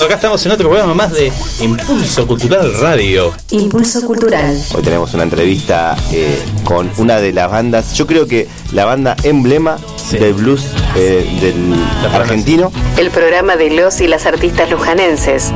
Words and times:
Acá 0.00 0.14
estamos 0.14 0.46
en 0.46 0.52
otro 0.52 0.68
programa 0.68 0.94
más 0.94 1.10
de 1.12 1.32
Impulso 1.60 2.24
Cultural 2.24 2.72
Radio. 2.80 3.34
Impulso 3.50 4.00
Cultural. 4.06 4.56
Hoy 4.72 4.82
tenemos 4.84 5.12
una 5.14 5.24
entrevista 5.24 5.96
eh, 6.12 6.38
con 6.62 6.88
una 6.98 7.16
de 7.20 7.32
las 7.32 7.50
bandas, 7.50 7.94
yo 7.94 8.06
creo 8.06 8.28
que 8.28 8.46
la 8.72 8.84
banda 8.84 9.16
emblema 9.24 9.76
Sí. 9.96 10.16
del 10.18 10.34
blues 10.34 10.62
eh, 10.94 11.28
del 11.42 11.74
argentino. 12.14 12.70
El 12.96 13.10
programa 13.10 13.56
de 13.56 13.70
los 13.70 14.00
y 14.00 14.06
las 14.06 14.24
artistas 14.24 14.70
lujanenses. 14.70 15.52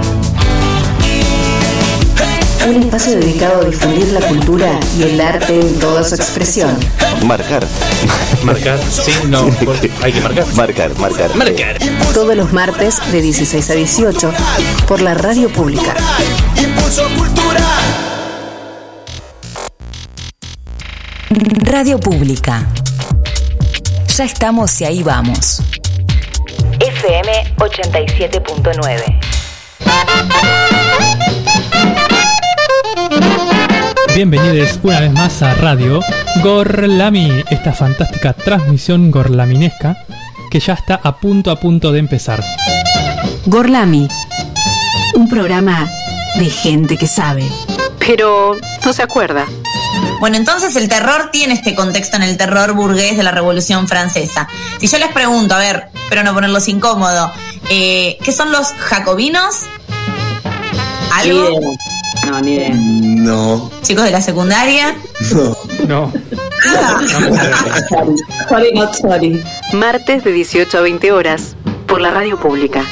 Un 2.66 2.80
espacio 2.84 3.16
dedicado 3.18 3.62
a 3.62 3.64
difundir 3.64 4.06
la 4.12 4.20
cultura 4.20 4.78
y 4.96 5.02
el 5.02 5.20
arte 5.20 5.58
en 5.60 5.78
toda 5.80 6.04
su 6.04 6.14
expresión. 6.14 6.76
Marcar. 7.24 7.66
Marcar, 8.44 8.78
sí, 8.88 9.12
no, 9.28 9.46
por- 9.64 9.76
hay 10.02 10.12
que 10.12 10.20
marcar. 10.20 10.46
Marcar, 10.54 10.98
marcar. 10.98 11.34
Marcar. 11.36 11.78
Todos 12.14 12.36
los 12.36 12.52
martes 12.52 12.98
de 13.10 13.20
16 13.20 13.70
a 13.70 13.74
18 13.74 14.32
por 14.86 15.00
la 15.02 15.14
radio 15.14 15.48
pública. 15.48 15.94
Radio 21.64 21.98
Pública. 21.98 22.66
Ya 24.16 24.24
estamos 24.24 24.80
y 24.80 24.84
ahí 24.84 25.02
vamos. 25.02 25.62
FM 26.80 27.54
87.9. 27.56 29.20
Bienvenidos 34.14 34.78
una 34.82 35.00
vez 35.00 35.12
más 35.12 35.42
a 35.42 35.54
Radio 35.54 36.00
Gorlami, 36.42 37.44
esta 37.48 37.72
fantástica 37.72 38.34
transmisión 38.34 39.10
gorlaminesca 39.10 40.04
que 40.50 40.60
ya 40.60 40.74
está 40.74 41.00
a 41.02 41.16
punto 41.16 41.50
a 41.50 41.58
punto 41.58 41.92
de 41.92 41.98
empezar. 41.98 42.44
Gorlami, 43.46 44.06
un 45.14 45.30
programa 45.30 45.88
de 46.38 46.50
gente 46.50 46.98
que 46.98 47.06
sabe. 47.06 47.50
Pero 47.98 48.54
no 48.84 48.92
se 48.92 49.02
acuerda. 49.02 49.46
Bueno, 50.20 50.36
entonces 50.36 50.76
el 50.76 50.90
terror 50.90 51.30
tiene 51.32 51.54
este 51.54 51.74
contexto 51.74 52.16
en 52.16 52.24
el 52.24 52.36
terror 52.36 52.74
burgués 52.74 53.16
de 53.16 53.22
la 53.22 53.30
Revolución 53.30 53.88
Francesa. 53.88 54.46
Si 54.78 54.88
yo 54.88 54.98
les 54.98 55.10
pregunto, 55.12 55.54
a 55.54 55.58
ver, 55.58 55.88
pero 56.10 56.22
no 56.22 56.34
ponerlos 56.34 56.68
incómodo, 56.68 57.32
eh, 57.70 58.18
¿qué 58.22 58.32
son 58.32 58.52
los 58.52 58.72
jacobinos? 58.72 59.54
¿Algo? 61.14 61.76
No, 62.26 62.40
ni 62.40 62.54
idea. 62.54 62.70
No, 62.74 63.70
Chicos 63.82 64.04
de 64.04 64.10
la 64.10 64.20
secundaria. 64.20 64.94
No, 65.86 66.12
Sorry, 68.48 68.72
not 68.72 68.94
sorry. 68.94 69.42
Martes 69.72 70.22
de 70.24 70.32
18 70.32 70.78
a 70.78 70.80
20 70.80 71.12
horas 71.12 71.56
por 71.86 72.00
la 72.00 72.10
radio 72.10 72.38
pública. 72.38 72.84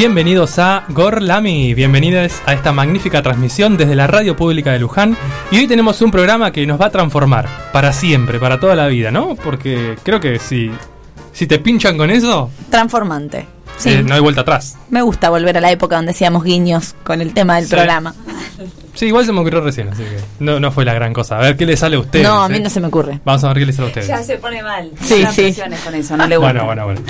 Bienvenidos 0.00 0.58
a 0.58 0.84
Gorlami, 0.88 1.74
bienvenidos 1.74 2.40
a 2.46 2.54
esta 2.54 2.72
magnífica 2.72 3.20
transmisión 3.20 3.76
desde 3.76 3.94
la 3.94 4.06
radio 4.06 4.34
pública 4.34 4.72
de 4.72 4.78
Luján. 4.78 5.14
Y 5.50 5.58
hoy 5.58 5.66
tenemos 5.66 6.00
un 6.00 6.10
programa 6.10 6.52
que 6.52 6.66
nos 6.66 6.80
va 6.80 6.86
a 6.86 6.90
transformar 6.90 7.46
para 7.70 7.92
siempre, 7.92 8.38
para 8.40 8.58
toda 8.58 8.74
la 8.74 8.86
vida, 8.86 9.10
¿no? 9.10 9.34
Porque 9.34 9.96
creo 10.02 10.18
que 10.18 10.38
si, 10.38 10.70
si 11.34 11.46
te 11.46 11.58
pinchan 11.58 11.98
con 11.98 12.10
eso, 12.10 12.50
Transformante. 12.70 13.46
Sí. 13.76 13.90
eh, 13.90 14.02
no 14.02 14.14
hay 14.14 14.20
vuelta 14.20 14.40
atrás. 14.40 14.78
Me 14.88 15.02
gusta 15.02 15.28
volver 15.28 15.58
a 15.58 15.60
la 15.60 15.70
época 15.70 15.96
donde 15.96 16.12
hacíamos 16.12 16.44
guiños 16.44 16.94
con 17.04 17.20
el 17.20 17.34
tema 17.34 17.56
del 17.56 17.66
Sí. 17.66 17.74
programa. 17.74 18.14
Sí, 18.94 19.04
igual 19.04 19.26
se 19.26 19.32
me 19.32 19.40
ocurrió 19.40 19.60
recién, 19.60 19.88
así 19.88 20.02
que 20.02 20.16
no, 20.42 20.58
no 20.60 20.72
fue 20.72 20.86
la 20.86 20.94
gran 20.94 21.12
cosa. 21.12 21.36
A 21.36 21.40
ver 21.42 21.58
qué 21.58 21.66
le 21.66 21.76
sale 21.76 21.96
a 21.96 22.00
ustedes. 22.00 22.26
no, 22.26 22.42
a 22.42 22.48
mí 22.48 22.56
eh? 22.56 22.60
no 22.60 22.70
se 22.70 22.80
me 22.80 22.86
ocurre. 22.86 23.20
Vamos 23.22 23.44
a 23.44 23.48
ver 23.48 23.58
qué 23.58 23.66
les 23.66 23.76
sale 23.76 23.88
a 23.88 24.00
ustedes. 24.00 24.26
se 24.26 24.38
pone 24.38 24.62
mal. 24.62 24.92
Sí, 25.02 25.24
sí. 25.30 25.54
con 25.84 25.94
eso, 25.94 26.16
no 26.16 26.26
le 26.26 26.38
gusta. 26.38 26.52
Bueno, 26.52 26.64
bueno, 26.64 26.84
bueno. 26.86 27.00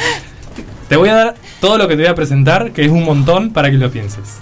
Te 0.90 0.96
voy 0.96 1.08
a 1.08 1.14
dar 1.14 1.34
todo 1.60 1.78
lo 1.78 1.86
que 1.86 1.94
te 1.94 2.02
voy 2.02 2.10
a 2.10 2.16
presentar, 2.16 2.72
que 2.72 2.84
es 2.84 2.90
un 2.90 3.04
montón 3.04 3.52
para 3.52 3.70
que 3.70 3.76
lo 3.76 3.92
pienses. 3.92 4.40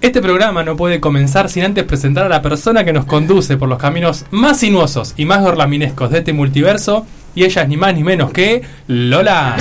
Este 0.00 0.20
programa 0.20 0.64
no 0.64 0.76
puede 0.76 0.98
comenzar 0.98 1.48
sin 1.48 1.62
antes 1.62 1.84
presentar 1.84 2.26
a 2.26 2.28
la 2.28 2.42
persona 2.42 2.82
que 2.84 2.92
nos 2.92 3.04
conduce 3.04 3.56
por 3.56 3.68
los 3.68 3.78
caminos 3.78 4.24
más 4.32 4.58
sinuosos 4.58 5.14
y 5.16 5.26
más 5.26 5.42
gorlaminescos 5.42 6.10
de 6.10 6.18
este 6.18 6.32
multiverso, 6.32 7.06
y 7.36 7.44
ella 7.44 7.62
es 7.62 7.68
ni 7.68 7.76
más 7.76 7.94
ni 7.94 8.02
menos 8.02 8.32
que 8.32 8.62
Lola. 8.88 9.58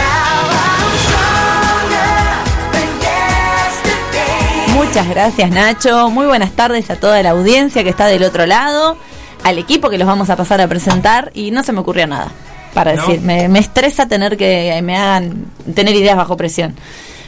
Muchas 4.73 5.07
gracias 5.07 5.51
Nacho, 5.51 6.09
muy 6.09 6.25
buenas 6.25 6.53
tardes 6.53 6.89
a 6.89 6.95
toda 6.95 7.21
la 7.21 7.29
audiencia 7.29 7.83
que 7.83 7.89
está 7.89 8.07
del 8.07 8.23
otro 8.23 8.47
lado, 8.47 8.97
al 9.43 9.59
equipo 9.59 9.91
que 9.91 9.99
los 9.99 10.07
vamos 10.07 10.31
a 10.31 10.35
pasar 10.35 10.59
a 10.59 10.67
presentar 10.67 11.29
y 11.35 11.51
no 11.51 11.61
se 11.61 11.71
me 11.71 11.81
ocurrió 11.81 12.07
nada 12.07 12.31
para 12.75 12.93
¿No? 12.93 13.01
decir, 13.07 13.21
me, 13.21 13.47
me 13.47 13.57
estresa 13.59 14.07
tener 14.07 14.37
que 14.37 14.79
me 14.83 14.95
hagan 14.95 15.45
tener 15.73 15.95
ideas 15.95 16.15
bajo 16.15 16.37
presión, 16.37 16.75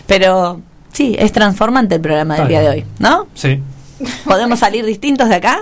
pero 0.05 0.61
sí, 0.93 1.15
es 1.17 1.31
transformante 1.31 1.95
el 1.95 2.01
programa 2.01 2.35
del 2.35 2.47
día 2.49 2.59
de 2.61 2.69
hoy, 2.69 2.85
¿no? 2.99 3.27
Sí, 3.33 3.59
¿Podemos 4.25 4.59
salir 4.59 4.85
distintos 4.85 5.27
de 5.29 5.35
acá? 5.35 5.59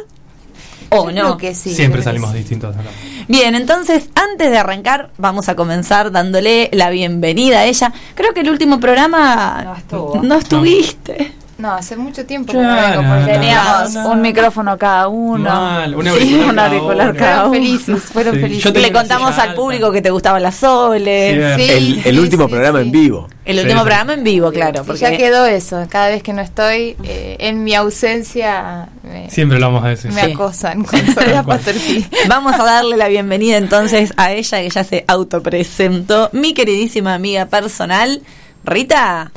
¿O 0.89 1.09
no? 1.11 1.37
siempre 1.53 2.01
salimos 2.01 2.33
distintos 2.33 2.75
de 2.75 2.81
acá. 2.81 2.89
Bien, 3.27 3.55
entonces, 3.55 4.09
antes 4.15 4.51
de 4.51 4.57
arrancar, 4.57 5.11
vamos 5.17 5.49
a 5.49 5.55
comenzar 5.55 6.11
dándole 6.11 6.69
la 6.73 6.89
bienvenida 6.89 7.59
a 7.59 7.65
ella. 7.65 7.91
Creo 8.13 8.33
que 8.33 8.41
el 8.41 8.49
último 8.49 8.79
programa 8.79 9.61
No 9.63 9.75
estuvo. 9.75 10.21
no 10.23 10.35
estuviste. 10.35 11.17
No, 11.19 11.44
hace 11.63 11.95
mucho 11.95 12.25
tiempo 12.25 12.51
que 12.51 12.57
no 12.59 12.75
vengo 12.75 13.01
no, 13.01 13.19
no, 13.21 13.25
Teníamos 13.25 13.93
no, 13.93 14.03
no. 14.03 14.09
un 14.11 14.21
micrófono 14.21 14.77
cada 14.77 15.07
uno. 15.07 15.49
Mal, 15.49 15.95
un 15.95 16.03
Sí, 16.03 16.09
auricular 16.09 16.49
un 16.49 16.55
cada 16.55 16.67
auricular 16.67 17.09
uno. 17.11 17.19
cada 17.19 17.35
Fueron 17.35 17.49
uno. 17.49 17.53
felices, 17.53 18.03
Fueron 18.13 18.35
Sí. 18.35 18.41
felices. 18.41 18.63
Yo 18.65 18.73
tenía 18.73 18.87
Le 18.89 18.93
contamos 18.93 19.37
al 19.37 19.53
público 19.53 19.91
que 19.91 20.01
te 20.01 20.09
gustaba 20.11 20.39
la 20.41 20.51
Sole. 20.51 21.55
Sí, 21.57 21.63
Sí, 21.65 21.71
el, 21.71 21.97
el 22.05 22.13
sí, 22.15 22.19
último 22.19 22.45
sí, 22.45 22.49
programa 22.51 22.79
sí. 22.79 22.85
en 22.85 22.91
vivo. 22.91 23.27
El 23.45 23.55
Sí, 23.55 23.61
último 23.61 23.79
sí. 23.81 23.85
programa 23.85 24.13
en 24.13 24.23
vivo, 24.23 24.51
claro. 24.51 24.81
Sí, 24.81 24.87
Porque 24.87 25.01
ya 25.01 25.15
quedó 25.17 25.45
eso. 25.45 25.85
Cada 25.89 26.07
vez 26.09 26.23
que 26.23 26.33
no 26.33 26.41
estoy, 26.41 26.97
eh, 27.03 27.37
en 27.39 27.63
mi 27.63 27.73
ausencia, 27.73 28.89
me, 29.03 29.29
Siempre 29.29 29.57
lo 29.59 29.67
vamos 29.67 29.85
a 29.85 29.89
decir. 29.89 30.11
me 30.11 30.25
Sí. 30.25 30.31
acosan 30.33 30.83
con. 30.83 30.99
Vamos 32.27 32.53
a 32.59 32.63
darle 32.65 32.97
la 32.97 33.07
bienvenida 33.07 33.55
entonces 33.57 34.13
a 34.17 34.31
ella 34.33 34.59
que 34.61 34.69
ya 34.69 34.83
se 34.83 35.05
autopresentó, 35.07 36.29
mi 36.33 36.53
queridísima 36.53 37.13
amiga 37.13 37.45
personal, 37.45 38.21
Rita. 38.65 39.31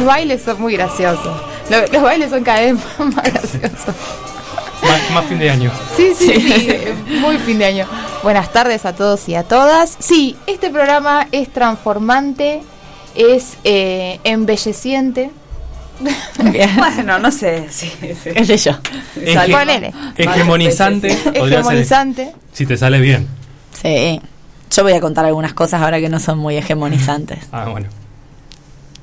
Los 0.00 0.06
bailes 0.06 0.42
son 0.42 0.60
muy 0.60 0.72
graciosos. 0.74 1.36
Lo- 1.68 1.86
Los, 1.92 2.02
bailes 2.02 2.30
son 2.30 2.42
cada 2.42 2.60
vez 2.60 2.74
más 2.98 3.14
graciosos. 3.16 3.94
Más, 4.82 5.10
más 5.12 5.24
fin 5.26 5.38
de 5.38 5.50
año. 5.50 5.70
Sí, 5.96 6.14
sí, 6.16 6.32
sí, 6.40 6.74
muy 7.20 7.36
fin 7.38 7.58
de 7.58 7.66
año. 7.66 7.86
Buenas 8.22 8.50
tardes 8.50 8.86
a 8.86 8.94
todos 8.94 9.28
y 9.28 9.34
a 9.34 9.42
todas. 9.42 9.94
Sí, 9.98 10.36
este 10.46 10.70
programa 10.70 11.28
es 11.32 11.52
transformante, 11.52 12.62
es 13.14 13.58
eh, 13.64 14.18
embelleciente. 14.24 15.30
Bien. 16.50 16.70
Bueno, 16.78 17.18
no 17.18 17.30
sé. 17.30 17.66
Sí, 17.70 17.92
sí. 18.00 18.30
¿Qué 18.34 18.44
sé 18.46 18.56
yo? 18.56 18.72
Ege- 19.16 19.52
Ponele. 19.52 19.92
hegemonizante. 20.16 21.14
podría 21.14 21.42
ser- 21.42 21.52
Hegemonizante. 21.52 22.32
si 22.54 22.64
te 22.64 22.78
sale 22.78 23.00
bien. 23.00 23.28
Sí. 23.82 24.18
Yo 24.70 24.82
voy 24.82 24.94
a 24.94 25.00
contar 25.00 25.26
algunas 25.26 25.52
cosas 25.52 25.82
ahora 25.82 26.00
que 26.00 26.08
no 26.08 26.18
son 26.18 26.38
muy 26.38 26.56
hegemonizantes. 26.56 27.40
Ah, 27.52 27.66
bueno. 27.68 27.88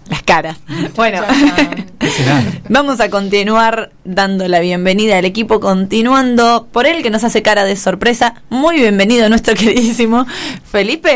Las 0.09 0.23
caras. 0.23 0.57
Bueno. 0.95 1.21
Vamos 2.69 2.99
a 2.99 3.09
continuar 3.09 3.91
dando 4.03 4.47
la 4.47 4.59
bienvenida 4.59 5.17
al 5.17 5.25
equipo, 5.25 5.59
continuando 5.59 6.67
por 6.71 6.85
él 6.87 7.03
que 7.03 7.09
nos 7.09 7.23
hace 7.23 7.41
cara 7.41 7.65
de 7.65 7.75
sorpresa. 7.75 8.35
Muy 8.49 8.77
bienvenido 8.77 9.29
nuestro 9.29 9.53
queridísimo 9.55 10.25
Felipe. 10.71 11.15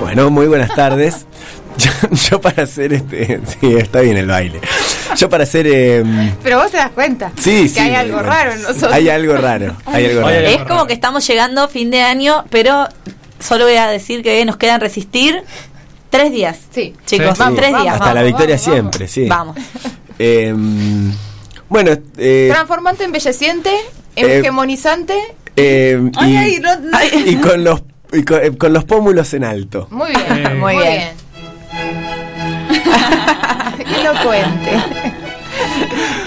Bueno, 0.00 0.30
muy 0.30 0.46
buenas 0.46 0.74
tardes. 0.74 1.26
Yo, 1.78 1.90
yo 2.30 2.40
para 2.40 2.64
hacer 2.64 2.92
este. 2.92 3.40
Sí, 3.60 3.74
está 3.76 4.00
bien 4.00 4.16
el 4.16 4.26
baile. 4.26 4.60
Yo 5.16 5.28
para 5.28 5.44
hacer. 5.44 5.66
eh, 5.68 6.04
Pero 6.42 6.58
vos 6.58 6.70
te 6.70 6.76
das 6.76 6.90
cuenta 6.90 7.32
sí, 7.36 7.62
que 7.64 7.68
sí. 7.68 7.80
hay 7.80 7.94
algo 7.94 8.20
raro 8.22 8.52
en 8.52 8.62
nosotros. 8.62 8.92
Hay 8.92 9.08
algo 9.08 9.34
raro. 9.36 9.74
Hay 9.86 10.06
algo 10.06 10.20
raro. 10.22 10.46
Es 10.46 10.62
como 10.64 10.86
que 10.86 10.92
estamos 10.92 11.26
llegando 11.26 11.66
fin 11.68 11.90
de 11.90 12.02
año, 12.02 12.44
pero 12.50 12.86
solo 13.44 13.64
voy 13.64 13.76
a 13.76 13.86
decir 13.88 14.22
que 14.22 14.44
nos 14.44 14.56
quedan 14.56 14.80
resistir 14.80 15.42
tres 16.10 16.32
días. 16.32 16.58
Sí. 16.72 16.94
Chicos, 17.06 17.36
Sí. 17.38 17.44
tres 17.56 17.70
Vamos, 17.72 17.82
días. 17.82 17.94
Hasta 18.00 18.14
la 18.14 18.22
victoria 18.22 18.56
vamos, 18.56 18.62
siempre, 18.72 19.08
sí. 19.08 19.26
Vamos. 19.26 19.56
Eh, 20.16 20.54
bueno, 21.68 21.90
eh, 22.18 22.48
Transformante, 22.52 23.02
embelleciente, 23.02 23.70
Eh, 24.14 24.38
hegemonizante. 24.38 25.14
eh, 25.56 26.00
y, 26.00 26.10
Ay, 26.16 26.36
ay, 26.36 26.60
no- 26.62 26.70
ay. 26.96 27.24
y 27.26 27.34
con 27.42 27.64
los 27.64 27.82
y 28.12 28.22
con, 28.22 28.40
eh, 28.44 28.56
con 28.56 28.72
los 28.72 28.84
pómulos 28.84 29.34
en 29.34 29.42
alto. 29.42 29.88
Muy 29.90 30.10
bien, 30.10 30.24
Eh. 30.46 30.48
muy 30.50 30.74
Muy 30.74 30.76
bien. 30.84 30.92
bien. 30.92 32.74
Qué 33.88 34.00
elocuente. 34.00 34.70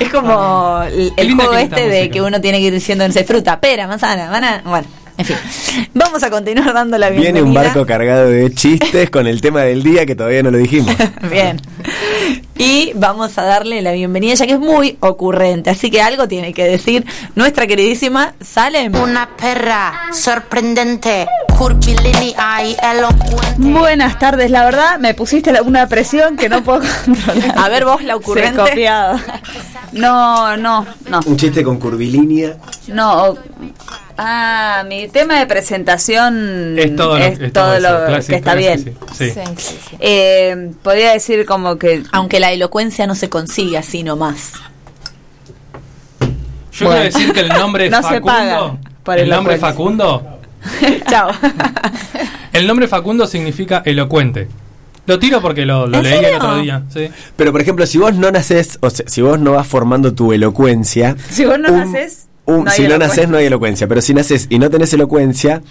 Es 0.02 0.10
como 0.10 0.82
el, 0.84 1.34
juego 1.36 1.54
este 1.54 1.88
de 1.88 2.10
que 2.10 2.22
uno 2.22 2.42
tiene 2.42 2.60
que 2.60 2.66
ir 2.66 2.74
diciendo, 2.74 3.08
no 3.08 3.14
sé, 3.14 3.24
fruta, 3.24 3.60
pera, 3.62 3.88
manzana, 3.88 4.30
banana. 4.30 4.62
Bueno, 4.66 4.88
En 5.18 5.26
fin, 5.26 5.36
vamos 5.96 6.22
a 6.22 6.30
continuar 6.30 6.74
dando 6.74 6.98
la 6.98 7.10
bienvenida. 7.10 7.34
Viene 7.34 7.48
un 7.48 7.54
barco 7.54 7.86
cargado 7.86 8.30
de 8.30 8.54
chistes 8.54 9.10
con 9.10 9.26
el 9.26 9.42
tema 9.42 9.64
del 9.64 9.82
día 9.82 10.06
que 10.06 10.16
todavía 10.16 10.44
no 10.44 10.52
lo 10.52 10.60
dijimos. 10.60 10.96
Bien. 11.32 11.60
Y 12.56 12.92
vamos 12.96 13.38
a 13.38 13.44
darle 13.44 13.82
la 13.82 13.92
bienvenida, 13.94 14.36
ya 14.36 14.46
que 14.46 14.54
es 14.54 14.60
muy 14.60 14.98
ocurrente, 15.00 15.70
así 15.70 15.90
que 15.90 16.02
algo 16.02 16.28
tiene 16.28 16.54
que 16.54 16.66
decir 16.66 17.06
nuestra 17.36 17.66
queridísima 17.66 18.34
Salem. 18.42 18.96
Una 18.96 19.30
perra 19.36 20.10
sorprendente. 20.14 21.28
Buenas 23.60 24.20
tardes, 24.20 24.52
la 24.52 24.64
verdad 24.66 25.00
me 25.00 25.14
pusiste 25.14 25.52
una 25.62 25.88
presión 25.88 26.38
que 26.38 26.50
no 26.50 26.64
puedo 26.64 26.82
controlar. 27.06 27.58
A 27.58 27.70
ver 27.70 27.86
vos, 27.86 28.04
la 28.04 28.16
ocurrente. 28.16 28.62
Sí, 28.64 28.70
copiado. 28.70 29.20
No, 29.94 30.56
no, 30.58 30.86
no. 31.10 31.20
Un 31.26 31.38
chiste 31.38 31.64
con 31.64 31.80
curvilínea. 31.80 32.58
No. 32.88 33.36
Ah, 34.20 34.84
mi 34.88 35.08
tema 35.10 35.38
de 35.40 35.46
presentación 35.46 36.76
Es 36.78 36.96
todo 36.96 37.20
lo, 37.20 37.24
es 37.24 37.40
es 37.40 37.54
todo 37.54 37.66
todo 37.66 37.74
eso, 37.78 37.90
lo 38.00 38.06
clásico, 38.08 38.30
que 38.32 38.36
está 38.36 38.52
clásico, 38.56 38.84
bien. 38.84 38.98
Sí. 39.16 39.30
Sí, 39.30 39.42
sí, 39.58 39.78
sí. 39.90 39.96
Eh, 40.00 40.72
podría 40.82 41.12
decir 41.12 41.46
como 41.46 41.78
que 41.78 42.02
Aunque 42.12 42.40
la 42.40 42.52
elocuencia 42.52 43.06
no 43.06 43.14
se 43.14 43.30
consigue 43.30 43.78
así 43.78 44.02
nomás. 44.04 44.54
Yo 46.72 46.88
Bueno. 46.88 47.02
quiero 47.02 47.18
decir 47.18 47.34
que 47.34 47.40
el 47.42 47.50
nombre 47.50 47.90
No 47.92 48.02
se 48.08 48.22
paga 48.22 48.78
por 49.04 49.18
el 49.20 49.30
nombre. 49.30 49.58
Facundo, 49.58 50.37
Chao. 51.10 51.30
el 52.54 52.68
nombre 52.68 52.88
Facundo 52.88 53.28
significa 53.28 53.82
elocuente. 53.86 54.48
Lo 55.06 55.20
tiro 55.20 55.42
porque 55.42 55.66
lo, 55.66 55.88
lo 55.88 55.98
¿En 56.00 56.04
leí 56.04 56.26
el 56.26 56.36
otro 56.36 56.58
día. 56.58 56.84
Sí. 56.94 57.10
Pero 57.38 57.52
por 57.54 57.62
ejemplo, 57.62 57.86
si 57.86 57.98
vos 57.98 58.14
no 58.16 58.30
nacés, 58.30 58.78
o 58.82 58.90
sea, 58.90 59.06
si 59.08 59.22
vos 59.22 59.40
no 59.40 59.54
vas 59.54 59.66
formando 59.68 60.14
tu 60.14 60.34
elocuencia. 60.34 61.16
si 61.30 61.46
vos 61.46 61.58
no 61.60 61.72
un- 61.72 61.80
nacés, 61.80 62.28
un- 62.46 62.66
no 62.66 62.70
hay 62.72 62.76
si 62.76 62.88
no 62.88 62.98
nacés 62.98 63.30
no 63.30 63.38
hay 63.38 63.46
elocuencia. 63.46 63.88
Pero 63.88 64.02
si 64.02 64.14
nacés 64.14 64.48
y 64.50 64.60
no 64.60 64.70
tenés 64.70 64.92
elocuencia, 64.94 65.62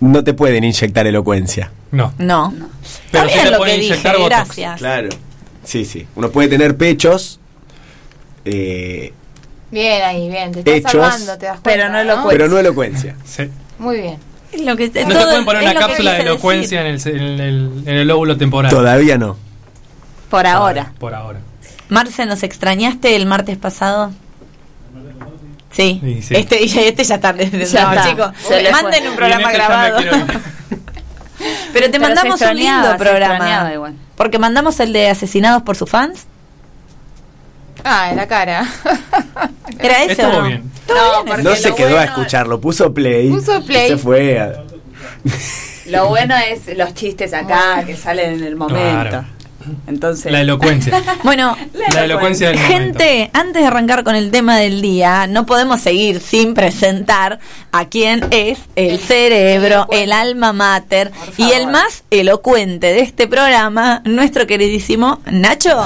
no 0.00 0.24
te 0.24 0.32
pueden 0.32 0.64
inyectar 0.64 1.06
elocuencia. 1.06 1.70
No. 1.90 2.14
No. 2.16 2.54
Pero 3.10 3.28
sí 3.28 3.38
te 3.42 3.50
lo 3.50 3.58
pueden 3.58 3.80
que 3.80 3.86
inyectar 3.86 4.12
dije, 4.16 4.22
botox. 4.28 4.46
gracias. 4.46 4.78
Claro. 4.78 5.08
Sí, 5.62 5.84
sí. 5.84 6.06
Uno 6.16 6.30
puede 6.30 6.48
tener 6.48 6.74
pechos. 6.78 7.38
eh, 8.46 9.12
Bien 9.70 10.02
ahí, 10.02 10.28
bien. 10.28 10.52
Te 10.52 10.60
estás 10.60 10.74
Hechos, 10.74 10.90
salvando, 10.92 11.38
te 11.38 11.46
das 11.46 11.60
cuenta. 11.60 11.70
pero 11.70 11.88
no 11.90 11.98
elocuencia. 12.00 12.30
pero 12.30 12.48
no 12.48 12.58
elocuencia. 12.58 13.16
Sí. 13.26 13.42
Muy 13.78 14.00
bien. 14.00 14.16
Lo 14.64 14.76
que, 14.76 14.86
No 14.88 14.92
te 14.92 15.04
todo- 15.04 15.22
pueden 15.24 15.44
poner 15.44 15.62
una 15.62 15.74
cápsula 15.74 16.12
de 16.12 16.20
elocuencia 16.22 16.80
en 16.80 16.86
el, 16.88 17.00
en, 17.06 17.40
el, 17.40 17.70
en 17.86 17.94
el 17.96 18.08
lóbulo 18.08 18.36
temporal. 18.36 18.70
Todavía 18.70 19.16
no. 19.16 19.36
por 20.28 20.46
ahora. 20.46 20.92
Por 20.98 21.14
ahora. 21.14 21.38
Marce, 21.88 22.26
¿nos 22.26 22.42
extrañaste 22.42 23.16
el 23.16 23.26
martes 23.26 23.56
pasado? 23.58 24.12
Sí. 25.70 26.00
Sí, 26.02 26.22
sí. 26.22 26.34
Este, 26.34 26.64
y 26.64 26.78
este 26.78 27.04
ya 27.04 27.14
está. 27.16 27.34
Ya 27.36 27.94
no, 27.94 28.02
chicos, 28.10 28.32
manden 28.72 29.08
un 29.08 29.16
programa 29.16 29.42
este 29.52 29.54
grabado. 29.56 29.98
Pero 31.72 31.86
te 31.86 31.92
Pero 31.92 32.02
mandamos 32.02 32.40
un 32.40 32.56
lindo 32.56 32.96
programa. 32.98 33.72
igual. 33.72 33.94
Porque 34.16 34.38
mandamos 34.38 34.78
el 34.80 34.92
de 34.92 35.08
asesinados 35.08 35.62
por 35.62 35.76
sus 35.76 35.88
fans. 35.88 36.26
Ah, 37.84 38.10
en 38.10 38.16
la 38.16 38.26
cara. 38.26 38.66
¿Era 39.78 40.04
ese 40.04 40.24
o 40.24 40.28
Estuvo 40.28 40.42
no? 40.42 40.46
bien. 40.48 40.70
No, 41.44 41.54
se 41.56 41.74
quedó 41.74 41.98
a 41.98 42.04
escucharlo, 42.04 42.60
puso 42.60 42.92
play. 42.92 43.28
Puso 43.30 43.62
play. 43.64 43.86
y 43.86 43.88
se 43.90 43.96
fue 43.96 44.38
a- 44.40 44.52
Lo 45.86 46.08
bueno 46.08 46.34
es 46.36 46.76
los 46.76 46.94
chistes 46.94 47.32
acá 47.32 47.82
que 47.86 47.96
salen 47.96 48.34
en 48.34 48.44
el 48.44 48.56
momento. 48.56 49.08
Claro. 49.10 49.24
Entonces, 49.86 50.32
La 50.32 50.40
elocuencia. 50.40 51.02
Bueno, 51.22 51.54
La 51.94 52.04
elocuencia 52.04 52.48
del 52.48 52.56
momento. 52.58 52.98
gente, 52.98 53.30
antes 53.34 53.60
de 53.62 53.68
arrancar 53.68 54.04
con 54.04 54.14
el 54.14 54.30
tema 54.30 54.56
del 54.56 54.80
día, 54.80 55.26
no 55.26 55.44
podemos 55.46 55.80
seguir 55.82 56.18
sin 56.20 56.54
presentar 56.54 57.38
a 57.70 57.84
quien 57.84 58.26
es 58.30 58.58
el 58.74 58.98
cerebro, 58.98 59.86
el 59.92 60.12
alma 60.12 60.52
mater 60.54 61.12
y 61.36 61.52
el 61.52 61.66
más 61.66 62.04
elocuente 62.10 62.86
de 62.88 63.00
este 63.00 63.28
programa, 63.28 64.00
nuestro 64.06 64.46
queridísimo 64.46 65.20
Nacho. 65.30 65.78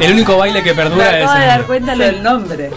El 0.00 0.12
único 0.12 0.36
baile 0.36 0.62
que 0.62 0.70
me 0.70 0.76
perdura 0.82 1.18
es 1.18 1.24
acabo 1.24 1.38
de 1.38 1.42
el- 1.44 1.48
dar 1.48 1.62
cuenta 1.66 1.94
lo 1.94 2.04
del 2.04 2.22
nombre. 2.22 2.70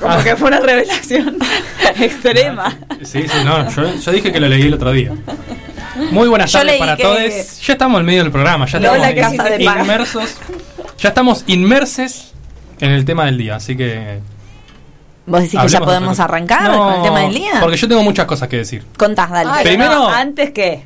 Como 0.00 0.14
Ah. 0.14 0.24
que 0.24 0.34
fue 0.36 0.48
una 0.48 0.58
revelación 0.60 1.38
extrema. 2.00 2.76
Sí, 3.02 3.22
sí, 3.28 3.44
no, 3.44 3.70
yo, 3.70 3.94
yo 3.94 4.10
dije 4.12 4.32
que 4.32 4.40
lo 4.40 4.48
leí 4.48 4.62
el 4.62 4.74
otro 4.74 4.90
día. 4.92 5.12
Muy 6.10 6.28
buenas 6.28 6.50
Yo 6.50 6.58
tardes 6.58 6.72
leí 6.72 6.80
para 6.80 6.96
que- 6.96 7.02
todos. 7.02 7.60
Ya 7.66 7.72
estamos 7.74 8.00
en 8.00 8.06
medio 8.06 8.22
del 8.22 8.32
programa, 8.32 8.66
ya 8.66 8.80
Lola, 8.80 9.10
estamos 9.10 9.44
de 9.44 9.62
inmersos. 9.62 10.36
Ya 10.98 11.08
estamos 11.10 11.44
inmersos 11.46 12.32
en 12.80 12.90
el 12.90 13.04
tema 13.04 13.26
del 13.26 13.38
día, 13.38 13.56
así 13.56 13.76
que. 13.76 14.18
¿Vos 15.26 15.40
decís 15.42 15.52
que 15.52 15.58
hablemos 15.58 15.72
ya 15.72 15.78
de 15.78 15.84
podemos 15.84 16.12
otra 16.14 16.24
cosa. 16.24 16.24
arrancar 16.24 16.62
No, 16.70 16.78
con 16.84 16.94
el 16.94 17.02
tema 17.02 17.20
del 17.20 17.34
día? 17.34 17.52
Porque 17.60 17.76
yo 17.76 17.86
tengo 17.88 18.02
muchas 18.02 18.26
cosas 18.26 18.48
que 18.48 18.56
decir. 18.56 18.84
Contás, 18.96 19.30
dale. 19.30 19.50
Ay, 19.52 19.64
Primero- 19.64 19.94
no, 19.94 20.08
antes 20.08 20.50
que. 20.50 20.82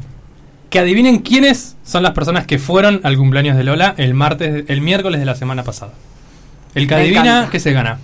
que 0.74 0.80
adivinen 0.80 1.20
quiénes 1.20 1.76
son 1.84 2.02
las 2.02 2.14
personas 2.14 2.48
que 2.48 2.58
fueron 2.58 3.00
al 3.04 3.16
cumpleaños 3.16 3.56
de 3.56 3.62
Lola 3.62 3.94
el 3.96 4.12
martes, 4.12 4.64
el 4.66 4.80
miércoles 4.80 5.20
de 5.20 5.24
la 5.24 5.36
semana 5.36 5.62
pasada. 5.62 5.92
El 6.74 6.88
que 6.88 6.96
Me 6.96 7.02
adivina, 7.02 7.20
encanta. 7.20 7.50
que 7.52 7.60
se 7.60 7.70
gana. 7.72 8.00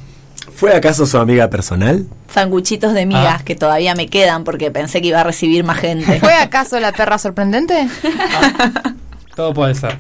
¿Fue 0.54 0.72
acaso 0.76 1.04
su 1.04 1.18
amiga 1.18 1.50
personal? 1.50 2.06
Sanguchitos 2.32 2.94
de 2.94 3.06
migas 3.06 3.38
Ah. 3.40 3.42
que 3.44 3.56
todavía 3.56 3.96
me 3.96 4.06
quedan 4.06 4.44
porque 4.44 4.70
pensé 4.70 5.00
que 5.02 5.08
iba 5.08 5.18
a 5.20 5.24
recibir 5.24 5.64
más 5.64 5.78
gente. 5.78 6.20
¿Fue 6.20 6.32
acaso 6.32 6.78
la 6.78 6.92
perra 6.92 7.18
sorprendente? 7.18 7.88
Todo 9.34 9.52
puede 9.52 9.74
ser. 9.74 9.98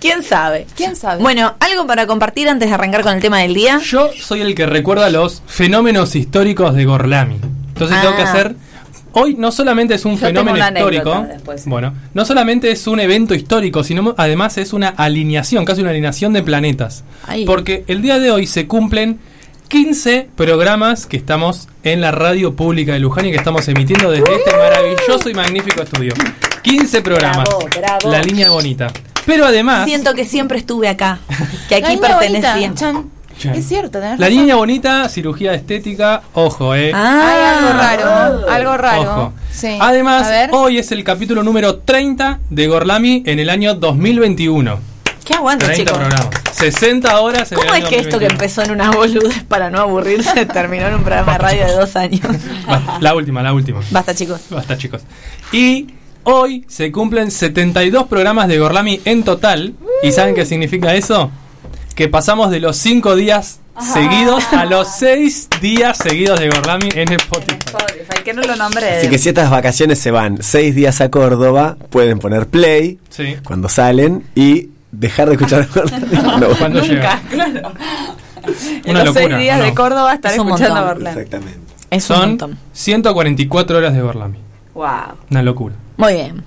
¿Quién 0.00 0.22
sabe? 0.22 0.66
¿Quién 0.74 0.96
sabe? 0.96 1.20
Bueno, 1.22 1.54
algo 1.60 1.86
para 1.86 2.06
compartir 2.06 2.48
antes 2.48 2.70
de 2.70 2.74
arrancar 2.74 3.02
con 3.02 3.12
el 3.12 3.20
tema 3.20 3.40
del 3.40 3.52
día. 3.52 3.78
Yo 3.84 4.08
soy 4.18 4.40
el 4.40 4.54
que 4.54 4.64
recuerda 4.64 5.10
los 5.10 5.42
fenómenos 5.46 6.16
históricos 6.16 6.74
de 6.74 6.86
Gorlami. 6.86 7.36
Entonces 7.68 8.00
tengo 8.00 8.16
que 8.16 8.22
Ah. 8.22 8.30
hacer. 8.32 8.56
Hoy 9.14 9.34
no 9.38 9.52
solamente 9.52 9.94
es 9.94 10.04
un 10.04 10.14
Yo 10.14 10.26
fenómeno 10.26 10.58
histórico. 10.58 11.26
después. 11.28 11.66
Bueno, 11.66 11.94
no 12.14 12.24
solamente 12.24 12.70
es 12.70 12.86
un 12.86 13.00
evento 13.00 13.34
histórico, 13.34 13.84
sino 13.84 14.14
además 14.16 14.58
es 14.58 14.72
una 14.72 14.88
alineación, 14.88 15.64
casi 15.64 15.80
una 15.82 15.90
alineación 15.90 16.32
de 16.32 16.42
planetas. 16.42 17.04
Ay. 17.26 17.44
Porque 17.44 17.84
el 17.88 18.02
día 18.02 18.18
de 18.18 18.30
hoy 18.30 18.46
se 18.46 18.66
cumplen 18.66 19.18
15 19.68 20.28
programas 20.36 21.06
que 21.06 21.16
estamos 21.16 21.68
en 21.82 22.00
la 22.00 22.10
radio 22.10 22.54
pública 22.54 22.92
de 22.92 22.98
Luján 22.98 23.26
y 23.26 23.30
que 23.30 23.38
estamos 23.38 23.66
emitiendo 23.68 24.10
desde 24.10 24.34
este 24.34 24.50
maravilloso 24.56 25.30
y 25.30 25.34
magnífico 25.34 25.82
estudio. 25.82 26.12
15 26.62 27.02
programas. 27.02 27.48
Bravo, 27.48 27.68
bravo. 27.78 28.10
La 28.10 28.20
línea 28.22 28.50
bonita. 28.50 28.92
Pero 29.24 29.46
además, 29.46 29.84
Siento 29.86 30.14
que 30.14 30.24
siempre 30.24 30.58
estuve 30.58 30.88
acá, 30.88 31.20
que 31.68 31.74
aquí 31.76 31.96
pertenecía. 31.96 32.72
Es 33.42 33.66
cierto, 33.68 33.98
tenés 34.00 34.18
la 34.18 34.26
razón. 34.26 34.40
niña 34.40 34.56
bonita, 34.56 35.08
cirugía 35.08 35.54
estética, 35.54 36.22
ojo, 36.34 36.74
eh. 36.74 36.92
Ah, 36.94 37.28
Hay 37.28 37.64
algo 37.66 37.78
raro, 37.78 38.50
algo 38.50 38.76
raro. 38.76 39.02
Ojo. 39.02 39.32
Sí. 39.52 39.76
Además, 39.80 40.30
hoy 40.52 40.78
es 40.78 40.92
el 40.92 41.02
capítulo 41.04 41.42
número 41.42 41.76
30 41.78 42.40
de 42.50 42.66
Gorlami 42.68 43.22
en 43.26 43.38
el 43.38 43.50
año 43.50 43.74
2021. 43.74 44.78
¿Qué 45.24 45.34
aguante, 45.34 45.66
30 45.66 45.84
chicos? 45.84 45.98
programas. 45.98 46.42
60 46.52 47.20
horas 47.20 47.52
en 47.52 47.58
¿Cómo 47.58 47.70
el 47.74 47.76
es 47.78 47.82
año 47.84 47.90
que 47.90 47.98
esto 48.00 48.18
que 48.18 48.26
2021? 48.26 48.32
empezó 48.32 48.62
en 48.62 48.70
una 48.72 48.90
boludez 48.90 49.42
para 49.44 49.70
no 49.70 49.80
aburrirse 49.80 50.46
terminó 50.52 50.86
en 50.88 50.94
un 50.94 51.02
programa 51.02 51.32
de 51.32 51.38
radio 51.38 51.66
de 51.66 51.72
dos 51.74 51.94
años? 51.96 52.20
Basta, 52.66 52.98
La 53.00 53.14
última, 53.14 53.42
la 53.42 53.52
última. 53.52 53.80
Basta, 53.90 54.14
chicos. 54.14 54.40
Basta, 54.50 54.76
chicos. 54.76 55.02
Y 55.52 55.88
Hoy 56.24 56.64
se 56.68 56.92
cumplen 56.92 57.32
72 57.32 58.06
programas 58.06 58.46
de 58.46 58.56
Gorlami 58.60 59.00
en 59.04 59.24
total. 59.24 59.74
¿Y 60.04 60.12
saben 60.12 60.36
qué 60.36 60.46
significa 60.46 60.94
eso? 60.94 61.32
Que 61.94 62.08
pasamos 62.08 62.50
de 62.50 62.60
los 62.60 62.76
5 62.78 63.14
días 63.16 63.60
seguidos 63.92 64.44
a 64.52 64.64
los 64.64 64.88
6 64.98 65.48
días 65.60 65.98
seguidos 65.98 66.40
de 66.40 66.48
Gorlami 66.50 66.88
en 66.94 67.12
Spotify. 67.12 67.56
Spotify, 67.66 68.22
que 68.24 68.34
no 68.34 68.42
lo 68.42 68.56
nombré. 68.56 68.98
Así 68.98 69.08
que 69.08 69.18
si 69.18 69.28
estas 69.28 69.50
vacaciones 69.50 69.98
se 69.98 70.10
van 70.10 70.38
seis 70.42 70.74
días 70.74 71.00
a 71.00 71.10
Córdoba, 71.10 71.76
pueden 71.90 72.18
poner 72.18 72.46
play 72.48 72.98
Sí. 73.10 73.36
cuando 73.44 73.68
salen 73.68 74.24
y 74.34 74.70
dejar 74.90 75.28
de 75.28 75.34
escuchar 75.36 75.68
No, 76.38 76.48
Cuando 76.58 76.82
Nunca, 76.82 77.20
claro. 77.30 77.72
En 78.84 78.90
Una 78.90 79.04
los 79.04 79.14
locura, 79.14 79.36
seis 79.36 79.38
días 79.38 79.58
¿no? 79.58 79.64
de 79.64 79.74
Córdoba 79.74 80.14
estar 80.14 80.32
Es 80.32 80.38
un 80.38 80.46
escuchando 80.48 80.74
montón. 80.74 80.96
Orlando. 80.96 81.20
Exactamente. 81.20 81.60
Es 81.90 82.10
un 82.10 82.16
Son 82.16 82.28
montón. 82.30 82.58
144 82.72 83.78
horas 83.78 83.94
de 83.94 84.00
Gorlami. 84.02 84.38
Wow. 84.74 84.86
Una 85.30 85.42
locura. 85.42 85.74
Muy 85.96 86.14
bien. 86.14 86.44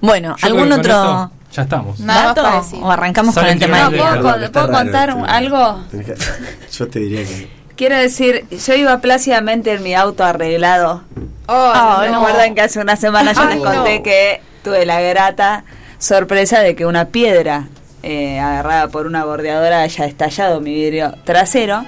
Bueno, 0.00 0.36
Yo 0.38 0.46
¿algún 0.46 0.72
otro 0.72 0.92
esto 0.92 1.30
Ya 1.56 1.62
estamos. 1.62 1.98
Nada 2.00 2.18
más 2.24 2.34
dato? 2.34 2.42
para 2.42 2.56
decir. 2.62 2.78
¿O 2.82 2.90
arrancamos 2.90 3.34
con 3.34 3.46
el 3.46 3.58
tema 3.58 3.78
No? 3.84 3.90
¿puedo, 3.90 4.04
Perdón, 4.22 4.50
¿puedo 4.52 4.70
contar 4.72 5.10
algo? 5.26 5.84
Yo 6.72 6.88
te 6.88 6.98
diría 6.98 7.22
que. 7.24 7.48
Quiero 7.76 7.96
decir, 7.96 8.46
yo 8.50 8.74
iba 8.74 8.98
plácidamente 9.02 9.72
en 9.72 9.82
mi 9.82 9.94
auto 9.94 10.24
arreglado. 10.24 11.02
Oh, 11.46 11.72
Ah, 11.74 12.06
no. 12.10 12.20
¿Recuerdan 12.20 12.54
que 12.54 12.62
hace 12.62 12.80
una 12.80 12.96
semana 12.96 13.32
yo 13.32 13.40
Ay, 13.42 13.56
les 13.58 13.64
conté 13.64 13.96
no. 13.98 14.02
que 14.02 14.40
tuve 14.64 14.86
la 14.86 14.98
grata 15.02 15.64
sorpresa 15.98 16.60
de 16.60 16.74
que 16.74 16.86
una 16.86 17.08
piedra 17.08 17.68
eh, 18.02 18.40
agarrada 18.40 18.88
por 18.88 19.06
una 19.06 19.26
bordeadora 19.26 19.82
haya 19.82 20.06
estallado 20.06 20.62
mi 20.62 20.72
vidrio 20.72 21.14
trasero? 21.24 21.84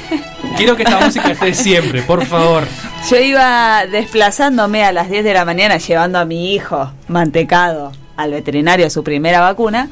Quiero 0.56 0.74
que 0.74 0.84
esta 0.84 1.00
música 1.00 1.30
esté 1.32 1.52
siempre, 1.52 2.00
por 2.02 2.24
favor. 2.24 2.64
Yo 3.10 3.16
iba 3.18 3.84
desplazándome 3.86 4.84
a 4.84 4.92
las 4.92 5.10
10 5.10 5.22
de 5.22 5.34
la 5.34 5.44
mañana 5.44 5.76
llevando 5.76 6.18
a 6.18 6.24
mi 6.24 6.54
hijo 6.54 6.92
mantecado 7.08 7.92
al 8.16 8.30
veterinario 8.30 8.88
su 8.90 9.02
primera 9.04 9.40
vacuna, 9.40 9.88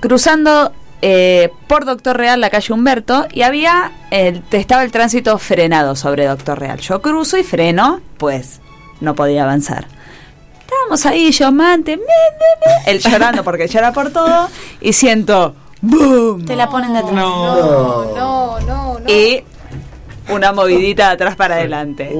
cruzando 0.00 0.72
eh, 1.00 1.50
por 1.66 1.84
Doctor 1.84 2.16
Real 2.16 2.40
la 2.40 2.50
calle 2.50 2.72
Humberto 2.72 3.26
y 3.32 3.42
había 3.42 3.92
el, 4.10 4.42
estaba 4.50 4.82
el 4.82 4.90
tránsito 4.90 5.38
frenado 5.38 5.94
sobre 5.94 6.26
Doctor 6.26 6.58
Real. 6.58 6.80
Yo 6.80 7.00
cruzo 7.00 7.36
y 7.38 7.44
freno, 7.44 8.00
pues 8.16 8.60
no 9.00 9.14
podía 9.14 9.44
avanzar. 9.44 9.86
Estábamos 10.60 11.06
ahí, 11.06 11.30
yo 11.30 11.50
mante, 11.52 11.96
me, 11.96 12.02
me, 12.02 12.84
me, 12.86 12.90
él 12.90 12.98
llorando 12.98 13.42
porque 13.42 13.68
llora 13.68 13.92
por 13.92 14.10
todo 14.10 14.48
y 14.80 14.92
siento 14.92 15.54
¡boom! 15.80 16.44
Te 16.44 16.56
la 16.56 16.68
ponen 16.68 16.92
de 16.92 16.98
atrás. 16.98 17.14
No, 17.14 18.04
no, 18.14 18.60
no, 18.60 18.98
no. 18.98 19.10
y 19.10 19.44
una 20.30 20.52
movidita 20.52 21.08
de 21.08 21.12
atrás 21.14 21.36
para 21.36 21.56
adelante. 21.56 22.10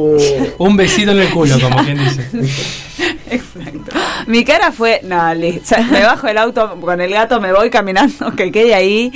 Un 0.58 0.76
besito 0.76 1.10
en 1.12 1.20
el 1.20 1.30
culo, 1.30 1.58
como 1.60 1.82
quien 1.84 1.98
dice. 1.98 2.28
Exacto. 3.30 3.92
Mi 4.26 4.44
cara 4.44 4.72
fue, 4.72 5.00
no, 5.04 5.34
li- 5.34 5.60
o 5.62 5.66
sea, 5.66 5.80
me 5.82 6.02
bajo 6.02 6.26
el 6.28 6.38
auto 6.38 6.76
con 6.80 7.00
el 7.00 7.10
gato, 7.10 7.40
me 7.40 7.52
voy 7.52 7.70
caminando, 7.70 8.32
que 8.36 8.50
quede 8.50 8.74
ahí. 8.74 9.12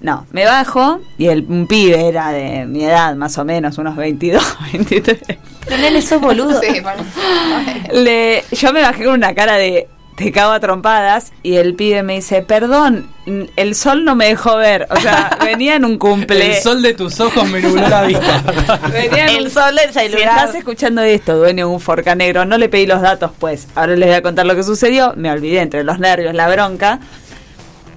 No, 0.00 0.26
me 0.32 0.46
bajo 0.46 1.00
y 1.18 1.26
el 1.26 1.44
un 1.46 1.66
pibe 1.66 2.08
era 2.08 2.30
de 2.32 2.64
mi 2.64 2.84
edad, 2.84 3.14
más 3.16 3.36
o 3.36 3.44
menos, 3.44 3.76
unos 3.76 3.96
22, 3.96 4.42
23. 4.72 5.18
Pero 5.66 6.00
sos 6.02 6.20
boludo. 6.22 6.58
Sí, 6.60 6.80
bueno. 6.80 7.04
Le, 7.92 8.42
yo 8.52 8.72
me 8.72 8.80
bajé 8.80 9.04
con 9.04 9.12
una 9.14 9.34
cara 9.34 9.56
de 9.56 9.88
te 10.24 10.32
cago 10.32 10.52
a 10.52 10.60
trompadas 10.60 11.32
y 11.42 11.56
el 11.56 11.74
pibe 11.74 12.02
me 12.02 12.14
dice, 12.16 12.42
perdón, 12.42 13.08
el 13.56 13.74
sol 13.74 14.04
no 14.04 14.14
me 14.14 14.26
dejó 14.26 14.56
ver. 14.56 14.86
O 14.90 14.96
sea, 15.00 15.38
venía 15.44 15.76
en 15.76 15.84
un 15.86 15.96
cumple. 15.98 16.56
El 16.56 16.62
sol 16.62 16.82
de 16.82 16.92
tus 16.92 17.18
ojos 17.20 17.48
me 17.48 17.60
nubló 17.60 17.88
la 17.88 18.02
vista. 18.02 18.42
Venía 18.92 19.24
en 19.28 19.36
El 19.36 19.44
un- 19.44 19.50
sol 19.50 19.74
del 19.74 19.88
Si 19.88 19.98
celular. 20.10 20.38
estás 20.38 20.54
escuchando 20.54 21.00
esto, 21.02 21.36
dueño 21.38 21.66
de 21.68 21.72
un 21.74 21.80
Forca 21.80 22.14
Negro, 22.14 22.44
no 22.44 22.58
le 22.58 22.68
pedí 22.68 22.84
los 22.86 23.00
datos, 23.00 23.30
pues. 23.38 23.66
Ahora 23.74 23.96
les 23.96 24.08
voy 24.08 24.16
a 24.16 24.22
contar 24.22 24.44
lo 24.46 24.54
que 24.54 24.62
sucedió. 24.62 25.14
Me 25.16 25.30
olvidé 25.30 25.60
entre 25.60 25.82
los 25.84 25.98
nervios, 25.98 26.34
la 26.34 26.48
bronca. 26.48 27.00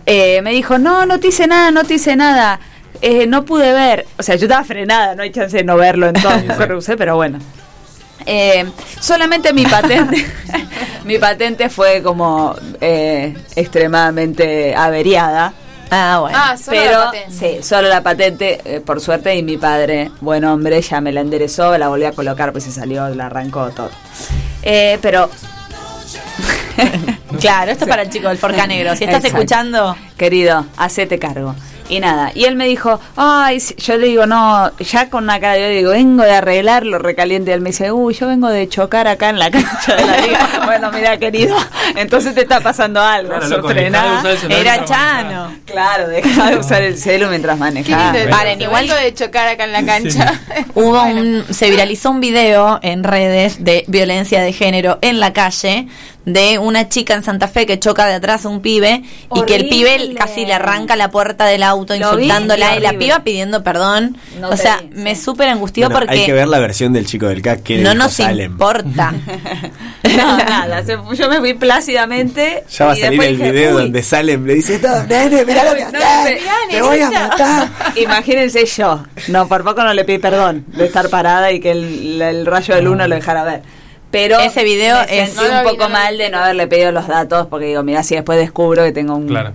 Eh, 0.06 0.42
me 0.42 0.52
dijo, 0.52 0.78
no, 0.78 1.06
no 1.06 1.20
te 1.20 1.28
hice 1.28 1.48
nada, 1.48 1.72
no 1.72 1.84
te 1.84 1.96
hice 1.96 2.16
nada. 2.16 2.60
Eh, 3.02 3.28
no 3.28 3.44
pude 3.46 3.74
ver. 3.74 4.06
O 4.18 4.24
sea, 4.24 4.36
yo 4.36 4.46
estaba 4.46 4.64
frenada, 4.64 5.16
no 5.16 5.24
hay 5.24 5.32
chance 5.32 5.58
de 5.58 5.64
no 5.64 5.76
verlo 5.78 6.08
en 6.08 6.14
todo 6.14 6.34
el 6.36 6.48
cruce, 6.48 6.96
pero 6.98 7.16
bueno. 7.16 7.40
Eh, 8.26 8.66
solamente 9.00 9.52
mi 9.54 9.66
patente, 9.66 10.26
mi 11.06 11.18
patente 11.18 11.70
fue 11.70 12.02
como 12.02 12.56
eh, 12.80 13.36
extremadamente 13.56 14.76
averiada. 14.76 15.54
Ah, 15.92 16.20
bueno. 16.22 16.38
Ah, 16.42 16.58
solo 16.58 16.78
Pero, 16.82 17.00
la 17.00 17.06
patente. 17.06 17.32
sí, 17.32 17.64
solo 17.64 17.88
la 17.90 18.02
patente, 18.02 18.62
eh, 18.66 18.80
por 18.80 19.00
suerte, 19.00 19.36
y 19.36 19.44
mi 19.44 19.58
padre, 19.58 20.10
buen 20.22 20.44
hombre, 20.46 20.82
ya 20.82 21.02
me 21.02 21.12
la 21.12 21.22
enderezó, 21.22 21.78
la 21.78 21.88
volví 21.90 22.06
a 22.06 22.14
colocar, 22.14 22.52
pues 22.52 22.64
se 22.64 22.72
salió, 22.72 23.10
la 23.10 23.28
arrancó 23.28 23.70
todo. 23.72 23.92
Eh, 24.64 24.98
pero, 25.02 25.30
Claro, 27.40 27.72
esto 27.72 27.86
es 27.86 27.90
para 27.90 28.04
el 28.04 28.10
chico 28.10 28.28
del 28.30 28.38
Forca 28.38 28.66
Negro. 28.68 28.96
Si 28.96 29.04
estás 29.04 29.20
Exacto. 29.24 29.38
escuchando, 29.38 29.96
querido, 30.18 30.66
hacete 30.78 31.20
cargo. 31.20 31.56
Y 31.94 32.00
nada, 32.00 32.32
y 32.34 32.46
él 32.46 32.56
me 32.56 32.66
dijo, 32.66 33.00
ay, 33.16 33.60
sí", 33.60 33.76
yo 33.78 33.98
le 33.98 34.08
digo, 34.08 34.26
no, 34.26 34.72
ya 34.80 35.10
con 35.10 35.26
una 35.26 35.40
cara 35.40 35.54
de 35.54 35.66
odio, 35.68 35.76
digo, 35.78 35.92
vengo 35.92 36.24
de 36.24 36.32
arreglarlo 36.32 36.98
recaliente. 36.98 37.52
Y 37.52 37.54
él 37.54 37.62
me 37.62 37.70
dice, 37.70 37.92
uy, 37.92 38.14
yo 38.16 38.28
vengo 38.28 38.50
de 38.50 38.68
chocar 38.68 39.08
acá 39.08 39.30
en 39.30 39.38
la 39.40 39.52
cancha 39.52 39.96
de 39.96 40.06
la 40.06 40.18
liga. 40.18 40.50
bueno, 40.66 40.92
mira, 40.92 41.18
querido, 41.18 41.56
entonces 41.96 42.34
te 42.34 42.42
está 42.42 42.60
pasando 42.62 43.02
algo, 43.02 43.30
Claro, 43.30 43.48
loco, 43.48 43.70
frená. 43.70 44.02
dejá 44.02 44.12
de 44.14 44.18
usar 44.20 44.32
el 44.32 44.38
celular 44.40 44.60
era. 44.78 44.86
Chano. 44.86 45.54
Claro, 45.66 46.08
deja 46.10 46.50
de 46.50 46.58
usar 46.58 46.82
el 46.82 46.98
celu 46.98 47.28
mientras 47.30 47.58
manejas. 47.60 48.18
Paren, 48.30 48.62
igual- 48.62 48.88
de 48.88 49.14
chocar 49.14 49.48
acá 49.48 49.64
en 49.66 49.72
la 49.72 49.86
cancha. 49.86 50.34
Hubo 50.76 51.02
un, 51.04 51.44
se 51.52 51.70
viralizó 51.70 52.12
un 52.12 52.20
video 52.20 52.80
en 52.82 53.04
redes 53.04 53.64
de 53.64 53.84
violencia 53.88 54.42
de 54.42 54.54
género 54.54 55.00
en 55.02 55.20
la 55.20 55.34
calle 55.34 55.88
de 56.26 56.58
una 56.58 56.88
chica 56.88 57.14
en 57.14 57.24
Santa 57.24 57.48
Fe 57.50 57.66
que 57.66 57.80
choca 57.80 58.06
de 58.08 58.14
atrás 58.14 58.46
a 58.46 58.50
un 58.50 58.62
pibe 58.62 59.04
y 59.36 59.42
que 59.44 59.56
el 59.56 59.68
pibe 59.68 60.14
casi 60.18 60.46
le 60.46 60.54
arranca 60.54 60.96
la 60.96 61.12
puerta 61.12 61.46
del 61.46 61.64
auto 61.64 61.94
Lo 61.98 62.16
vi, 62.16 62.24
insultándola 62.24 62.78
y 62.78 62.80
la 62.80 62.94
piba 62.94 63.20
pidiendo 63.24 63.62
perdón. 63.64 64.18
No 64.40 64.50
o 64.50 64.58
sea, 64.58 64.78
vi, 64.82 65.02
me 65.02 65.16
sí. 65.16 65.22
súper 65.24 65.50
angustió 65.50 65.90
Bueno, 65.90 66.06
Hay 66.10 66.18
que 66.20 66.22
porque 66.24 66.34
ver 66.34 66.48
la 66.48 66.60
versión 66.60 66.94
del 66.94 67.06
chico 67.06 67.28
del 67.28 67.42
CAC 67.42 67.64
que 67.64 67.78
no 67.80 67.94
nos 67.94 68.14
Salem. 68.14 68.52
importa. 68.52 69.14
No, 70.04 70.38
nada, 70.38 70.84
se- 70.84 70.98
yo 71.16 71.30
me 71.30 71.40
fui 71.40 71.54
plácidamente. 71.56 72.64
Ya 72.70 72.86
va 72.86 72.92
a 72.92 72.96
salir 72.96 73.24
el 73.24 73.38
dije, 73.38 73.52
video 73.52 73.76
"Uy". 73.76 73.82
donde 73.84 74.04
Salem 74.04 74.46
le 74.46 74.56
dice, 74.56 74.80
no, 74.84 75.04
nene, 75.06 75.44
mirá 75.46 75.64
lo 75.64 75.76
que 75.76 75.84
no, 75.86 75.98
haces, 76.06 76.42
me- 76.68 76.74
te 76.76 76.82
voy 76.82 77.00
a 77.00 77.10
matar. 77.10 77.70
Imagínense 77.96 78.66
yo, 78.66 79.04
no, 79.30 79.48
por 79.48 79.64
poco 79.64 79.82
no 79.84 79.94
le 79.94 80.04
pedí 80.04 80.20
perdón 80.20 80.66
de 80.68 80.86
estar 80.86 81.10
parada 81.10 81.52
y 81.52 81.60
que 81.60 81.72
el, 81.72 82.22
el 82.22 82.46
rayo 82.46 82.76
del 82.76 82.88
uno 82.90 83.08
lo 83.08 83.16
dejara 83.16 83.44
ver. 83.44 83.62
Pero 84.14 84.40
Ese 84.40 84.64
video 84.64 85.02
es- 85.10 85.36
No 85.36 85.42
un 85.42 85.64
poco 85.64 85.90
mal 85.90 86.18
de 86.20 86.30
no 86.30 86.38
haberle 86.38 86.68
pedido 86.68 86.92
los 86.92 87.08
datos 87.08 87.48
porque 87.48 87.66
digo, 87.66 87.82
mira, 87.84 88.04
si 88.04 88.14
después 88.14 88.38
descubro 88.38 88.84
que 88.84 88.92
tengo 88.92 89.16
un... 89.16 89.28
Claro. 89.28 89.54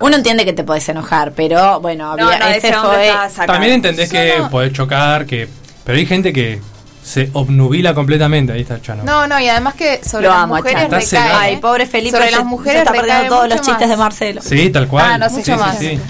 Uno 0.00 0.16
entiende 0.16 0.44
que 0.44 0.52
te 0.52 0.64
podés 0.64 0.88
enojar, 0.88 1.30
pero 1.32 1.80
bueno, 1.80 2.16
No, 2.16 2.24
no, 2.24 2.46
ese 2.48 2.72
fue. 2.72 3.12
También 3.46 3.74
entendés 3.74 4.10
que 4.10 4.34
podés 4.50 4.72
chocar, 4.72 5.26
que 5.26 5.48
pero 5.84 5.96
hay 5.96 6.06
gente 6.06 6.32
que 6.32 6.58
se 7.04 7.30
obnubila 7.34 7.94
completamente. 7.94 8.52
Ahí 8.52 8.62
está 8.62 8.80
Chano. 8.82 9.04
No, 9.04 9.26
no, 9.28 9.38
y 9.38 9.48
además 9.48 9.74
que 9.74 10.00
sobre 10.04 10.24
Lo 10.24 10.30
las 10.30 10.38
amo, 10.44 10.56
mujeres 10.56 10.82
recae. 10.84 11.02
cegado. 11.06 11.38
Ay, 11.38 11.56
pobre 11.58 11.86
Felipe, 11.86 12.16
Sobre 12.16 12.26
se- 12.26 12.32
las 12.32 12.40
se 12.40 12.46
mujeres 12.46 12.78
está 12.82 12.92
perdiendo 12.92 13.28
todos 13.28 13.48
los 13.48 13.60
chistes 13.60 13.80
más. 13.80 13.88
de 13.90 13.96
Marcelo. 13.96 14.42
Sí, 14.42 14.70
tal 14.70 14.88
cual. 14.88 15.04
Ah, 15.08 15.18
no 15.18 15.28
sé, 15.28 15.36
sí, 15.36 15.42
sí, 15.44 15.50
más. 15.52 15.78
sí. 15.78 16.00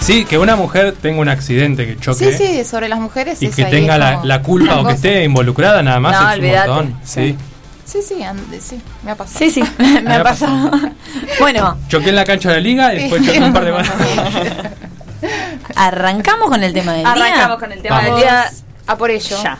Sí, 0.00 0.24
que 0.24 0.38
una 0.38 0.56
mujer 0.56 0.94
tenga 1.00 1.20
un 1.20 1.28
accidente, 1.28 1.86
que 1.86 1.98
choque 2.00 2.32
Sí, 2.32 2.46
sí, 2.46 2.64
sobre 2.64 2.88
las 2.88 2.98
mujeres. 2.98 3.42
y 3.42 3.46
es 3.46 3.56
que 3.56 3.64
ahí, 3.64 3.70
tenga 3.70 3.98
la, 3.98 4.42
culpa 4.42 4.80
o 4.80 4.86
que 4.86 4.94
esté 4.94 5.24
involucrada 5.24 5.82
nada 5.82 6.00
más 6.00 6.20
No, 6.20 6.30
es 6.30 6.38
un 6.38 6.56
montón. 6.68 7.00
Sí. 7.04 7.36
Sí, 7.84 8.00
sí, 8.06 8.22
and- 8.22 8.60
sí, 8.60 8.80
me 9.02 9.12
ha 9.12 9.14
pasado. 9.16 9.38
Sí, 9.38 9.50
sí, 9.50 9.62
me, 9.78 10.02
Me 10.02 10.14
ha 10.16 10.22
pasado. 10.22 10.70
bueno, 11.40 11.76
Choqué 11.88 12.10
en 12.10 12.16
la 12.16 12.24
cancha 12.24 12.50
de 12.50 12.54
la 12.56 12.60
liga 12.60 12.94
y 12.94 12.98
después 13.00 13.24
choqué 13.26 13.40
un 13.40 13.52
par 13.52 13.64
de 13.64 13.72
más. 13.72 13.88
arrancamos 15.74 16.48
con 16.48 16.62
el 16.62 16.72
tema 16.72 16.92
del 16.92 17.04
Arrancamos 17.06 17.48
día. 17.48 17.56
con 17.58 17.72
el 17.72 17.82
tema 17.82 17.96
Vamos. 17.96 18.10
del 18.12 18.20
día. 18.20 18.50
A 18.86 18.96
por 18.96 19.10
ello. 19.10 19.36
Ya. 19.42 19.58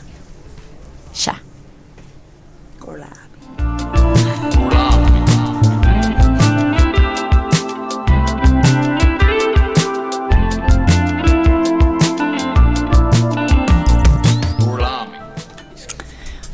Ya. 1.24 1.42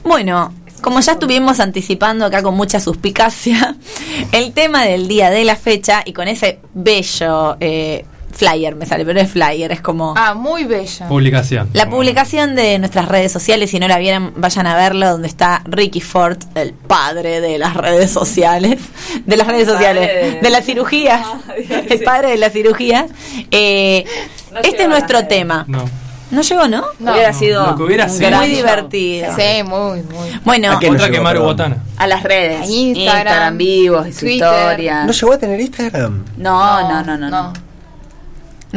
Bueno, 0.04 0.52
como 0.80 1.00
ya 1.00 1.12
estuvimos 1.12 1.60
anticipando 1.60 2.26
acá 2.26 2.42
con 2.42 2.54
mucha 2.54 2.78
suspicacia, 2.80 3.76
el 4.32 4.52
tema 4.52 4.84
del 4.84 5.08
día 5.08 5.30
de 5.30 5.44
la 5.44 5.56
fecha 5.56 6.02
y 6.04 6.12
con 6.12 6.28
ese 6.28 6.60
bello 6.74 7.56
eh, 7.60 8.04
flyer, 8.32 8.74
me 8.74 8.84
sale, 8.84 9.04
pero 9.04 9.20
es 9.20 9.30
flyer, 9.30 9.70
es 9.72 9.80
como... 9.80 10.12
Ah, 10.16 10.34
muy 10.34 10.64
bella. 10.64 11.06
Publicación. 11.08 11.70
La 11.72 11.88
publicación 11.88 12.54
de 12.56 12.78
nuestras 12.80 13.06
redes 13.08 13.30
sociales, 13.32 13.70
si 13.70 13.78
no 13.78 13.86
la 13.88 13.96
vieron, 13.98 14.34
vayan 14.36 14.66
a 14.66 14.74
verlo, 14.76 15.08
donde 15.08 15.28
está 15.28 15.62
Ricky 15.64 16.00
Ford, 16.00 16.38
el 16.56 16.74
padre 16.74 17.40
de 17.40 17.58
las 17.58 17.74
redes 17.76 18.10
sociales, 18.10 18.80
de 19.24 19.36
las 19.36 19.46
redes 19.46 19.68
sociales, 19.68 20.06
de- 20.34 20.40
de 20.40 20.50
las 20.50 20.64
cirugías, 20.66 21.22
Ah, 21.24 21.38
el 21.88 22.00
padre 22.02 22.30
de 22.30 22.36
las 22.38 22.52
cirugías. 22.52 23.06
Eh, 23.52 24.04
No 24.52 24.58
este 24.60 24.82
es 24.82 24.88
nuestro 24.88 25.26
tema. 25.26 25.64
No. 25.68 25.84
¿No 26.30 26.40
llegó, 26.42 26.66
no? 26.68 26.84
No. 26.98 27.12
hubiera 27.12 27.32
sido 27.32 27.66
lo 27.66 27.76
que 27.76 27.82
hubiera 27.82 28.08
sido. 28.08 28.30
Muy 28.30 28.46
show. 28.48 28.56
divertido. 28.56 29.36
Sí, 29.36 29.62
muy, 29.62 30.02
muy. 30.02 30.40
Bueno, 30.44 30.72
¿A 30.72 30.78
qué 30.80 30.88
no 30.88 30.94
Otra 30.96 31.10
que 31.10 31.20
Maru 31.20 31.40
perdón? 31.40 31.56
Botana. 31.56 31.76
A 31.96 32.06
las 32.06 32.22
redes. 32.22 32.60
A 32.62 32.66
Instagram, 32.66 33.16
Instagram 33.18 33.58
vivos, 33.58 34.08
y 34.08 34.12
su 34.12 34.20
Twitter. 34.20 34.48
historia. 34.48 35.04
¿No 35.04 35.12
llegó 35.12 35.32
a 35.32 35.38
tener 35.38 35.60
Instagram? 35.60 36.24
No, 36.36 36.88
no, 36.88 37.02
no, 37.02 37.16
no. 37.18 37.30
no. 37.30 37.30
¿No? 37.30 37.52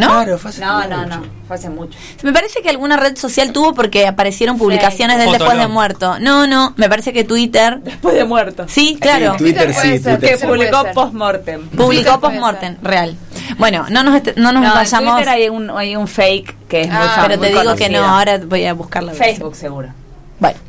Claro, 0.05 0.37
fue 0.37 0.49
hace 0.51 0.61
No, 0.61 0.75
mucho. 0.77 0.89
no, 0.89 1.05
no, 1.07 1.23
fue 1.47 1.55
hace 1.55 1.69
mucho. 1.69 1.97
Me 2.23 2.31
parece 2.31 2.61
que 2.61 2.69
alguna 2.69 2.97
red 2.97 3.15
social 3.17 3.51
tuvo 3.51 3.73
porque 3.73 4.05
aparecieron 4.05 4.57
publicaciones 4.57 5.17
del 5.17 5.27
Fotolog. 5.27 5.47
después 5.49 5.67
de 5.67 5.73
muerto. 5.73 6.19
No, 6.19 6.45
no, 6.47 6.73
me 6.77 6.87
parece 6.89 7.13
que 7.13 7.23
Twitter. 7.23 7.79
Después 7.81 8.15
de 8.15 8.23
muerto. 8.25 8.65
Sí, 8.67 8.97
claro. 9.01 9.33
Sí, 9.33 9.37
Twitter 9.39 9.73
puede 9.73 9.97
sí, 9.97 10.03
ser, 10.03 10.19
Twitter 10.19 10.29
Que 10.29 10.37
sí. 10.37 10.45
puede 10.47 10.69
publicó 10.71 10.93
post-mortem. 10.93 11.67
Publicó 11.69 12.19
post-mortem, 12.19 12.77
real. 12.81 13.15
Bueno, 13.57 13.85
no 13.89 14.03
nos, 14.03 14.21
no 14.35 14.51
nos 14.51 14.61
No, 14.61 14.67
en 14.69 14.73
vayamos. 14.75 15.15
Twitter 15.15 15.29
hay 15.29 15.49
un, 15.49 15.69
hay 15.71 15.95
un 15.95 16.07
fake 16.07 16.67
que 16.67 16.81
es 16.81 16.87
muy 16.87 16.95
Ah, 16.97 16.99
famoso. 17.15 17.21
Pero 17.27 17.41
te 17.41 17.49
muy 17.53 17.59
digo 17.61 17.75
que 17.75 17.89
no, 17.89 18.03
ahora 18.05 18.37
voy 18.45 18.65
a 18.65 18.73
buscarla. 18.73 19.13
Facebook 19.13 19.55
seguro. 19.55 19.89
Bueno, 20.39 20.59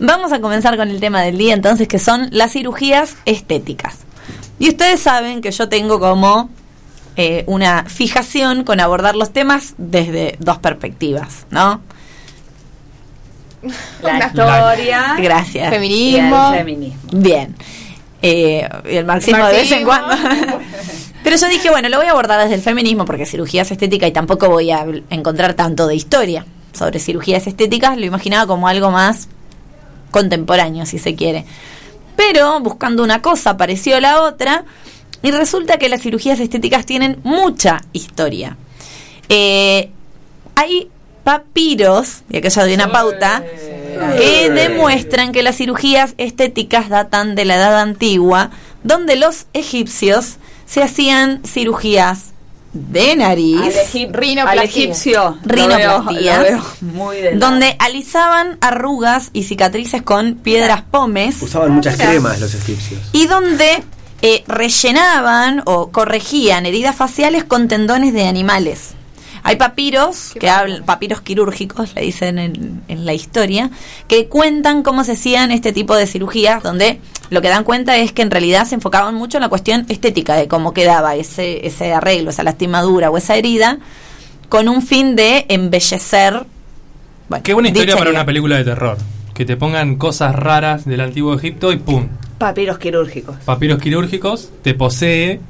vamos 0.00 0.32
a 0.32 0.40
comenzar 0.40 0.76
con 0.76 0.90
el 0.90 0.98
tema 1.00 1.22
del 1.22 1.38
día 1.38 1.54
entonces, 1.54 1.86
que 1.86 1.98
son 1.98 2.28
las 2.32 2.52
cirugías 2.52 3.16
estéticas. 3.24 3.98
Y 4.58 4.68
ustedes 4.68 5.00
saben 5.00 5.40
que 5.42 5.50
yo 5.50 5.68
tengo 5.68 6.00
como 6.00 6.48
eh, 7.16 7.44
una 7.46 7.84
fijación 7.84 8.64
con 8.64 8.80
abordar 8.80 9.14
los 9.16 9.32
temas 9.32 9.74
desde 9.78 10.36
dos 10.38 10.58
perspectivas, 10.58 11.46
¿no? 11.50 11.80
La 14.02 14.14
Una- 14.16 14.26
historia 14.26 15.14
Gracias. 15.18 15.54
y 15.54 15.58
el 15.66 15.70
Feminismo. 15.70 16.50
feminismo. 16.52 17.00
Bien. 17.12 17.54
Eh, 18.20 18.68
y 18.90 18.96
el 18.96 19.04
marxismo, 19.04 19.44
de 19.46 19.52
vez 19.52 19.70
en 19.72 19.84
Marxismo. 19.84 20.16
cuando. 20.36 20.60
Pero 21.24 21.36
yo 21.36 21.48
dije, 21.48 21.70
bueno, 21.70 21.88
lo 21.88 21.98
voy 21.98 22.06
a 22.06 22.10
abordar 22.10 22.40
desde 22.40 22.56
el 22.56 22.62
feminismo 22.62 23.04
porque 23.04 23.26
cirugías 23.26 23.70
estéticas 23.70 24.08
y 24.08 24.12
tampoco 24.12 24.48
voy 24.48 24.70
a 24.72 24.84
encontrar 25.10 25.54
tanto 25.54 25.86
de 25.86 25.94
historia 25.94 26.44
sobre 26.72 26.98
cirugías 26.98 27.46
estéticas. 27.46 27.96
Lo 27.96 28.04
imaginaba 28.04 28.46
como 28.48 28.66
algo 28.66 28.90
más 28.90 29.28
contemporáneo, 30.10 30.84
si 30.84 30.98
se 30.98 31.14
quiere. 31.14 31.44
Pero 32.16 32.58
buscando 32.60 33.04
una 33.04 33.22
cosa 33.22 33.50
apareció 33.50 34.00
la 34.00 34.22
otra 34.22 34.64
y 35.22 35.30
resulta 35.30 35.76
que 35.78 35.88
las 35.88 36.02
cirugías 36.02 36.40
estéticas 36.40 36.84
tienen 36.86 37.18
mucha 37.22 37.80
historia. 37.92 38.56
Eh, 39.28 39.90
hay 40.54 40.88
papiros, 41.24 42.22
y 42.30 42.38
acá 42.38 42.48
ya 42.48 42.62
doy 42.62 42.74
una 42.74 42.90
pauta, 42.90 43.42
que 44.18 44.50
demuestran 44.50 45.32
que 45.32 45.42
las 45.42 45.56
cirugías 45.56 46.14
estéticas 46.18 46.88
datan 46.88 47.34
de 47.34 47.44
la 47.44 47.56
edad 47.56 47.80
antigua, 47.80 48.50
donde 48.82 49.16
los 49.16 49.46
egipcios 49.52 50.36
se 50.66 50.82
hacían 50.82 51.40
cirugías 51.44 52.30
de 52.72 53.14
nariz, 53.16 53.60
Al, 53.60 53.72
egip- 53.72 54.12
Rinoplastia. 54.12 54.50
al 54.50 54.58
egipcio. 54.66 55.38
lo 55.44 55.54
veo- 55.68 55.68
Rinoplastías. 56.02 56.38
lo 56.38 56.44
veo 56.44 56.62
muy 56.80 57.16
de 57.18 57.32
donde 57.36 57.76
alisaban 57.78 58.56
arrugas 58.62 59.28
y 59.34 59.42
cicatrices 59.44 60.00
con 60.02 60.36
piedras 60.36 60.82
pómez 60.90 61.42
Usaban 61.42 61.72
muchas 61.72 61.96
cremas 61.96 62.40
los 62.40 62.54
egipcios. 62.54 63.00
y 63.12 63.26
donde 63.26 63.84
eh, 64.22 64.44
rellenaban 64.46 65.62
o 65.66 65.90
corregían 65.90 66.64
heridas 66.66 66.96
faciales 66.96 67.44
con 67.44 67.68
tendones 67.68 68.14
de 68.14 68.26
animales. 68.26 68.94
Hay 69.44 69.56
papiros, 69.56 70.30
Qué 70.34 70.38
que 70.40 70.50
hablan, 70.50 70.84
papiros 70.84 71.20
quirúrgicos, 71.20 71.94
le 71.96 72.02
dicen 72.02 72.38
en, 72.38 72.82
en 72.86 73.04
la 73.04 73.12
historia, 73.12 73.70
que 74.06 74.28
cuentan 74.28 74.84
cómo 74.84 75.02
se 75.02 75.12
hacían 75.12 75.50
este 75.50 75.72
tipo 75.72 75.96
de 75.96 76.06
cirugías, 76.06 76.62
donde 76.62 77.00
lo 77.30 77.42
que 77.42 77.48
dan 77.48 77.64
cuenta 77.64 77.96
es 77.96 78.12
que 78.12 78.22
en 78.22 78.30
realidad 78.30 78.66
se 78.66 78.76
enfocaban 78.76 79.16
mucho 79.16 79.38
en 79.38 79.42
la 79.42 79.48
cuestión 79.48 79.84
estética 79.88 80.36
de 80.36 80.46
cómo 80.46 80.72
quedaba 80.72 81.16
ese, 81.16 81.66
ese 81.66 81.92
arreglo, 81.92 82.30
esa 82.30 82.44
lastimadura 82.44 83.10
o 83.10 83.16
esa 83.16 83.34
herida, 83.34 83.78
con 84.48 84.68
un 84.68 84.82
fin 84.82 85.16
de 85.16 85.46
embellecer. 85.48 86.44
Bueno, 87.28 87.42
Qué 87.42 87.54
buena 87.54 87.70
historia 87.70 87.94
para 87.96 88.10
herida. 88.10 88.20
una 88.20 88.26
película 88.26 88.56
de 88.58 88.64
terror. 88.64 88.98
Que 89.34 89.44
te 89.44 89.56
pongan 89.56 89.96
cosas 89.96 90.36
raras 90.36 90.84
del 90.84 91.00
antiguo 91.00 91.34
Egipto 91.34 91.72
y 91.72 91.78
¡pum! 91.78 92.06
Papiros 92.42 92.78
quirúrgicos. 92.78 93.36
Papiros 93.44 93.80
quirúrgicos, 93.80 94.50
te 94.62 94.74
posee 94.74 95.40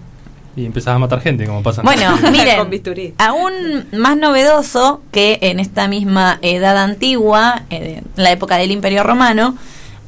y 0.55 0.67
empezás 0.67 0.95
a 0.95 0.99
matar 0.99 1.21
gente, 1.21 1.47
como 1.47 1.63
pasa. 1.63 1.81
en- 1.81 1.87
Bueno, 1.87 2.17
miren, 2.31 2.59
Con 2.59 2.71
bisturí. 2.71 3.15
aún 3.19 3.87
más 3.93 4.17
novedoso 4.17 5.01
que 5.11 5.39
en 5.43 5.59
esta 5.61 5.89
misma 5.89 6.39
edad 6.43 6.77
antigua, 6.77 7.63
eh, 7.71 8.03
en 8.17 8.23
la 8.23 8.31
época 8.33 8.57
del 8.57 8.71
Imperio 8.71 9.03
Romano, 9.03 9.57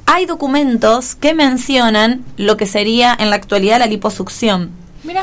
hay 0.07 0.27
documentos 0.27 1.15
que 1.15 1.33
mencionan 1.33 2.23
lo 2.37 2.57
que 2.59 2.67
sería 2.67 3.17
en 3.19 3.31
la 3.31 3.37
actualidad 3.37 3.79
la 3.79 3.87
liposucción. 3.87 4.71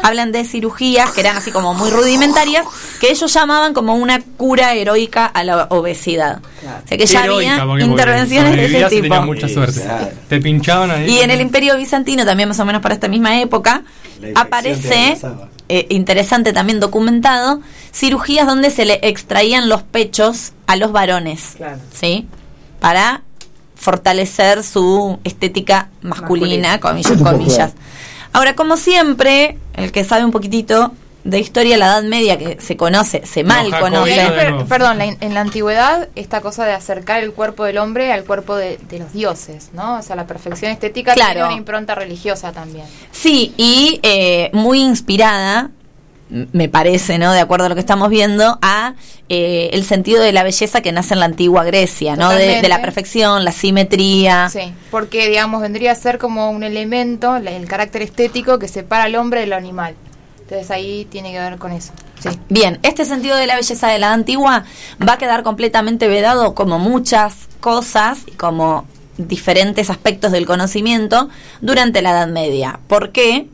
Hablan 0.04 0.32
de 0.32 0.46
cirugías 0.46 1.12
que 1.12 1.22
eran 1.22 1.38
así 1.38 1.52
como 1.52 1.74
muy 1.74 1.90
rudimentarias, 1.90 2.66
que 3.00 3.12
ellos 3.12 3.34
llamaban 3.34 3.74
como 3.74 3.96
una 3.96 4.22
cura 4.38 4.74
heroica 4.74 5.26
a 5.26 5.44
la 5.44 5.66
obesidad. 5.70 6.40
O 6.84 6.88
sea 6.88 6.98
que 6.98 7.06
ya 7.06 7.24
Heroica, 7.26 7.62
había 7.62 7.86
intervenciones 7.86 8.56
de 8.56 8.66
ese 8.66 9.02
tipo. 9.02 9.22
mucha 9.22 9.48
suerte. 9.48 9.82
Claro. 9.82 10.10
Te 10.30 10.40
pinchaban 10.40 10.92
ahí. 10.92 11.10
Y 11.10 11.20
en 11.20 11.32
el 11.32 11.42
Imperio 11.42 11.76
Bizantino, 11.78 12.26
también 12.26 12.50
más 12.50 12.60
o 12.60 12.66
menos 12.66 12.82
para 12.82 12.94
esta 12.94 13.08
misma 13.08 13.42
época, 13.42 13.84
aparece, 14.36 15.18
eh, 15.70 15.88
interesante 15.90 16.54
también 16.54 16.80
documentado, 16.80 17.62
cirugías 17.94 18.46
donde 18.46 18.70
se 18.70 18.86
le 18.86 19.00
extraían 19.04 19.70
los 19.70 19.82
pechos 19.84 20.54
a 20.68 20.76
los 20.76 20.92
varones, 20.92 21.54
Claro. 21.58 21.78
¿sí? 21.94 22.28
Para 22.80 23.22
fortalecer 23.76 24.64
su 24.64 25.20
estética 25.24 25.90
masculina, 26.02 26.80
comillas, 26.80 27.20
comillas. 27.22 27.72
Ahora, 28.34 28.56
como 28.56 28.78
siempre, 28.78 29.58
el 29.76 29.92
que 29.92 30.04
sabe 30.04 30.24
un 30.26 30.32
poquitito 30.32 30.92
de 31.24 31.40
historia, 31.40 31.78
la 31.78 31.86
Edad 31.86 32.04
Media, 32.04 32.38
que 32.38 32.60
se 32.60 32.76
conoce, 32.76 33.24
se 33.28 33.44
mal 33.44 33.70
conoce. 33.80 34.16
de 34.20 34.32
per- 34.32 34.66
perdón, 34.66 34.98
la 34.98 35.06
en 35.06 35.34
la 35.36 35.42
antigüedad, 35.42 36.10
esta 36.16 36.42
cosa 36.42 36.66
de 36.66 36.72
acercar 36.74 37.22
el 37.22 37.32
cuerpo 37.34 37.64
del 37.64 37.78
hombre 37.78 38.12
al 38.12 38.24
cuerpo 38.24 38.56
de, 38.56 38.80
de 38.90 38.98
los 39.00 39.14
dioses, 39.14 39.70
¿no? 39.74 40.00
O 40.00 40.02
sea, 40.02 40.16
la 40.16 40.26
perfección 40.26 40.72
estética 40.72 41.14
Claro. 41.14 41.32
tiene 41.34 41.48
una 41.50 41.58
impronta 41.58 41.94
religiosa 41.94 42.52
también. 42.52 42.86
Sí, 43.12 43.54
y 43.58 44.00
eh, 44.02 44.50
muy 44.54 44.82
inspirada, 44.82 45.70
me 46.32 46.70
parece, 46.70 47.18
¿no? 47.18 47.34
De 47.34 47.40
acuerdo 47.40 47.66
a 47.66 47.70
lo 47.70 47.76
que 47.76 47.82
estamos 47.82 48.10
viendo, 48.10 48.58
a 48.62 48.94
eh, 49.28 49.70
el 49.74 49.84
sentido 49.84 50.22
de 50.22 50.32
la 50.32 50.44
belleza 50.44 50.82
que 50.82 50.92
nace 50.92 51.14
en 51.14 51.20
la 51.20 51.26
antigua 51.26 51.64
Grecia, 51.66 52.16
¿no? 52.16 52.30
De, 52.30 52.68
la 52.68 52.82
perfección, 52.82 53.44
la 53.44 53.52
simetría. 53.52 54.50
Sí, 54.50 54.74
porque, 54.90 55.28
digamos, 55.28 55.62
vendría 55.62 55.92
a 55.92 55.96
ser 55.96 56.18
como 56.18 56.50
un 56.50 56.64
elemento, 56.64 57.36
el 57.36 57.68
carácter 57.68 58.02
estético 58.02 58.60
que 58.60 58.68
separa 58.68 59.06
al 59.06 59.16
hombre 59.16 59.42
del 59.42 59.54
animal. 59.54 59.96
Entonces 60.40 60.72
ahí 60.72 61.06
tiene 61.10 61.32
que 61.32 61.40
ver 61.40 61.58
con 61.58 61.72
eso. 61.72 61.92
Sí. 62.20 62.30
Bien, 62.50 62.80
este 62.84 63.06
sentido 63.06 63.36
de 63.36 63.48
la 63.48 63.56
belleza 63.56 63.88
de 63.88 64.00
la 64.00 64.14
antigua 64.14 64.64
va 65.06 65.14
a 65.14 65.18
quedar 65.18 65.44
completamente 65.44 66.08
vedado 66.08 66.56
como 66.56 66.78
muchas 66.78 67.48
cosas 67.60 68.20
y 68.28 68.32
como 68.32 68.86
diferentes 69.18 69.90
aspectos 69.90 70.32
del 70.32 70.46
conocimiento 70.46 71.30
durante 71.62 72.02
la 72.02 72.12
Edad 72.12 72.28
Media. 72.28 72.80
¿Por 72.88 73.12
qué? 73.12 73.48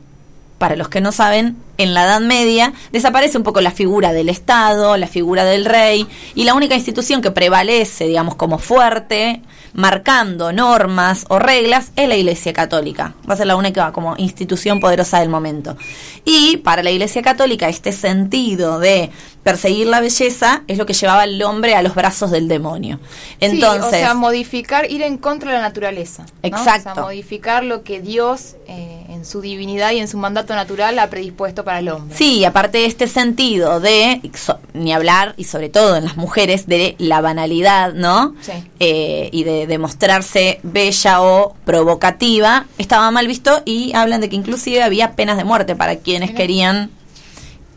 Para 0.57 0.75
los 0.75 0.89
que 0.89 1.01
no 1.01 1.11
saben, 1.11 1.57
en 1.77 1.93
la 1.93 2.05
Edad 2.05 2.21
Media 2.21 2.73
desaparece 2.91 3.37
un 3.37 3.43
poco 3.43 3.61
la 3.61 3.71
figura 3.71 4.13
del 4.13 4.29
Estado, 4.29 4.97
la 4.97 5.07
figura 5.07 5.45
del 5.45 5.65
rey, 5.65 6.07
y 6.35 6.43
la 6.43 6.53
única 6.53 6.75
institución 6.75 7.21
que 7.21 7.31
prevalece, 7.31 8.07
digamos, 8.07 8.35
como 8.35 8.59
fuerte, 8.59 9.41
marcando 9.73 10.51
normas 10.51 11.25
o 11.29 11.39
reglas, 11.39 11.91
es 11.95 12.07
la 12.07 12.15
Iglesia 12.15 12.53
Católica. 12.53 13.13
Va 13.29 13.33
a 13.33 13.37
ser 13.37 13.47
la 13.47 13.55
única 13.55 13.91
como 13.91 14.15
institución 14.17 14.79
poderosa 14.79 15.19
del 15.19 15.29
momento. 15.29 15.77
Y 16.25 16.57
para 16.57 16.83
la 16.83 16.91
Iglesia 16.91 17.21
Católica, 17.21 17.69
este 17.69 17.91
sentido 17.91 18.79
de 18.79 19.11
perseguir 19.51 19.87
la 19.87 19.99
belleza 20.01 20.63
es 20.67 20.77
lo 20.77 20.85
que 20.85 20.93
llevaba 20.93 21.21
al 21.23 21.41
hombre 21.41 21.75
a 21.75 21.81
los 21.81 21.95
brazos 21.95 22.31
del 22.31 22.47
demonio. 22.47 22.99
Entonces, 23.39 23.81
Sí, 23.91 23.95
o 23.95 23.99
sea, 23.99 24.13
modificar, 24.13 24.91
ir 24.91 25.01
en 25.01 25.17
contra 25.17 25.51
de 25.51 25.57
la 25.57 25.63
naturaleza. 25.63 26.23
¿no? 26.23 26.29
Exacto. 26.43 26.91
O 26.91 26.93
sea, 26.95 27.03
modificar 27.03 27.63
lo 27.63 27.83
que 27.83 28.01
Dios, 28.01 28.55
eh, 28.67 29.05
en 29.09 29.25
su 29.25 29.41
divinidad 29.41 29.91
y 29.91 29.99
en 29.99 30.07
su 30.07 30.17
mandato 30.17 30.53
natural, 30.55 30.99
ha 30.99 31.09
predispuesto 31.09 31.63
para 31.63 31.79
el 31.79 31.89
hombre. 31.89 32.15
Sí, 32.15 32.39
y 32.39 32.45
aparte 32.45 32.79
de 32.79 32.85
este 32.85 33.07
sentido 33.07 33.79
de, 33.79 34.21
so- 34.35 34.59
ni 34.73 34.93
hablar, 34.93 35.33
y 35.37 35.45
sobre 35.45 35.69
todo 35.69 35.95
en 35.95 36.03
las 36.05 36.17
mujeres, 36.17 36.67
de 36.67 36.95
la 36.99 37.21
banalidad, 37.21 37.93
¿no? 37.93 38.35
Sí. 38.41 38.51
Eh, 38.79 39.29
y 39.31 39.43
de 39.43 39.67
demostrarse 39.67 40.59
bella 40.63 41.21
o 41.21 41.55
provocativa, 41.65 42.65
estaba 42.77 43.09
mal 43.11 43.27
visto 43.27 43.61
y 43.65 43.93
hablan 43.95 44.21
de 44.21 44.29
que 44.29 44.35
inclusive 44.35 44.83
había 44.83 45.15
penas 45.15 45.37
de 45.37 45.43
muerte 45.43 45.75
para 45.75 45.95
quienes 45.97 46.29
Mira. 46.29 46.37
querían 46.37 46.91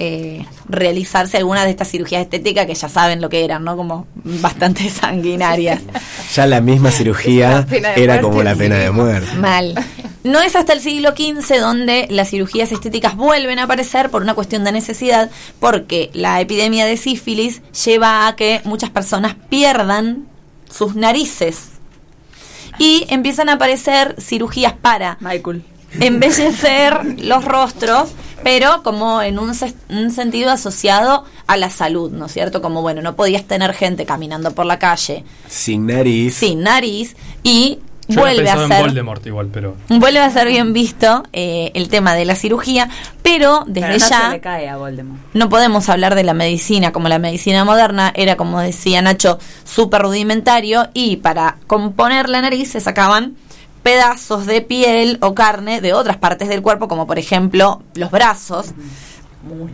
eh, 0.03 0.47
realizarse 0.67 1.37
alguna 1.37 1.63
de 1.63 1.71
estas 1.71 1.91
cirugías 1.91 2.23
estéticas 2.23 2.65
que 2.65 2.75
ya 2.75 2.89
saben 2.89 3.21
lo 3.21 3.29
que 3.29 3.45
eran, 3.45 3.65
¿no? 3.65 3.77
Como 3.77 4.07
bastante 4.15 4.89
sanguinarias. 4.91 5.83
Ya 6.35 6.47
la 6.47 6.61
misma 6.61 6.93
cirugía 6.93 7.67
era 7.71 8.15
muerte, 8.15 8.21
como 8.21 8.43
la 8.45 8.55
pena 8.55 8.77
de 8.77 8.93
muerte. 8.93 9.35
Mal. 9.35 9.75
No 10.23 10.41
es 10.41 10.55
hasta 10.55 10.73
el 10.75 10.81
siglo 10.81 11.11
XV 11.11 11.59
donde 11.59 12.07
las 12.09 12.31
cirugías 12.31 12.71
estéticas 12.71 13.17
vuelven 13.17 13.59
a 13.59 13.65
aparecer 13.65 14.11
por 14.11 14.23
una 14.23 14.35
cuestión 14.35 14.63
de 14.63 14.71
necesidad, 14.71 15.29
porque 15.59 16.11
la 16.15 16.41
epidemia 16.41 16.87
de 16.87 16.97
sífilis 16.97 17.63
lleva 17.85 18.29
a 18.29 18.37
que 18.37 18.61
muchas 18.65 18.91
personas 18.91 19.35
pierdan 19.49 20.29
sus 20.71 20.95
narices. 20.95 21.71
Y 22.79 23.07
empiezan 23.11 23.49
a 23.49 23.55
aparecer 23.55 24.15
cirugías 24.21 24.73
para 24.73 25.19
Michael. 25.21 25.65
embellecer 25.99 27.19
los 27.19 27.45
rostros, 27.45 28.11
pero 28.43 28.83
como 28.83 29.23
en 29.23 29.39
un, 29.39 29.55
sentido 29.55 30.51
asociado 30.51 31.25
a 31.47 31.57
la 31.57 31.71
salud, 31.71 32.11
¿no 32.11 32.27
es 32.27 32.33
cierto? 32.33 32.63
Como, 32.63 32.83
bueno, 32.83 33.03
no 33.03 33.17
podías 33.17 33.45
tener 33.45 33.73
gente 33.73 34.07
caminando 34.07 34.53
por 34.53 34.67
la 34.67 34.79
calle 34.79 35.25
Sin 35.49 35.87
nariz. 35.87 36.35
sin 36.35 36.63
nariz 36.63 37.17
y 37.43 37.81
Yo 38.09 38.21
vuelve 38.21 38.49
a 38.49 38.63
en 38.63 38.69
ser 38.69 38.83
Voldemort 38.83 39.27
igual, 39.27 39.49
pero. 39.53 39.77
vuelve 39.89 40.21
a 40.21 40.31
ser 40.31 40.49
bien 40.49 40.73
visto 40.73 41.23
eh, 41.33 41.71
el 41.75 41.89
tema 41.89 42.15
de 42.15 42.25
la 42.25 42.35
cirugía, 42.35 42.89
pero 43.23 43.65
desde 43.67 43.89
Pero 43.89 43.99
no 43.99 44.09
ya 44.09 44.21
se 44.27 44.31
le 44.31 44.41
cae 44.41 44.69
a 44.69 44.77
Voldemort. 44.77 45.21
no 45.35 45.49
podemos 45.49 45.89
hablar 45.89 46.15
de 46.15 46.25
la 46.25 46.35
medicina 46.35 46.93
como 46.93 47.09
la 47.09 47.19
medicina 47.19 47.65
moderna, 47.65 48.13
era 48.15 48.37
como 48.37 48.61
decía 48.61 49.03
Nacho, 49.03 49.39
súper 49.65 50.03
rudimentario 50.03 50.89
y 50.95 51.17
para 51.17 51.59
componer 51.67 52.29
la 52.29 52.41
nariz 52.41 52.71
se 52.71 52.81
sacaban 52.81 53.37
pedazos 53.83 54.47
de 54.47 54.61
piel 54.61 55.19
o 55.23 55.35
carne 55.35 55.81
de 55.81 55.93
otras 55.95 56.17
partes 56.17 56.49
del 56.49 56.63
cuerpo, 56.63 56.89
como 56.89 57.07
por 57.07 57.19
ejemplo 57.19 57.83
los 57.95 58.11
brazos, 58.11 58.69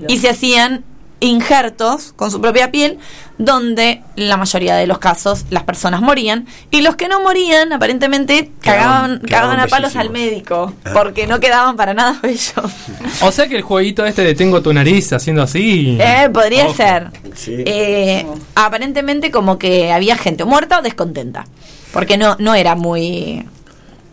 y 0.08 0.18
se 0.18 0.28
hacían 0.30 0.84
injertos 1.18 2.12
con 2.14 2.30
su 2.30 2.42
propia 2.42 2.70
piel, 2.70 2.98
donde 3.38 4.02
en 4.16 4.28
la 4.28 4.36
mayoría 4.36 4.76
de 4.76 4.86
los 4.86 4.98
casos 4.98 5.46
las 5.48 5.62
personas 5.62 6.02
morían 6.02 6.46
y 6.70 6.82
los 6.82 6.94
que 6.94 7.08
no 7.08 7.20
morían 7.22 7.72
aparentemente 7.72 8.52
cagaban, 8.60 9.20
cagaban 9.20 9.58
a 9.58 9.66
palos 9.66 9.96
al 9.96 10.10
médico 10.10 10.74
Ah. 10.84 10.90
porque 10.92 11.26
no 11.26 11.40
quedaban 11.40 11.74
para 11.76 11.94
nada 11.94 12.18
bellos. 12.22 12.54
O 13.22 13.32
sea 13.32 13.48
que 13.48 13.56
el 13.56 13.62
jueguito 13.62 14.04
este 14.04 14.22
de 14.22 14.34
tengo 14.34 14.60
tu 14.60 14.72
nariz 14.74 15.10
haciendo 15.14 15.42
así. 15.42 15.96
Eh, 15.98 16.28
podría 16.32 16.66
Ojo. 16.66 16.74
ser. 16.74 17.08
Sí. 17.34 17.54
Eh, 17.66 18.26
aparentemente 18.54 19.30
como 19.30 19.58
que 19.58 19.92
había 19.92 20.16
gente 20.16 20.44
muerta 20.44 20.78
o 20.78 20.82
descontenta. 20.82 21.46
Porque 21.94 22.18
no, 22.18 22.36
no 22.38 22.54
era 22.54 22.74
muy... 22.74 23.46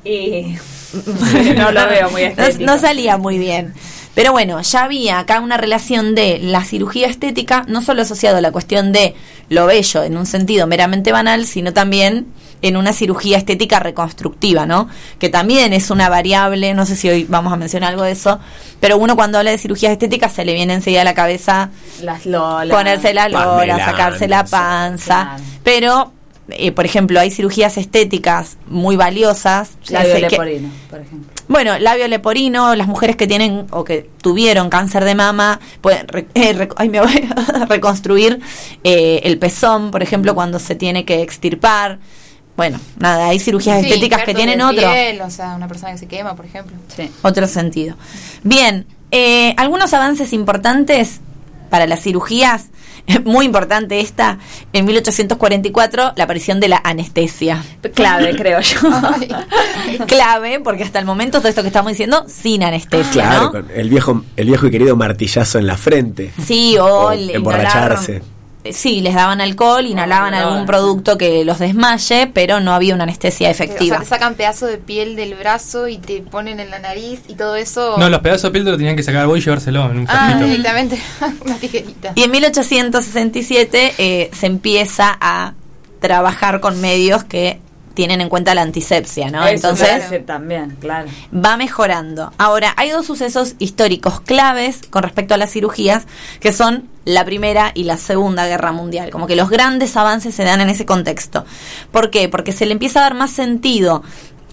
Y 0.06 0.56
no 1.56 1.72
lo 1.72 1.88
veo 1.88 2.10
muy 2.12 2.24
estético. 2.24 2.66
no 2.66 2.78
salía 2.80 3.18
muy 3.18 3.38
bien. 3.38 3.74
Pero 4.16 4.32
bueno, 4.32 4.62
ya 4.62 4.84
había 4.84 5.18
acá 5.20 5.40
una 5.40 5.58
relación 5.58 6.14
de 6.14 6.38
la 6.38 6.64
cirugía 6.64 7.08
estética, 7.08 7.66
no 7.68 7.82
solo 7.82 8.04
asociado 8.04 8.38
a 8.38 8.42
la 8.42 8.52
cuestión 8.52 8.92
de 8.92 9.16
lo 9.50 9.66
bello 9.66 10.04
en 10.04 10.18
un 10.18 10.28
sentido 10.28 10.68
meramente 10.68 11.12
banal, 11.12 11.48
sino 11.48 11.74
también 11.74 12.28
en 12.62 12.78
una 12.78 12.94
cirugía 12.94 13.38
estética 13.38 13.80
reconstructiva, 13.80 14.68
¿no? 14.68 14.88
Que 15.20 15.30
también 15.30 15.74
es 15.74 15.90
una 15.90 16.10
variable, 16.10 16.76
no 16.76 16.86
sé 16.86 16.96
si 16.96 17.10
hoy 17.10 17.26
vamos 17.28 17.52
a 17.52 17.56
mencionar 17.58 17.90
algo 17.92 18.04
de 18.04 18.12
eso, 18.12 18.40
pero 18.80 18.98
uno 18.98 19.16
cuando 19.16 19.40
habla 19.40 19.50
de 19.52 19.58
cirugías 19.58 19.92
estéticas 19.92 20.32
se 20.32 20.46
le 20.46 20.54
viene 20.54 20.74
enseguida 20.76 21.02
a 21.02 21.06
la 21.06 21.16
cabeza 21.16 21.72
Las 22.02 22.26
lolas. 22.28 22.76
ponerse 22.76 23.14
la 23.16 23.30
lora, 23.30 23.46
Pamela 23.46 23.86
sacarse 23.86 24.28
la 24.28 24.46
panza. 24.46 25.24
Claro. 25.24 25.44
Pero, 25.64 26.14
eh, 26.50 26.72
por 26.72 26.86
ejemplo, 26.86 27.20
hay 27.20 27.32
cirugías 27.32 27.78
estéticas 27.78 28.58
muy 28.68 28.96
valiosas. 28.96 29.72
Labio 29.90 30.14
que- 30.16 30.20
leporino, 30.22 30.70
por 30.90 31.00
ejemplo. 31.00 31.32
bueno, 31.48 31.80
labio 31.80 32.08
leporino, 32.08 32.76
las 32.76 32.88
mujeres 32.88 33.16
que 33.16 33.28
tienen 33.28 33.66
o 33.72 33.84
que 33.84 34.10
tuvieron 34.22 34.70
cáncer 34.70 35.06
de 35.06 35.16
mama 35.16 35.60
pueden 35.82 36.08
re- 36.08 36.28
eh, 36.36 36.68
ay, 36.76 36.90
me 36.90 37.00
voy 37.00 37.30
a 37.36 37.66
reconstruir 37.70 38.40
eh, 38.84 39.22
el 39.24 39.40
pezón, 39.40 39.92
por 39.92 40.04
ejemplo, 40.04 40.36
cuando 40.36 40.60
se 40.60 40.76
tiene 40.76 41.06
que 41.06 41.22
extirpar. 41.22 42.00
Bueno, 42.56 42.80
nada, 43.00 43.30
hay 43.30 43.40
cirugías 43.40 43.80
Sí, 43.82 43.88
estéticas 43.88 44.24
que 44.24 44.36
tienen 44.36 44.62
otro 44.62 44.78
piel, 44.92 45.22
o 45.22 45.30
sea, 45.32 45.56
una 45.56 45.68
persona 45.68 45.92
que 45.94 45.98
se 45.98 46.08
quema, 46.08 46.36
por 46.36 46.46
ejemplo. 46.46 46.76
Sí. 46.96 47.10
otro 47.24 47.48
sentido. 47.48 47.96
Bien, 48.44 48.86
eh, 49.10 49.56
algunos 49.58 49.92
avances 49.94 50.34
importantes 50.34 51.20
para 51.72 51.88
las 51.88 52.02
cirugías. 52.02 52.66
Muy 53.26 53.46
importante 53.46 54.00
esta, 54.00 54.40
en 54.72 54.86
1844, 54.86 56.14
la 56.16 56.24
aparición 56.24 56.60
de 56.60 56.68
la 56.70 56.82
anestesia. 56.84 57.64
Clave, 57.94 58.36
creo 58.38 58.60
yo. 58.62 58.80
Clave, 60.08 60.60
porque 60.62 60.84
hasta 60.84 61.00
el 61.00 61.06
momento 61.06 61.40
todo 61.40 61.50
esto 61.50 61.62
que 61.62 61.68
estamos 61.68 61.92
diciendo, 61.92 62.26
sin 62.28 62.64
anestesia, 62.64 63.12
Claro, 63.24 63.44
¿no? 63.44 63.52
con 63.52 63.68
el 63.76 63.90
viejo, 63.90 64.24
el 64.36 64.48
viejo 64.48 64.68
y 64.68 64.72
querido 64.72 64.96
martillazo 64.96 65.60
en 65.60 65.68
la 65.68 65.78
frente. 65.78 66.32
Sí, 66.46 66.78
o, 66.78 66.86
O 66.86 67.12
el 67.12 67.30
emborracharse. 67.30 68.22
Sí, 68.72 69.02
les 69.02 69.14
daban 69.14 69.42
alcohol, 69.42 69.86
inhalaban 69.86 70.34
algún 70.34 70.66
producto 70.66 71.18
que 71.18 71.44
los 71.44 71.60
desmaye, 71.60 72.28
pero 72.34 72.62
no 72.62 72.74
había 72.74 72.96
una 72.96 73.04
anestesia 73.04 73.50
O 73.50 73.54
sea, 73.54 73.66
efectiva. 73.66 74.00
te 74.00 74.06
sacan 74.06 74.36
pedazos 74.36 74.70
de 74.70 74.78
piel 74.78 75.16
del 75.18 75.36
brazo 75.36 75.88
y 75.90 75.98
te 75.98 76.22
ponen 76.22 76.60
en 76.62 76.70
la 76.70 76.80
nariz 76.80 77.20
y 77.28 77.36
todo 77.36 77.56
eso. 77.58 77.98
No, 77.98 78.10
los 78.10 78.22
pedazos 78.22 78.44
de 78.44 78.52
piel 78.52 78.64
te 78.64 78.72
lo 78.72 78.78
tenían 78.78 78.96
que 78.96 79.04
sacar 79.04 79.28
vos 79.28 79.38
y 79.38 79.42
llevárselo 79.42 79.92
en 79.92 80.00
un 80.00 80.06
Ah, 80.10 80.40
directamente. 80.42 80.98
Una 81.46 81.56
tijerita. 81.56 82.14
Y 82.16 82.24
en 82.24 82.32
1867 82.32 83.94
eh, 83.98 84.30
se 84.34 84.46
empieza 84.46 85.18
a 85.20 85.54
trabajar 86.00 86.60
con 86.60 86.80
medios 86.82 87.24
que 87.24 87.60
tienen 87.94 88.22
en 88.22 88.30
cuenta 88.30 88.56
la 88.56 88.62
antisepsia, 88.62 89.30
¿no? 89.30 89.46
Eso 89.46 89.70
Entonces 89.70 90.26
también, 90.26 90.78
claro. 90.80 91.08
va 91.34 91.58
mejorando. 91.58 92.32
Ahora, 92.38 92.74
hay 92.78 92.90
dos 92.90 93.06
sucesos 93.06 93.56
históricos 93.60 94.20
claves 94.22 94.82
con 94.90 95.04
respecto 95.04 95.34
a 95.34 95.38
las 95.38 95.52
cirugías, 95.52 96.06
que 96.40 96.54
son 96.54 96.90
la 97.06 97.26
Primera 97.26 97.72
y 97.74 97.84
la 97.84 97.98
Segunda 97.98 98.48
Guerra 98.48 98.72
Mundial. 98.72 99.10
Como 99.12 99.28
que 99.28 99.36
los 99.36 99.50
grandes 99.50 99.96
avances 99.98 100.34
se 100.34 100.44
dan 100.44 100.62
en 100.62 100.70
ese 100.70 100.86
contexto. 100.86 101.46
¿Por 101.92 102.10
qué? 102.10 102.30
Porque 102.30 102.52
se 102.52 102.66
le 102.66 102.74
empieza 102.74 103.00
a 103.00 103.04
dar 103.04 103.14
más 103.14 103.32
sentido 103.32 104.04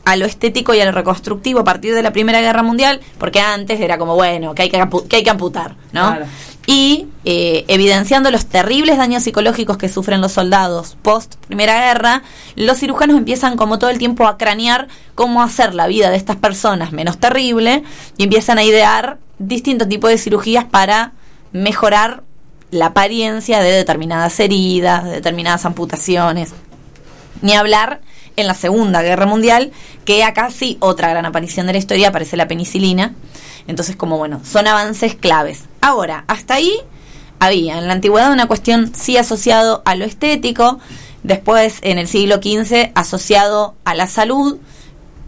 a 0.05 0.17
lo 0.17 0.27
estético 0.27 0.75
y 0.75 0.81
a 0.81 0.85
lo 0.85 0.93
reconstructivo 0.93 1.61
a 1.61 1.65
partir 1.65 1.95
de 1.95 2.03
la 2.03 2.13
Primera 2.13 2.41
Guerra 2.41 2.63
Mundial, 2.63 3.01
porque 3.19 3.41
antes 3.41 3.81
era 3.81 3.99
como, 3.99 4.15
bueno, 4.15 4.55
que 4.55 4.63
hay 4.63 4.71
que, 4.71 4.83
que, 5.09 5.17
hay 5.17 5.23
que 5.23 5.31
amputar, 5.31 5.77
¿no? 5.93 6.09
Claro. 6.09 6.27
Y 6.71 7.09
eh, 7.25 7.65
evidenciando 7.67 8.31
los 8.31 8.47
terribles 8.47 8.97
daños 8.97 9.25
psicológicos 9.25 9.77
que 9.77 9.89
sufren 9.89 10.21
los 10.21 10.31
soldados 10.31 10.97
post 11.03 11.35
Primera 11.49 11.81
Guerra, 11.81 12.23
los 12.55 12.79
cirujanos 12.79 13.17
empiezan 13.17 13.57
como 13.57 13.81
todo 13.81 13.91
el 13.91 13.99
tiempo 13.99 14.29
a 14.29 14.39
cranear 14.39 14.87
cómo 15.17 15.43
hacer 15.43 15.75
la 15.75 15.89
vida 15.89 16.11
de 16.11 16.17
estas 16.17 16.37
personas 16.37 16.93
menos 16.93 17.19
terrible 17.19 17.83
y 18.17 18.23
empiezan 18.23 18.59
a 18.59 18.63
idear 18.63 19.19
distintos 19.41 19.89
tipos 19.89 20.11
de 20.11 20.19
cirugías 20.19 20.65
para 20.65 21.11
mejorar 21.51 22.23
la 22.71 22.87
apariencia 22.87 23.61
de 23.61 23.73
determinadas 23.73 24.39
heridas, 24.39 25.03
de 25.03 25.11
determinadas 25.11 25.65
amputaciones. 25.65 26.53
Ni 27.43 27.55
hablar 27.55 28.01
en 28.41 28.47
la 28.47 28.55
Segunda 28.55 29.03
Guerra 29.03 29.27
Mundial, 29.27 29.73
que 30.05 30.25
acá 30.25 30.51
sí 30.51 30.77
otra 30.81 31.11
gran 31.11 31.27
aparición 31.27 31.67
de 31.67 31.73
la 31.73 31.79
historia 31.79 32.09
aparece 32.09 32.37
la 32.37 32.49
penicilina. 32.49 33.15
Entonces, 33.67 33.97
como 33.97 34.19
bueno, 34.19 34.41
son 34.45 34.67
avances 34.67 35.15
claves. 35.15 35.65
Ahora, 35.81 36.25
hasta 36.27 36.55
ahí 36.55 36.73
había 37.39 37.79
en 37.79 37.87
la 37.87 37.95
antigüedad 37.95 38.33
una 38.33 38.47
cuestión 38.47 38.93
sí 38.95 39.17
asociado 39.17 39.83
a 39.85 39.95
lo 39.95 40.05
estético, 40.05 40.79
después 41.23 41.79
en 41.83 41.99
el 41.99 42.07
siglo 42.07 42.37
XV 42.37 42.91
asociado 42.95 43.75
a 43.85 43.95
la 43.95 44.07
salud, 44.07 44.59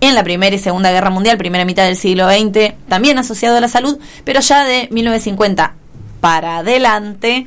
en 0.01 0.15
la 0.17 0.25
Primera 0.25 0.55
y 0.55 0.59
Segunda 0.59 0.91
Guerra 0.91 1.11
Mundial, 1.11 1.39
primera 1.39 1.65
mitad 1.65 1.85
del 1.85 1.97
siglo 1.97 2.29
XX, 2.29 2.75
también 2.89 3.19
asociado 3.19 3.57
a 3.57 3.61
la 3.61 3.69
salud, 3.69 3.99
pero 4.25 4.41
ya 4.41 4.65
de 4.65 4.89
1950 4.91 5.75
para 6.21 6.59
adelante, 6.59 7.47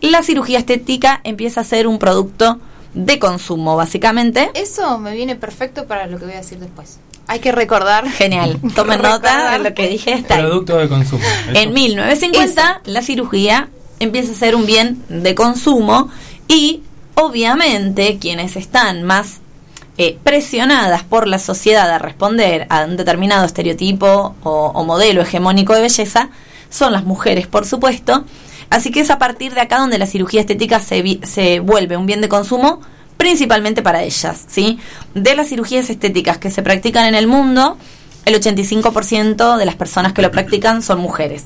la 0.00 0.22
cirugía 0.22 0.58
estética 0.58 1.20
empieza 1.24 1.60
a 1.60 1.64
ser 1.64 1.86
un 1.86 1.98
producto 1.98 2.58
de 2.94 3.18
consumo, 3.18 3.76
básicamente. 3.76 4.50
Eso 4.54 4.98
me 4.98 5.14
viene 5.14 5.36
perfecto 5.36 5.86
para 5.86 6.06
lo 6.06 6.18
que 6.18 6.24
voy 6.24 6.34
a 6.34 6.38
decir 6.38 6.58
después. 6.58 6.98
Hay 7.26 7.38
que 7.38 7.52
recordar. 7.52 8.08
Genial. 8.08 8.58
Tomen 8.74 9.02
nota 9.02 9.52
de 9.52 9.58
lo 9.60 9.74
que 9.74 9.88
dije. 9.88 10.14
Está 10.14 10.34
ahí. 10.36 10.42
Producto 10.42 10.78
de 10.78 10.88
consumo. 10.88 11.22
Eso. 11.22 11.58
En 11.58 11.72
1950 11.72 12.82
la 12.86 13.02
cirugía 13.02 13.68
empieza 14.00 14.32
a 14.32 14.34
ser 14.34 14.54
un 14.54 14.66
bien 14.66 15.02
de 15.08 15.34
consumo 15.34 16.10
y 16.48 16.82
obviamente 17.14 18.18
quienes 18.18 18.56
están 18.56 19.04
más 19.04 19.40
eh, 19.98 20.18
presionadas 20.24 21.02
por 21.04 21.28
la 21.28 21.38
sociedad 21.38 21.90
a 21.90 21.98
responder 21.98 22.66
a 22.70 22.84
un 22.84 22.96
determinado 22.96 23.44
estereotipo 23.44 24.34
o, 24.42 24.72
o 24.74 24.84
modelo 24.84 25.20
hegemónico 25.20 25.74
de 25.74 25.82
belleza 25.82 26.30
son 26.70 26.92
las 26.92 27.04
mujeres, 27.04 27.46
por 27.46 27.66
supuesto. 27.66 28.24
Así 28.70 28.90
que 28.90 29.00
es 29.00 29.10
a 29.10 29.18
partir 29.18 29.54
de 29.54 29.60
acá 29.60 29.78
donde 29.78 29.98
la 29.98 30.06
cirugía 30.06 30.40
estética 30.40 30.80
se, 30.80 31.20
se 31.24 31.60
vuelve 31.60 31.96
un 31.96 32.06
bien 32.06 32.20
de 32.20 32.28
consumo 32.28 32.80
principalmente 33.16 33.82
para 33.82 34.02
ellas, 34.02 34.44
¿sí? 34.46 34.78
De 35.14 35.34
las 35.36 35.48
cirugías 35.48 35.90
estéticas 35.90 36.38
que 36.38 36.50
se 36.50 36.62
practican 36.62 37.04
en 37.04 37.14
el 37.14 37.26
mundo, 37.26 37.76
el 38.24 38.34
85% 38.40 39.58
de 39.58 39.66
las 39.66 39.74
personas 39.74 40.14
que 40.14 40.22
lo 40.22 40.30
practican 40.30 40.82
son 40.82 41.00
mujeres. 41.00 41.44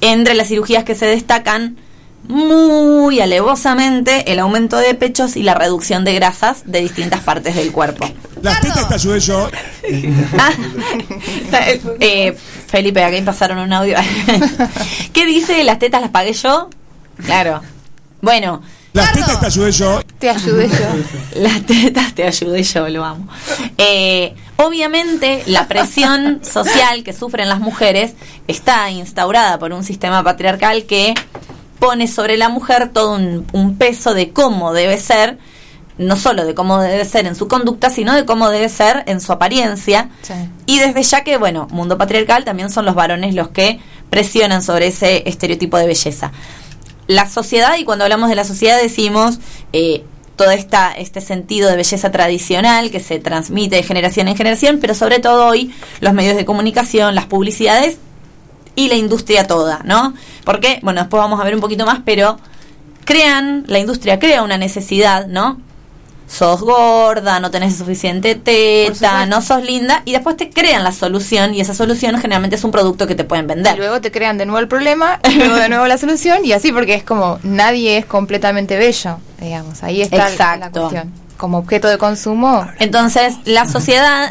Entre 0.00 0.34
las 0.34 0.48
cirugías 0.48 0.82
que 0.82 0.96
se 0.96 1.06
destacan 1.06 1.76
muy 2.28 3.20
alevosamente 3.20 4.32
el 4.32 4.40
aumento 4.40 4.78
de 4.78 4.94
pechos 4.94 5.36
y 5.36 5.44
la 5.44 5.54
reducción 5.54 6.04
de 6.04 6.14
grasas 6.14 6.62
de 6.66 6.80
distintas 6.80 7.20
partes 7.20 7.54
del 7.54 7.70
cuerpo. 7.70 8.10
Las 8.42 8.60
tetas 8.60 8.88
te 8.88 8.94
ayudé 8.94 9.20
yo. 9.20 9.48
Ah, 10.38 10.50
eh, 12.00 12.36
Felipe, 12.66 13.02
aquí 13.04 13.20
pasaron 13.22 13.58
un 13.58 13.72
audio. 13.72 13.96
¿Qué 15.12 15.24
dice? 15.26 15.62
¿Las 15.64 15.78
tetas 15.78 16.00
las 16.00 16.10
pagué 16.10 16.32
yo? 16.32 16.68
Claro. 17.24 17.62
Bueno, 18.20 18.62
Las 18.92 19.12
tetas 19.12 19.40
te 19.40 19.46
ayudé 19.46 19.72
yo. 19.72 20.00
Te 20.18 20.30
ayudé 20.30 20.68
yo. 20.68 21.40
las 21.40 21.62
tetas 21.62 22.14
te 22.14 22.24
ayudé 22.24 22.62
yo, 22.62 22.88
lo 22.88 23.04
amo. 23.04 23.28
Eh, 23.78 24.34
obviamente, 24.56 25.42
la 25.46 25.68
presión 25.68 26.40
social 26.42 27.04
que 27.04 27.12
sufren 27.12 27.48
las 27.48 27.60
mujeres 27.60 28.14
está 28.48 28.90
instaurada 28.90 29.58
por 29.58 29.72
un 29.72 29.84
sistema 29.84 30.22
patriarcal 30.24 30.84
que 30.84 31.14
pone 31.78 32.08
sobre 32.08 32.36
la 32.36 32.48
mujer 32.48 32.90
todo 32.92 33.14
un, 33.14 33.46
un 33.52 33.76
peso 33.76 34.14
de 34.14 34.30
cómo 34.32 34.72
debe 34.72 34.98
ser, 34.98 35.38
no 35.98 36.16
solo 36.16 36.44
de 36.44 36.54
cómo 36.54 36.80
debe 36.80 37.04
ser 37.04 37.26
en 37.26 37.34
su 37.34 37.48
conducta, 37.48 37.90
sino 37.90 38.14
de 38.14 38.24
cómo 38.24 38.50
debe 38.50 38.68
ser 38.68 39.04
en 39.06 39.20
su 39.20 39.32
apariencia. 39.32 40.10
Sí. 40.22 40.34
Y 40.66 40.78
desde 40.78 41.02
ya 41.02 41.24
que, 41.24 41.38
bueno, 41.38 41.68
mundo 41.70 41.96
patriarcal 41.96 42.44
también 42.44 42.70
son 42.70 42.84
los 42.84 42.94
varones 42.94 43.34
los 43.34 43.48
que 43.48 43.80
presionan 44.10 44.62
sobre 44.62 44.88
ese 44.88 45.28
estereotipo 45.28 45.78
de 45.78 45.86
belleza. 45.86 46.32
La 47.06 47.28
sociedad, 47.28 47.76
y 47.78 47.84
cuando 47.84 48.04
hablamos 48.04 48.28
de 48.28 48.34
la 48.34 48.44
sociedad 48.44 48.80
decimos 48.80 49.38
eh, 49.72 50.04
todo 50.36 50.50
esta, 50.50 50.92
este 50.92 51.20
sentido 51.20 51.68
de 51.70 51.76
belleza 51.76 52.10
tradicional 52.10 52.90
que 52.90 53.00
se 53.00 53.18
transmite 53.18 53.76
de 53.76 53.82
generación 53.82 54.28
en 54.28 54.36
generación, 54.36 54.78
pero 54.80 54.94
sobre 54.94 55.18
todo 55.18 55.46
hoy 55.46 55.72
los 56.00 56.12
medios 56.12 56.36
de 56.36 56.44
comunicación, 56.44 57.14
las 57.14 57.26
publicidades 57.26 57.98
y 58.74 58.88
la 58.88 58.96
industria 58.96 59.46
toda, 59.46 59.80
¿no? 59.84 60.14
Porque, 60.44 60.80
bueno, 60.82 61.00
después 61.00 61.20
vamos 61.20 61.40
a 61.40 61.44
ver 61.44 61.54
un 61.54 61.60
poquito 61.60 61.86
más, 61.86 62.00
pero 62.04 62.38
crean, 63.04 63.64
la 63.66 63.78
industria 63.78 64.18
crea 64.18 64.42
una 64.42 64.58
necesidad, 64.58 65.26
¿no? 65.26 65.60
Sos 66.28 66.60
gorda, 66.60 67.38
no 67.38 67.50
tenés 67.52 67.76
suficiente 67.76 68.34
teta, 68.34 69.26
no 69.26 69.40
sos 69.40 69.62
linda, 69.62 70.02
y 70.04 70.12
después 70.12 70.36
te 70.36 70.50
crean 70.50 70.82
la 70.82 70.90
solución, 70.92 71.54
y 71.54 71.60
esa 71.60 71.72
solución 71.72 72.18
generalmente 72.20 72.56
es 72.56 72.64
un 72.64 72.72
producto 72.72 73.06
que 73.06 73.14
te 73.14 73.22
pueden 73.24 73.44
Y 73.44 73.48
vender. 73.48 73.78
luego 73.78 74.00
te 74.00 74.10
crean 74.10 74.36
de 74.36 74.44
nuevo 74.44 74.58
el 74.58 74.66
problema, 74.68 75.20
y 75.30 75.34
luego 75.36 75.54
de 75.56 75.68
nuevo 75.68 75.86
la 75.86 75.98
solución, 75.98 76.44
y 76.44 76.52
así 76.52 76.72
porque 76.72 76.94
es 76.94 77.04
como 77.04 77.38
nadie 77.44 77.96
es 77.98 78.06
completamente 78.06 78.76
bello, 78.76 79.18
digamos. 79.40 79.82
Ahí 79.84 80.02
está 80.02 80.28
la- 80.56 80.70
cuestión. 80.70 81.12
Como 81.36 81.58
objeto 81.58 81.86
de 81.88 81.98
consumo. 81.98 82.66
Entonces, 82.80 83.34
la 83.44 83.66
sociedad, 83.68 84.28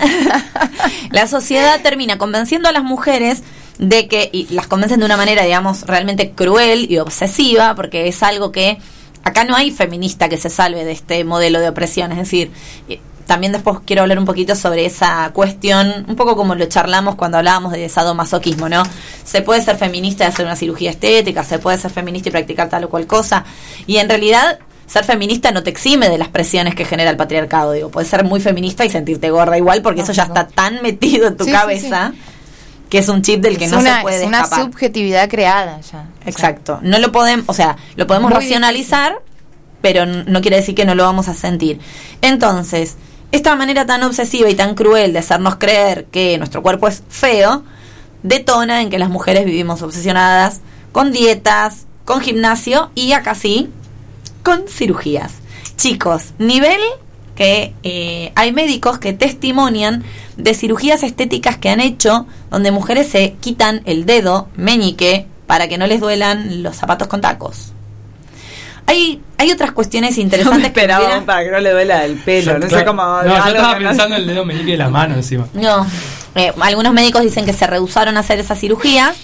la 1.12 1.28
sociedad 1.28 1.80
termina 1.82 2.18
convenciendo 2.18 2.68
a 2.68 2.72
las 2.72 2.84
mujeres 2.84 3.44
de 3.78 4.08
que, 4.08 4.30
y 4.34 4.48
las 4.54 4.68
convencen 4.68 5.00
de 5.00 5.06
una 5.06 5.18
manera, 5.18 5.44
digamos, 5.44 5.84
realmente 5.84 6.32
cruel 6.32 6.92
y 6.92 6.98
obsesiva, 6.98 7.76
porque 7.76 8.08
es 8.08 8.24
algo 8.24 8.52
que 8.52 8.80
acá 9.26 9.44
no 9.44 9.56
hay 9.56 9.72
feminista 9.72 10.30
que 10.30 10.38
se 10.38 10.50
salve 10.50 10.86
de 10.86 10.94
este 10.94 11.24
modelo 11.26 11.60
de 11.60 11.68
opresión. 11.68 12.12
Es 12.14 12.20
decir, 12.20 12.52
también 13.26 13.52
después 13.52 13.80
quiero 13.86 14.04
hablar 14.04 14.20
un 14.20 14.26
poquito 14.26 14.56
sobre 14.56 14.86
esa 14.86 15.32
cuestión, 15.34 16.06
un 16.08 16.16
poco 16.16 16.38
como 16.38 16.56
lo 16.56 16.66
charlamos 16.68 17.16
cuando 17.16 17.40
hablábamos 17.40 17.74
de 17.74 17.90
sadomasoquismo, 17.90 18.70
¿no? 18.70 18.84
Se 19.24 19.42
puede 19.42 19.62
ser 19.62 19.78
feminista 19.78 20.24
y 20.24 20.28
hacer 20.28 20.46
una 20.46 20.56
cirugía 20.56 20.92
estética, 20.92 21.44
se 21.44 21.60
puede 21.60 21.78
ser 21.78 21.92
feminista 21.92 22.30
y 22.30 22.32
practicar 22.32 22.70
tal 22.70 22.86
o 22.86 22.90
cual 22.90 23.08
cosa, 23.08 23.44
y 23.88 23.98
en 23.98 24.08
realidad 24.08 24.60
ser 24.86 25.04
feminista 25.04 25.52
no 25.52 25.64
te 25.64 25.72
exime 25.72 26.08
de 26.08 26.20
las 26.20 26.28
presiones 26.28 26.76
que 26.76 26.86
genera 26.86 27.10
el 27.10 27.18
patriarcado, 27.18 27.72
digo, 27.72 27.90
puedes 27.90 28.08
ser 28.08 28.24
muy 28.24 28.40
feminista 28.40 28.86
y 28.86 28.92
sentirte 28.92 29.32
gorda 29.32 29.58
igual, 29.58 29.82
porque 29.82 30.02
eso 30.02 30.14
ya 30.14 30.24
está 30.24 30.48
tan 30.48 30.84
metido 30.84 31.28
en 31.28 31.36
tu 31.36 31.46
Sí, 31.46 31.50
sí, 31.50 31.56
cabeza 31.56 32.14
que 32.90 33.00
es 33.00 33.10
un 33.10 33.22
chip 33.22 33.42
del 33.42 33.58
que 33.58 33.66
es 33.66 33.72
no 33.72 33.80
una, 33.80 33.98
se 33.98 34.02
puede 34.02 34.22
es 34.22 34.28
una 34.28 34.42
escapar. 34.42 34.66
subjetividad 34.66 35.30
creada 35.30 35.80
ya. 35.82 36.06
Exacto. 36.26 36.80
No 36.82 37.00
lo 37.00 37.12
podemos, 37.12 37.46
o 37.48 37.54
sea, 37.54 37.78
lo 37.96 38.08
podemos 38.08 38.32
Muy 38.32 38.40
racionalizar, 38.40 39.22
pero 39.82 40.06
no 40.06 40.42
quiere 40.42 40.58
decir 40.58 40.76
que 40.76 40.86
no 40.86 40.96
lo 40.96 41.04
vamos 41.04 41.28
a 41.28 41.34
sentir. 41.34 41.80
Entonces, 42.22 42.98
esta 43.32 43.56
manera 43.56 43.86
tan 43.86 44.04
obsesiva 44.04 44.50
y 44.50 44.56
tan 44.56 44.76
cruel 44.76 45.14
de 45.14 45.20
hacernos 45.20 45.56
creer 45.58 46.06
que 46.06 46.38
nuestro 46.38 46.62
cuerpo 46.62 46.88
es 46.88 47.04
feo, 47.10 47.64
detona 48.24 48.82
en 48.82 48.90
que 48.90 48.98
las 49.00 49.10
mujeres 49.10 49.46
vivimos 49.46 49.82
obsesionadas 49.82 50.62
con 50.92 51.12
dietas, 51.12 51.86
con 52.06 52.22
gimnasio 52.22 52.92
y 52.96 53.12
acá 53.12 53.36
sí, 53.36 53.70
con 54.44 54.68
cirugías. 54.68 55.34
Chicos, 55.76 56.34
nivel 56.38 56.80
que 57.36 57.74
eh, 57.84 58.32
hay 58.36 58.52
médicos 58.54 58.98
que 58.98 59.14
testimonian 59.14 60.04
de 60.38 60.54
cirugías 60.54 61.04
estéticas 61.04 61.58
que 61.58 61.70
han 61.70 61.80
hecho 61.82 62.26
donde 62.50 62.72
mujeres 62.72 63.08
se 63.10 63.36
quitan 63.42 63.82
el 63.86 64.06
dedo 64.06 64.48
meñique 64.56 65.28
para 65.46 65.68
que 65.68 65.78
no 65.78 65.86
les 65.86 66.00
duelan 66.00 66.64
los 66.64 66.76
zapatos 66.76 67.08
con 67.08 67.22
tacos. 67.22 67.74
Hay, 68.88 69.22
hay 69.38 69.52
otras 69.52 69.72
cuestiones 69.72 70.18
interesantes 70.20 70.66
esperaba 70.68 71.04
hubiera- 71.06 71.26
para 71.26 71.44
que 71.44 71.52
no 71.52 71.60
le 71.60 71.72
duela 71.72 72.06
el 72.06 72.16
pelo, 72.18 72.54
Yo- 72.54 72.60
no 72.60 72.70
sé 72.70 72.86
cómo... 72.86 73.02
No, 73.04 73.26
yo 73.26 73.36
estaba 73.36 73.80
no- 73.80 73.88
pensando 73.90 74.16
en 74.16 74.22
el 74.22 74.28
dedo 74.28 74.46
meñique 74.46 74.72
de 74.72 74.78
la 74.78 74.90
mano 74.90 75.16
encima. 75.16 75.48
No, 75.54 75.86
eh, 76.36 76.54
algunos 76.62 76.94
médicos 76.94 77.24
dicen 77.24 77.46
que 77.46 77.54
se 77.54 77.66
rehusaron 77.66 78.16
a 78.18 78.20
hacer 78.20 78.40
esas 78.40 78.60
cirugías 78.60 79.16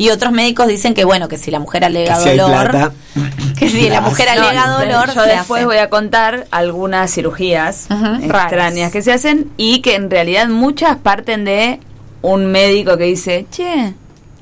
y 0.00 0.08
otros 0.08 0.32
médicos 0.32 0.66
dicen 0.66 0.94
que 0.94 1.04
bueno, 1.04 1.28
que 1.28 1.36
si 1.36 1.50
la 1.50 1.58
mujer 1.58 1.84
alega 1.84 2.16
Si 2.16 2.30
hay 2.30 2.38
dolor, 2.38 2.70
plata. 2.70 2.92
que 3.58 3.68
si 3.68 3.88
la 3.90 4.00
mujer 4.00 4.28
No, 4.34 4.42
alega 4.48 4.66
dolor, 4.68 5.14
Yo 5.14 5.22
después 5.24 5.58
hace. 5.60 5.66
voy 5.66 5.76
a 5.76 5.90
contar 5.90 6.46
algunas 6.50 7.12
cirugías 7.12 7.82
extrañas 7.90 8.28
Raras. 8.28 8.92
que 8.92 9.02
se 9.02 9.12
hacen 9.12 9.50
y 9.58 9.82
que 9.82 9.96
en 9.96 10.10
realidad 10.10 10.48
muchas 10.48 10.96
parten 10.96 11.44
de 11.44 11.80
un 12.22 12.46
médico 12.46 12.96
que 12.96 13.04
dice, 13.04 13.44
che, 13.50 13.92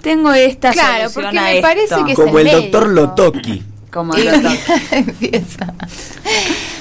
tengo 0.01 0.33
esta 0.33 0.71
Claro, 0.71 1.09
solución 1.11 1.25
porque 1.25 1.39
a 1.39 1.43
me 1.43 1.51
esto". 1.57 1.63
parece 1.63 1.95
que 2.07 2.13
es 2.13 2.17
Como 2.19 2.39
el 2.39 2.45
médico. 2.45 2.61
doctor 2.63 2.89
Lotoki. 2.91 3.63
Como 3.91 4.17
Y- 4.17 4.21
el 4.29 4.43
doctor. 4.43 4.77
Empieza. 4.93 5.75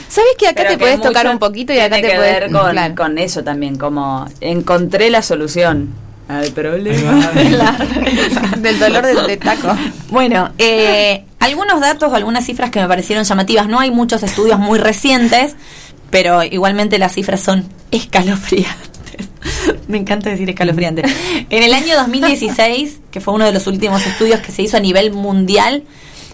¿Sabes 0.08 0.32
que 0.38 0.48
acá 0.48 0.56
Pero 0.64 0.70
te 0.70 0.76
que 0.76 0.80
puedes 0.84 1.02
tocar 1.02 1.28
un 1.28 1.40
poquito 1.40 1.74
y 1.74 1.80
acá 1.80 1.96
tiene 1.96 2.08
te 2.10 2.14
que 2.14 2.18
puedes 2.20 2.40
ver 2.42 2.52
con, 2.52 2.72
claro. 2.72 2.96
con 2.96 3.18
eso 3.18 3.44
también, 3.44 3.78
como 3.78 4.28
encontré 4.42 5.10
la 5.10 5.22
solución 5.22 5.90
al 6.28 6.52
problema. 6.52 7.32
del 8.58 8.80
dolor 8.80 9.06
del 9.06 9.28
de 9.28 9.38
taco? 9.38 9.76
Bueno, 10.10 10.52
eh, 10.58 11.24
algunos 11.40 11.80
datos 11.80 12.12
o 12.12 12.16
algunas 12.16 12.46
cifras 12.46 12.70
que 12.70 12.80
me 12.80 12.88
parecieron 12.88 13.24
llamativas. 13.24 13.68
No 13.68 13.80
hay 13.80 13.92
muchos 13.92 14.24
estudios 14.24 14.60
muy 14.60 14.80
recientes, 14.80 15.56
pero 16.10 16.44
igualmente 16.44 16.98
las 16.98 17.14
cifras 17.14 17.42
son 17.42 17.66
escalofriantes. 17.92 18.88
Me 19.88 19.98
encanta 19.98 20.30
decir 20.30 20.50
escalofriante. 20.50 21.04
En 21.50 21.64
el 21.64 21.74
año 21.74 21.96
2016, 21.96 23.00
que 23.12 23.22
fue 23.22 23.34
uno 23.34 23.46
de 23.46 23.54
los 23.54 23.68
últimos 23.68 24.06
estudios 24.06 24.42
que 24.42 24.52
se 24.52 24.62
hizo 24.62 24.78
a 24.78 24.82
nivel 24.82 25.12
mundial, 25.12 25.84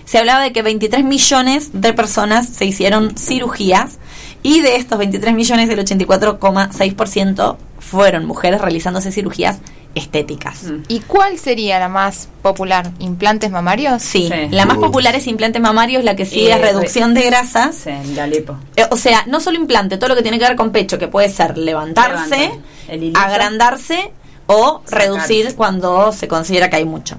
se 0.06 0.17
hablaba 0.17 0.43
de 0.43 0.51
que 0.51 0.62
23 0.62 1.03
millones 1.06 1.69
de 1.73 1.93
personas 1.93 2.47
se 2.49 2.65
hicieron 2.65 3.15
cirugías 3.17 3.99
y 4.41 4.62
de 4.62 4.75
estos 4.75 4.97
23 4.97 5.34
millones, 5.34 5.69
el 5.69 5.79
84,6% 5.79 7.58
fueron 7.79 8.25
mujeres 8.25 8.60
realizándose 8.60 9.12
cirugías 9.12 9.60
estéticas. 9.95 10.63
¿Y 10.88 10.99
cuál 11.01 11.38
sería 11.38 11.79
la 11.79 11.88
más 11.88 12.27
popular? 12.41 12.91
¿Implantes 12.99 13.51
mamarios? 13.51 14.01
Sí, 14.01 14.27
Sí. 14.32 14.47
la 14.49 14.65
más 14.65 14.77
Uh. 14.77 14.82
popular 14.82 15.15
es 15.15 15.27
implante 15.27 15.60
mamario, 15.60 15.99
es 15.99 16.06
la 16.06 16.15
que 16.15 16.25
sigue 16.25 16.47
Y, 16.47 16.51
es 16.51 16.60
reducción 16.62 17.13
de 17.13 17.23
grasas. 17.23 17.75
Sí, 17.84 17.91
la 18.15 18.25
lipo. 18.27 18.56
Eh, 18.75 18.86
o 18.89 18.97
sea, 18.97 19.23
no 19.27 19.39
solo 19.39 19.58
implante, 19.58 19.97
todo 19.97 20.10
lo 20.10 20.15
que 20.15 20.21
tiene 20.23 20.39
que 20.39 20.45
ver 20.45 20.56
con 20.56 20.71
pecho, 20.71 20.97
que 20.97 21.08
puede 21.08 21.29
ser 21.29 21.58
levantarse, 21.58 22.51
Levanta 22.89 23.23
agrandarse 23.23 24.12
o 24.47 24.82
reducir 24.89 25.56
cuando 25.56 26.12
se 26.12 26.27
considera 26.27 26.69
que 26.69 26.77
hay 26.77 26.86
mucho. 26.86 27.17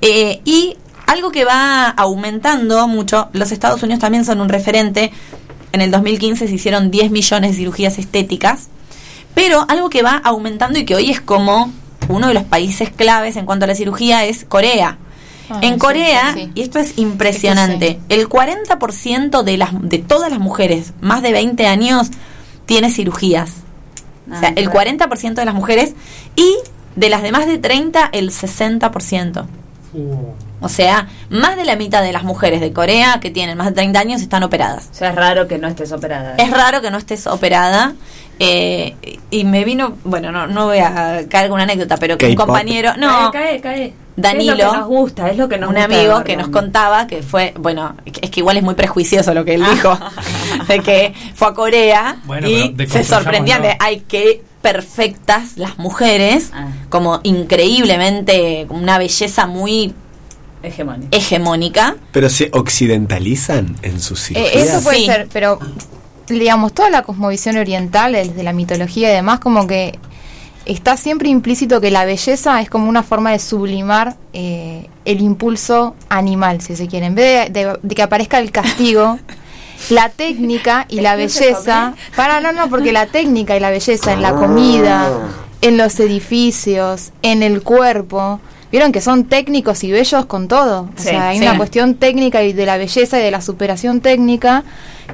Eh, 0.00 0.40
y 0.44 0.76
algo 1.06 1.30
que 1.30 1.44
va 1.44 1.88
aumentando 1.90 2.88
mucho, 2.88 3.28
los 3.32 3.52
Estados 3.52 3.82
Unidos 3.82 4.00
también 4.00 4.24
son 4.24 4.40
un 4.40 4.48
referente. 4.48 5.12
En 5.72 5.80
el 5.82 5.90
2015 5.90 6.48
se 6.48 6.54
hicieron 6.54 6.90
10 6.90 7.10
millones 7.10 7.50
de 7.52 7.56
cirugías 7.58 7.98
estéticas, 7.98 8.68
pero 9.34 9.64
algo 9.68 9.90
que 9.90 10.02
va 10.02 10.16
aumentando 10.24 10.78
y 10.78 10.84
que 10.84 10.94
hoy 10.94 11.10
es 11.10 11.20
como 11.20 11.72
uno 12.14 12.28
de 12.28 12.34
los 12.34 12.44
países 12.44 12.90
claves 12.90 13.36
en 13.36 13.46
cuanto 13.46 13.64
a 13.64 13.68
la 13.68 13.74
cirugía 13.74 14.24
es 14.24 14.44
Corea. 14.44 14.98
Ah, 15.50 15.58
en 15.62 15.78
Corea, 15.78 16.32
sí, 16.34 16.44
sí. 16.44 16.50
y 16.54 16.62
esto 16.62 16.78
es 16.78 16.96
impresionante, 16.98 18.00
el 18.08 18.28
40% 18.28 19.42
de, 19.42 19.56
las, 19.58 19.70
de 19.78 19.98
todas 19.98 20.30
las 20.30 20.40
mujeres 20.40 20.94
más 21.02 21.20
de 21.22 21.32
20 21.32 21.66
años 21.66 22.08
tiene 22.66 22.90
cirugías. 22.90 23.50
o 24.30 24.38
sea, 24.40 24.48
Ah, 24.48 24.52
el 24.56 24.70
claro. 24.70 24.90
40% 24.90 25.34
de 25.34 25.44
las 25.44 25.54
mujeres 25.54 25.94
y 26.34 26.54
de 26.96 27.10
las 27.10 27.22
de 27.22 27.30
más 27.32 27.46
de 27.46 27.58
30, 27.58 28.08
el 28.12 28.30
60%. 28.30 29.44
O 30.60 30.68
sea, 30.68 31.08
más 31.28 31.56
de 31.56 31.64
la 31.64 31.76
mitad 31.76 32.02
de 32.02 32.12
las 32.12 32.24
mujeres 32.24 32.60
de 32.60 32.72
Corea 32.72 33.20
que 33.20 33.30
tienen 33.30 33.56
más 33.56 33.66
de 33.68 33.72
30 33.72 33.98
años 34.00 34.22
están 34.22 34.42
operadas. 34.42 34.88
O 34.92 34.94
sea, 34.94 35.10
es 35.10 35.14
raro 35.14 35.46
que 35.46 35.58
no 35.58 35.68
estés 35.68 35.92
operada. 35.92 36.34
Es 36.36 36.50
raro 36.50 36.80
que 36.80 36.90
no 36.90 36.98
estés 36.98 37.26
operada. 37.26 37.94
eh, 38.38 38.96
y 39.30 39.44
me 39.44 39.64
vino, 39.64 39.96
bueno, 40.04 40.32
no, 40.32 40.46
no 40.46 40.66
voy 40.66 40.78
a 40.78 41.24
caer 41.28 41.48
con 41.48 41.54
una 41.54 41.64
anécdota, 41.64 41.96
pero 41.98 42.18
que 42.18 42.28
un 42.28 42.34
compañero, 42.34 42.92
no, 42.96 43.30
Cae, 43.30 43.60
cae, 43.60 43.60
cae. 43.60 43.94
Danilo, 44.16 44.52
Es 44.52 44.58
lo 44.58 44.70
que 44.70 44.76
nos 44.78 44.86
gusta, 44.86 45.30
es 45.30 45.36
lo 45.36 45.48
que 45.48 45.58
nos 45.58 45.68
un 45.70 45.74
gusta 45.74 45.84
amigo 45.96 46.24
que 46.24 46.36
nos 46.36 46.48
contaba 46.48 47.06
que 47.08 47.22
fue, 47.22 47.52
bueno, 47.58 47.96
es 48.04 48.30
que 48.30 48.40
igual 48.40 48.56
es 48.56 48.62
muy 48.62 48.74
prejuicioso 48.74 49.34
lo 49.34 49.44
que 49.44 49.54
él 49.54 49.64
dijo, 49.64 49.98
de 50.68 50.80
que 50.80 51.12
fue 51.34 51.48
a 51.48 51.52
Corea 51.54 52.16
Bueno, 52.24 52.48
y 52.48 52.74
se 52.86 53.02
sorprendían 53.02 53.62
de, 53.62 53.76
ay, 53.80 54.04
qué 54.06 54.42
perfectas 54.64 55.58
las 55.58 55.76
mujeres, 55.78 56.50
Ah. 56.54 56.68
como 56.88 57.20
increíblemente, 57.22 58.66
una 58.70 58.96
belleza 58.96 59.46
muy 59.46 59.94
Hegemónica. 60.62 61.14
hegemónica. 61.14 61.96
Pero 62.12 62.30
se 62.30 62.48
occidentalizan 62.54 63.76
en 63.82 64.00
sus 64.00 64.22
Eh, 64.30 64.34
cirugías. 64.34 64.54
eso 64.68 64.82
puede 64.82 64.96
Sí. 65.00 65.06
ser, 65.06 65.28
pero 65.30 65.58
digamos, 66.28 66.72
toda 66.72 66.88
la 66.88 67.02
cosmovisión 67.02 67.58
oriental, 67.58 68.12
desde 68.14 68.42
la 68.42 68.54
mitología 68.54 69.10
y 69.10 69.14
demás, 69.14 69.38
como 69.40 69.66
que 69.66 69.98
está 70.64 70.96
siempre 70.96 71.28
implícito 71.28 71.82
que 71.82 71.90
la 71.90 72.06
belleza 72.06 72.62
es 72.62 72.70
como 72.70 72.88
una 72.88 73.02
forma 73.02 73.32
de 73.32 73.38
sublimar 73.40 74.16
eh, 74.32 74.88
el 75.04 75.20
impulso 75.20 75.94
animal, 76.08 76.62
si 76.62 76.74
se 76.74 76.86
quiere. 76.86 77.04
En 77.06 77.14
vez 77.14 77.52
de, 77.52 77.64
de- 77.66 77.78
de 77.82 77.94
que 77.94 78.02
aparezca 78.02 78.38
el 78.38 78.50
castigo, 78.50 79.18
la 79.90 80.08
técnica 80.08 80.86
y 80.88 81.00
la 81.00 81.14
¿Es 81.16 81.32
que 81.32 81.38
se 81.38 81.44
belleza. 81.52 81.94
Para, 82.16 82.40
no, 82.40 82.52
no, 82.52 82.68
porque 82.68 82.92
la 82.92 83.06
técnica 83.06 83.56
y 83.56 83.60
la 83.60 83.70
belleza 83.70 84.12
en 84.12 84.22
la 84.22 84.34
comida, 84.34 85.08
en 85.60 85.76
los 85.76 85.98
edificios, 86.00 87.12
en 87.22 87.42
el 87.42 87.62
cuerpo, 87.62 88.40
vieron 88.74 88.90
que 88.90 89.00
son 89.00 89.26
técnicos 89.26 89.84
y 89.84 89.92
bellos 89.92 90.26
con 90.26 90.48
todo. 90.48 90.80
O 90.82 90.88
Sí, 90.96 91.10
sea, 91.10 91.28
hay 91.28 91.38
sí. 91.38 91.44
una 91.44 91.56
cuestión 91.56 91.94
técnica 91.94 92.42
y 92.42 92.52
de 92.52 92.66
la 92.66 92.76
belleza 92.76 93.20
y 93.20 93.22
de 93.22 93.30
la 93.30 93.40
superación 93.40 94.00
técnica 94.00 94.64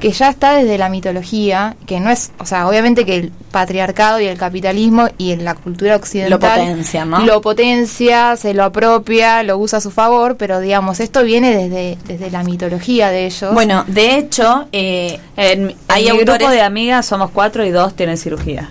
que 0.01 0.13
ya 0.13 0.31
está 0.31 0.55
desde 0.55 0.79
la 0.79 0.89
mitología, 0.89 1.77
que 1.87 2.01
no 2.01 2.09
es, 2.11 2.31
o 2.39 2.47
sea, 2.47 2.67
obviamente 2.67 3.05
que 3.05 3.17
el 3.17 3.33
patriarcado 3.53 4.19
y 4.19 4.25
el 4.25 4.39
capitalismo 4.39 5.09
y 5.19 5.33
en 5.33 5.45
la 5.45 5.55
cultura 5.55 5.97
occidental 5.97 6.31
Lo 6.31 6.39
potencia, 6.41 7.05
¿no? 7.05 7.19
lo 7.27 7.43
potencia, 7.43 8.35
se 8.37 8.55
lo 8.55 8.65
apropia, 8.65 9.43
lo 9.43 9.59
usa 9.59 9.77
a 9.79 9.83
su 9.83 9.91
favor, 9.91 10.37
pero 10.39 10.59
digamos, 10.61 10.99
esto 11.01 11.23
viene 11.23 11.55
desde, 11.55 11.99
desde 12.07 12.31
la 12.31 12.43
mitología 12.45 13.11
de 13.11 13.27
ellos. 13.27 13.53
Bueno, 13.53 13.85
de 13.89 14.17
hecho, 14.17 14.69
eh, 14.73 15.21
En, 15.37 15.75
Hay 15.89 16.05
mi 16.05 16.11
autores- 16.11 16.39
grupo 16.39 16.51
de 16.51 16.63
amigas 16.63 17.05
somos 17.05 17.31
cuatro 17.31 17.67
y 17.67 17.71
dos 17.71 17.93
tienen 17.95 18.17
cirugía. 18.17 18.71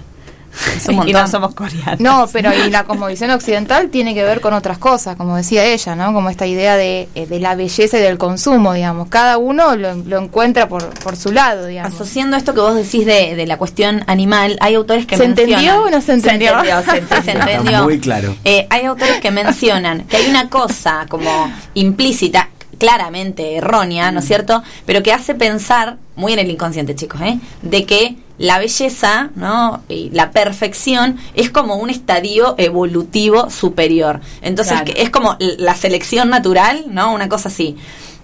Y 1.05 1.13
no 1.13 1.27
somos 1.27 1.53
coreanos. 1.55 1.99
No, 1.99 2.27
pero 2.31 2.51
y 2.53 2.69
la 2.69 2.83
cosmovisión 2.83 3.31
occidental 3.31 3.89
tiene 3.89 4.13
que 4.13 4.23
ver 4.23 4.41
con 4.41 4.53
otras 4.53 4.77
cosas, 4.77 5.15
como 5.15 5.35
decía 5.35 5.63
ella, 5.65 5.95
¿no? 5.95 6.13
Como 6.13 6.29
esta 6.29 6.45
idea 6.47 6.75
de, 6.75 7.07
eh, 7.15 7.25
de 7.27 7.39
la 7.39 7.55
belleza 7.55 7.97
y 7.97 8.01
del 8.01 8.17
consumo, 8.17 8.73
digamos. 8.73 9.07
Cada 9.09 9.37
uno 9.37 9.75
lo, 9.75 9.93
lo 9.95 10.19
encuentra 10.19 10.67
por, 10.67 10.87
por 10.99 11.15
su 11.15 11.31
lado, 11.31 11.65
digamos. 11.67 11.93
asociando 11.93 12.37
esto 12.37 12.53
que 12.53 12.59
vos 12.61 12.75
decís 12.75 13.05
de, 13.05 13.35
de 13.35 13.45
la 13.47 13.57
cuestión 13.57 14.03
animal, 14.07 14.57
hay 14.61 14.75
autores 14.75 15.05
que 15.05 15.17
¿Se 15.17 15.27
mencionan... 15.27 15.53
entendió 15.59 15.83
o 15.83 15.89
no 15.89 16.01
se 16.01 16.13
entendió? 16.13 16.49
Se 16.49 16.55
entendió, 16.69 16.81
se 16.83 16.97
entendió. 16.97 17.23
se 17.23 17.31
Está 17.31 17.51
entendió. 17.53 17.83
muy 17.83 17.99
claro. 17.99 18.35
Eh, 18.43 18.67
hay 18.69 18.85
autores 18.85 19.19
que 19.21 19.31
mencionan 19.31 20.03
que 20.05 20.17
hay 20.17 20.29
una 20.29 20.49
cosa 20.49 21.05
como 21.09 21.51
implícita, 21.73 22.49
claramente 22.77 23.57
errónea, 23.57 24.11
¿no 24.11 24.19
es 24.19 24.25
cierto? 24.25 24.63
Pero 24.85 25.03
que 25.03 25.11
hace 25.13 25.35
pensar, 25.35 25.97
muy 26.15 26.33
en 26.33 26.39
el 26.39 26.49
inconsciente, 26.49 26.95
chicos, 26.95 27.21
¿eh? 27.21 27.39
De 27.61 27.85
que 27.85 28.15
la 28.39 28.57
belleza, 28.57 29.29
¿no? 29.35 29.83
Y 29.87 30.09
la 30.09 30.31
perfección 30.31 31.17
es 31.35 31.51
como 31.51 31.75
un 31.75 31.89
estadio 31.91 32.55
evolutivo 32.57 33.49
superior. 33.51 34.21
Entonces, 34.41 34.73
Claro. 34.81 34.85
que 34.93 35.01
es 35.03 35.09
como 35.11 35.37
la 35.39 35.75
selección 35.75 36.29
natural, 36.29 36.85
¿no? 36.89 37.13
Una 37.13 37.29
cosa 37.29 37.49
así. 37.49 37.77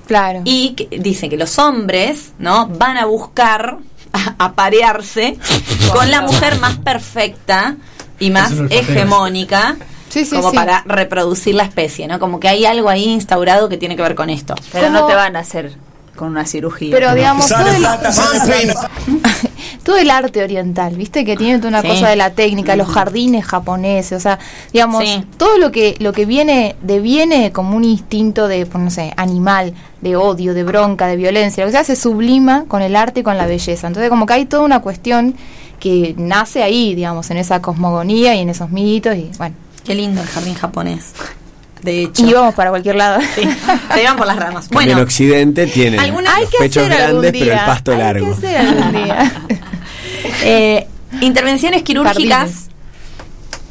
Claro. 0.08 0.42
Y 0.46 0.72
que 0.72 1.00
dicen 1.00 1.30
que 1.30 1.38
los 1.38 1.60
hombres, 1.60 2.32
¿no? 2.40 2.68
Van 2.68 2.98
a 2.98 3.06
buscar 3.06 3.78
a- 4.14 4.36
aparearse 4.46 5.38
con 5.94 6.10
la 6.10 6.22
mujer 6.22 6.60
más 6.60 6.78
perfecta 6.78 7.76
y 8.20 8.30
más 8.32 8.54
hegemónica 8.70 9.76
Sí, 10.10 10.24
sí, 10.24 10.36
como 10.36 10.52
sí. 10.52 10.56
para 10.56 10.84
reproducir 10.86 11.56
la 11.56 11.64
especie, 11.64 12.08
¿no? 12.08 12.20
Como 12.20 12.40
que 12.40 12.48
hay 12.48 12.66
algo 12.66 12.88
ahí 12.88 13.04
instaurado 13.06 13.68
que 13.68 13.78
tiene 13.78 13.98
que 13.98 14.02
ver 14.02 14.16
con 14.16 14.30
esto. 14.30 14.56
Pero 14.72 14.88
¿Cómo? 14.88 15.00
no 15.00 15.06
te 15.08 15.16
van 15.16 15.36
a 15.36 15.40
hacer 15.40 15.74
con 16.16 16.30
una 16.30 16.46
cirugía. 16.46 16.90
Pero 16.92 17.14
digamos, 17.14 17.48
todo 17.48 17.68
el, 17.68 18.74
todo 19.84 19.98
el 19.98 20.10
arte 20.10 20.44
oriental, 20.44 20.96
¿viste? 20.96 21.26
Que 21.26 21.36
tiene 21.38 21.58
toda 21.58 21.70
una 21.70 21.82
Sí. 21.82 21.88
cosa 21.90 22.10
de 22.10 22.16
la 22.16 22.32
técnica, 22.32 22.76
los 22.76 22.88
jardines 22.88 23.46
japoneses, 23.46 24.18
o 24.18 24.20
sea, 24.20 24.40
digamos, 24.74 25.04
Sí. 25.04 25.24
todo 25.38 25.58
lo 25.58 25.72
que 25.72 25.96
lo 26.00 26.14
que 26.14 26.26
viene 26.26 26.76
deviene 26.82 27.52
como 27.52 27.76
un 27.76 27.84
instinto 27.84 28.48
de, 28.48 28.66
pues, 28.66 28.84
no 28.84 28.90
sé, 28.90 29.14
animal, 29.18 29.74
de 30.02 30.16
odio, 30.16 30.54
de 30.54 30.64
bronca, 30.64 31.08
de 31.08 31.16
violencia, 31.18 31.64
lo 31.64 31.68
que 31.68 31.74
sea, 31.74 31.84
se 31.84 31.96
sublima 31.96 32.66
con 32.68 32.82
el 32.82 32.96
arte 32.96 33.20
y 33.20 33.24
con 33.24 33.38
la 33.38 33.46
belleza. 33.46 33.88
Entonces, 33.88 34.10
como 34.10 34.26
que 34.26 34.34
hay 34.34 34.46
toda 34.46 34.64
una 34.64 34.80
cuestión 34.82 35.36
que 35.80 36.16
nace 36.18 36.64
ahí, 36.64 36.96
digamos, 36.96 37.30
en 37.32 37.38
esa 37.38 37.62
cosmogonía 37.62 38.34
y 38.36 38.40
en 38.40 38.50
esos 38.50 38.70
mitos 38.72 39.16
y 39.16 39.30
bueno, 39.38 39.56
Qué 39.84 39.94
lindo 39.94 40.20
el 40.20 40.28
jardín 40.28 40.56
japonés. 40.56 41.14
De 41.82 42.04
hecho. 42.04 42.26
y 42.26 42.34
vamos 42.34 42.56
para 42.56 42.70
cualquier 42.72 42.96
lado. 42.96 43.20
Sí, 43.36 43.48
se 43.94 44.02
iban 44.02 44.18
por 44.18 44.26
las 44.26 44.38
ramas. 44.38 44.70
Bueno, 44.70 44.94
en 44.94 45.00
Occidente 45.00 45.68
tienen 45.68 46.00
los 46.14 46.50
pechos 46.60 46.88
grandes, 46.90 47.32
pero 47.32 47.54
el 47.54 47.60
pasto 47.66 47.92
hay 47.92 47.98
largo. 47.98 48.40
que 48.40 48.48
hacer 48.48 48.58
algún 48.58 48.92
día. 49.04 49.34
eh, 50.44 50.88
intervenciones 51.22 51.84
quirúrgicas 51.84 52.40
Jardines. 52.40 52.70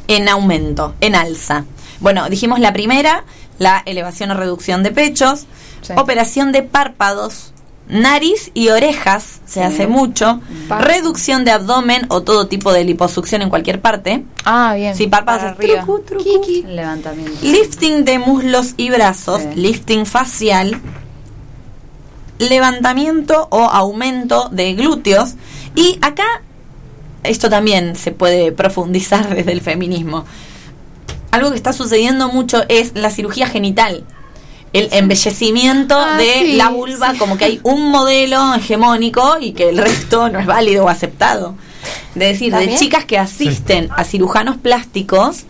en 0.07 0.29
aumento, 0.29 0.95
en 1.01 1.15
alza. 1.15 1.65
Bueno, 1.99 2.29
dijimos 2.29 2.59
la 2.59 2.73
primera, 2.73 3.23
la 3.59 3.81
elevación 3.85 4.31
o 4.31 4.33
reducción 4.35 4.83
de 4.83 4.91
pechos, 4.91 5.45
Sí. 5.81 5.93
operación 5.97 6.51
de 6.51 6.63
párpados, 6.63 7.53
nariz 7.87 8.49
y 8.53 8.69
orejas, 8.69 9.41
se 9.45 9.63
hace 9.63 9.85
mucho, 9.87 10.39
Párpados. 10.67 10.85
reducción 10.95 11.45
de 11.45 11.51
abdomen 11.51 12.05
o 12.09 12.23
todo 12.23 12.47
tipo 12.47 12.73
de 12.73 12.83
liposucción 12.83 13.41
en 13.43 13.49
cualquier 13.49 13.79
parte, 13.81 14.23
Ah, 14.43 14.73
bien. 14.75 14.95
Sí, 14.95 15.07
párpados 15.07 15.43
arriba. 15.43 15.83
trucu, 15.83 15.99
trucu. 16.01 16.23
Kiki. 16.41 16.63
Levantamiento. 16.63 17.31
lifting 17.43 18.03
de 18.05 18.17
muslos 18.19 18.73
y 18.77 18.89
brazos, 18.89 19.41
Sí. 19.43 19.49
lifting 19.59 20.05
facial, 20.05 20.81
levantamiento 22.39 23.47
o 23.51 23.61
aumento 23.63 24.49
de 24.51 24.73
glúteos 24.73 25.35
y 25.75 25.97
acá 26.01 26.25
esto 27.23 27.49
también 27.49 27.95
se 27.95 28.11
puede 28.11 28.51
profundizar 28.51 29.29
desde 29.35 29.51
el 29.51 29.61
feminismo. 29.61 30.25
Algo 31.31 31.49
que 31.51 31.55
está 31.57 31.73
sucediendo 31.73 32.29
mucho 32.29 32.63
es 32.69 32.93
la 32.95 33.09
cirugía 33.09 33.47
genital. 33.47 34.05
El 34.77 34.89
embellecimiento 34.91 35.95
Ah, 35.97 36.17
de 36.17 36.33
sí, 36.39 36.53
la 36.53 36.69
vulva, 36.69 37.11
sí. 37.13 37.17
como 37.17 37.37
que 37.37 37.45
hay 37.45 37.59
un 37.63 37.89
modelo 37.91 38.53
hegemónico 38.55 39.37
y 39.39 39.51
que 39.53 39.69
el 39.69 39.77
resto 39.77 40.29
no 40.29 40.39
es 40.39 40.45
válido 40.45 40.85
o 40.85 40.89
aceptado. 40.89 41.55
De 42.15 42.25
decir, 42.27 42.53
de 42.55 42.75
chicas 42.75 43.05
que 43.05 43.17
asisten 43.17 43.89
a 43.95 44.03
cirujanos 44.03 44.57
plásticos 44.57 45.43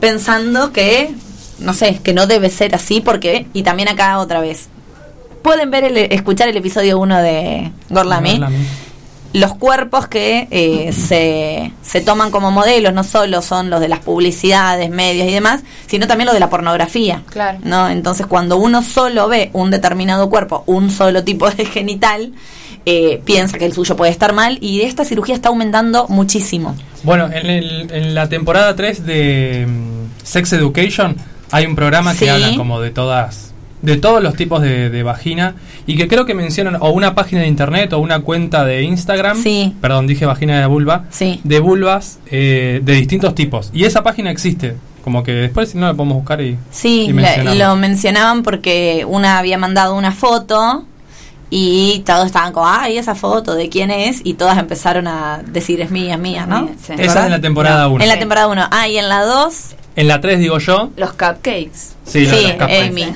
pensando 0.00 0.72
que, 0.72 1.14
no 1.58 1.72
sé, 1.74 2.00
que 2.02 2.12
no 2.12 2.26
debe 2.26 2.50
ser 2.50 2.74
así 2.74 3.00
porque, 3.00 3.46
y 3.54 3.62
también 3.62 3.88
acá 3.88 4.18
otra 4.18 4.40
vez, 4.40 4.68
pueden 5.42 5.70
ver, 5.70 5.84
el, 5.84 5.96
escuchar 5.96 6.48
el 6.48 6.56
episodio 6.56 6.98
1 6.98 7.18
de 7.22 7.72
Gorlami, 7.90 8.30
Gorlami. 8.32 8.56
Los 9.34 9.54
cuerpos 9.56 10.06
que 10.08 10.48
eh, 10.50 10.92
se, 10.92 11.72
se 11.82 12.00
toman 12.00 12.30
como 12.30 12.50
modelos 12.50 12.94
no 12.94 13.04
solo 13.04 13.42
son 13.42 13.68
los 13.68 13.80
de 13.80 13.88
las 13.88 13.98
publicidades, 13.98 14.88
medios 14.90 15.28
y 15.28 15.32
demás, 15.32 15.62
sino 15.86 16.06
también 16.06 16.26
los 16.26 16.34
de 16.34 16.40
la 16.40 16.48
pornografía. 16.48 17.22
Claro. 17.30 17.58
¿no? 17.64 17.90
Entonces, 17.90 18.26
cuando 18.26 18.56
uno 18.56 18.82
solo 18.82 19.28
ve 19.28 19.50
un 19.52 19.70
determinado 19.70 20.30
cuerpo, 20.30 20.62
un 20.66 20.90
solo 20.90 21.24
tipo 21.24 21.50
de 21.50 21.64
genital, 21.66 22.32
eh, 22.86 23.20
piensa 23.24 23.58
que 23.58 23.66
el 23.66 23.72
suyo 23.72 23.96
puede 23.96 24.12
estar 24.12 24.32
mal 24.34 24.58
y 24.60 24.82
esta 24.82 25.04
cirugía 25.04 25.34
está 25.34 25.48
aumentando 25.48 26.06
muchísimo. 26.08 26.74
Bueno, 27.02 27.26
en, 27.32 27.50
el- 27.50 27.90
en 27.92 28.14
la 28.14 28.28
temporada 28.28 28.76
3 28.76 29.04
de 29.06 29.66
mm, 29.68 30.22
Sex 30.24 30.52
Education 30.52 31.16
hay 31.50 31.66
un 31.66 31.74
programa 31.74 32.12
que 32.12 32.18
Sí. 32.20 32.28
habla 32.28 32.54
como 32.56 32.80
de 32.80 32.90
todas 32.90 33.53
de 33.84 33.96
todos 33.98 34.22
los 34.22 34.34
tipos 34.34 34.62
de, 34.62 34.90
de 34.90 35.02
vagina 35.02 35.54
y 35.86 35.96
que 35.96 36.08
creo 36.08 36.24
que 36.26 36.34
mencionan 36.34 36.76
o 36.80 36.90
una 36.90 37.14
página 37.14 37.42
de 37.42 37.48
internet 37.48 37.92
o 37.92 37.98
una 37.98 38.20
cuenta 38.20 38.64
de 38.64 38.82
Instagram, 38.82 39.42
Sí. 39.42 39.74
perdón, 39.80 40.06
dije 40.06 40.26
vagina 40.26 40.58
de 40.60 40.66
vulva, 40.66 41.04
Sí. 41.10 41.40
de 41.44 41.60
vulvas 41.60 42.18
eh, 42.30 42.80
de 42.82 42.92
distintos 42.94 43.34
tipos. 43.34 43.70
Y 43.72 43.84
esa 43.84 44.02
página 44.02 44.30
existe, 44.30 44.76
como 45.04 45.22
que 45.22 45.32
después 45.32 45.70
si 45.70 45.78
no 45.78 45.86
la 45.86 45.94
podemos 45.94 46.16
buscar 46.16 46.40
y, 46.40 46.56
Sí, 46.70 47.06
y 47.08 47.12
la- 47.12 47.54
lo 47.54 47.76
mencionaban 47.76 48.42
porque 48.42 49.04
una 49.06 49.38
había 49.38 49.58
mandado 49.58 49.94
una 49.94 50.12
foto 50.12 50.84
y 51.50 52.02
todos 52.06 52.26
estaban 52.26 52.52
como, 52.52 52.66
ay, 52.66 52.98
esa 52.98 53.14
foto, 53.14 53.54
¿de 53.54 53.68
quién 53.68 53.90
es? 53.90 54.22
Y 54.24 54.34
todas 54.34 54.58
empezaron 54.58 55.06
a 55.06 55.42
decir, 55.46 55.80
es 55.80 55.90
mía, 55.90 56.14
es 56.14 56.20
mía, 56.20 56.46
¿no? 56.46 56.68
Sí. 56.82 56.94
¿Te 56.96 57.04
Esa 57.04 57.20
es 57.20 57.24
en 57.26 57.30
la 57.32 57.40
temporada 57.40 57.86
1. 57.88 58.02
En 58.02 58.08
la 58.08 58.18
temporada 58.18 58.48
1. 58.48 58.66
Ah, 58.70 58.88
y 58.88 58.96
en 58.98 59.08
la 59.08 59.22
2, 59.22 59.54
En 59.96 60.08
la 60.08 60.20
3 60.20 60.40
digo 60.40 60.58
yo. 60.58 60.90
Los 60.96 61.10
cupcakes. 61.12 61.92
Sí, 62.04 62.26
sí, 62.26 62.42
los 62.42 62.52
cupcakes. 62.52 62.88
Amy. 62.88 63.06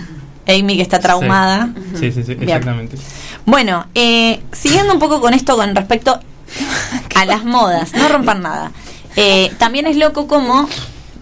Amy 0.49 0.77
que 0.77 0.83
está 0.83 0.99
traumada. 0.99 1.71
Sí, 1.95 2.11
sí, 2.11 2.25
sí, 2.25 2.33
exactamente. 2.33 2.97
Bueno, 3.45 3.87
eh, 3.95 4.41
siguiendo 4.53 4.93
un 4.93 4.99
poco 4.99 5.21
con 5.21 5.35
esto 5.35 5.57
con 5.57 5.75
respecto 5.75 6.19
a 7.15 7.25
las 7.25 7.45
modas, 7.45 7.93
no 7.95 8.09
rompan 8.09 8.43
nada. 8.43 8.73
Eh, 9.17 9.53
también 9.59 9.87
es 9.87 9.97
loco 9.97 10.27
como 10.27 10.69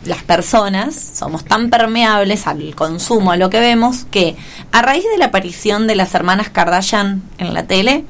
las 0.05 0.23
personas 0.23 0.95
somos 0.95 1.45
tan 1.45 1.71
permeables 1.71 2.47
al 2.47 2.75
consumo, 2.75 3.33
a 3.33 3.37
lo 3.37 3.51
que 3.51 3.61
vemos, 3.61 4.07
que 4.11 4.37
a 4.73 4.83
raíz 4.83 5.05
de 5.11 5.19
la 5.19 5.27
aparición 5.27 5.87
de 5.87 5.97
las 5.97 6.15
hermanas 6.15 6.49
Kardashian 6.51 7.23
en 7.39 7.55
la 7.55 7.65
tele, 7.65 8.05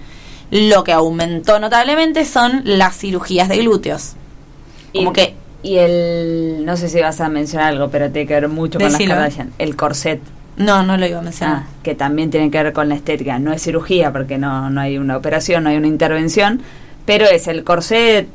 lo 0.50 0.84
que 0.84 0.92
aumentó 0.92 1.58
notablemente 1.58 2.24
son 2.24 2.62
las 2.64 2.96
cirugías 2.96 3.48
de 3.48 3.58
glúteos. 3.58 4.12
Como 4.94 5.10
y, 5.10 5.12
que 5.12 5.34
y 5.62 5.76
el 5.78 6.64
no 6.64 6.76
sé 6.76 6.88
si 6.88 7.00
vas 7.00 7.20
a 7.20 7.28
mencionar 7.28 7.68
algo 7.68 7.88
pero 7.90 8.10
tiene 8.10 8.28
que 8.28 8.34
ver 8.34 8.48
mucho 8.48 8.78
con 8.78 8.90
Decilo. 8.90 9.14
las 9.14 9.24
Kardashian 9.24 9.52
el 9.58 9.76
corset 9.76 10.20
no, 10.56 10.82
no 10.82 10.96
lo 10.96 11.06
iba 11.06 11.18
a 11.18 11.22
mencionar. 11.22 11.56
ah, 11.58 11.66
que 11.82 11.94
también 11.94 12.30
tiene 12.30 12.50
que 12.50 12.62
ver 12.62 12.72
con 12.72 12.88
la 12.88 12.94
estética 12.94 13.38
no 13.38 13.52
es 13.52 13.62
cirugía 13.62 14.12
porque 14.12 14.38
no 14.38 14.70
no 14.70 14.80
hay 14.80 14.98
una 14.98 15.16
operación 15.16 15.64
no 15.64 15.70
hay 15.70 15.76
una 15.76 15.88
intervención 15.88 16.62
pero 17.04 17.24
es 17.26 17.46
el 17.46 17.62
corset 17.64 18.26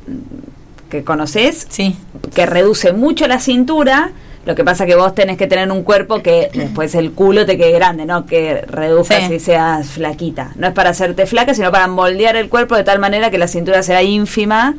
que 0.88 1.04
conoces 1.04 1.66
Sí. 1.68 1.96
que 2.34 2.46
reduce 2.46 2.92
mucho 2.92 3.26
la 3.26 3.38
cintura 3.40 4.10
lo 4.44 4.54
que 4.56 4.64
pasa 4.64 4.86
que 4.86 4.96
vos 4.96 5.14
tenés 5.14 5.36
que 5.38 5.46
tener 5.46 5.70
un 5.70 5.82
cuerpo 5.84 6.20
que 6.22 6.50
después 6.52 6.94
el 6.96 7.12
culo 7.12 7.46
te 7.46 7.56
quede 7.56 7.70
grande, 7.70 8.06
¿no? 8.06 8.26
Que 8.26 8.62
reduzcas 8.62 9.28
Sí. 9.28 9.34
y 9.34 9.38
seas 9.38 9.86
flaquita. 9.90 10.50
No 10.56 10.66
es 10.66 10.72
para 10.72 10.90
hacerte 10.90 11.26
flaca, 11.26 11.54
sino 11.54 11.70
para 11.70 11.86
moldear 11.86 12.34
el 12.34 12.48
cuerpo 12.48 12.74
de 12.74 12.82
tal 12.82 12.98
manera 12.98 13.30
que 13.30 13.38
la 13.38 13.46
cintura 13.46 13.84
será 13.84 14.02
ínfima 14.02 14.74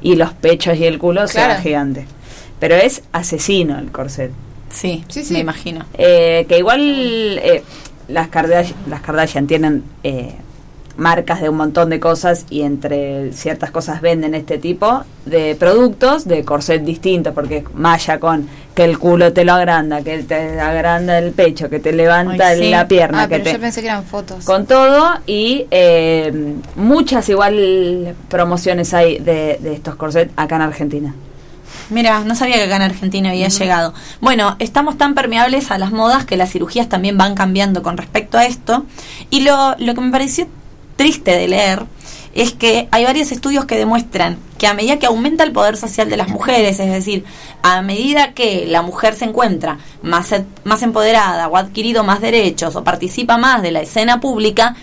y 0.00 0.16
los 0.16 0.32
pechos 0.32 0.78
y 0.78 0.86
el 0.86 0.98
culo 0.98 1.28
sean 1.28 1.48
Claro. 1.48 1.62
gigantes. 1.62 2.06
Pero 2.58 2.74
es 2.74 3.02
asesino 3.12 3.78
el 3.78 3.92
corset. 3.92 4.30
Sí, 4.72 5.04
Sí, 5.08 5.24
sí. 5.24 5.34
me 5.34 5.40
imagino. 5.40 5.84
Eh, 5.94 6.46
que 6.48 6.58
igual 6.58 6.80
eh, 6.80 7.62
las, 8.08 8.28
Kardashian, 8.28 8.76
las 8.88 9.00
Kardashian 9.02 9.46
tienen 9.46 9.84
eh, 10.02 10.34
marcas 10.96 11.40
de 11.40 11.48
un 11.48 11.56
montón 11.56 11.88
de 11.90 12.00
cosas 12.00 12.44
y 12.50 12.62
entre 12.62 13.32
ciertas 13.32 13.70
cosas 13.70 14.00
venden 14.02 14.34
este 14.34 14.58
tipo 14.58 15.04
de 15.24 15.54
productos 15.54 16.26
de 16.26 16.44
corset 16.44 16.82
distintos 16.82 17.32
porque 17.34 17.58
es 17.58 17.64
malla 17.74 18.18
con 18.18 18.46
que 18.74 18.84
el 18.84 18.98
culo 18.98 19.32
te 19.34 19.44
lo 19.44 19.52
agranda, 19.52 20.02
que 20.02 20.22
te 20.22 20.58
agranda 20.60 21.18
el 21.18 21.32
pecho, 21.32 21.68
que 21.70 21.78
te 21.78 21.92
levanta 21.92 22.48
Ay, 22.48 22.58
sí. 22.64 22.70
la 22.70 22.88
pierna, 22.88 23.22
Ah, 23.22 23.28
que 23.28 23.34
pero 23.36 23.44
te 23.44 23.52
yo 23.52 23.60
pensé 23.60 23.80
que 23.82 23.86
eran 23.88 24.04
fotos. 24.04 24.44
con 24.44 24.64
todo 24.66 25.10
y 25.26 25.66
eh, 25.70 26.54
muchas 26.76 27.28
igual 27.28 28.14
promociones 28.28 28.92
hay 28.94 29.18
de, 29.18 29.58
de 29.62 29.74
estos 29.74 29.94
corsets 29.96 30.32
acá 30.36 30.56
en 30.56 30.62
Argentina. 30.62 31.14
Mira, 31.92 32.20
no 32.20 32.34
sabía 32.34 32.56
que 32.56 32.64
acá 32.64 32.76
en 32.76 32.82
Argentina 32.82 33.30
había 33.30 33.48
llegado. 33.48 33.94
Bueno, 34.20 34.56
estamos 34.58 34.98
tan 34.98 35.14
permeables 35.14 35.70
a 35.70 35.78
las 35.78 35.92
modas 35.92 36.24
que 36.24 36.36
las 36.36 36.50
cirugías 36.50 36.88
también 36.88 37.18
van 37.18 37.34
cambiando 37.34 37.82
con 37.82 37.96
respecto 37.96 38.38
a 38.38 38.46
esto. 38.46 38.84
Y 39.30 39.40
lo, 39.40 39.76
lo 39.78 39.94
que 39.94 40.00
me 40.00 40.10
pareció 40.10 40.46
triste 40.96 41.32
de 41.32 41.48
leer 41.48 41.86
es 42.34 42.52
que 42.52 42.88
hay 42.90 43.04
varios 43.04 43.30
estudios 43.30 43.66
que 43.66 43.76
demuestran 43.76 44.38
que 44.58 44.66
a 44.66 44.74
medida 44.74 44.98
que 44.98 45.06
aumenta 45.06 45.44
el 45.44 45.52
poder 45.52 45.76
social 45.76 46.08
de 46.08 46.16
las 46.16 46.28
mujeres, 46.28 46.78
es 46.80 46.90
decir, 46.90 47.24
a 47.62 47.82
medida 47.82 48.32
que 48.32 48.64
la 48.66 48.82
mujer 48.82 49.14
se 49.16 49.24
encuentra 49.24 49.78
más, 50.02 50.32
más 50.64 50.82
empoderada 50.82 51.48
o 51.48 51.56
ha 51.56 51.60
adquirido 51.60 52.04
más 52.04 52.20
derechos 52.20 52.76
o 52.76 52.84
participa 52.84 53.36
más 53.38 53.60
de 53.60 53.72
la 53.72 53.80
escena 53.80 54.20
pública, 54.20 54.76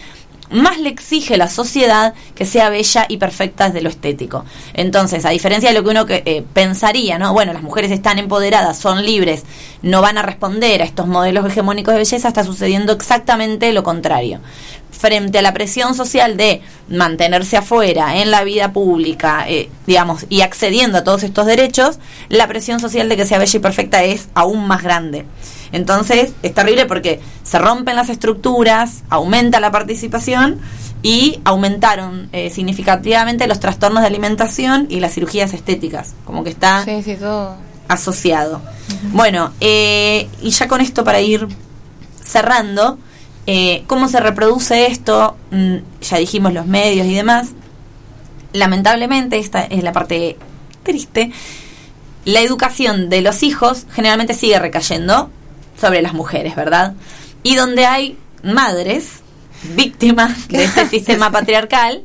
más 0.49 0.79
le 0.79 0.89
exige 0.89 1.37
la 1.37 1.47
sociedad 1.47 2.13
que 2.35 2.45
sea 2.45 2.69
bella 2.69 3.05
y 3.07 3.17
perfecta 3.17 3.67
desde 3.67 3.81
lo 3.81 3.89
estético. 3.89 4.45
Entonces, 4.73 5.25
a 5.25 5.29
diferencia 5.29 5.69
de 5.69 5.75
lo 5.75 5.83
que 5.83 5.89
uno 5.89 6.05
que, 6.05 6.23
eh, 6.25 6.43
pensaría, 6.53 7.17
¿no? 7.17 7.33
Bueno, 7.33 7.53
las 7.53 7.61
mujeres 7.61 7.91
están 7.91 8.19
empoderadas, 8.19 8.77
son 8.77 9.05
libres, 9.05 9.43
no 9.81 10.01
van 10.01 10.17
a 10.17 10.21
responder 10.21 10.81
a 10.81 10.85
estos 10.85 11.07
modelos 11.07 11.45
hegemónicos 11.45 11.93
de 11.93 11.99
belleza, 11.99 12.27
está 12.27 12.43
sucediendo 12.43 12.93
exactamente 12.93 13.71
lo 13.73 13.83
contrario. 13.83 14.39
Frente 14.91 15.39
a 15.39 15.41
la 15.41 15.53
presión 15.53 15.95
social 15.95 16.35
de 16.35 16.61
mantenerse 16.89 17.55
afuera 17.55 18.17
en 18.17 18.31
la 18.31 18.43
vida 18.43 18.73
pública, 18.73 19.45
eh, 19.47 19.69
digamos, 19.87 20.25
y 20.29 20.41
accediendo 20.41 20.97
a 20.97 21.03
todos 21.03 21.23
estos 21.23 21.45
derechos, 21.45 21.99
la 22.27 22.47
presión 22.47 22.79
social 22.79 23.07
de 23.07 23.15
que 23.15 23.25
sea 23.25 23.37
bella 23.37 23.57
y 23.57 23.61
perfecta 23.61 24.03
es 24.03 24.27
aún 24.33 24.67
más 24.67 24.83
grande. 24.83 25.25
Entonces 25.71 26.33
es 26.43 26.53
terrible 26.53 26.85
porque 26.85 27.19
se 27.43 27.59
rompen 27.59 27.95
las 27.95 28.09
estructuras, 28.09 29.03
aumenta 29.09 29.59
la 29.59 29.71
participación 29.71 30.59
y 31.01 31.39
aumentaron 31.45 32.27
eh, 32.33 32.49
significativamente 32.49 33.47
los 33.47 33.59
trastornos 33.59 34.01
de 34.01 34.07
alimentación 34.07 34.87
y 34.89 34.99
las 34.99 35.13
cirugías 35.13 35.53
estéticas, 35.53 36.13
como 36.25 36.43
que 36.43 36.49
está 36.49 36.83
Sí, 36.85 37.01
sí, 37.03 37.15
todo. 37.15 37.55
asociado. 37.87 38.61
Bueno, 39.13 39.51
eh, 39.61 40.27
y 40.41 40.49
ya 40.49 40.67
con 40.67 40.81
esto 40.81 41.03
para 41.03 41.21
ir 41.21 41.47
cerrando, 42.23 42.97
eh, 43.47 43.83
¿cómo 43.87 44.07
se 44.07 44.19
reproduce 44.19 44.87
esto? 44.87 45.35
Mm, 45.51 45.75
ya 46.01 46.17
dijimos 46.17 46.53
los 46.53 46.65
medios 46.65 47.07
y 47.07 47.13
demás. 47.15 47.49
Lamentablemente, 48.53 49.37
esta 49.37 49.63
es 49.63 49.83
la 49.83 49.91
parte 49.93 50.37
triste, 50.83 51.31
la 52.25 52.41
educación 52.41 53.09
de 53.09 53.21
los 53.21 53.43
hijos 53.43 53.85
generalmente 53.91 54.33
sigue 54.33 54.57
recayendo 54.59 55.29
sobre 55.79 56.01
las 56.01 56.13
mujeres, 56.13 56.55
¿verdad? 56.55 56.93
Y 57.43 57.55
donde 57.55 57.85
hay 57.85 58.17
madres 58.43 59.21
víctimas 59.75 60.47
de 60.49 60.63
este 60.63 60.85
sistema 60.89 61.31
patriarcal, 61.31 62.03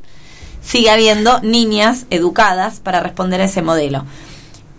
sigue 0.63 0.91
habiendo 0.91 1.41
niñas 1.41 2.07
educadas 2.11 2.81
para 2.81 3.01
responder 3.01 3.41
a 3.41 3.45
ese 3.45 3.63
modelo. 3.63 4.05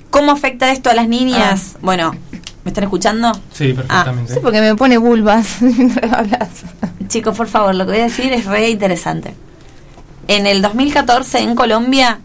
¿Cómo 0.10 0.32
afecta 0.32 0.72
esto 0.72 0.90
a 0.90 0.94
las 0.94 1.08
niñas? 1.08 1.76
Bueno, 1.82 2.16
¿me 2.64 2.70
están 2.70 2.86
escuchando? 2.86 3.32
Sí, 3.52 3.74
perfectamente. 3.74 4.34
Sí, 4.34 4.40
porque 4.42 4.62
me 4.62 4.76
pone 4.76 4.98
vulvas 4.98 5.58
mientras 5.62 6.12
hablas. 6.12 6.50
Chicos, 7.08 7.36
por 7.36 7.48
favor, 7.48 7.76
lo 7.76 7.86
que 7.86 7.92
voy 7.92 8.02
a 8.02 8.06
decir 8.06 8.32
es 8.32 8.46
re 8.46 8.70
interesante. 8.70 9.36
En 10.28 10.48
el 10.48 10.62
2014 10.62 11.40
en 11.40 11.56
Colombia 11.56 12.20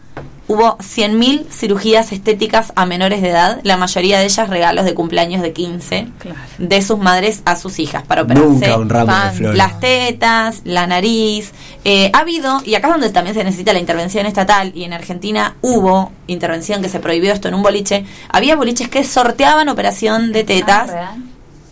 hubo 0.51 0.77
100.000 0.79 1.47
cirugías 1.49 2.11
estéticas 2.11 2.73
a 2.75 2.85
menores 2.85 3.23
de 3.23 3.29
edad, 3.29 3.61
la 3.63 3.77
mayoría 3.77 4.19
de 4.19 4.25
ellas 4.25 4.49
regalos 4.49 4.85
de 4.85 4.95
cumpleaños 4.95 5.43
de 5.43 5.53
15 5.53 6.09
de 6.59 6.83
sus 6.83 6.99
madres 6.99 7.43
a 7.45 7.55
sus 7.55 7.79
hijas 7.79 8.03
para 8.03 8.23
operarse 8.23 8.49
Nunca 8.49 8.77
un 8.77 8.89
ramo 8.89 9.13
de 9.13 9.31
flores. 9.31 9.57
las 9.57 9.79
tetas, 9.79 10.63
la 10.65 10.89
nariz. 10.89 11.53
Eh, 11.85 12.11
ha 12.13 12.19
habido, 12.19 12.61
y 12.65 12.75
acá 12.75 12.89
es 12.89 12.95
donde 12.95 13.11
también 13.11 13.37
se 13.37 13.45
necesita 13.45 13.73
la 13.73 13.79
intervención 13.79 14.27
estatal, 14.27 14.73
y 14.75 14.83
en 14.83 14.93
Argentina 14.93 15.55
hubo 15.61 16.11
intervención 16.27 16.83
que 16.83 16.89
se 16.89 16.99
prohibió 16.99 17.33
esto 17.33 17.47
en 17.47 17.55
un 17.55 17.63
boliche, 17.63 18.05
había 18.29 18.57
boliches 18.57 18.89
que 18.89 19.05
sorteaban 19.05 19.69
operación 19.69 20.33
de 20.33 20.43
tetas 20.43 20.91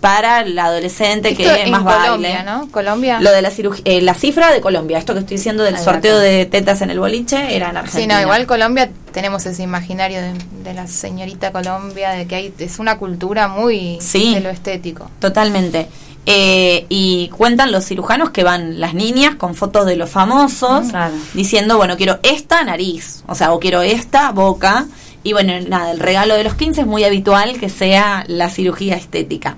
para 0.01 0.45
la 0.45 0.67
adolescente 0.67 1.31
Esto 1.31 1.43
que 1.43 1.63
en 1.63 1.71
más 1.71 1.83
Colombia, 1.83 2.35
baile. 2.37 2.43
¿no? 2.45 2.69
Colombia. 2.71 3.21
Lo 3.21 3.31
de 3.31 3.43
la 3.43 3.51
cirugía, 3.51 3.83
eh, 3.85 4.01
la 4.01 4.15
cifra 4.15 4.53
de 4.53 4.61
Colombia, 4.61 4.99
esto 4.99 5.13
que 5.15 5.21
estoy 5.21 5.37
diciendo 5.37 5.63
del 5.65 5.79
sorteo 5.79 6.19
de 6.19 6.47
tetas 6.47 6.81
en 6.83 6.91
el 6.91 7.01
boliche 7.01 7.55
era 7.57 7.67
en 7.67 7.73
Sí, 7.73 7.79
Argentina. 7.79 8.15
no, 8.17 8.23
igual 8.23 8.47
Colombia 8.47 8.91
tenemos 9.13 9.45
ese 9.47 9.63
imaginario 9.63 10.21
de, 10.21 10.33
de 10.65 10.75
la 10.75 10.87
señorita 10.87 11.51
Colombia, 11.53 12.11
de 12.11 12.27
que 12.27 12.35
hay 12.37 12.55
es 12.59 12.79
una 12.79 12.99
cultura 12.99 13.49
muy 13.49 13.99
Sí. 14.01 14.35
de 14.35 14.41
lo 14.41 14.51
estético. 14.51 15.11
Totalmente. 15.19 15.89
Eh, 16.31 16.85
y 16.91 17.29
cuentan 17.31 17.73
los 17.73 17.87
cirujanos 17.87 18.31
que 18.31 18.45
van 18.45 18.81
las 18.81 18.93
niñas 18.93 19.37
con 19.37 19.55
fotos 19.55 19.87
de 19.87 19.97
los 19.97 20.11
famosos, 20.11 20.87
diciendo, 21.33 21.79
bueno, 21.79 21.97
quiero 21.97 22.19
esta 22.23 22.63
nariz, 22.65 23.23
o 23.27 23.35
sea, 23.35 23.53
o 23.53 23.59
quiero 23.59 23.81
esta 23.81 24.31
boca. 24.33 24.87
Y 25.25 25.33
bueno, 25.33 25.55
nada, 25.69 25.91
el 25.91 25.99
regalo 25.99 26.35
de 26.35 26.45
los 26.45 26.55
15 26.55 26.83
es 26.83 26.87
muy 26.87 27.03
habitual 27.05 27.59
que 27.59 27.69
sea 27.71 28.25
la 28.29 28.51
cirugía 28.51 28.95
estética. 28.97 29.57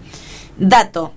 Dato. 0.60 1.12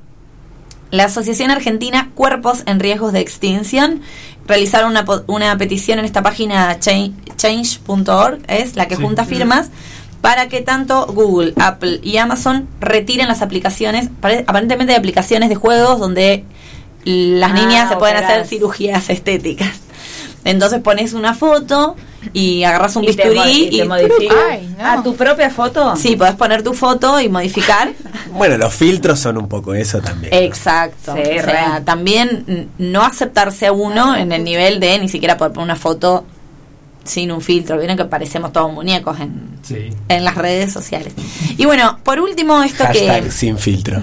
La 0.91 1.05
Asociación 1.05 1.51
Argentina 1.51 2.09
Cuerpos 2.15 2.63
en 2.65 2.79
Riesgos 2.79 3.13
de 3.13 3.19
Extinción 3.19 4.01
realizaron 4.47 4.91
una, 4.91 5.05
una 5.27 5.57
petición 5.57 5.99
en 5.99 6.05
esta 6.05 6.21
página 6.21 6.79
change- 6.79 7.13
change.org, 7.35 8.39
es 8.47 8.75
la 8.75 8.87
que 8.87 8.95
Sí. 8.95 9.01
junta 9.01 9.25
firmas, 9.25 9.69
para 10.21 10.47
que 10.47 10.61
tanto 10.61 11.05
Google, 11.07 11.53
Apple 11.59 11.99
y 12.03 12.17
Amazon 12.17 12.67
retiren 12.79 13.27
las 13.27 13.41
aplicaciones, 13.41 14.09
pare- 14.21 14.43
aparentemente 14.47 14.93
hay 14.93 14.99
aplicaciones 14.99 15.49
de 15.49 15.55
juegos 15.55 15.99
donde 15.99 16.45
las 17.05 17.51
Ah, 17.51 17.53
niñas 17.55 17.89
se 17.89 17.97
pueden 17.97 18.17
hacer 18.17 18.45
cirugías 18.47 19.09
estéticas. 19.09 19.71
Entonces 20.45 20.79
pones 20.81 21.13
una 21.13 21.33
foto 21.33 21.95
y 22.31 22.63
agarras 22.63 22.95
un 22.95 23.03
Y 23.03 23.07
bisturí 23.07 23.39
y 23.43 23.75
y, 23.75 23.77
te 23.79 23.85
modifica. 23.85 24.35
Ay, 24.49 24.75
no. 24.77 24.85
¿A 24.87 25.03
tu 25.03 25.15
propia 25.15 25.49
foto? 25.49 25.95
Sí, 25.95 26.15
podés 26.15 26.35
poner 26.35 26.63
tu 26.63 26.73
foto 26.73 27.19
y 27.19 27.29
modificar. 27.29 27.91
Bueno, 28.33 28.57
los 28.57 28.73
filtros 28.73 29.19
son 29.19 29.37
un 29.37 29.47
poco 29.47 29.75
eso 29.75 30.01
también. 30.01 30.33
Exacto. 30.33 31.13
Sí, 31.15 31.21
o 31.37 31.43
sea, 31.43 31.83
también 31.85 32.69
no 32.79 33.03
aceptarse 33.03 33.67
a 33.67 33.71
uno 33.71 34.15
en 34.15 34.31
el 34.31 34.43
nivel 34.43 34.79
de 34.79 34.97
ni 34.97 35.07
siquiera 35.07 35.37
poder 35.37 35.53
poner 35.53 35.65
una 35.65 35.75
foto 35.75 36.25
sin 37.03 37.31
un 37.31 37.41
filtro. 37.41 37.77
Vieron 37.77 37.95
que 37.95 38.05
parecemos 38.05 38.51
todos 38.51 38.73
muñecos 38.73 39.19
en, 39.19 39.49
Sí. 39.61 39.89
en 40.09 40.23
las 40.23 40.35
redes 40.35 40.73
sociales. 40.73 41.13
Y 41.57 41.65
bueno, 41.65 41.99
por 42.03 42.19
último, 42.19 42.63
esto 42.63 42.85
Hashtag 42.85 43.25
que, 43.25 43.31
sin 43.31 43.57
filtro. 43.59 44.01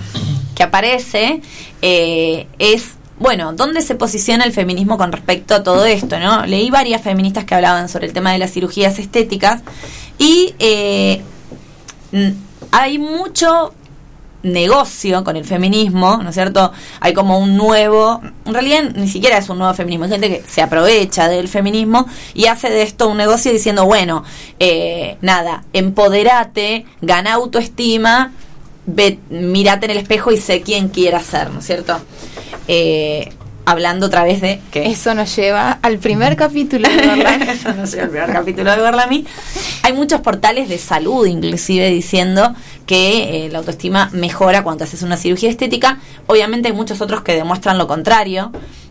que 0.54 0.62
aparece 0.62 1.40
eh, 1.82 2.46
es, 2.58 2.90
bueno, 3.20 3.52
¿dónde 3.52 3.82
se 3.82 3.94
posiciona 3.94 4.44
el 4.44 4.52
feminismo 4.52 4.96
con 4.96 5.12
respecto 5.12 5.54
a 5.54 5.62
todo 5.62 5.84
esto? 5.84 6.18
no 6.18 6.46
Leí 6.46 6.70
varias 6.70 7.02
feministas 7.02 7.44
que 7.44 7.54
hablaban 7.54 7.88
sobre 7.88 8.06
el 8.06 8.14
tema 8.14 8.32
de 8.32 8.38
las 8.38 8.50
cirugías 8.50 8.98
estéticas 8.98 9.62
y 10.18 10.54
eh, 10.58 11.20
hay 12.72 12.98
mucho 12.98 13.74
negocio 14.42 15.22
con 15.22 15.36
el 15.36 15.44
feminismo, 15.44 16.16
¿no 16.22 16.30
es 16.30 16.34
cierto? 16.34 16.72
Hay 17.00 17.12
como 17.12 17.38
un 17.38 17.58
nuevo, 17.58 18.22
en 18.46 18.54
realidad 18.54 18.84
ni 18.94 19.06
siquiera 19.06 19.36
es 19.36 19.50
un 19.50 19.58
nuevo 19.58 19.74
feminismo, 19.74 20.06
hay 20.06 20.12
gente 20.12 20.28
que 20.30 20.48
se 20.48 20.62
aprovecha 20.62 21.28
del 21.28 21.48
feminismo 21.48 22.06
y 22.32 22.46
hace 22.46 22.70
de 22.70 22.82
esto 22.82 23.08
un 23.08 23.18
negocio 23.18 23.52
diciendo, 23.52 23.84
bueno, 23.84 24.24
eh, 24.58 25.18
nada, 25.20 25.64
empoderate, 25.74 26.86
gana 27.02 27.34
autoestima, 27.34 28.32
ve, 28.94 29.18
mírate 29.30 29.86
en 29.86 29.92
el 29.92 29.98
espejo 29.98 30.32
y 30.32 30.36
sé 30.36 30.62
quién 30.62 30.88
quieras 30.88 31.24
ser, 31.26 31.50
¿no 31.50 31.60
es 31.60 31.66
cierto? 31.66 31.98
Eh, 32.68 33.28
hablando 33.66 34.06
otra 34.06 34.24
vez 34.24 34.40
de 34.40 34.60
que 34.72 34.86
Eso 34.86 35.14
nos 35.14 35.34
lleva 35.36 35.78
al 35.82 35.98
primer 35.98 36.34
capítulo 36.34 36.88
de 36.88 36.96
verdad. 37.06 37.42
eso 37.42 37.72
no 37.74 37.86
sé, 37.86 38.00
el 38.00 38.08
primer 38.10 38.32
capítulo 38.32 38.70
de 38.70 38.78
Berlami. 38.78 39.24
Hay 39.82 39.92
muchos 39.92 40.20
portales 40.20 40.68
de 40.68 40.78
salud, 40.78 41.26
inclusive, 41.26 41.88
diciendo 41.90 42.54
que 42.86 43.46
eh, 43.46 43.48
la 43.50 43.58
autoestima 43.58 44.08
mejora 44.12 44.62
cuando 44.64 44.84
haces 44.84 45.02
una 45.02 45.16
cirugía 45.16 45.50
estética. 45.50 45.98
Obviamente 46.26 46.68
hay 46.68 46.74
muchos 46.74 47.00
otros 47.00 47.22
que 47.22 47.34
demuestran 47.34 47.78
lo 47.78 47.86
contrario, 47.86 48.50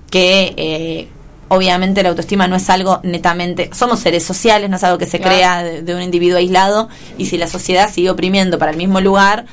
que 0.09 0.53
eh, 0.55 1.07
obviamente 1.49 2.01
la 2.03 2.09
autoestima 2.09 2.47
no 2.47 2.55
es 2.55 2.69
algo 2.69 3.01
netamente... 3.03 3.71
Somos 3.73 3.99
seres 3.99 4.23
sociales, 4.23 4.69
no 4.69 4.77
es 4.77 4.83
algo 4.83 4.97
que 4.97 5.07
se 5.07 5.19
Claro. 5.19 5.35
crea 5.35 5.63
de, 5.63 5.81
de 5.81 5.95
un 5.95 6.01
individuo 6.01 6.37
aislado, 6.37 6.87
y 7.17 7.25
si 7.25 7.37
la 7.37 7.47
sociedad 7.47 7.91
sigue 7.91 8.09
oprimiendo 8.11 8.57
para 8.59 8.71
el 8.71 8.77
mismo 8.77 9.01
lugar... 9.01 9.45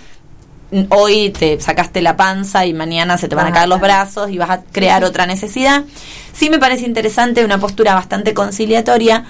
Hoy 0.89 1.31
te 1.31 1.61
sacaste 1.61 2.03
la 2.03 2.17
panza 2.17 2.67
y 2.67 2.73
mañana 2.75 3.17
se 3.19 3.29
te 3.29 3.37
van 3.37 3.47
a 3.47 3.53
caer 3.53 3.69
los 3.69 3.81
brazos 3.81 4.31
y 4.31 4.39
vas 4.39 4.51
a 4.51 4.62
crear 4.62 5.05
otra 5.05 5.27
necesidad. 5.27 5.85
Sí 6.33 6.51
me 6.51 6.59
parece 6.59 6.87
interesante 6.87 7.45
una 7.45 7.59
postura 7.59 7.95
bastante 7.95 8.35
conciliatoria 8.35 9.25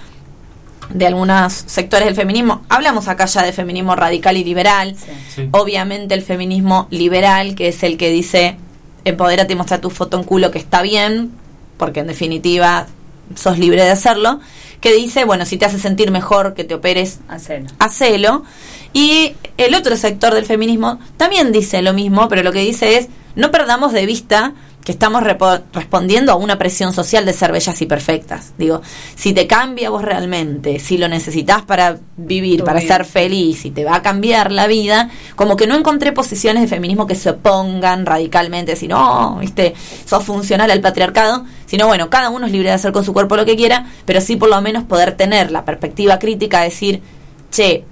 de 0.91 1.07
algunos 1.07 1.53
sectores 1.53 2.07
del 2.07 2.15
feminismo. 2.15 2.63
Hablamos 2.69 3.09
acá 3.09 3.27
ya 3.27 3.43
de 3.43 3.53
feminismo 3.53 3.95
radical 3.97 4.37
y 4.37 4.45
liberal. 4.45 4.97
Sí. 5.35 5.49
Obviamente 5.53 6.15
el 6.15 6.23
feminismo 6.23 6.87
liberal, 6.91 7.55
que 7.55 7.69
es 7.69 7.83
el 7.83 7.99
que 7.99 8.11
dice, 8.11 8.57
empodérate 9.05 9.53
y 9.53 9.57
muestra 9.57 9.81
tu 9.81 9.91
foto 9.91 10.17
en 10.17 10.25
culo 10.25 10.51
que 10.51 10.59
está 10.59 10.81
bien, 10.83 11.33
porque 11.77 12.01
en 12.01 12.07
definitiva 12.07 12.87
sos 13.35 13.59
libre 13.59 13.83
de 13.83 13.91
hacerlo, 13.91 14.41
que 14.81 14.93
dice, 14.95 15.25
bueno, 15.25 15.45
si 15.45 15.57
te 15.57 15.65
hace 15.65 15.79
sentir 15.79 16.11
mejor 16.11 16.55
que 16.55 16.65
te 16.65 16.75
operes, 16.75 17.19
Hacelo. 17.29 17.67
hacelo. 17.79 18.45
Y 18.93 19.35
el 19.57 19.75
otro 19.75 19.97
sector 19.97 20.35
del 20.35 20.47
feminismo 20.47 20.99
también 21.17 21.53
dice 21.53 21.83
lo 21.83 21.93
mismo, 21.93 22.29
pero 22.29 22.43
lo 22.43 22.53
que 22.53 22.61
dice 22.61 22.97
es, 22.97 23.09
no 23.35 23.51
perdamos 23.51 23.93
de 23.93 24.07
vista 24.07 24.55
que 24.87 24.93
estamos 24.93 25.25
respondiendo 25.25 26.31
a 26.31 26.37
una 26.37 26.59
presión 26.59 26.93
social 26.93 27.27
de 27.27 27.33
ser 27.33 27.51
bellas 27.51 27.83
y 27.83 27.87
perfectas. 27.87 28.53
Digo, 28.57 28.83
si 29.17 29.33
te 29.33 29.49
cambia 29.49 29.91
vos 29.91 30.01
realmente, 30.01 30.79
si 30.79 30.97
lo 30.97 31.09
necesitas 31.09 31.63
para 31.63 31.99
vivir, 32.17 32.63
para 32.63 32.81
ser 32.81 33.05
feliz, 33.05 33.63
si 33.63 33.73
te 33.73 33.85
va 33.85 33.97
a 33.97 34.03
cambiar 34.03 34.53
la 34.53 34.69
vida, 34.69 35.11
como 35.35 35.57
que 35.57 35.67
no 35.67 35.75
encontré 35.75 36.13
posiciones 36.13 36.63
de 36.63 36.69
feminismo 36.69 37.09
que 37.09 37.17
se 37.17 37.31
opongan 37.31 38.07
radicalmente, 38.07 38.77
si 38.77 38.87
no, 38.87 39.39
viste, 39.41 39.75
sos 40.05 40.23
funcional 40.23 40.71
al 40.71 40.81
patriarcado, 40.81 41.45
sino 41.67 41.89
bueno, 41.89 42.09
cada 42.09 42.31
uno 42.31 42.47
es 42.47 42.53
libre 42.53 42.69
de 42.69 42.77
hacer 42.77 42.93
con 42.93 43.05
su 43.05 43.13
cuerpo 43.13 43.35
lo 43.35 43.45
que 43.45 43.57
quiera, 43.57 43.87
pero 44.05 44.21
sí 44.21 44.37
por 44.37 44.51
lo 44.51 44.61
menos 44.61 44.85
poder 44.85 45.17
tener 45.17 45.51
la 45.51 45.65
perspectiva 45.65 46.21
crítica, 46.21 46.61
decir, 46.61 47.03
che, 47.51 47.85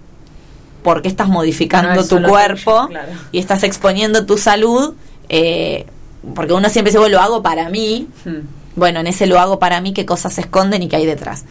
¿por 0.84 1.02
qué 1.02 1.08
estás 1.08 1.28
modificando 1.28 1.92
No 1.94 2.00
es 2.02 2.08
tu 2.08 2.22
cuerpo 2.22 2.86
tuyo, 2.86 2.88
claro. 2.88 3.12
y 3.32 3.40
estás 3.40 3.64
exponiendo 3.64 4.26
tu 4.26 4.38
salud? 4.38 4.94
Eh, 5.28 5.86
porque 6.34 6.52
uno 6.52 6.68
siempre 6.68 6.90
dice, 6.90 6.98
bueno, 6.98 7.16
lo 7.16 7.22
hago 7.22 7.42
para 7.42 7.68
mí. 7.70 8.06
Hmm. 8.24 8.46
Bueno, 8.76 9.00
en 9.00 9.08
ese 9.08 9.26
lo 9.26 9.40
hago 9.40 9.58
para 9.58 9.80
mí, 9.80 9.92
qué 9.92 10.04
cosas 10.04 10.34
se 10.34 10.42
esconden 10.42 10.82
y 10.82 10.88
qué 10.88 10.96
hay 10.96 11.06
detrás. 11.06 11.44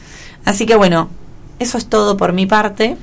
Así 0.45 0.65
que 0.65 0.75
bueno, 0.75 1.09
eso 1.59 1.77
es 1.77 1.87
todo 1.87 2.15
por 2.15 2.31
mi 2.31 2.45
parte. 2.45 2.95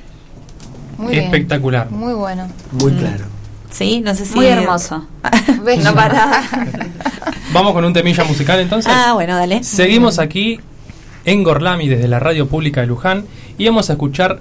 Muy 0.97 1.13
bien. 1.13 1.25
Espectacular. 1.25 1.89
Muy 1.91 2.13
bueno. 2.13 2.47
Muy 2.71 2.93
claro. 2.93 3.25
Sí, 3.71 4.01
no 4.01 4.13
sé 4.15 4.25
si. 4.25 4.35
Muy 4.35 4.45
hermoso. 4.45 5.07
Bello. 5.63 5.83
No 5.83 5.95
para. 5.95 6.43
Vamos 7.53 7.73
con 7.73 7.83
un 7.83 7.93
temilla 7.93 8.23
musical 8.23 8.59
entonces. 8.59 8.91
Ah, 8.95 9.13
bueno, 9.13 9.35
dale. 9.35 9.63
Seguimos 9.63 10.19
aquí 10.19 10.59
en 11.25 11.43
Gorlami 11.43 11.87
desde 11.87 12.07
la 12.07 12.19
radio 12.19 12.47
pública 12.47 12.81
de 12.81 12.87
Luján 12.87 13.25
y 13.57 13.65
vamos 13.65 13.89
a 13.89 13.93
escuchar 13.93 14.39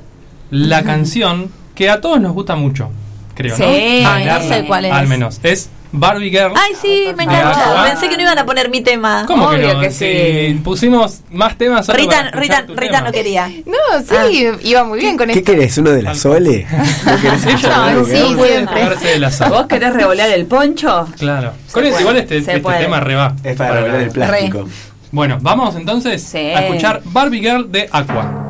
la 0.51 0.83
canción 0.83 1.51
que 1.81 1.89
a 1.89 1.99
todos 1.99 2.21
nos 2.21 2.35
gusta 2.35 2.57
mucho, 2.57 2.91
creo, 3.35 3.57
Sí, 3.57 3.63
¿no? 4.03 4.11
ay, 4.11 4.27
no 4.27 4.41
sé 4.43 4.65
cuál 4.67 4.85
es. 4.85 4.93
Al 4.93 5.09
menos. 5.09 5.41
Es 5.43 5.71
Barbie 5.93 6.29
Girl. 6.29 6.53
Ay, 6.55 6.73
sí, 6.79 7.07
me. 7.17 7.25
Aqua. 7.25 7.85
Pensé 7.89 8.11
que 8.11 8.17
no 8.17 8.23
iban 8.23 8.39
a 8.39 8.45
poner 8.45 8.69
mi 8.69 8.83
tema. 8.83 9.25
¿Cómo 9.27 9.49
que 9.49 9.57
Obvio 9.57 9.75
no? 9.77 9.81
que 9.81 9.91
Si 9.91 10.59
pusimos 10.63 11.21
más 11.31 11.57
temas 11.57 11.87
solo 11.87 11.97
Rita, 11.99 12.17
para 12.17 12.31
Rita, 12.33 12.67
tu 12.67 12.75
Rita 12.77 12.93
tema. 12.99 13.01
no 13.07 13.13
quería. 13.13 13.49
No, 13.65 14.29
sí, 14.29 14.47
iba 14.65 14.85
muy 14.85 14.99
bien 15.01 15.17
con 15.17 15.29
¿Qué 15.29 15.39
esto. 15.39 15.53
querés? 15.53 15.79
¿Uno 15.79 15.91
de 15.93 16.03
la 16.03 16.15
Sole? 16.15 16.67
¿No 16.71 17.39
sí, 17.39 17.49
que 17.49 18.47
siempre. 18.47 19.19
la. 19.19 19.31
¿Vos 19.49 19.67
querés 19.67 19.95
revolear 19.95 20.29
el 20.33 20.45
poncho? 20.45 21.09
Claro. 21.19 21.53
Con 21.73 21.83
Se 21.83 21.89
este, 21.89 21.91
puede, 21.91 22.01
igual 22.03 22.17
este, 22.19 22.37
este 22.37 22.61
tema 22.61 23.01
reba. 23.01 23.35
Es 23.43 23.57
para 23.57 23.73
revelar 23.73 24.01
el 24.03 24.11
plástico. 24.11 24.69
Bueno, 25.13 25.39
vamos 25.41 25.75
entonces 25.77 26.23
Sí. 26.23 26.37
a 26.37 26.67
escuchar 26.67 27.01
Barbie 27.07 27.41
Girl 27.41 27.73
de 27.73 27.89
Aqua. 27.91 28.50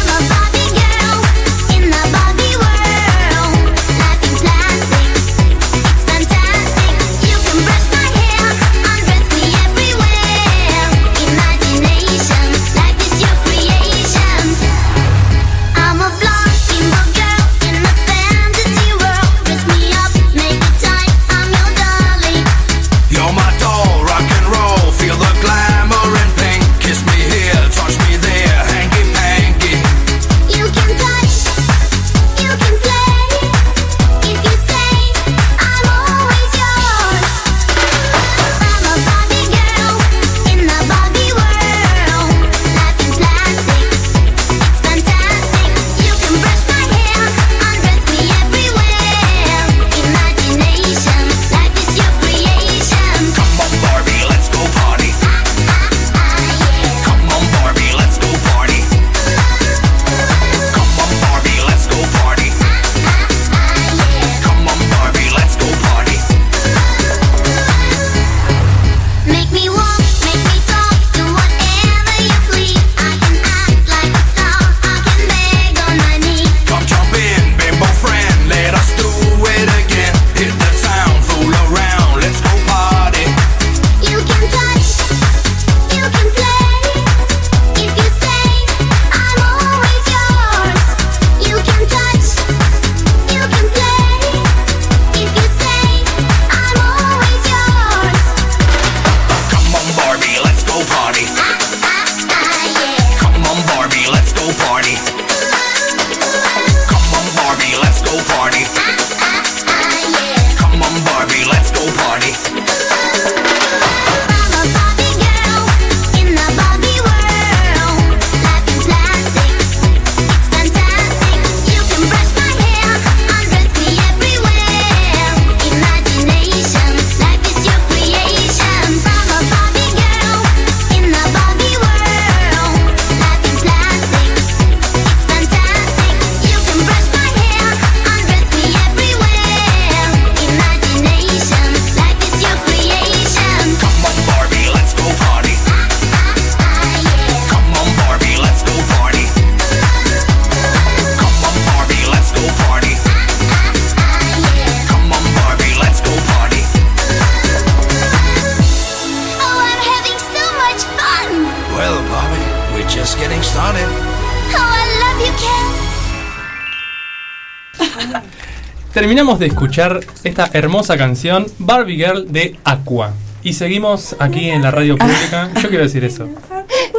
Terminamos 169.01 169.39
de 169.39 169.47
escuchar 169.47 169.99
esta 170.23 170.47
hermosa 170.53 170.95
canción 170.95 171.47
Barbie 171.57 171.95
Girl 171.95 172.31
de 172.31 172.55
Aqua. 172.63 173.13
Y 173.41 173.53
seguimos 173.53 174.15
aquí 174.19 174.51
en 174.51 174.61
la 174.61 174.69
radio 174.69 174.95
pública. 174.95 175.49
Yo 175.59 175.69
quiero 175.69 175.85
decir 175.85 176.03
eso. 176.03 176.29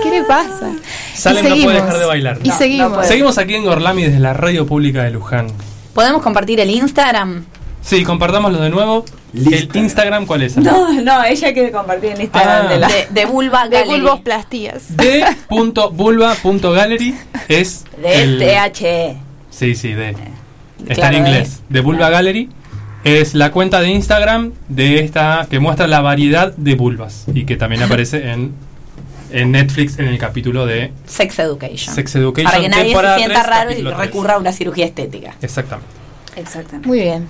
¿Qué 0.02 0.10
le 0.10 0.24
pasa? 0.24 0.72
Salem 1.14 1.46
Y 1.46 1.58
no 1.60 1.62
puede 1.62 1.76
dejar 1.80 1.98
de 1.98 2.04
bailar. 2.04 2.38
Y 2.42 2.50
seguimos. 2.50 3.06
Seguimos 3.06 3.38
aquí 3.38 3.54
en 3.54 3.64
Gorlami 3.64 4.02
desde 4.02 4.18
la 4.18 4.32
radio 4.32 4.66
pública 4.66 5.04
de 5.04 5.12
Luján. 5.12 5.46
¿Podemos 5.94 6.22
compartir 6.22 6.58
el 6.58 6.70
Instagram? 6.70 7.44
Sí, 7.82 8.02
compartámoslo 8.02 8.60
de 8.60 8.70
nuevo. 8.70 9.04
El 9.32 9.68
Instagram, 9.72 10.26
¿cuál 10.26 10.42
es? 10.42 10.56
No, 10.56 10.92
no, 11.02 11.22
ella 11.22 11.52
quiere 11.52 11.70
compartir 11.70 12.14
en 12.16 12.22
Instagram 12.22 12.66
Ah. 12.66 12.68
de 12.68 12.78
la. 12.80 12.88
De, 12.88 13.06
de 13.10 13.24
Vulva 13.26 13.68
De 13.68 13.76
Gallery. 13.76 14.02
D.vulva.gallery 14.88 17.14
es 17.46 17.84
De 18.02 18.22
el- 18.24 18.38
THE. 18.40 19.16
Sí, 19.50 19.76
sí, 19.76 19.92
de. 19.92 20.16
Está 20.88 20.94
Claro, 20.94 21.16
en 21.16 21.26
inglés. 21.26 21.62
De 21.68 21.80
Vulva 21.80 22.10
Gallery 22.10 22.48
es 23.04 23.34
la 23.34 23.50
cuenta 23.50 23.80
de 23.80 23.88
Instagram 23.88 24.52
de 24.68 25.00
esta 25.00 25.46
que 25.50 25.58
muestra 25.58 25.86
la 25.86 26.00
variedad 26.00 26.52
de 26.56 26.74
vulvas 26.74 27.24
y 27.34 27.44
que 27.44 27.56
también 27.56 27.82
aparece 27.84 28.30
en, 28.30 28.52
en 29.32 29.50
Netflix 29.52 29.98
en 29.98 30.06
el 30.06 30.18
capítulo 30.18 30.66
de 30.66 30.92
Sex 31.06 31.38
Education. 31.38 31.94
Sex 31.94 32.14
Education. 32.16 32.50
Para 32.50 32.62
que 32.62 32.68
nadie 32.68 32.94
se 32.94 33.14
sienta 33.16 33.42
3, 33.42 33.46
raro 33.46 33.70
y 33.70 33.74
capítulo 33.74 33.96
3. 33.96 34.00
recurra 34.06 34.34
a 34.34 34.38
una 34.38 34.52
cirugía 34.52 34.86
estética. 34.86 35.34
Exactamente. 35.42 35.90
Exactamente. 36.36 36.86
Muy 36.88 37.00
bien. 37.00 37.26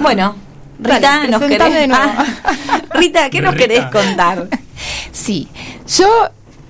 Bueno, 0.00 0.34
Rita, 0.78 1.00
Dale, 1.00 1.28
nos 1.30 1.42
querés... 1.42 1.74
de 1.74 1.88
nuevo. 1.88 2.02
Ah, 2.04 2.24
Rita, 2.94 3.30
¿qué 3.30 3.40
nos 3.40 3.54
Rita. 3.54 3.66
querés 3.66 3.84
contar? 3.86 4.48
Sí, 5.12 5.48
yo 5.96 6.06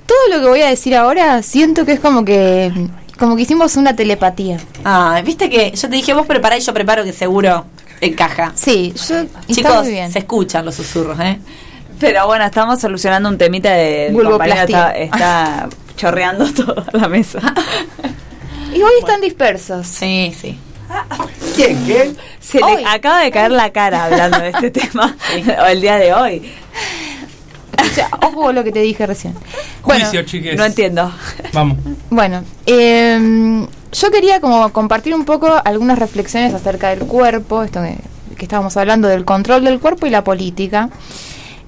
todo 0.06 0.36
lo 0.36 0.42
que 0.42 0.48
voy 0.48 0.62
a 0.62 0.68
decir 0.68 0.94
ahora 0.94 1.42
siento 1.42 1.84
que 1.84 1.92
es 1.92 2.00
como 2.00 2.24
que 2.24 2.70
como 3.18 3.36
que 3.36 3.42
hicimos 3.42 3.76
una 3.76 3.96
telepatía. 3.96 4.58
Ah, 4.84 5.20
viste 5.24 5.48
que 5.50 5.70
yo 5.72 5.88
te 5.88 5.96
dije 5.96 6.12
vos 6.14 6.26
prepará 6.26 6.56
y 6.56 6.60
yo 6.60 6.72
preparo 6.74 7.04
que 7.04 7.12
seguro 7.12 7.66
encaja. 8.00 8.52
Sí, 8.54 8.92
yo 9.08 9.20
está 9.20 9.40
Chicos, 9.50 9.82
muy 9.82 9.90
bien. 9.90 10.12
se 10.12 10.18
escuchan 10.20 10.64
los 10.64 10.74
susurros, 10.74 11.18
¿eh? 11.20 11.38
Pero 11.98 12.26
bueno, 12.26 12.44
estamos 12.44 12.80
solucionando 12.80 13.28
un 13.28 13.38
temita 13.38 13.72
de. 13.72 14.12
compañero 14.12 14.62
Está, 14.62 14.90
está 14.92 15.68
chorreando 15.96 16.52
toda 16.52 16.84
la 16.92 17.08
mesa. 17.08 17.40
Y 18.74 18.82
hoy 18.82 18.92
están 19.00 19.20
dispersos. 19.20 19.86
Sí, 19.86 20.34
sí. 20.38 20.58
¿Quién? 21.56 21.84
¿Quién? 21.84 22.16
Se 22.40 22.60
le 22.60 22.84
acaba 22.86 23.20
de 23.20 23.30
caer 23.30 23.50
la 23.50 23.70
cara 23.72 24.04
hablando 24.04 24.38
de 24.38 24.50
este 24.50 24.70
tema 24.80 25.16
o 25.62 25.66
el 25.66 25.80
día 25.80 25.96
de 25.96 26.12
hoy. 26.12 26.52
O 27.80 27.94
sea, 27.94 28.08
ojo 28.22 28.52
lo 28.52 28.64
que 28.64 28.72
te 28.72 28.80
dije 28.80 29.06
recién. 29.06 29.34
Bueno, 29.84 30.04
Juicio, 30.04 30.22
chiques. 30.22 30.56
No 30.56 30.64
entiendo. 30.64 31.12
Vamos. 31.52 31.78
Bueno, 32.10 32.42
eh, 32.66 33.66
yo 33.92 34.10
quería 34.10 34.40
como 34.40 34.72
compartir 34.72 35.14
un 35.14 35.24
poco 35.24 35.54
algunas 35.64 35.98
reflexiones 35.98 36.52
acerca 36.54 36.90
del 36.90 37.00
cuerpo, 37.00 37.62
esto 37.62 37.82
que, 37.82 37.96
que 38.36 38.44
estábamos 38.44 38.76
hablando 38.76 39.08
del 39.08 39.24
control 39.24 39.64
del 39.64 39.80
cuerpo 39.80 40.06
y 40.06 40.10
la 40.10 40.24
política. 40.24 40.90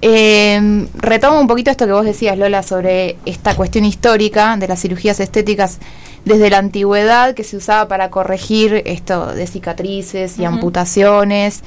Eh, 0.00 0.86
retomo 0.94 1.40
un 1.40 1.48
poquito 1.48 1.70
esto 1.70 1.86
que 1.86 1.92
vos 1.92 2.04
decías, 2.04 2.38
Lola, 2.38 2.62
sobre 2.62 3.16
esta 3.26 3.56
cuestión 3.56 3.84
histórica 3.84 4.56
de 4.56 4.68
las 4.68 4.80
cirugías 4.80 5.18
estéticas 5.18 5.78
desde 6.24 6.50
la 6.50 6.58
antigüedad 6.58 7.34
que 7.34 7.42
se 7.42 7.56
usaba 7.56 7.88
para 7.88 8.10
corregir 8.10 8.82
esto 8.86 9.26
de 9.26 9.46
cicatrices 9.46 10.38
y 10.38 10.44
amputaciones, 10.44 11.62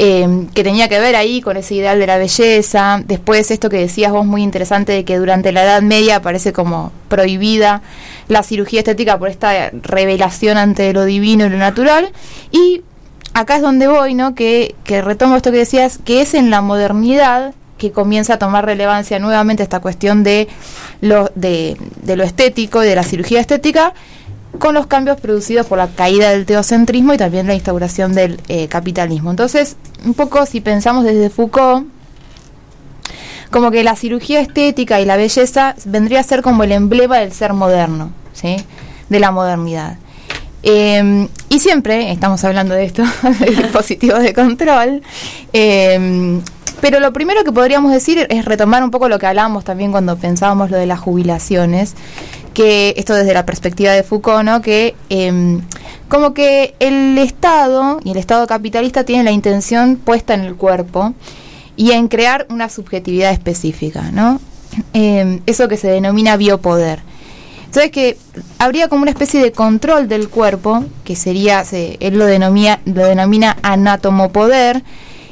eh, 0.00 0.46
que 0.54 0.62
tenía 0.62 0.88
que 0.88 1.00
ver 1.00 1.16
ahí 1.16 1.40
con 1.40 1.56
ese 1.56 1.74
ideal 1.74 1.98
de 1.98 2.06
la 2.06 2.18
belleza. 2.18 3.02
Después 3.04 3.50
esto 3.50 3.68
que 3.68 3.78
decías 3.78 4.12
vos 4.12 4.24
muy 4.24 4.44
interesante 4.44 4.92
de 4.92 5.04
que 5.04 5.18
durante 5.18 5.50
la 5.50 5.64
Edad 5.64 5.82
Media 5.82 6.16
aparece 6.16 6.52
como 6.52 6.92
prohibida 7.08 7.82
la 8.28 8.44
cirugía 8.44 8.80
estética 8.80 9.18
por 9.18 9.28
esta 9.28 9.70
revelación 9.70 10.56
ante 10.56 10.92
lo 10.92 11.04
divino 11.04 11.46
y 11.46 11.48
lo 11.48 11.58
natural. 11.58 12.12
Y 12.52 12.82
acá 13.34 13.56
es 13.56 13.62
donde 13.62 13.88
voy, 13.88 14.14
¿no? 14.14 14.36
Que, 14.36 14.76
retomo 14.86 15.34
esto 15.34 15.50
que 15.50 15.58
decías, 15.58 15.98
que 16.04 16.20
es 16.20 16.34
en 16.34 16.50
la 16.50 16.60
modernidad 16.60 17.54
que 17.76 17.90
comienza 17.90 18.34
a 18.34 18.38
tomar 18.38 18.66
relevancia 18.66 19.18
nuevamente 19.18 19.64
esta 19.64 19.80
cuestión 19.80 20.22
de 20.22 20.46
lo, 21.00 21.30
de 21.34 21.76
lo 22.04 22.22
estético 22.22 22.84
y 22.84 22.86
de 22.86 22.94
la 22.94 23.02
cirugía 23.02 23.40
estética 23.40 23.94
con 24.58 24.74
los 24.74 24.86
cambios 24.86 25.20
producidos 25.20 25.66
por 25.66 25.78
la 25.78 25.88
caída 25.88 26.30
del 26.30 26.46
teocentrismo 26.46 27.14
y 27.14 27.16
también 27.16 27.46
la 27.46 27.54
instauración 27.54 28.14
del 28.14 28.40
eh, 28.48 28.68
capitalismo. 28.68 29.30
Entonces, 29.30 29.76
un 30.04 30.14
poco 30.14 30.46
si 30.46 30.60
pensamos 30.60 31.04
desde 31.04 31.30
Foucault, 31.30 31.86
como 33.50 33.70
que 33.70 33.82
la 33.84 33.96
cirugía 33.96 34.40
estética 34.40 35.00
y 35.00 35.04
la 35.04 35.16
belleza 35.16 35.74
vendría 35.84 36.20
a 36.20 36.22
ser 36.22 36.42
como 36.42 36.64
el 36.64 36.72
emblema 36.72 37.18
del 37.18 37.32
ser 37.32 37.52
moderno, 37.52 38.10
¿sí? 38.32 38.56
de 39.08 39.20
la 39.20 39.30
modernidad. 39.30 39.96
Eh, 40.62 41.28
y 41.48 41.60
siempre 41.60 42.10
estamos 42.10 42.42
hablando 42.44 42.74
de 42.74 42.84
esto, 42.84 43.04
de 43.40 43.46
dispositivos 43.46 44.22
de 44.22 44.34
control. 44.34 45.02
eh, 45.52 46.40
pero 46.80 47.00
lo 47.00 47.12
primero 47.12 47.42
que 47.44 47.52
podríamos 47.52 47.92
decir 47.92 48.26
es 48.30 48.44
retomar 48.44 48.84
un 48.84 48.90
poco 48.90 49.08
lo 49.08 49.18
que 49.18 49.26
hablábamos 49.26 49.64
también 49.64 49.90
cuando 49.90 50.16
pensábamos 50.16 50.70
lo 50.70 50.76
de 50.76 50.86
las 50.86 51.00
jubilaciones, 51.00 51.94
que 52.54 52.94
esto 52.96 53.14
desde 53.14 53.34
la 53.34 53.46
perspectiva 53.46 53.92
de 53.92 54.02
Foucault, 54.02 54.44
¿no? 54.44 54.60
que 54.62 54.94
eh, 55.10 55.58
como 56.08 56.34
que 56.34 56.74
el 56.80 57.18
Estado 57.18 58.00
y 58.04 58.10
el 58.12 58.16
Estado 58.16 58.46
capitalista 58.46 59.04
tienen 59.04 59.24
la 59.24 59.32
intención 59.32 59.96
puesta 59.96 60.34
en 60.34 60.40
el 60.40 60.56
cuerpo 60.56 61.14
y 61.76 61.92
en 61.92 62.08
crear 62.08 62.46
una 62.50 62.68
subjetividad 62.68 63.30
específica, 63.32 64.10
¿no? 64.12 64.40
Eh, 64.94 65.40
eso 65.46 65.68
que 65.68 65.76
se 65.76 65.88
denomina 65.88 66.36
biopoder. 66.36 67.00
Entonces 67.66 67.90
que 67.90 68.16
habría 68.58 68.88
como 68.88 69.02
una 69.02 69.10
especie 69.10 69.40
de 69.42 69.52
control 69.52 70.08
del 70.08 70.28
cuerpo, 70.28 70.84
que 71.04 71.14
sería, 71.14 71.64
se- 71.64 71.96
él 72.00 72.18
lo 72.18 72.24
denomina, 72.26 72.80
lo 72.84 73.04
denomina 73.04 73.56
anatomopoder, 73.62 74.82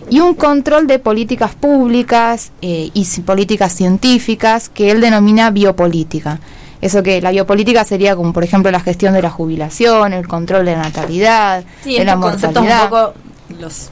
y 0.08 0.20
un 0.20 0.34
control 0.34 0.86
de 0.86 0.98
políticas 1.00 1.54
públicas 1.54 2.52
eh, 2.62 2.90
y 2.94 3.04
políticas 3.22 3.72
científicas, 3.74 4.68
que 4.68 4.90
él 4.92 5.00
denomina 5.00 5.50
biopolítica. 5.50 6.38
Eso 6.80 7.02
que 7.02 7.20
la 7.22 7.30
biopolítica 7.30 7.84
sería 7.84 8.14
como, 8.16 8.32
por 8.32 8.44
ejemplo, 8.44 8.70
la 8.70 8.80
gestión 8.80 9.14
de 9.14 9.22
la 9.22 9.30
jubilación, 9.30 10.12
el 10.12 10.26
control 10.28 10.64
de 10.66 10.72
la 10.76 10.82
natalidad, 10.82 11.64
Sí, 11.82 11.98
de 11.98 12.04
la 12.04 12.16
conceptos 12.16 12.62
un 12.62 12.68
mortalidad. 12.68 12.88
poco 12.90 13.14
los 13.60 13.90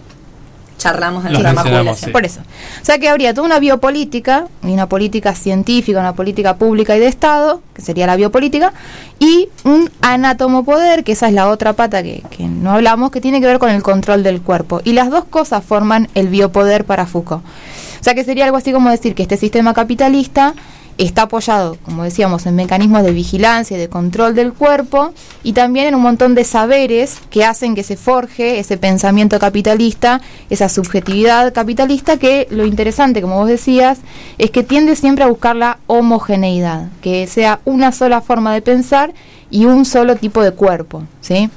charlamos 0.77 1.25
en 1.25 1.33
Los 1.33 1.39
el 1.41 1.45
programa 1.47 1.63
jubilación. 1.63 2.09
sí. 2.09 2.13
Por 2.13 2.25
eso. 2.27 2.41
O 2.83 2.85
sea 2.85 2.99
que 2.99 3.09
habría 3.09 3.33
toda 3.33 3.47
una 3.47 3.59
biopolítica, 3.59 4.47
y 4.63 4.67
una 4.73 4.87
política 4.89 5.35
científica, 5.35 5.99
una 6.01 6.13
política 6.15 6.57
pública 6.57 6.95
y 6.97 7.01
de 7.01 7.07
Estado, 7.07 7.63
que 7.75 7.81
sería 7.81 8.07
la 8.07 8.17
biopolítica, 8.17 8.73
y 9.19 9.49
un 9.65 9.89
anatomopoder, 10.03 11.05
que 11.05 11.13
esa 11.13 11.29
es 11.29 11.33
la 11.35 11.49
otra 11.49 11.73
pata 11.75 12.03
que, 12.03 12.23
que 12.29 12.45
no 12.45 12.73
hablamos, 12.73 13.11
que 13.13 13.21
tiene 13.21 13.41
que 13.41 13.47
ver 13.47 13.59
con 13.59 13.71
el 13.71 13.83
control 13.83 14.23
del 14.23 14.43
cuerpo. 14.43 14.81
Y 14.85 14.93
las 14.93 15.11
dos 15.11 15.25
cosas 15.25 15.65
forman 15.65 16.09
el 16.15 16.29
biopoder 16.29 16.85
para 16.85 17.07
Foucault. 17.07 17.43
O 17.45 18.05
sea 18.05 18.15
que 18.15 18.25
sería 18.25 18.45
algo 18.45 18.59
así 18.59 18.71
como 18.73 18.91
decir 18.91 19.15
que 19.15 19.23
este 19.23 19.39
sistema 19.39 19.73
capitalista 19.73 20.55
está 20.99 21.23
apoyado, 21.23 21.77
como 21.85 22.05
decíamos, 22.05 22.47
en 22.47 22.55
mecanismos 22.55 23.03
de 23.03 23.13
vigilancia 23.13 23.77
y 23.77 23.81
de 23.81 23.89
control 23.89 24.35
del 24.35 24.53
cuerpo 24.53 25.13
y 25.43 25.53
también 25.53 25.87
en 25.87 25.95
un 25.95 26.03
montón 26.03 26.35
de 26.35 26.45
saberes 26.45 27.19
que 27.31 27.45
hacen 27.45 27.75
que 27.75 27.83
se 27.83 27.97
forje 27.97 28.59
ese 28.59 28.77
pensamiento 28.77 29.39
capitalista, 29.39 30.21
esa 30.51 30.69
subjetividad 30.69 31.53
capitalista 31.53 32.17
que 32.17 32.47
lo 32.51 32.65
interesante, 32.65 33.21
como 33.21 33.37
vos 33.37 33.49
decías, 33.49 33.99
es 34.39 34.51
que 34.51 34.63
tiende 34.63 34.97
siempre 34.97 35.25
a 35.25 35.29
buscar 35.29 35.57
la 35.57 35.79
homogeneidad, 35.87 36.89
que 37.03 37.27
sea 37.27 37.61
una 37.65 37.93
sola 37.93 38.21
forma 38.21 38.55
de 38.55 38.63
pensar 38.63 39.13
y 39.51 39.67
un 39.67 39.85
solo 39.85 40.17
tipo 40.17 40.43
de 40.43 40.53
cuerpo, 40.53 41.05
¿sí? 41.21 41.51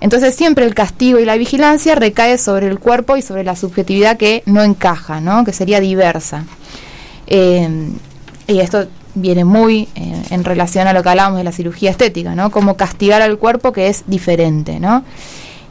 Entonces 0.00 0.34
siempre 0.34 0.66
el 0.66 0.74
castigo 0.74 1.18
y 1.18 1.24
la 1.24 1.36
vigilancia 1.36 1.94
recae 1.94 2.36
sobre 2.36 2.66
el 2.66 2.78
cuerpo 2.78 3.16
y 3.16 3.22
sobre 3.22 3.42
la 3.42 3.56
subjetividad 3.56 4.18
que 4.18 4.42
no 4.44 4.62
encaja, 4.62 5.20
¿no? 5.20 5.44
que 5.44 5.52
sería 5.54 5.80
diversa. 5.80 6.44
Eh, 7.26 7.88
y 8.46 8.60
esto 8.60 8.86
viene 9.14 9.44
muy 9.44 9.88
eh, 9.94 10.22
en 10.30 10.44
relación 10.44 10.86
a 10.88 10.92
lo 10.92 11.02
que 11.02 11.08
hablábamos 11.08 11.38
de 11.38 11.44
la 11.44 11.52
cirugía 11.52 11.90
estética, 11.90 12.34
¿no? 12.34 12.50
Como 12.50 12.76
castigar 12.76 13.22
al 13.22 13.38
cuerpo 13.38 13.72
que 13.72 13.88
es 13.88 14.04
diferente, 14.06 14.80
¿no? 14.80 15.04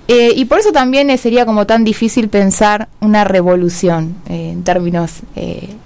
Eh, 0.09 0.33
y 0.35 0.45
por 0.45 0.59
eso 0.59 0.73
también 0.73 1.09
eh, 1.09 1.17
sería 1.17 1.45
como 1.45 1.65
tan 1.65 1.85
difícil 1.85 2.27
pensar 2.27 2.89
una 2.99 3.23
revolución 3.23 4.15
en 4.27 4.63
términos 4.63 5.21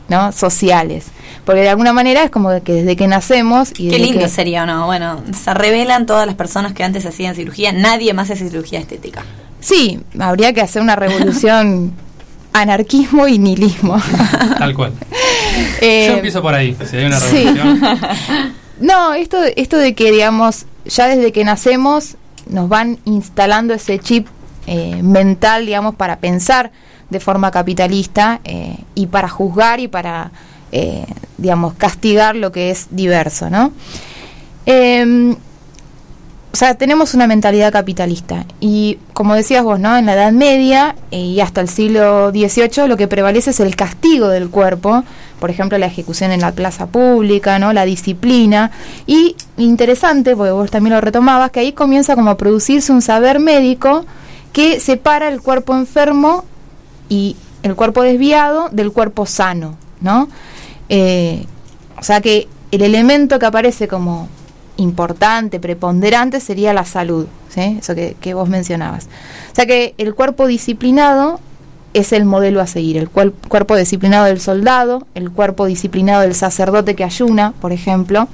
¿no? 0.09 0.31
sociales. 0.31 1.05
Porque 1.45 1.61
de 1.61 1.69
alguna 1.69 1.93
manera 1.93 2.23
es 2.23 2.31
como 2.31 2.49
que 2.63 2.73
desde 2.73 2.95
que 2.95 3.07
nacemos 3.07 3.71
y 3.77 3.89
Qué 3.89 3.99
lindo 3.99 4.21
que- 4.21 4.29
sería, 4.29 4.63
¿o 4.63 4.65
no? 4.65 4.85
Bueno, 4.87 5.21
se 5.39 5.53
revelan 5.53 6.07
todas 6.07 6.25
las 6.25 6.35
personas 6.35 6.73
que 6.73 6.83
antes 6.83 7.05
hacían 7.05 7.35
cirugía. 7.35 7.71
Nadie 7.71 8.13
más 8.15 8.31
hace 8.31 8.49
cirugía 8.49 8.79
estética. 8.79 9.23
Sí, 9.59 9.99
habría 10.19 10.51
que 10.53 10.61
hacer 10.61 10.81
una 10.81 10.95
revolución 10.95 11.93
anarquismo 12.61 13.27
y 13.27 13.39
nihilismo. 13.39 14.01
Tal 14.57 14.73
cual. 14.73 14.93
Eh, 15.81 16.07
Yo 16.09 16.15
empiezo 16.15 16.41
por 16.41 16.53
ahí. 16.53 16.75
Si 16.85 16.97
hay 16.97 17.05
una 17.05 17.19
sí. 17.19 17.45
revolución. 17.45 17.99
No, 18.79 19.15
esto, 19.15 19.39
esto 19.55 19.77
de 19.77 19.95
que, 19.95 20.11
digamos, 20.11 20.65
ya 20.85 21.07
desde 21.07 21.31
que 21.31 21.43
nacemos 21.43 22.15
nos 22.47 22.69
van 22.69 22.99
instalando 23.05 23.73
ese 23.73 23.99
chip 23.99 24.27
eh, 24.67 25.01
mental, 25.01 25.65
digamos, 25.65 25.95
para 25.95 26.19
pensar 26.19 26.71
de 27.09 27.19
forma 27.19 27.51
capitalista 27.51 28.39
eh, 28.43 28.77
y 28.95 29.07
para 29.07 29.29
juzgar 29.29 29.79
y 29.79 29.87
para, 29.87 30.31
eh, 30.71 31.05
digamos, 31.37 31.73
castigar 31.73 32.35
lo 32.35 32.51
que 32.51 32.69
es 32.69 32.87
diverso, 32.91 33.49
¿no? 33.49 33.71
O 36.57 36.59
sea, 36.59 36.73
tenemos 36.73 37.13
una 37.13 37.27
mentalidad 37.27 37.71
capitalista 37.71 38.43
y 38.59 38.97
como 39.13 39.35
decías 39.35 39.63
vos, 39.63 39.79
¿no? 39.79 39.95
En 39.95 40.07
la 40.07 40.15
Edad 40.15 40.31
Media 40.31 40.95
eh, 41.11 41.19
y 41.19 41.39
hasta 41.39 41.61
el 41.61 41.69
siglo 41.69 42.31
XVIII 42.31 42.87
lo 42.87 42.97
que 42.97 43.07
prevalece 43.07 43.51
es 43.51 43.59
el 43.59 43.75
castigo 43.75 44.29
del 44.29 44.49
cuerpo 44.49 45.03
por 45.39 45.51
ejemplo, 45.51 45.77
la 45.77 45.85
ejecución 45.85 46.31
en 46.31 46.41
la 46.41 46.53
plaza 46.53 46.87
pública, 46.87 47.59
¿no? 47.59 47.71
La 47.71 47.85
disciplina. 47.85 48.71
Y 49.05 49.35
interesante, 49.57 50.35
porque 50.35 50.51
vos 50.51 50.71
también 50.71 50.95
lo 50.95 50.99
retomabas, 51.01 51.51
que 51.51 51.59
ahí 51.59 51.73
comienza 51.73 52.15
como 52.15 52.31
a 52.31 52.37
producirse 52.37 52.91
un 52.91 53.03
saber 53.03 53.39
médico 53.39 54.03
que 54.51 54.79
separa 54.79 55.27
el 55.27 55.43
cuerpo 55.43 55.75
enfermo 55.75 56.43
y 57.07 57.35
el 57.61 57.75
cuerpo 57.75 58.01
desviado 58.01 58.69
del 58.71 58.91
cuerpo 58.91 59.27
sano, 59.27 59.77
¿no? 60.01 60.27
Eh, 60.89 61.45
o 61.99 62.01
sea 62.01 62.19
que 62.19 62.47
el 62.71 62.81
elemento 62.81 63.37
que 63.37 63.45
aparece 63.45 63.87
como 63.87 64.29
importante, 64.77 65.59
preponderante, 65.59 66.39
sería 66.39 66.73
la 66.73 66.85
salud, 66.85 67.27
¿sí? 67.49 67.77
Eso 67.79 67.93
que, 67.95 68.33
vos 68.33 68.47
mencionabas. 68.49 69.05
O 69.51 69.55
sea 69.55 69.65
que 69.65 69.93
el 69.97 70.13
cuerpo 70.15 70.47
disciplinado 70.47 71.39
es 71.93 72.13
el 72.13 72.25
modelo 72.25 72.61
a 72.61 72.67
seguir, 72.67 72.97
el 72.97 73.09
cuerpo 73.09 73.75
disciplinado 73.75 74.25
del 74.25 74.39
soldado, 74.39 75.07
el 75.15 75.31
cuerpo 75.31 75.65
disciplinado 75.65 76.21
del 76.21 76.35
sacerdote 76.35 76.95
que 76.95 77.03
ayuna, 77.03 77.53
por 77.59 77.71
ejemplo, 77.71 78.27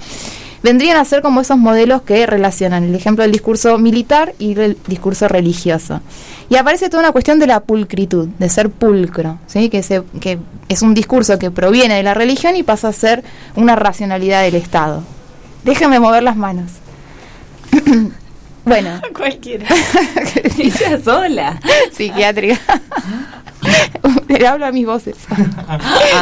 vendrían 0.64 0.98
a 0.98 1.06
ser 1.06 1.22
como 1.22 1.41
esos 1.41 1.58
modelos 1.58 2.02
que 2.02 2.26
relacionan 2.26 2.84
el 2.84 2.96
ejemplo 2.96 3.22
del 3.24 3.32
discurso 3.32 3.78
militar 3.78 4.34
y 4.39 4.58
el 4.60 4.78
discurso 4.88 5.28
religioso. 5.28 6.02
Y 6.50 6.56
aparece 6.58 6.89
toda 6.89 7.04
una 7.04 7.12
cuestión 7.12 7.39
de 7.39 7.48
la 7.48 7.62
pulcritud, 7.62 8.28
de 8.39 8.50
ser 8.50 8.70
pulcro, 8.70 9.38
¿sí? 9.48 9.70
que, 9.70 9.82
se- 9.84 10.04
que 10.20 10.39
es 10.70 10.82
un 10.82 10.94
discurso 10.94 11.39
que 11.39 11.52
proviene 11.52 11.96
de 11.96 12.04
la 12.04 12.14
religión 12.14 12.56
y 12.58 12.64
pasa 12.64 12.89
a 12.89 12.94
ser 12.94 13.24
una 13.56 13.76
racionalidad 13.76 14.41
del 14.44 14.56
Estado. 14.56 15.04
Déjame 15.64 15.99
mover 15.99 16.24
las 16.24 16.36
manos. 16.36 16.72
bueno. 18.66 19.01
Cualquiera. 19.16 19.66
Ella 20.57 20.99
sola. 21.03 21.59
Psiquiátrica. 21.91 22.59
Le 24.28 24.47
hablo 24.47 24.66
a 24.66 24.72
mis 24.72 24.86
voces. 24.86 25.16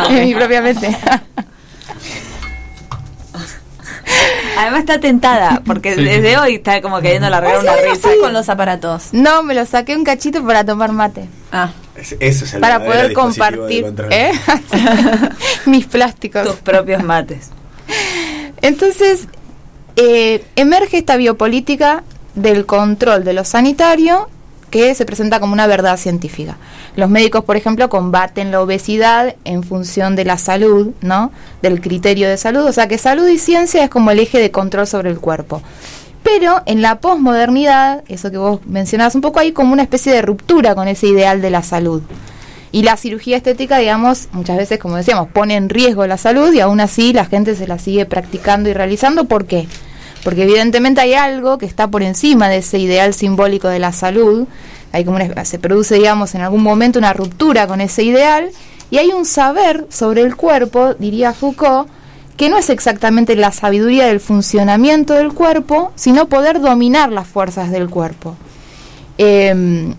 en 0.09 0.25
mi 0.25 0.33
propia 0.35 0.61
mente. 0.61 0.95
Además 4.57 4.81
está 4.81 4.99
tentada, 4.99 5.61
porque 5.65 5.95
Sí. 5.95 6.03
desde 6.03 6.37
hoy 6.37 6.55
está 6.55 6.81
como 6.81 6.99
queriendo 7.01 7.29
largar 7.29 7.59
una 7.59 7.75
risa. 7.77 8.09
con 8.19 8.33
los 8.33 8.49
aparatos? 8.49 9.09
No, 9.13 9.41
me 9.43 9.53
lo 9.55 9.65
saqué 9.65 9.95
un 9.95 10.03
cachito 10.03 10.45
para 10.45 10.63
tomar 10.65 10.91
mate. 10.91 11.27
Ah. 11.51 11.69
Es- 11.95 12.15
Eso 12.19 12.45
es 12.45 12.53
el 12.53 12.61
Para 12.61 12.83
poder 12.83 13.13
compartir. 13.13 13.93
¿eh? 14.11 14.31
mis 15.65 15.85
plásticos. 15.87 16.45
Tus 16.45 16.55
propios 16.57 17.03
mates. 17.03 17.49
Entonces, 18.61 19.27
eh, 19.95 20.43
emerge 20.55 20.99
esta 20.99 21.17
biopolítica 21.17 22.03
del 22.35 22.65
control 22.65 23.23
de 23.23 23.33
lo 23.33 23.43
sanitario 23.43 24.29
que 24.69 24.95
se 24.95 25.05
presenta 25.05 25.39
como 25.39 25.53
una 25.53 25.67
verdad 25.67 25.97
científica. 25.97 26.57
Los 26.95 27.09
médicos, 27.09 27.43
por 27.43 27.57
ejemplo, 27.57 27.89
combaten 27.89 28.51
la 28.51 28.61
obesidad 28.61 29.35
en 29.43 29.63
función 29.63 30.15
de 30.15 30.25
la 30.25 30.37
salud, 30.37 30.91
¿no? 31.01 31.31
Del 31.61 31.81
criterio 31.81 32.29
de 32.29 32.37
salud, 32.37 32.65
o 32.65 32.71
sea 32.71 32.87
que 32.87 32.97
salud 32.97 33.27
y 33.27 33.37
ciencia 33.37 33.83
es 33.83 33.89
como 33.89 34.11
el 34.11 34.19
eje 34.19 34.39
de 34.39 34.51
control 34.51 34.87
sobre 34.87 35.09
el 35.09 35.19
cuerpo. 35.19 35.61
Pero 36.23 36.61
en 36.65 36.81
la 36.81 36.99
posmodernidad, 36.99 38.03
eso 38.07 38.31
que 38.31 38.37
vos 38.37 38.65
mencionabas 38.65 39.15
un 39.15 39.21
poco, 39.21 39.39
hay 39.39 39.51
como 39.51 39.73
una 39.73 39.83
especie 39.83 40.13
de 40.13 40.21
ruptura 40.21 40.75
con 40.75 40.87
ese 40.87 41.07
ideal 41.07 41.41
de 41.41 41.49
la 41.49 41.63
salud. 41.63 42.01
Y 42.71 42.83
la 42.83 42.95
cirugía 42.95 43.37
estética, 43.37 43.77
digamos, 43.77 44.29
muchas 44.31 44.57
veces, 44.57 44.79
como 44.79 44.95
decíamos, 44.95 45.27
pone 45.29 45.55
en 45.55 45.69
riesgo 45.69 46.07
la 46.07 46.17
salud 46.17 46.53
y 46.53 46.61
aún 46.61 46.79
así 46.79 47.11
la 47.11 47.25
gente 47.25 47.55
se 47.55 47.67
la 47.67 47.77
sigue 47.77 48.05
practicando 48.05 48.69
y 48.69 48.73
realizando. 48.73 49.25
¿Por 49.25 49.45
qué? 49.45 49.67
Porque 50.23 50.43
evidentemente 50.43 51.01
hay 51.01 51.13
algo 51.13 51.57
que 51.57 51.65
está 51.65 51.87
por 51.87 52.03
encima 52.03 52.47
de 52.47 52.57
ese 52.57 52.79
ideal 52.79 53.13
simbólico 53.13 53.67
de 53.67 53.79
la 53.79 53.91
salud. 53.91 54.47
Hay 54.93 55.03
como 55.03 55.17
se 55.43 55.59
produce, 55.59 55.95
digamos, 55.95 56.33
en 56.35 56.41
algún 56.41 56.63
momento 56.63 56.99
una 56.99 57.13
ruptura 57.13 57.67
con 57.67 57.81
ese 57.81 58.03
ideal 58.03 58.51
y 58.89 58.97
hay 58.97 59.09
un 59.09 59.25
saber 59.25 59.87
sobre 59.89 60.21
el 60.21 60.35
cuerpo, 60.35 60.93
diría 60.93 61.33
Foucault, 61.33 61.89
que 62.37 62.49
no 62.49 62.57
es 62.57 62.69
exactamente 62.69 63.35
la 63.35 63.51
sabiduría 63.51 64.07
del 64.07 64.19
funcionamiento 64.19 65.13
del 65.13 65.33
cuerpo, 65.33 65.91
sino 65.95 66.27
poder 66.27 66.59
dominar 66.59 67.11
las 67.11 67.27
fuerzas 67.27 67.71
del 67.71 67.89
cuerpo. 67.89 68.35
Em, 69.17 69.95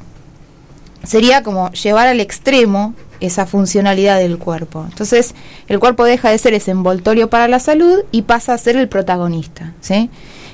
sería 1.05 1.43
como 1.43 1.71
llevar 1.73 2.09
al 2.09 2.21
extremo 2.21 2.95
esa 3.21 3.47
funcionalidad 3.47 4.19
del 4.19 4.39
cuerpo. 4.39 4.85
Entonces, 4.89 5.35
el 5.69 5.79
cuerpo 5.79 6.05
deja 6.05 6.31
de 6.31 6.39
ser 6.39 6.55
ese 6.55 6.73
envoltorio 6.73 7.31
para 7.31 7.49
la 7.49 7.61
salud 7.61 8.01
y 8.11 8.23
pasa 8.23 8.55
a 8.55 8.59
ser 8.59 8.77
el 8.77 8.89
protagonista, 8.89 9.73
¿sí? 9.81 10.11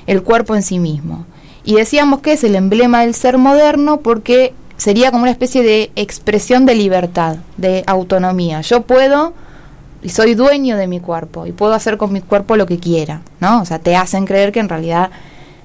El 0.07 0.23
cuerpo 0.23 0.55
en 0.55 0.63
sí 0.63 0.79
mismo. 0.79 1.25
Y 1.63 1.75
decíamos 1.75 2.21
que 2.21 2.33
es 2.33 2.43
el 2.43 2.55
emblema 2.55 3.01
del 3.01 3.13
ser 3.13 3.37
moderno 3.37 4.01
porque 4.01 4.53
sería 4.77 5.11
como 5.11 5.23
una 5.23 5.31
especie 5.31 5.61
de 5.61 5.91
expresión 5.95 6.65
de 6.65 6.75
libertad, 6.75 7.37
de 7.57 7.83
autonomía. 7.85 8.61
Yo 8.61 8.83
puedo 8.83 9.33
y 10.01 10.09
soy 10.09 10.35
dueño 10.35 10.77
de 10.77 10.87
mi 10.87 10.99
cuerpo 10.99 11.45
y 11.45 11.51
puedo 11.51 11.73
hacer 11.73 11.97
con 11.97 12.13
mi 12.13 12.21
cuerpo 12.21 12.55
lo 12.55 12.65
que 12.65 12.79
quiera, 12.79 13.21
¿no? 13.39 13.61
O 13.61 13.65
sea, 13.65 13.79
te 13.79 13.95
hacen 13.95 14.25
creer 14.25 14.51
que 14.51 14.59
en 14.59 14.69
realidad 14.69 15.09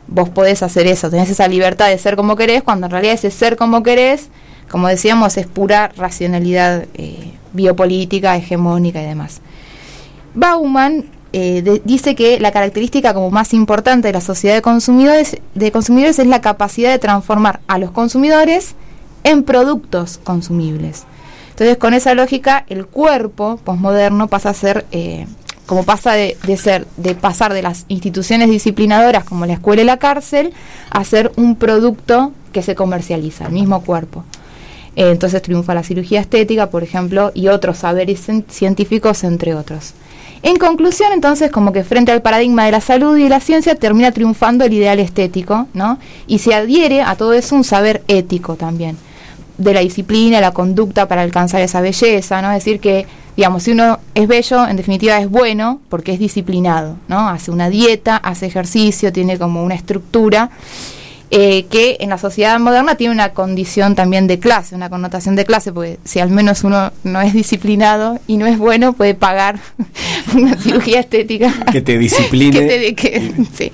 vos 0.09 0.28
podés 0.28 0.62
hacer 0.62 0.87
eso, 0.87 1.11
tenés 1.11 1.30
esa 1.30 1.49
libertad 1.49 1.89
de 1.89 1.99
ser 1.99 2.16
como 2.16 2.37
querés, 2.37 2.62
cuando 2.62 2.87
en 2.87 2.91
realidad 2.91 3.14
ese 3.14 3.30
ser 3.30 3.57
como 3.57 3.82
querés, 3.82 4.28
como 4.71 4.89
decíamos, 4.89 5.37
es 5.37 5.47
pura 5.47 5.91
racionalidad 5.97 6.87
eh, 6.95 7.33
biopolítica, 7.53 8.37
hegemónica 8.37 9.03
y 9.03 9.07
demás. 9.07 9.41
Bauman 10.35 11.07
eh, 11.33 11.81
dice 11.85 12.15
que 12.15 12.39
la 12.39 12.53
característica 12.53 13.12
como 13.12 13.31
más 13.31 13.55
importante 13.55 14.09
de 14.09 14.15
la 14.15 14.21
sociedad 14.21 14.55
de 14.55 14.62
consumidores, 14.62 15.37
de 15.55 15.73
consumidores 15.73 16.19
es 16.19 16.27
la 16.29 16.41
capacidad 16.41 16.93
de 16.93 16.99
transformar 17.01 17.61
a 17.67 17.79
los 17.79 17.91
consumidores 17.91 18.75
en 19.25 19.43
productos 19.43 20.19
consumibles. 20.23 21.05
Entonces, 21.51 21.77
con 21.77 21.93
esa 21.95 22.15
lógica, 22.15 22.65
el 22.69 22.87
cuerpo 22.87 23.59
posmoderno 23.65 24.29
pasa 24.29 24.51
a 24.51 24.55
ser, 24.55 24.87
eh, 24.93 25.27
como 25.67 25.83
pasa 25.83 26.12
de, 26.12 26.37
de 26.47 26.57
ser, 26.57 26.87
de 26.97 27.15
pasar 27.17 27.53
de 27.53 27.62
las 27.62 27.85
instituciones 27.89 28.51
disciplinadoras 28.51 29.25
como 29.25 29.45
la 29.47 29.55
escuela 29.55 29.83
y 29.83 29.85
la 29.87 29.97
cárcel, 29.97 30.53
a 30.91 31.03
ser 31.03 31.33
un 31.37 31.57
producto 31.57 32.33
que 32.53 32.62
se 32.62 32.77
comercializa, 32.77 33.47
el 33.47 33.53
mismo 33.53 33.83
cuerpo. 33.83 34.25
Entonces 34.97 35.42
triunfa 35.42 35.74
la 35.74 35.82
cirugía 35.82 36.20
estética, 36.20 36.70
por 36.70 36.82
ejemplo, 36.82 37.32
y 37.34 37.49
otros 37.49 37.78
saberes 37.78 38.28
cien- 38.28 38.45
científicos, 38.49 39.24
entre 39.24 39.55
otros. 39.55 39.92
En 40.42 40.57
conclusión, 40.57 41.11
entonces, 41.12 41.51
como 41.51 41.72
que 41.72 41.84
frente 41.84 42.12
al 42.12 42.20
paradigma 42.20 42.66
de 42.66 42.72
la 42.72 42.80
salud 42.82 43.16
y 43.16 43.28
la 43.28 43.40
ciencia 43.40 43.74
termina 43.74 44.12
triunfando 44.12 44.64
el 44.64 44.74
ideal 44.74 45.01
estético, 45.01 45.68
¿no? 45.72 45.99
Y 46.26 46.38
se 46.38 46.55
adhiere 46.55 47.01
a 47.01 47.16
todo 47.16 47.32
eso 47.32 47.57
un 47.57 47.64
saber 47.64 48.03
ético 48.09 48.55
también, 48.57 48.97
de 49.57 49.72
la 49.72 49.80
disciplina, 49.80 50.40
la 50.42 50.53
conducta 50.53 51.09
para 51.09 51.22
alcanzar 51.22 51.62
esa 51.62 51.80
belleza, 51.80 52.42
¿no? 52.42 52.51
Es 52.53 52.62
decir, 52.62 52.78
que, 52.78 53.07
digamos, 53.38 53.62
si 53.62 53.70
uno 53.72 53.99
es 54.14 54.28
bello, 54.28 54.68
en 54.68 54.76
definitiva 54.76 55.18
es 55.18 55.30
bueno 55.30 55.80
porque 55.88 56.12
es 56.12 56.18
disciplinado, 56.18 56.99
¿no? 57.09 57.26
Hace 57.28 57.51
una 57.51 57.70
dieta, 57.70 58.16
hace 58.18 58.45
ejercicio, 58.45 59.14
tiene 59.14 59.38
como 59.38 59.64
una 59.64 59.74
estructura 59.74 60.51
eh, 61.37 61.66
que 61.68 61.97
en 61.99 62.11
la 62.11 62.18
sociedad 62.18 62.59
moderna 62.61 62.95
tiene 62.95 63.12
una 63.12 63.30
condición 63.32 63.97
también 63.97 64.26
de 64.28 64.39
clase, 64.39 64.74
una 64.76 64.89
connotación 64.89 65.35
de 65.35 65.45
clase, 65.45 65.72
porque 65.72 65.99
si 66.05 66.20
al 66.20 66.30
menos 66.30 66.62
uno 66.62 66.93
no 67.03 67.20
es 67.20 67.32
disciplinado 67.32 68.20
y 68.28 68.37
no 68.37 68.47
es 68.47 68.57
bueno, 68.57 68.93
puede 68.93 69.14
pagar 69.14 69.59
una 70.35 70.57
cirugía 70.57 71.01
estética. 71.01 71.53
Que 71.72 71.80
te 71.80 71.99
discipline. 71.99 72.53
que 72.53 72.61
te- 72.66 72.95
que- 72.95 73.32
sí. 73.59 73.72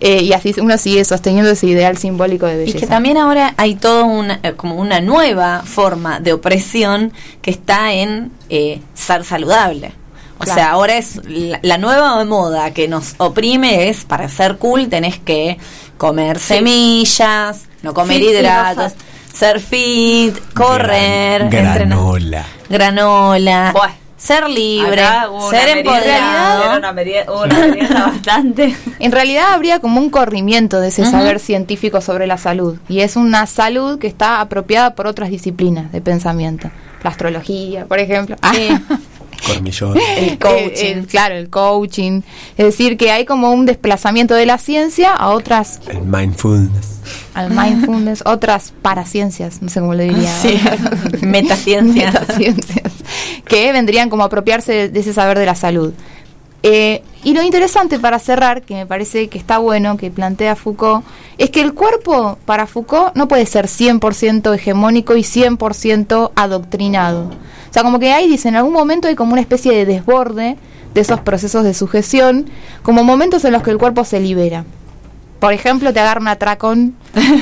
Eh, 0.00 0.22
y 0.22 0.32
así 0.34 0.54
uno 0.60 0.76
sigue 0.76 1.04
sosteniendo 1.06 1.50
ese 1.50 1.66
ideal 1.66 1.96
simbólico 1.96 2.44
de 2.46 2.54
Y 2.54 2.58
belleza. 2.58 2.78
que 2.80 2.86
también 2.86 3.16
ahora 3.16 3.54
hay 3.56 3.74
toda 3.76 4.04
una, 4.04 4.40
eh, 4.42 4.52
como 4.52 4.76
una 4.76 5.00
nueva 5.00 5.62
forma 5.64 6.20
de 6.20 6.34
opresión 6.34 7.12
que 7.40 7.50
está 7.50 7.94
en 7.94 8.30
eh, 8.50 8.80
ser 8.94 9.24
saludable. 9.24 9.92
O 10.38 10.44
Claro. 10.44 10.60
sea, 10.60 10.70
ahora 10.72 10.96
es 10.98 11.20
la, 11.26 11.60
la 11.62 11.78
nueva 11.78 12.22
moda 12.24 12.72
que 12.74 12.88
nos 12.88 13.14
oprime 13.18 13.88
es 13.88 14.04
para 14.04 14.28
ser 14.28 14.58
cool 14.58 14.88
tenés 14.88 15.18
que 15.18 15.56
comer 15.98 16.38
semillas, 16.38 17.66
no 17.82 17.94
comer 17.94 18.16
Fit 18.18 18.28
y 18.28 18.32
no 18.32 18.38
hidratos, 18.40 18.92
ser 19.32 19.60
fit, 19.60 20.34
correr, 20.54 21.42
entrenar, 21.42 21.78
Granola. 21.78 22.44
granola, 22.68 23.74
ser 24.16 24.48
libre, 24.48 25.02
ser 25.50 25.78
empoderado. 25.78 26.62
era 26.64 26.76
una 26.78 26.92
merienda- 26.92 27.32
una 27.32 27.58
merienda 27.66 28.06
bastante. 28.06 28.76
En 28.98 29.10
realidad 29.12 29.52
habría 29.52 29.80
como 29.80 30.00
un 30.00 30.10
corrimiento 30.10 30.80
de 30.80 30.88
ese 30.88 31.04
saber 31.04 31.40
científico 31.40 32.00
sobre 32.00 32.26
la 32.26 32.38
salud. 32.38 32.78
Y 32.88 33.00
es 33.00 33.16
una 33.16 33.46
salud 33.46 33.98
que 33.98 34.06
está 34.06 34.40
apropiada 34.40 34.94
por 34.94 35.06
otras 35.08 35.30
disciplinas 35.30 35.90
de 35.92 36.00
pensamiento. 36.00 36.70
La 37.02 37.10
astrología, 37.10 37.86
por 37.86 37.98
ejemplo. 37.98 38.36
Cormillón. 39.46 39.96
El 40.16 40.38
coaching. 40.38 41.02
claro, 41.04 41.34
el 41.34 41.50
coaching. 41.50 42.22
Es 42.56 42.66
decir, 42.66 42.96
que 42.96 43.10
hay 43.10 43.24
como 43.24 43.50
un 43.52 43.66
desplazamiento 43.66 44.34
de 44.34 44.46
la 44.46 44.58
ciencia 44.58 45.12
a 45.12 45.30
otras, 45.30 45.80
El 45.88 46.02
mindfulness. 46.02 47.00
al 47.34 47.50
mindfulness, 47.50 48.22
otras 48.26 48.72
paraciencias, 48.82 49.60
no 49.62 49.68
sé 49.68 49.80
cómo 49.80 49.94
le 49.94 50.04
diría. 50.04 50.34
Sí, 50.40 50.58
metaciencias. 51.22 52.12
Metaciencias, 52.20 52.92
que 53.46 53.72
vendrían 53.72 54.08
como 54.10 54.22
a 54.22 54.26
apropiarse 54.26 54.72
de, 54.72 54.88
de 54.88 55.00
ese 55.00 55.12
saber 55.12 55.38
de 55.38 55.46
la 55.46 55.54
salud. 55.54 55.92
Eh, 56.62 57.02
y 57.24 57.34
lo 57.34 57.42
interesante 57.42 57.98
para 57.98 58.18
cerrar, 58.18 58.62
que 58.62 58.74
me 58.74 58.86
parece 58.86 59.28
que 59.28 59.38
está 59.38 59.58
bueno, 59.58 59.96
que 59.96 60.10
plantea 60.10 60.56
Foucault, 60.56 61.04
es 61.38 61.50
que 61.50 61.60
el 61.60 61.74
cuerpo 61.74 62.38
para 62.44 62.66
Foucault 62.66 63.14
no 63.14 63.28
puede 63.28 63.46
ser 63.46 63.66
100% 63.66 64.54
hegemónico 64.54 65.16
y 65.16 65.22
100% 65.22 66.30
adoctrinado. 66.34 67.30
O 67.70 67.72
sea, 67.72 67.82
como 67.82 67.98
que 67.98 68.12
hay, 68.12 68.28
dice, 68.28 68.48
en 68.48 68.56
algún 68.56 68.72
momento 68.72 69.08
hay 69.08 69.14
como 69.14 69.32
una 69.32 69.40
especie 69.40 69.72
de 69.72 69.86
desborde 69.86 70.56
de 70.94 71.00
esos 71.00 71.20
procesos 71.20 71.64
de 71.64 71.74
sujeción, 71.74 72.46
como 72.82 73.02
momentos 73.02 73.44
en 73.44 73.52
los 73.52 73.62
que 73.62 73.70
el 73.70 73.78
cuerpo 73.78 74.04
se 74.04 74.20
libera. 74.20 74.64
Por 75.42 75.52
ejemplo, 75.52 75.92
te 75.92 75.98
agarra 75.98 76.20
un 76.20 76.28
atracón 76.28 76.94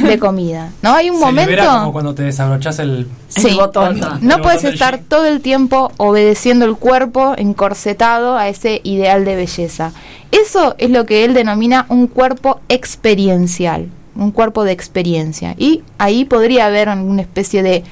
de 0.04 0.18
comida, 0.18 0.70
¿no? 0.80 0.94
Hay 0.94 1.10
un 1.10 1.18
Se 1.20 1.24
momento... 1.26 1.62
como 1.68 1.92
cuando 1.92 2.14
te 2.14 2.22
desabrochas 2.22 2.78
el, 2.78 3.06
Sí, 3.28 3.48
el 3.48 3.56
botón. 3.56 4.00
no 4.22 4.36
El 4.36 4.40
puedes 4.40 4.64
estar 4.64 4.94
jean. 4.96 5.04
todo 5.06 5.26
el 5.26 5.42
tiempo 5.42 5.92
obedeciendo 5.98 6.64
el 6.64 6.76
cuerpo 6.76 7.34
encorsetado 7.36 8.38
a 8.38 8.48
ese 8.48 8.80
ideal 8.84 9.26
de 9.26 9.36
belleza. 9.36 9.92
Eso 10.32 10.76
es 10.78 10.88
lo 10.88 11.04
que 11.04 11.26
él 11.26 11.34
denomina 11.34 11.84
un 11.90 12.06
cuerpo 12.06 12.60
experiencial, 12.70 13.88
un 14.16 14.30
cuerpo 14.30 14.64
de 14.64 14.72
experiencia. 14.72 15.54
Y 15.58 15.82
ahí 15.98 16.24
podría 16.24 16.64
haber 16.66 16.88
una 16.88 17.20
especie 17.20 17.62
de 17.62 17.84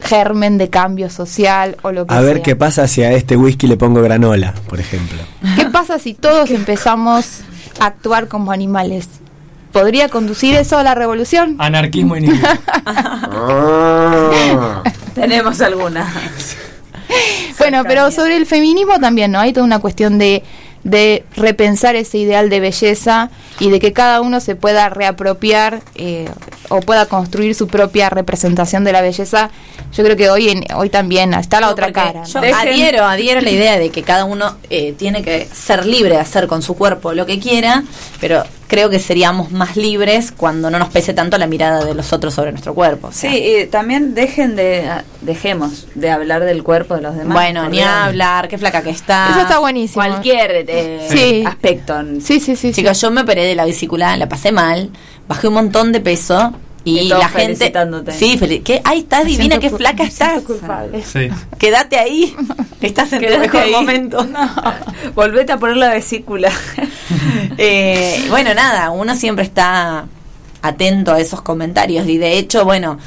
germen 0.00 0.56
de 0.58 0.70
cambio 0.70 1.10
social 1.10 1.76
o 1.82 1.92
lo 1.92 2.06
que 2.06 2.14
A 2.14 2.20
ver 2.22 2.36
sea. 2.36 2.42
qué 2.42 2.56
pasa 2.56 2.88
si 2.88 3.02
a 3.02 3.12
este 3.12 3.36
whisky 3.36 3.66
le 3.66 3.76
pongo 3.76 4.00
granola, 4.02 4.54
por 4.68 4.80
ejemplo. 4.80 5.18
¿Qué 5.56 5.66
pasa 5.66 5.98
si 5.98 6.14
todos 6.14 6.50
empezamos 6.50 7.42
actuar 7.80 8.28
como 8.28 8.52
animales? 8.52 9.08
¿Podría 9.72 10.08
conducir 10.08 10.54
eso 10.54 10.76
a 10.76 10.82
la 10.82 10.94
revolución? 10.94 11.56
Anarquismo 11.58 12.16
y 12.16 12.22
nihilismo. 12.22 12.46
Tenemos 15.14 15.60
alguna. 15.60 16.12
Bueno, 17.58 17.84
pero 17.84 18.10
sobre 18.10 18.36
el 18.36 18.46
feminismo 18.46 18.98
también, 19.00 19.32
¿no? 19.32 19.40
Hay 19.40 19.52
toda 19.52 19.64
una 19.64 19.78
cuestión 19.78 20.18
de, 20.18 20.42
de 20.84 21.24
repensar 21.36 21.94
ese 21.94 22.18
ideal 22.18 22.50
de 22.50 22.60
belleza 22.60 23.30
y 23.60 23.70
de 23.70 23.78
que 23.78 23.92
cada 23.92 24.20
uno 24.20 24.40
se 24.40 24.56
pueda 24.56 24.88
reapropiar 24.88 25.82
eh, 25.94 26.28
o 26.68 26.80
pueda 26.80 27.06
construir 27.06 27.54
su 27.54 27.68
propia 27.68 28.10
representación 28.10 28.84
de 28.84 28.92
la 28.92 29.00
belleza. 29.00 29.50
Yo 29.92 30.02
creo 30.04 30.16
que 30.16 30.30
hoy, 30.30 30.48
en, 30.48 30.64
hoy 30.74 30.90
también 30.90 31.34
está 31.34 31.60
la 31.60 31.70
otra 31.70 31.92
cara. 31.92 32.24
Yo 32.24 32.40
adhiero, 32.40 33.04
adhiero 33.04 33.40
a 33.40 33.42
la 33.42 33.50
idea 33.50 33.78
de 33.78 33.90
que 33.90 34.02
cada 34.02 34.24
uno 34.24 34.56
eh, 34.70 34.92
tiene 34.92 35.22
que 35.22 35.46
ser 35.46 35.86
libre 35.86 36.14
de 36.14 36.20
hacer 36.20 36.46
con 36.46 36.62
su 36.62 36.74
cuerpo 36.74 37.12
lo 37.12 37.26
que 37.26 37.38
quiera, 37.38 37.84
pero 38.20 38.44
creo 38.72 38.88
que 38.88 38.98
seríamos 38.98 39.50
más 39.52 39.76
libres 39.76 40.32
cuando 40.32 40.70
no 40.70 40.78
nos 40.78 40.88
pese 40.88 41.12
tanto 41.12 41.36
la 41.36 41.46
mirada 41.46 41.84
de 41.84 41.92
los 41.94 42.10
otros 42.14 42.32
sobre 42.32 42.52
nuestro 42.52 42.72
cuerpo. 42.72 43.08
o 43.08 43.12
sea. 43.12 43.30
Sí, 43.30 43.36
y 43.36 43.66
también 43.66 44.14
dejen 44.14 44.56
de 44.56 44.88
dejemos 45.20 45.88
de 45.94 46.10
hablar 46.10 46.42
del 46.42 46.62
cuerpo 46.62 46.94
de 46.94 47.02
los 47.02 47.14
demás. 47.14 47.34
Bueno, 47.34 47.68
ni 47.68 47.80
hablar, 47.82 48.48
qué 48.48 48.56
flaca 48.56 48.82
que 48.82 48.88
está. 48.88 49.28
Eso 49.30 49.40
está 49.40 49.58
buenísimo. 49.58 50.02
Cualquier 50.02 50.64
eh, 50.66 51.06
Sí. 51.10 51.44
aspecto. 51.46 51.94
Sí, 52.22 52.40
sí, 52.40 52.56
sí. 52.56 52.72
Chicos, 52.72 52.98
yo 52.98 53.10
me 53.10 53.20
operé 53.20 53.44
de 53.44 53.54
la 53.54 53.66
vesícula, 53.66 54.16
la 54.16 54.26
pasé 54.26 54.52
mal, 54.52 54.88
bajé 55.28 55.48
un 55.48 55.54
montón 55.54 55.92
de 55.92 56.00
peso 56.00 56.54
y, 56.84 57.08
la 57.08 57.28
gente. 57.28 57.72
Sí, 58.10 58.38
¿qué? 58.64 58.80
Ay, 58.84 59.00
estás 59.00 59.24
divina, 59.24 59.58
qué 59.58 59.70
flaca 59.70 60.04
estás. 60.04 60.42
culpable. 60.42 61.02
Sí. 61.02 61.28
Quédate 61.58 61.98
ahí, 61.98 62.34
estás 62.80 63.12
en 63.12 63.20
tu 63.20 63.26
Quédate 63.26 63.40
mejor 63.40 63.60
ahí. 63.62 63.70
momento. 63.72 64.26
Volvete 65.14 65.52
a 65.52 65.58
poner 65.58 65.76
la 65.76 65.90
vesícula. 65.90 66.50
Eh, 67.58 68.26
bueno, 68.30 68.54
nada, 68.54 68.90
uno 68.90 69.14
siempre 69.14 69.44
está 69.44 70.06
atento 70.62 71.12
a 71.12 71.20
esos 71.20 71.42
comentarios 71.42 72.06
y 72.08 72.16
de 72.16 72.38
hecho, 72.38 72.64
bueno, 72.64 72.98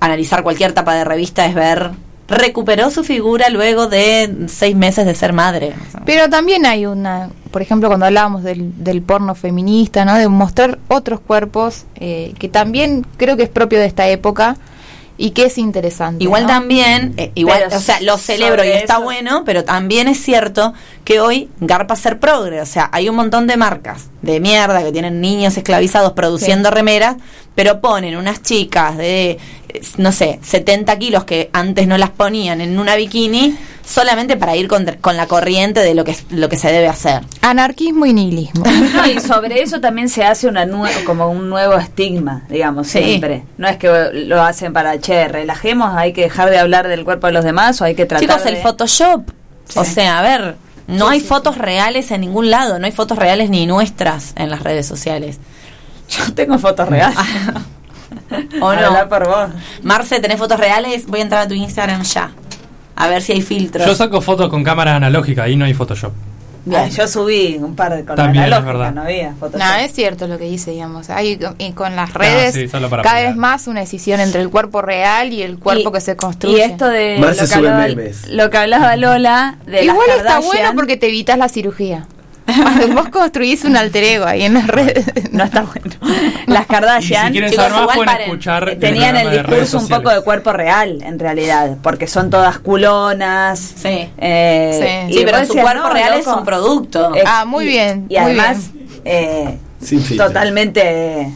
analizar 0.00 0.42
cualquier 0.42 0.72
tapa 0.72 0.94
de 0.94 1.04
revista 1.04 1.44
es 1.44 1.54
ver, 1.54 1.90
recuperó 2.26 2.90
su 2.90 3.04
figura 3.04 3.50
luego 3.50 3.86
de 3.88 4.46
seis 4.48 4.74
meses 4.74 5.06
de 5.06 5.14
ser 5.14 5.32
madre. 5.32 5.74
Pero 6.06 6.30
también 6.30 6.64
hay 6.64 6.86
una, 6.86 7.30
por 7.50 7.62
ejemplo, 7.62 7.88
cuando 7.88 8.06
hablábamos 8.06 8.42
del, 8.42 8.72
del 8.84 9.02
porno 9.02 9.34
feminista, 9.34 10.04
¿no? 10.04 10.14
De 10.16 10.28
mostrar 10.28 10.78
otros 10.88 11.20
cuerpos, 11.20 11.84
eh, 11.96 12.34
que 12.38 12.48
también 12.48 13.04
creo 13.16 13.36
que 13.36 13.42
es 13.44 13.48
propio 13.48 13.78
de 13.78 13.86
esta 13.86 14.08
época 14.08 14.56
y 15.18 15.32
que 15.32 15.44
es 15.44 15.58
interesante. 15.58 16.24
Igual 16.24 16.44
¿no? 16.44 16.48
también, 16.48 17.12
eh, 17.18 17.30
igual, 17.34 17.64
Pero 17.66 17.76
o 17.76 17.80
sea, 17.80 18.00
lo 18.00 18.16
celebro 18.16 18.64
y 18.64 18.68
está 18.68 18.94
eso- 18.94 19.02
bueno, 19.02 19.42
pero 19.44 19.64
también 19.64 20.08
es 20.08 20.18
cierto 20.22 20.72
que 21.04 21.20
hoy 21.20 21.50
garpa 21.60 21.94
ser 21.96 22.18
progre, 22.18 22.60
o 22.62 22.66
sea, 22.66 22.88
hay 22.92 23.08
un 23.10 23.16
montón 23.16 23.46
de 23.46 23.58
marcas 23.58 24.08
de 24.22 24.40
mierda 24.40 24.82
que 24.82 24.92
tienen 24.92 25.20
niños 25.20 25.56
esclavizados 25.58 26.12
produciendo 26.12 26.70
remeras, 26.70 27.16
pero 27.54 27.82
ponen 27.82 28.16
unas 28.16 28.40
chicas 28.40 28.96
de, 28.96 29.36
no 29.96 30.12
sé, 30.12 30.38
70 30.42 30.98
kilos 30.98 31.24
que 31.24 31.50
antes 31.52 31.86
no 31.86 31.98
las 31.98 32.10
ponían 32.10 32.60
en 32.60 32.78
una 32.78 32.96
bikini 32.96 33.56
solamente 33.84 34.36
para 34.36 34.54
ir 34.56 34.68
con, 34.68 34.86
con 35.00 35.16
la 35.16 35.26
corriente 35.26 35.80
de 35.80 35.94
lo 35.94 36.04
que, 36.04 36.16
lo 36.30 36.48
que 36.48 36.56
se 36.56 36.70
debe 36.70 36.88
hacer. 36.88 37.22
Anarquismo 37.42 38.06
y 38.06 38.12
nihilismo. 38.12 38.64
No, 38.94 39.06
y 39.06 39.20
sobre 39.20 39.62
eso 39.62 39.80
también 39.80 40.08
se 40.08 40.24
hace 40.24 40.46
una 40.46 40.66
como 41.04 41.30
un 41.30 41.48
nuevo 41.48 41.74
estigma, 41.74 42.44
digamos, 42.48 42.88
Sí. 42.88 43.02
siempre. 43.02 43.44
No 43.58 43.68
es 43.68 43.76
que 43.78 43.88
lo 44.12 44.42
hacen 44.42 44.72
para, 44.72 44.98
che, 45.00 45.26
relajemos, 45.28 45.94
hay 45.96 46.12
que 46.12 46.22
dejar 46.22 46.50
de 46.50 46.58
hablar 46.58 46.88
del 46.88 47.04
cuerpo 47.04 47.26
de 47.26 47.32
los 47.32 47.44
demás 47.44 47.80
o 47.80 47.84
hay 47.84 47.94
que 47.94 48.06
tratar 48.06 48.28
Chicos, 48.28 48.44
de... 48.44 48.50
el 48.50 48.56
Photoshop, 48.58 49.30
o 49.74 49.84
sea, 49.84 50.18
a 50.18 50.22
ver, 50.22 50.56
no 50.86 51.08
hay 51.08 51.20
fotos 51.20 51.56
reales 51.58 52.10
en 52.10 52.22
ningún 52.22 52.50
lado, 52.50 52.78
no 52.78 52.86
hay 52.86 52.92
fotos 52.92 53.18
reales 53.18 53.50
ni 53.50 53.66
nuestras 53.66 54.32
en 54.36 54.50
las 54.50 54.62
redes 54.62 54.86
sociales. 54.86 55.38
Yo 56.08 56.32
tengo 56.34 56.58
fotos 56.58 56.88
reales. 56.88 57.16
¿O 58.60 58.72
no? 58.74 58.80
Habla 58.86 59.08
por 59.08 59.26
vos. 59.26 59.48
Marce, 59.82 60.20
¿tenés 60.20 60.38
fotos 60.38 60.58
reales? 60.60 61.06
Voy 61.06 61.20
a 61.20 61.22
entrar 61.22 61.42
a 61.42 61.48
tu 61.48 61.54
Instagram 61.54 62.02
ya. 62.02 62.30
A 62.96 63.08
ver 63.08 63.22
si 63.22 63.32
hay 63.32 63.42
filtros. 63.42 63.86
Yo 63.86 63.94
saco 63.94 64.20
fotos 64.20 64.48
con 64.50 64.62
cámara 64.62 64.96
analógica, 64.96 65.44
ahí 65.44 65.56
no 65.56 65.64
hay 65.64 65.74
Photoshop. 65.74 66.12
Ay, 66.76 66.90
yo 66.90 67.08
subí 67.08 67.56
un 67.58 67.74
par 67.74 67.96
de 67.96 68.04
con 68.04 68.14
También, 68.16 68.44
es 68.44 68.52
analógica, 68.52 68.72
verdad. 68.78 68.92
no 68.94 69.02
había 69.02 69.34
Photoshop. 69.40 69.66
No, 69.66 69.74
es 69.76 69.92
cierto 69.94 70.26
lo 70.26 70.36
que 70.36 70.44
dice, 70.44 70.72
digamos. 70.72 71.08
Hay 71.08 71.40
y 71.56 71.72
con 71.72 71.96
las 71.96 72.12
redes 72.12 72.54
sí, 72.54 72.68
solo 72.68 72.90
para 72.90 73.02
cada 73.02 73.22
vez 73.22 73.34
más 73.36 73.66
una 73.66 73.80
decisión 73.80 74.20
entre 74.20 74.42
el 74.42 74.50
cuerpo 74.50 74.82
real 74.82 75.32
y 75.32 75.42
el 75.42 75.58
cuerpo 75.58 75.88
Y- 75.88 75.92
que 75.92 76.00
se 76.02 76.16
construye. 76.16 76.58
Y 76.58 76.60
esto 76.60 76.86
de 76.86 77.18
lo 77.18 77.32
que, 77.32 77.54
hablaba, 77.54 77.86
lo 78.28 78.50
que 78.50 78.58
hablaba 78.58 78.96
Lola 78.96 79.56
de 79.66 79.84
Igual 79.84 80.06
las 80.08 80.16
está 80.18 80.40
bueno 80.40 80.72
porque 80.74 80.98
te 80.98 81.06
evitas 81.08 81.38
la 81.38 81.48
cirugía. 81.48 82.06
Vos 82.94 83.08
construís 83.10 83.64
un 83.64 83.76
alter 83.76 84.04
ego 84.04 84.24
ahí 84.26 84.42
en 84.42 84.54
las 84.54 84.66
redes. 84.66 85.04
no 85.32 85.44
está 85.44 85.62
bueno. 85.62 85.96
Las 86.46 86.66
Kardashian 86.66 87.24
Y 87.24 87.26
si 87.28 87.32
quieren 87.32 87.50
chicos, 87.50 87.64
saber 87.66 87.80
más, 87.86 87.94
igual 87.94 88.06
paren. 88.06 88.22
escuchar 88.26 88.76
tenían 88.80 89.16
el 89.16 89.30
discurso 89.30 89.78
un 89.78 89.88
poco 89.88 90.10
de 90.10 90.22
cuerpo 90.22 90.52
real, 90.52 91.02
en 91.02 91.18
realidad, 91.18 91.76
porque 91.82 92.06
son 92.06 92.30
todas 92.30 92.58
culonas. 92.58 93.58
Sí. 93.58 94.08
eh, 94.18 95.06
Sí. 95.08 95.14
y 95.14 95.18
Sí, 95.18 95.22
pero 95.24 95.38
su 95.38 95.46
decías, 95.48 95.64
cuerpo 95.64 95.88
no, 95.88 95.94
real 95.94 96.14
es 96.18 96.26
un 96.26 96.44
producto. 96.44 97.14
Eh, 97.14 97.22
Ah, 97.26 97.44
muy 97.44 97.66
bien, 97.66 98.06
Y 98.08 98.14
muy 98.14 98.22
además, 98.22 98.70
eh, 99.04 99.58
Sin 99.80 100.02
totalmente 100.16 101.30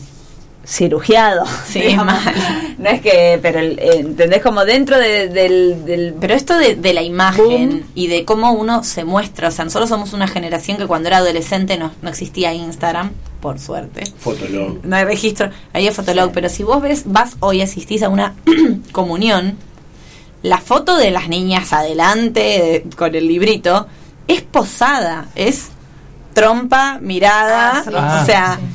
cirugiado. 0.66 1.44
Sí, 1.66 1.80
digamos. 1.80 2.06
mal. 2.14 2.34
No 2.78 2.88
es 2.90 3.00
que, 3.00 3.38
pero 3.42 3.58
el- 3.60 3.78
eh, 3.78 3.90
entendés 4.00 4.42
como 4.42 4.64
dentro 4.64 4.98
de- 4.98 5.28
del, 5.28 5.84
del 5.84 6.14
Pero 6.20 6.34
esto 6.34 6.56
de, 6.58 6.74
de 6.76 6.92
la 6.94 7.02
imagen 7.02 7.70
Boom. 7.70 7.82
y 7.94 8.06
de 8.08 8.24
cómo 8.24 8.52
uno 8.52 8.82
se 8.84 9.04
muestra, 9.04 9.48
o 9.48 9.50
sea, 9.50 9.64
nosotros 9.64 9.88
somos 9.88 10.12
una 10.12 10.26
generación 10.28 10.76
que 10.76 10.86
cuando 10.86 11.08
era 11.08 11.18
adolescente 11.18 11.76
no, 11.76 11.92
no 12.02 12.08
existía 12.10 12.52
Instagram, 12.54 13.12
por 13.40 13.58
suerte. 13.58 14.04
Fotolog. 14.20 14.84
No 14.84 14.96
hay 14.96 15.04
registro, 15.04 15.50
ahí 15.72 15.86
hay 15.86 15.94
Fotolog, 15.94 16.32
pero 16.32 16.48
si 16.48 16.62
vos 16.62 16.80
ves, 16.82 17.02
vas 17.06 17.36
hoy, 17.40 17.60
asistís 17.62 18.02
a 18.02 18.08
una 18.08 18.34
comunión, 18.92 19.56
la 20.42 20.58
foto 20.58 20.96
de 20.96 21.10
las 21.10 21.28
niñas 21.28 21.72
adelante 21.72 22.40
de- 22.40 22.96
con 22.96 23.14
el 23.14 23.26
librito 23.28 23.86
es 24.28 24.42
posada, 24.42 25.26
es 25.34 25.68
trompa, 26.32 26.98
mirada, 27.00 27.78
Ah, 27.78 27.82
sí. 27.84 27.90
Ah, 27.96 28.20
o 28.22 28.26
sea, 28.26 28.58
l- 28.60 28.68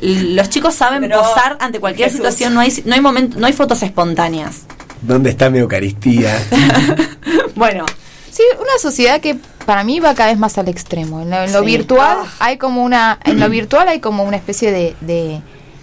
los 0.00 0.48
chicos 0.50 0.74
saben 0.74 1.02
Pero, 1.02 1.20
posar 1.20 1.56
ante 1.60 1.80
cualquier 1.80 2.08
Jesús. 2.08 2.18
situación, 2.18 2.54
no 2.54 2.60
hay 2.60 2.72
no 2.84 2.94
hay 2.94 3.00
momento, 3.00 3.38
no 3.38 3.46
hay 3.46 3.52
fotos 3.52 3.82
espontáneas. 3.82 4.62
¿Dónde 5.02 5.30
está 5.30 5.50
mi 5.50 5.58
Eucaristía? 5.58 6.36
Bueno, 7.54 7.84
Sí, 8.30 8.42
una 8.60 8.78
sociedad 8.78 9.18
que 9.22 9.36
para 9.64 9.82
mí 9.82 9.98
va 9.98 10.14
cada 10.14 10.28
vez 10.28 10.38
más 10.38 10.58
al 10.58 10.68
extremo. 10.68 11.22
En 11.22 11.30
lo, 11.30 11.42
en 11.42 11.52
lo 11.54 11.60
Sí. 11.60 11.64
virtual 11.66 12.18
Ah. 12.20 12.26
hay 12.40 12.58
como 12.58 12.84
una, 12.84 13.18
en 13.24 13.40
lo 13.40 13.48
virtual 13.48 13.88
hay 13.88 13.98
como 14.00 14.24
una 14.24 14.36
especie 14.36 14.70
de 14.72 14.94
de, 15.00 15.40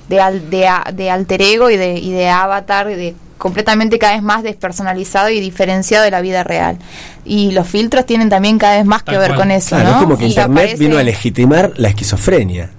de, 0.07 0.19
al- 0.21 0.49
de 0.51 1.09
alter 1.09 1.41
ego 1.41 1.71
y 1.71 1.77
de, 1.77 1.93
y 1.97 2.11
de 2.11 2.29
avatar 2.29 2.91
y 2.91 2.95
de 2.95 3.15
completamente 3.39 3.97
cada 3.97 4.13
vez 4.13 4.21
más 4.21 4.43
despersonalizado 4.43 5.29
y 5.29 5.39
diferenciado 5.39 6.03
de 6.03 6.11
la 6.11 6.21
vida 6.21 6.43
real. 6.43 6.77
Y 7.25 7.51
los 7.51 7.67
filtros 7.67 8.05
tienen 8.05 8.29
también 8.29 8.59
cada 8.59 8.77
vez 8.77 8.85
más 8.85 9.01
que 9.01 9.17
ver 9.17 9.29
cual. 9.29 9.39
con 9.39 9.51
eso, 9.51 9.69
Claro, 9.75 9.85
¿no? 9.89 9.95
es 9.97 10.03
como 10.03 10.17
que 10.19 10.25
Y 10.25 10.27
Internet 10.29 10.65
aparece- 10.65 10.77
vino 10.77 10.97
a 10.99 11.03
legitimar 11.03 11.71
la 11.77 11.87
esquizofrenia. 11.89 12.69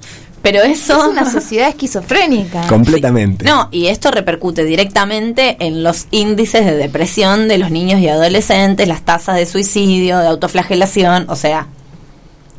Pero 0.45 0.63
Es 0.63 0.83
eso 0.83 1.09
una 1.11 1.29
sociedad 1.29 1.69
esquizofrénica. 1.69 2.69
Completamente. 2.69 3.45
No, 3.45 3.69
y 3.73 3.87
esto 3.89 4.13
repercute 4.13 4.63
directamente 4.63 5.57
en 5.59 5.83
los 5.83 6.07
índices 6.13 6.65
de 6.65 6.77
depresión 6.77 7.49
de 7.49 7.59
los 7.59 7.73
niños 7.73 7.99
y 8.01 8.09
adolescentes, 8.09 8.87
las 8.87 9.03
tasas 9.03 9.35
de 9.37 9.47
suicidio, 9.47 10.19
de 10.19 10.29
autoflagelación, 10.29 11.25
o 11.29 11.35
sea, 11.35 11.67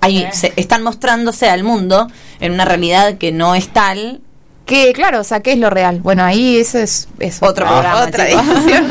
ahí 0.01 0.27
se- 0.33 0.51
están 0.57 0.83
mostrándose 0.83 1.47
al 1.49 1.63
mundo 1.63 2.07
en 2.41 2.51
una 2.51 2.65
realidad 2.65 3.17
que 3.17 3.31
no 3.31 3.55
es 3.55 3.69
tal 3.69 4.19
Que 4.65 4.93
claro, 4.93 5.19
o 5.19 5.23
sea, 5.23 5.41
¿qué 5.41 5.51
es 5.53 5.59
lo 5.59 5.69
real? 5.69 5.99
Bueno, 6.01 6.23
ahí 6.23 6.57
eso 6.57 6.79
es, 6.79 7.07
es 7.19 7.37
Otro 7.41 7.67
programa, 7.67 8.01
otra 8.03 8.25
discusión. 8.25 8.87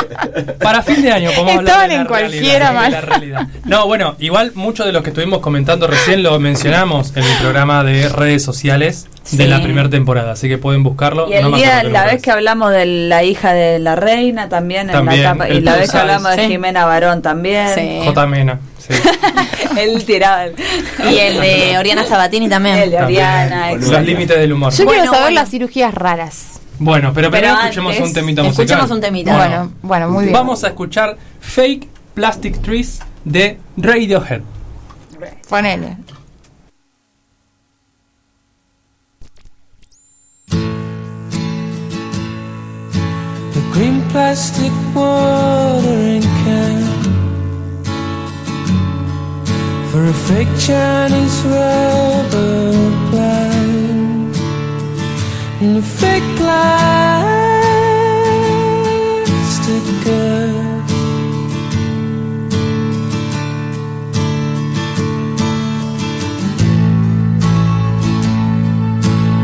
Para 0.62 0.82
fin 0.82 1.02
de 1.02 1.12
año 1.12 1.30
podemos 1.32 1.56
hablar 1.58 1.64
Estaban 1.66 1.88
la 1.90 1.94
en 1.96 2.06
cualquiera, 2.06 2.70
realidad, 2.70 2.84
de 2.84 2.90
la 2.90 3.00
mal. 3.00 3.02
realidad. 3.02 3.46
No, 3.64 3.86
bueno, 3.86 4.16
igual 4.20 4.52
mucho 4.54 4.84
de 4.84 4.92
lo 4.92 5.02
que 5.02 5.10
estuvimos 5.10 5.40
comentando 5.40 5.86
recién 5.86 6.22
lo 6.22 6.38
mencionamos 6.40 7.12
en 7.16 7.24
el 7.24 7.36
programa 7.38 7.84
de 7.84 8.08
redes 8.08 8.42
sociales 8.42 9.06
de 9.32 9.44
Sí. 9.44 9.46
la 9.46 9.62
primera 9.62 9.88
temporada, 9.90 10.32
así 10.32 10.48
que 10.48 10.56
pueden 10.58 10.82
buscarlo. 10.82 11.28
Y 11.28 11.34
el 11.34 11.42
No 11.50 11.56
día, 11.56 11.82
la 11.84 12.06
vez 12.06 12.22
que 12.22 12.30
hablamos 12.30 12.72
de 12.72 12.86
la 12.86 13.22
hija 13.22 13.52
de 13.52 13.78
la 13.78 13.94
reina 13.96 14.48
también, 14.48 14.88
en 14.88 14.92
También, 14.92 15.22
la 15.22 15.28
etapa- 15.30 15.48
y 15.50 15.60
la 15.60 15.76
vez 15.76 15.90
que 15.92 15.98
hablamos 15.98 16.34
de 16.36 16.42
sí. 16.44 16.48
Jimena 16.48 16.86
Barón 16.86 17.20
también. 17.22 17.66
es. 17.78 18.04
J. 18.06 18.26
Mena. 18.26 18.58
Sí. 18.86 18.94
Él 19.78 20.04
tiraba 20.04 20.46
Y 20.48 21.18
el 21.18 21.40
de 21.40 21.78
Oriana 21.78 22.04
Sabatini 22.04 22.48
también. 22.48 22.76
el 22.76 22.90
de 22.90 22.96
También. 22.96 23.22
Oriana. 23.24 23.72
Los 23.74 24.02
límites 24.04 24.36
del 24.38 24.52
humor. 24.52 24.72
Yo 24.72 24.84
Bueno, 24.84 25.02
quiero 25.02 25.12
saber 25.12 25.26
bueno. 25.32 25.40
las 25.40 25.50
cirugías 25.50 25.94
raras. 25.94 26.60
Bueno, 26.78 27.12
pero 27.14 27.30
Pero 27.30 27.42
primero 27.42 27.60
escuchemos 27.62 28.00
un 28.00 28.12
temita 28.12 28.42
musical. 28.42 28.64
escuchemos 28.64 28.90
un 28.90 29.00
temita. 29.00 29.36
Bueno, 29.36 29.72
bueno, 29.82 30.08
muy 30.10 30.24
bien. 30.24 30.32
Vamos 30.34 30.64
a 30.64 30.68
escuchar 30.68 31.16
Fake 31.40 31.86
Plastic 32.14 32.60
Trees 32.62 33.00
de 33.24 33.58
Radiohead. 33.76 34.40
Ponele. 35.48 35.96
The 43.54 43.60
green 43.72 44.00
plastic 44.10 44.72
watering 44.94 46.01
a 50.12 50.14
fake 50.14 50.54
Chinese 50.58 51.38
rubber 51.44 52.72
plant 53.10 54.36
and 55.62 55.76
a 55.78 55.82
fake 55.82 56.30
plastic 56.36 56.64
girl. 60.04 60.82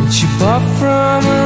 That 0.01 0.13
she 0.13 0.27
bought 0.39 0.65
from 0.79 1.38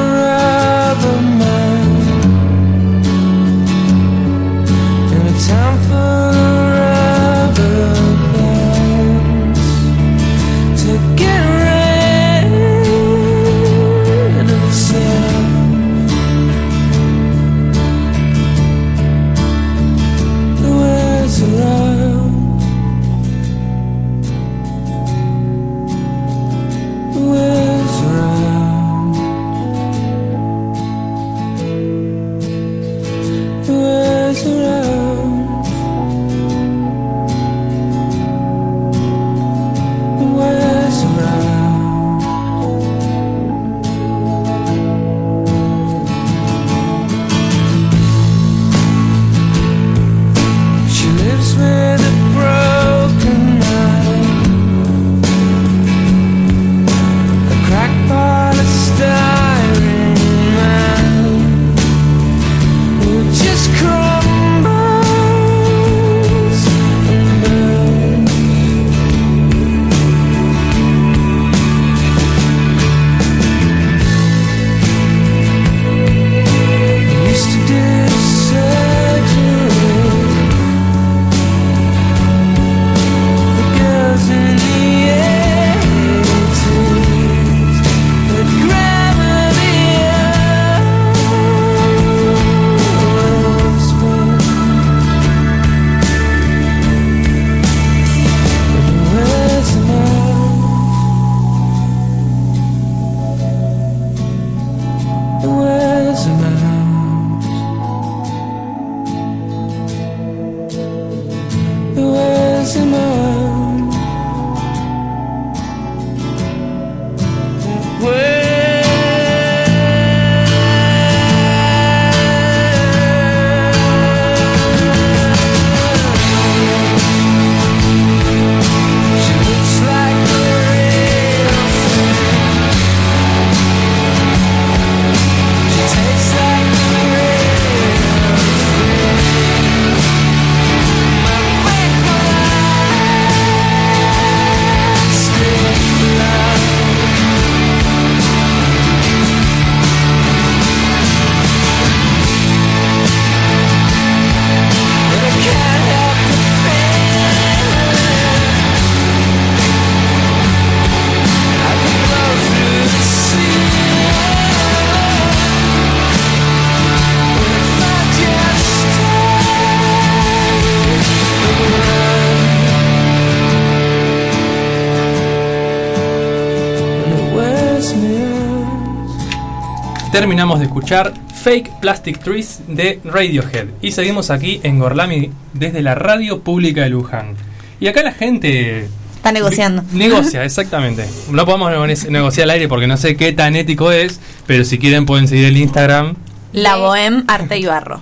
Terminamos 180.22 180.60
de 180.60 180.66
escuchar 180.66 181.12
Fake 181.42 181.68
Plastic 181.80 182.20
Trees 182.20 182.60
de 182.68 183.00
Radiohead. 183.04 183.66
Y 183.80 183.90
seguimos 183.90 184.30
aquí 184.30 184.60
en 184.62 184.78
Gorlami 184.78 185.32
desde 185.52 185.82
la 185.82 185.96
radio 185.96 186.42
pública 186.44 186.82
de 186.82 186.90
Luján. 186.90 187.34
Y 187.80 187.88
acá 187.88 188.04
la 188.04 188.12
gente 188.12 188.86
Está 189.16 189.32
negociando. 189.32 189.82
negocia, 189.90 190.44
exactamente. 190.44 191.06
No 191.28 191.44
podemos 191.44 191.72
nego- 191.72 192.10
negociar 192.10 192.44
al 192.44 192.50
aire 192.50 192.68
porque 192.68 192.86
no 192.86 192.96
sé 192.98 193.16
qué 193.16 193.32
tan 193.32 193.56
ético 193.56 193.90
es, 193.90 194.20
pero 194.46 194.62
si 194.64 194.78
quieren 194.78 195.06
pueden 195.06 195.26
seguir 195.26 195.46
el 195.46 195.56
Instagram 195.56 196.14
La 196.52 196.76
Bohem 196.76 197.24
Arte 197.26 197.58
y 197.58 197.66
Barro. 197.66 198.00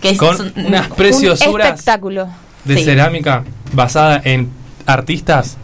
Que 0.00 0.10
es 0.10 0.18
con 0.18 0.40
un- 0.40 0.66
unas 0.66 0.88
Un 0.88 0.94
preciosuras 0.96 1.70
espectáculo. 1.70 2.28
de 2.64 2.76
Sí. 2.76 2.84
cerámica 2.84 3.42
basada 3.72 4.22
en 4.24 4.50
artistas. 4.86 5.56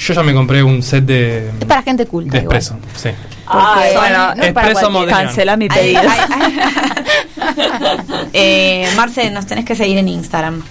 Yo 0.00 0.14
ya 0.14 0.24
me 0.24 0.34
compré 0.34 0.64
un 0.64 0.82
set 0.82 1.04
de, 1.04 1.46
Es 1.60 1.64
para 1.66 1.82
gente 1.82 2.06
culta. 2.06 2.32
de 2.32 2.38
espresso. 2.40 2.76
Sí. 2.96 3.10
Ay, 3.46 3.94
bueno, 3.96 4.34
no 4.36 4.42
es 4.42 4.52
para 4.52 4.68
Espresso 4.68 4.90
cualquiera. 4.90 4.90
Modena. 4.90 5.16
cancela 5.28 5.56
mi 5.56 5.68
pedido. 5.68 6.00
ay, 6.08 6.20
ay. 6.30 8.26
eh, 8.32 8.88
Marce, 8.96 9.30
nos 9.30 9.46
tenés 9.46 9.64
que 9.64 9.74
seguir 9.74 9.98
en 9.98 10.08
Instagram. 10.08 10.62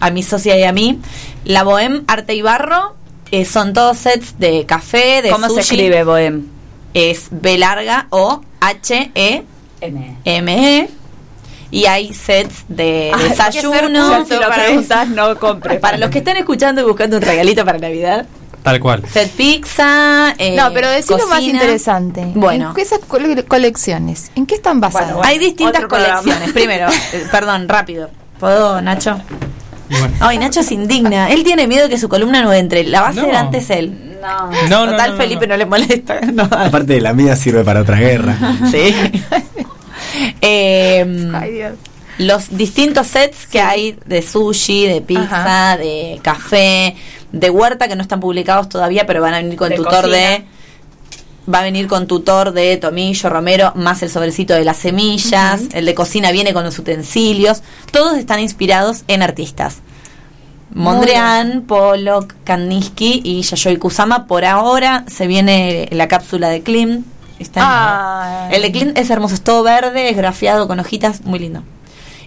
A 0.00 0.10
mi 0.10 0.22
socia 0.22 0.58
y 0.58 0.64
a 0.64 0.72
mí. 0.72 1.00
La 1.44 1.62
Bohem 1.62 2.04
Arte 2.06 2.34
y 2.34 2.42
Barro 2.42 2.96
eh, 3.30 3.44
son 3.44 3.72
todos 3.72 3.98
sets 3.98 4.38
de 4.38 4.64
café, 4.66 5.22
de 5.22 5.30
¿Cómo 5.30 5.48
se 5.48 5.60
escribe 5.60 6.04
Bohem? 6.04 6.46
es 6.94 7.26
B 7.30 7.58
larga 7.58 8.06
o 8.10 8.40
H 8.60 9.10
E 9.14 9.42
M. 9.80 10.16
M 10.24 10.78
E. 10.80 10.88
Y 11.70 11.86
hay 11.86 12.14
sets 12.14 12.64
de 12.68 13.10
Ay, 13.12 13.28
desayuno. 13.30 14.14
hay 14.14 14.22
que 14.22 14.28
ser- 14.28 14.38
si 14.38 14.44
lo 14.44 14.50
preguntas, 14.50 15.08
no 15.08 15.36
compres. 15.38 15.80
Para 15.80 15.96
los 15.96 16.10
que 16.10 16.18
están 16.18 16.36
escuchando 16.36 16.80
y 16.80 16.84
buscando 16.84 17.16
un 17.16 17.22
regalito 17.22 17.64
para 17.64 17.78
Navidad. 17.78 18.26
Tal 18.64 18.80
cual. 18.80 19.04
Set 19.08 19.30
pizza. 19.32 20.34
eh, 20.38 20.56
no, 20.56 20.72
pero 20.72 20.90
decirlo 20.90 21.18
más 21.28 21.38
cocina. 21.38 21.60
interesante. 21.60 22.26
Bueno. 22.34 22.70
¿En 22.70 22.74
qué 22.74 22.82
esas 22.82 22.98
cole- 23.06 23.44
colecciones? 23.44 24.32
¿En 24.34 24.46
qué 24.46 24.56
están 24.56 24.80
basadas? 24.80 25.14
Hay 25.22 25.38
distintas 25.38 25.84
colecciones. 25.84 26.50
Primero, 26.52 26.88
eh, 27.12 27.26
perdón, 27.30 27.68
rápido. 27.68 28.10
¿Puedo, 28.40 28.80
Nacho? 28.80 29.20
Ay, 30.18 30.38
Nacho 30.38 30.62
se 30.62 30.74
indigna. 30.74 31.30
Él 31.30 31.44
tiene 31.44 31.66
miedo 31.68 31.88
que 31.88 31.98
su 31.98 32.08
columna 32.08 32.42
no 32.42 32.52
entre. 32.52 32.84
La 32.84 33.02
va 33.02 33.08
a 33.08 33.10
hacer 33.10 33.28
No. 33.30 33.38
antes 33.38 33.68
él. 33.70 34.16
No. 34.22 34.50
No, 34.50 34.86
no, 34.86 34.92
Total, 34.92 35.10
no, 35.10 35.16
no, 35.16 35.20
Felipe 35.22 35.46
no. 35.46 35.56
le 35.58 35.66
molesta. 35.66 36.18
Aparte 36.50 36.94
de 36.94 37.00
la 37.02 37.12
mía 37.12 37.36
sirve 37.36 37.62
para 37.64 37.82
otra 37.82 37.98
guerra. 37.98 38.36
Sí. 38.70 38.94
Eh, 40.40 41.72
Los 42.18 42.56
distintos 42.56 43.08
sets 43.08 43.46
que 43.46 43.60
hay 43.60 43.96
de 44.06 44.22
sushi, 44.22 44.86
de 44.86 45.00
pizza, 45.00 45.76
de 45.76 46.20
café, 46.22 46.94
de 47.38 47.50
huerta 47.50 47.88
que 47.88 47.96
no 47.96 48.02
están 48.02 48.20
publicados 48.20 48.68
todavía, 48.68 49.06
pero 49.06 49.20
van 49.20 49.34
a 49.34 49.38
venir 49.38 49.56
con 49.56 49.68
De 49.70 49.76
tutor 49.76 50.02
cocina. 50.02 50.16
de. 50.16 50.44
Va 51.52 51.58
a 51.58 51.62
venir 51.62 51.86
con 51.88 52.06
tutor 52.06 52.52
de 52.52 52.76
tomillo, 52.78 53.28
romero, 53.28 53.72
más 53.76 54.02
el 54.02 54.08
sobrecito 54.08 54.54
de 54.54 54.64
las 54.64 54.78
semillas. 54.78 55.62
El 55.74 55.84
de 55.84 55.94
cocina 55.94 56.30
viene 56.32 56.54
con 56.54 56.64
los 56.64 56.78
utensilios. 56.78 57.62
Todos 57.90 58.16
están 58.16 58.40
inspirados 58.40 59.04
en 59.08 59.22
artistas. 59.22 59.78
Mondrian, 60.72 61.62
Pollock, 61.62 62.34
Kandinsky 62.44 63.20
y 63.22 63.42
Yayoi 63.42 63.76
Kusama. 63.76 64.26
Por 64.26 64.44
ahora 64.44 65.04
se 65.06 65.26
viene 65.26 65.88
la 65.92 66.08
cápsula 66.08 66.48
de 66.48 66.62
Klim. 66.62 67.04
Está 67.38 68.46
en- 68.48 68.54
el 68.54 68.62
de 68.62 68.72
Klim 68.72 68.92
es 68.96 69.10
hermoso, 69.10 69.34
es 69.34 69.42
todo 69.42 69.62
verde, 69.62 70.08
es 70.08 70.16
grafiado 70.16 70.66
con 70.66 70.80
hojitas, 70.80 71.22
muy 71.24 71.38
lindo. 71.38 71.62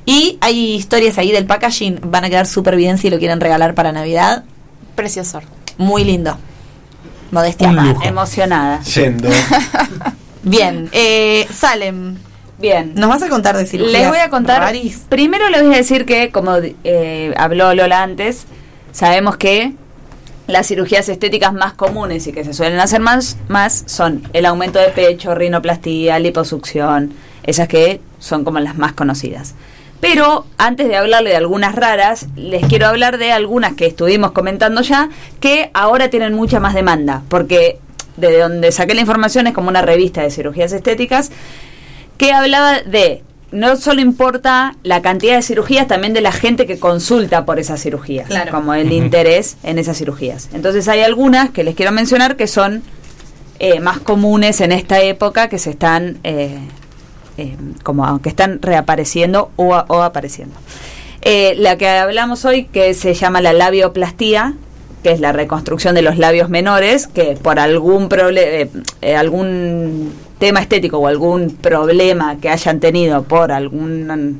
Y 0.06 0.38
hay 0.42 0.76
historias 0.76 1.18
ahí 1.18 1.32
del 1.32 1.46
packaging, 1.46 2.00
van 2.04 2.24
a 2.26 2.30
quedar 2.30 2.46
súper 2.46 2.76
bien 2.76 2.98
si 2.98 3.10
lo 3.10 3.18
quieren 3.18 3.42
regalar 3.42 3.74
para 3.74 3.92
Navidad. 3.92 4.44
Precioso. 4.98 5.42
Muy 5.78 6.04
lindo. 6.04 6.36
Modestia 7.32 7.70
Un 7.70 7.78
aparte. 7.78 7.94
lujo. 7.94 8.08
Emocionada. 8.08 8.82
Yendo. 8.82 9.30
Bien, 10.44 10.90
eh, 10.92 11.48
Salem. 11.54 12.18
Bien. 12.58 12.94
¿Nos 12.96 13.08
vas 13.10 13.22
a 13.22 13.30
contar 13.30 13.56
de 13.56 13.68
cirugías 13.68 13.94
Les 14.02 14.10
voy 14.10 14.18
a 14.18 14.30
contar. 14.32 14.60
raris? 14.62 15.04
Primero 15.08 15.48
les 15.50 15.62
voy 15.64 15.76
a 15.76 15.78
decir 15.78 16.06
que, 16.06 16.32
como 16.32 16.56
eh, 16.84 17.32
habló 17.38 17.76
Lola 17.76 18.02
antes, 18.02 18.46
sabemos 18.92 19.38
que 19.38 19.74
las 20.48 20.66
cirugías 20.68 21.08
estéticas 21.10 21.54
más 21.54 21.74
comunes 21.74 22.26
y 22.26 22.32
que 22.34 22.44
se 22.44 22.54
suelen 22.54 22.80
hacer 22.80 23.00
más, 23.00 23.38
más 23.50 23.84
son 23.86 24.24
el 24.34 24.48
aumento 24.48 24.80
de 24.80 24.88
pecho, 24.88 25.36
rinoplastía, 25.36 26.18
liposucción, 26.18 27.14
esas 27.44 27.68
que 27.68 28.02
son 28.18 28.44
como 28.44 28.60
las 28.60 28.78
más 28.80 28.94
conocidas. 28.94 29.54
Pero 30.00 30.46
antes 30.58 30.88
de 30.88 30.96
hablarle 30.96 31.32
de 31.32 31.36
algunas 31.38 31.74
raras, 31.76 32.28
les 32.36 32.66
quiero 32.68 32.88
hablar 32.88 33.18
de 33.18 33.32
algunas 33.32 33.74
que 33.74 33.88
estuvimos 33.88 34.32
comentando 34.32 34.82
ya, 34.82 35.10
que 35.40 35.72
ahora 35.74 36.10
tienen 36.10 36.34
mucha 36.34 36.60
más 36.60 36.74
demanda, 36.76 37.24
porque 37.30 37.80
de 38.16 38.40
donde 38.40 38.72
saqué 38.72 38.94
la 38.94 39.02
información 39.02 39.48
es 39.48 39.54
como 39.54 39.70
una 39.70 39.82
revista 39.82 40.22
de 40.22 40.32
cirugías 40.32 40.72
estéticas 40.74 41.32
que 42.18 42.32
hablaba 42.34 42.82
de 42.82 43.24
no 43.52 43.76
solo 43.78 44.02
importa 44.02 44.76
la 44.84 45.02
cantidad 45.02 45.36
de 45.36 45.42
cirugías, 45.42 45.88
también 45.88 46.14
de 46.14 46.22
la 46.22 46.32
gente 46.32 46.66
que 46.66 46.80
consulta 46.80 47.46
por 47.46 47.60
esas 47.60 47.82
cirugías, 47.82 48.28
Claro. 48.28 48.52
como 48.52 48.74
el 48.74 48.92
interés 48.92 49.58
en 49.64 49.80
esas 49.80 49.98
cirugías. 49.98 50.50
Entonces 50.54 50.88
hay 50.90 51.02
algunas 51.02 51.52
que 51.52 51.64
les 51.64 51.74
quiero 51.76 51.92
mencionar 51.92 52.36
que 52.36 52.48
son 52.48 52.84
eh, 53.60 53.80
más 53.80 54.00
comunes 54.00 54.62
en 54.62 54.72
esta 54.72 55.00
época 55.02 55.48
que 55.48 55.58
se 55.60 55.70
están 55.70 56.18
eh, 56.24 56.58
eh, 57.38 57.56
como 57.84 58.22
que 58.22 58.30
están 58.30 58.62
reapareciendo 58.62 59.52
o, 59.56 59.74
a- 59.76 59.86
o 59.88 60.02
apareciendo. 60.04 60.56
Eh, 61.22 61.56
la 61.58 61.78
que 61.78 61.88
hablamos 61.90 62.46
hoy 62.46 62.66
que 62.66 62.94
se 62.94 63.14
llama 63.14 63.42
la 63.42 63.54
labioplastía 63.54 64.54
que 65.04 65.12
es 65.12 65.20
la 65.20 65.32
reconstrucción 65.32 65.94
de 65.96 66.02
los 66.02 66.18
labios 66.18 66.50
menores 66.50 67.08
que 67.08 67.38
por 67.42 67.60
algún 67.60 68.10
problema 68.10 68.70
algún 69.18 70.12
tema 70.40 70.60
estético 70.60 70.98
o 70.98 71.08
algún 71.08 71.56
problema 71.56 72.38
que 72.38 72.50
hayan 72.50 72.80
tenido 72.80 73.24
por 73.24 73.52
algún 73.52 74.40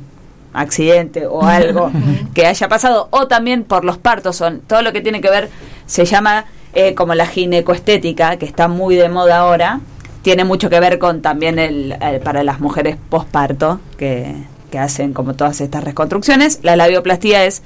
accidente 0.52 1.26
o 1.26 1.42
algo 1.42 1.90
que 2.34 2.46
haya 2.46 2.68
pasado 2.68 3.08
o 3.10 3.26
también 3.28 3.64
por 3.64 3.84
los 3.84 3.98
partos 3.98 4.36
son 4.36 4.60
todo 4.60 4.82
lo 4.82 4.92
que 4.92 5.00
tiene 5.00 5.20
que 5.20 5.30
ver 5.30 5.48
se 5.86 6.04
llama 6.04 6.46
eh, 6.74 6.94
como 6.94 7.14
la 7.14 7.26
ginecoestética 7.26 8.36
que 8.36 8.46
está 8.46 8.68
muy 8.68 8.96
de 8.96 9.08
moda 9.08 9.38
ahora 9.38 9.80
tiene 10.28 10.44
mucho 10.44 10.68
que 10.68 10.78
ver 10.78 10.98
con 10.98 11.22
también 11.22 11.58
el, 11.58 11.96
el- 12.02 12.20
para 12.20 12.42
las 12.44 12.60
mujeres 12.60 12.98
posparto 13.08 13.80
que, 13.96 14.34
que 14.70 14.78
hacen 14.78 15.14
como 15.14 15.32
todas 15.32 15.58
estas 15.62 15.82
reconstrucciones 15.82 16.58
la 16.62 16.76
labioplastía 16.76 17.44
es 17.46 17.62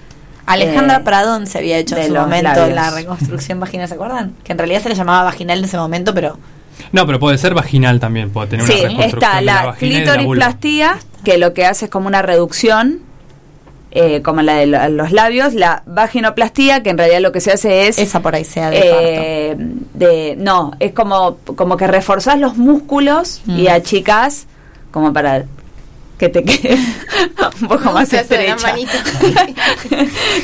Alejandra 0.46 0.98
eh, 0.98 1.00
Pradón 1.04 1.48
se 1.48 1.58
había 1.58 1.76
hecho 1.78 1.96
en 1.96 2.02
de 2.02 2.08
su 2.08 2.14
momento 2.14 2.50
labios. 2.60 2.74
la 2.76 2.90
reconstrucción 2.90 3.58
vaginal, 3.58 3.88
¿se 3.88 3.94
acuerdan? 3.94 4.34
Que 4.44 4.52
en 4.52 4.58
realidad 4.58 4.80
se 4.80 4.88
le 4.90 4.94
llamaba 4.94 5.24
vaginal 5.24 5.58
en 5.58 5.64
ese 5.64 5.76
momento, 5.76 6.14
pero 6.14 6.38
No, 6.92 7.04
pero 7.04 7.18
puede 7.18 7.36
ser 7.36 7.52
vaginal 7.54 7.98
también, 7.98 8.30
puede 8.30 8.46
tener 8.48 8.64
Sí, 8.66 8.72
una 8.72 8.88
reconstrucción 8.90 9.18
está 9.24 9.40
la, 9.40 9.64
la 9.66 9.74
clitoriplastía, 9.74 10.98
que 11.24 11.38
lo 11.38 11.52
que 11.54 11.66
hace 11.66 11.86
es 11.86 11.90
como 11.90 12.06
una 12.06 12.22
reducción, 12.22 13.00
eh, 13.94 14.22
como 14.22 14.42
la 14.42 14.54
de 14.56 14.66
lo- 14.66 14.88
los 14.88 15.12
labios. 15.12 15.54
La 15.54 15.82
vaginoplastía, 15.86 16.82
que 16.82 16.90
en 16.90 16.98
realidad 16.98 17.20
lo 17.20 17.30
que 17.32 17.40
se 17.40 17.52
hace 17.52 17.86
es... 17.88 17.98
Esa 17.98 18.20
por 18.20 18.34
ahí 18.34 18.44
sea 18.44 18.70
de 18.70 18.80
eh, 18.82 19.56
de- 19.94 20.34
No, 20.38 20.72
es 20.80 20.92
como, 20.92 21.36
como 21.56 21.76
que 21.76 21.86
reforzás 21.86 22.38
los 22.38 22.56
músculos 22.56 23.40
y 23.46 23.64
Mm. 23.64 23.68
achicás 23.68 24.46
como 24.90 25.12
para 25.12 25.44
que 26.18 26.28
te 26.28 26.42
quede 26.44 26.76
un 27.62 27.68
poco 27.68 27.92
más 27.92 28.12
la 28.12 28.20
estrecha. 28.20 28.74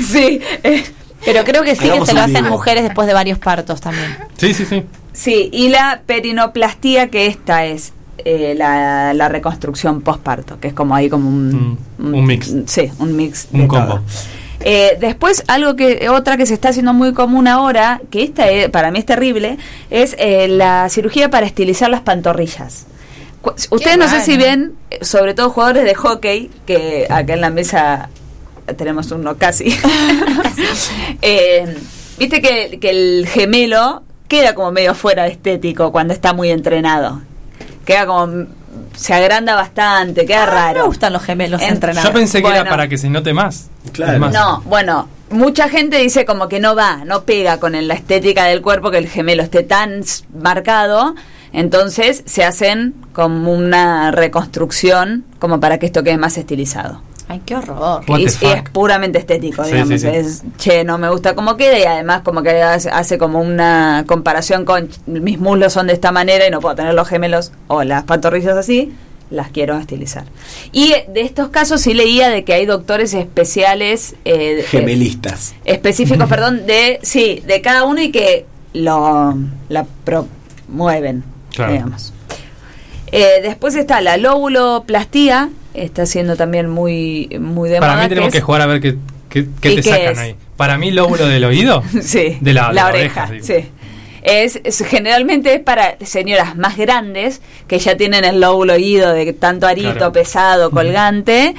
sí, 0.06 0.40
eh, 0.62 0.84
pero 1.24 1.44
creo 1.44 1.62
que 1.62 1.74
sí 1.74 1.88
que 1.88 2.04
se 2.06 2.14
lo 2.14 2.20
hacen 2.20 2.44
mujeres 2.46 2.84
después 2.84 3.06
de 3.08 3.14
varios 3.14 3.38
partos 3.38 3.80
también. 3.80 4.16
Sí, 4.36 4.54
sí, 4.54 4.64
sí. 4.66 4.84
Sí, 5.12 5.48
y 5.52 5.68
la 5.68 6.02
perinoplastía, 6.06 7.08
que 7.08 7.26
esta 7.26 7.64
es 7.64 7.92
eh, 8.24 8.54
la, 8.56 9.12
la 9.14 9.28
reconstrucción 9.28 10.00
posparto, 10.02 10.58
que 10.60 10.68
es 10.68 10.74
como 10.74 10.94
ahí 10.94 11.08
como 11.08 11.28
un, 11.28 11.78
un 11.98 12.24
mix. 12.26 12.52
Sí, 12.66 12.90
un 12.98 13.16
mix. 13.16 13.48
Un 13.52 13.60
de 13.62 13.68
combo. 13.68 13.86
todo. 13.94 14.02
Eh, 14.60 14.96
después, 15.00 15.44
algo 15.46 15.76
que 15.76 16.08
otra 16.08 16.36
que 16.36 16.44
se 16.44 16.54
está 16.54 16.70
haciendo 16.70 16.92
muy 16.92 17.12
común 17.14 17.46
ahora, 17.46 18.00
que 18.10 18.22
esta 18.24 18.48
es- 18.50 18.68
para 18.70 18.90
mí 18.90 18.98
es 18.98 19.06
terrible, 19.06 19.56
es 19.88 20.16
eh, 20.18 20.48
la 20.48 20.88
cirugía 20.88 21.30
para 21.30 21.46
estilizar 21.46 21.88
las 21.90 22.00
pantorrillas. 22.00 22.86
Cu- 23.40 23.54
Ustedes 23.70 23.96
no 23.98 24.08
sé 24.08 24.20
si 24.20 24.36
ven, 24.36 24.74
sobre 25.00 25.34
todo 25.34 25.50
jugadores 25.50 25.84
de 25.84 25.94
hockey, 25.94 26.50
que 26.66 27.06
acá 27.08 27.34
en 27.34 27.40
la 27.40 27.50
mesa 27.50 28.10
tenemos 28.76 29.10
uno 29.12 29.36
casi. 29.36 29.72
Eh, 31.22 31.76
Viste 32.18 32.42
que, 32.42 32.80
que 32.80 32.90
el 32.90 33.28
gemelo 33.28 34.02
queda 34.26 34.54
como 34.56 34.72
medio 34.72 34.92
fuera 34.94 35.22
de 35.22 35.30
estético 35.30 35.92
cuando 35.92 36.12
está 36.12 36.32
muy 36.32 36.50
entrenado. 36.50 37.22
Queda 37.88 38.04
como. 38.04 38.46
Se 38.94 39.14
agranda 39.14 39.54
bastante, 39.54 40.26
queda 40.26 40.44
raro. 40.44 40.80
Me 40.80 40.86
gustan 40.88 41.14
los 41.14 41.22
gemelos 41.22 41.62
En- 41.62 41.70
entrenados. 41.70 42.06
Yo 42.06 42.12
pensé 42.14 42.42
que 42.42 42.48
era 42.50 42.68
para 42.68 42.86
que 42.86 42.98
se 42.98 43.08
note 43.08 43.32
más. 43.32 43.70
Claro. 43.92 44.18
Más. 44.18 44.30
No, 44.34 44.60
bueno, 44.66 45.08
mucha 45.30 45.70
gente 45.70 45.96
dice 45.96 46.26
como 46.26 46.48
que 46.48 46.60
no 46.60 46.76
va, 46.76 47.04
no 47.06 47.22
pega 47.24 47.58
con 47.58 47.74
el- 47.74 47.88
la 47.88 47.94
estética 47.94 48.44
del 48.44 48.60
cuerpo 48.60 48.90
que 48.90 48.98
el 48.98 49.08
gemelo 49.08 49.42
esté 49.42 49.62
tan 49.62 50.02
marcado. 50.38 51.14
Entonces 51.54 52.22
se 52.26 52.44
hacen 52.44 52.94
como 53.14 53.52
una 53.52 54.10
reconstrucción 54.10 55.24
como 55.38 55.58
para 55.58 55.78
que 55.78 55.86
esto 55.86 56.02
quede 56.02 56.18
más 56.18 56.36
estilizado. 56.36 57.00
Ay, 57.28 57.42
qué 57.44 57.56
horror. 57.56 58.02
Y, 58.18 58.24
es 58.24 58.38
puramente 58.72 59.18
estético, 59.18 59.62
digamos. 59.62 59.88
sí, 59.88 59.98
sí. 59.98 60.06
Es, 60.08 60.42
che, 60.56 60.82
no 60.84 60.96
me 60.96 61.10
gusta 61.10 61.34
cómo 61.34 61.56
queda 61.58 61.78
y 61.78 61.82
además 61.82 62.22
como 62.22 62.42
que 62.42 62.62
hace, 62.62 62.88
hace 62.88 63.18
como 63.18 63.40
una 63.40 64.04
comparación 64.06 64.64
con 64.64 64.88
mis 65.06 65.38
muslos 65.38 65.74
son 65.74 65.88
de 65.88 65.92
esta 65.92 66.10
manera 66.10 66.46
y 66.46 66.50
no 66.50 66.60
puedo 66.60 66.74
tener 66.74 66.94
los 66.94 67.06
gemelos 67.06 67.52
o 67.66 67.84
las 67.84 68.04
pantorrillas 68.04 68.56
así, 68.56 68.94
las 69.30 69.50
quiero 69.50 69.76
estilizar. 69.76 70.24
Y 70.72 70.92
eh, 70.92 71.04
de 71.12 71.20
estos 71.20 71.50
casos 71.50 71.82
sí 71.82 71.92
leía 71.92 72.30
de 72.30 72.44
que 72.44 72.54
hay 72.54 72.64
doctores 72.64 73.12
especiales, 73.12 74.14
eh, 74.24 74.60
eh, 74.60 74.62
Gemelistas. 74.66 75.54
específicos, 75.66 76.26
perdón, 76.30 76.64
de 76.66 76.98
sí, 77.02 77.42
de 77.46 77.60
cada 77.60 77.84
uno 77.84 78.00
y 78.00 78.10
que 78.10 78.46
lo 78.72 79.34
la 79.68 79.86
promueven, 80.04 81.24
Claro. 81.54 81.72
digamos. 81.72 82.14
Eh, 83.12 83.40
después 83.42 83.74
está 83.74 84.00
la 84.00 84.16
lóbuloplastía, 84.16 85.50
está 85.82 86.06
siendo 86.06 86.36
también 86.36 86.68
muy 86.68 87.28
muy 87.40 87.68
de 87.70 87.80
Para 87.80 87.92
moda, 87.94 88.02
mí 88.04 88.08
tenemos 88.08 88.28
es- 88.28 88.34
que 88.34 88.40
jugar 88.40 88.62
a 88.62 88.66
ver 88.66 88.80
qué, 88.80 88.96
qué, 89.28 89.46
qué 89.60 89.72
¿Y 89.72 89.76
te 89.76 89.82
qué 89.82 89.90
sacan 89.90 90.12
es? 90.12 90.18
ahí. 90.18 90.36
Para 90.56 90.76
mí, 90.78 90.90
lóbulo 90.90 91.26
del 91.26 91.44
oído. 91.44 91.82
sí, 92.02 92.38
De 92.40 92.52
la, 92.52 92.68
de 92.68 92.74
la 92.74 92.86
oreja, 92.88 93.28
sí. 93.42 93.68
Es, 94.22 94.60
es- 94.64 94.84
generalmente 94.84 95.54
es 95.54 95.60
para 95.60 95.96
señoras 96.04 96.56
más 96.56 96.76
grandes 96.76 97.40
que 97.66 97.78
ya 97.78 97.96
tienen 97.96 98.24
el 98.24 98.40
lóbulo 98.40 98.74
oído 98.74 99.12
de 99.12 99.32
tanto 99.32 99.66
arito 99.66 99.92
Claro. 99.94 100.12
pesado 100.12 100.70
colgante 100.70 101.54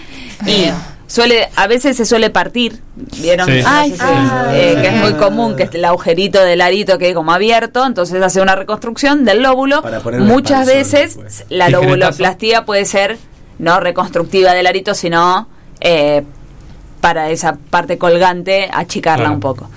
y 0.46 0.66
suele, 1.08 1.48
a 1.56 1.66
veces 1.68 1.96
se 1.98 2.06
suele 2.06 2.30
partir, 2.30 2.82
¿vieron? 3.22 3.48
Sí. 3.48 3.54
No 3.54 3.62
sé 3.62 3.64
Ay, 3.66 3.92
si- 3.92 3.98
sí. 3.98 4.04
eh, 4.54 4.78
que 4.82 4.88
es 4.90 4.94
muy 4.96 5.14
común 5.14 5.56
que 5.56 5.70
el 5.72 5.86
agujerito 5.86 6.44
del 6.44 6.60
arito 6.62 6.98
quede 7.00 7.14
como 7.14 7.32
abierto, 7.32 7.86
entonces 7.86 8.22
hace 8.22 8.42
una 8.42 8.56
reconstrucción 8.56 9.24
del 9.26 9.42
lóbulo. 9.42 9.82
Muchas 10.20 10.68
veces 10.68 11.16
después. 11.16 11.46
la 11.50 11.68
Tijeretazo. 11.68 11.82
lobuloplastia 11.88 12.66
puede 12.66 12.86
ser 12.86 13.18
no 13.60 13.80
reconstructiva 13.80 14.54
del 14.54 14.68
arito, 14.68 14.94
sino 14.96 15.48
eh, 15.80 16.24
para 17.02 17.30
esa 17.30 17.58
parte 17.70 17.98
colgante 17.98 18.70
achicarla 18.74 19.26
Claro. 19.26 19.34
un 19.36 19.40
poco. 19.40 19.70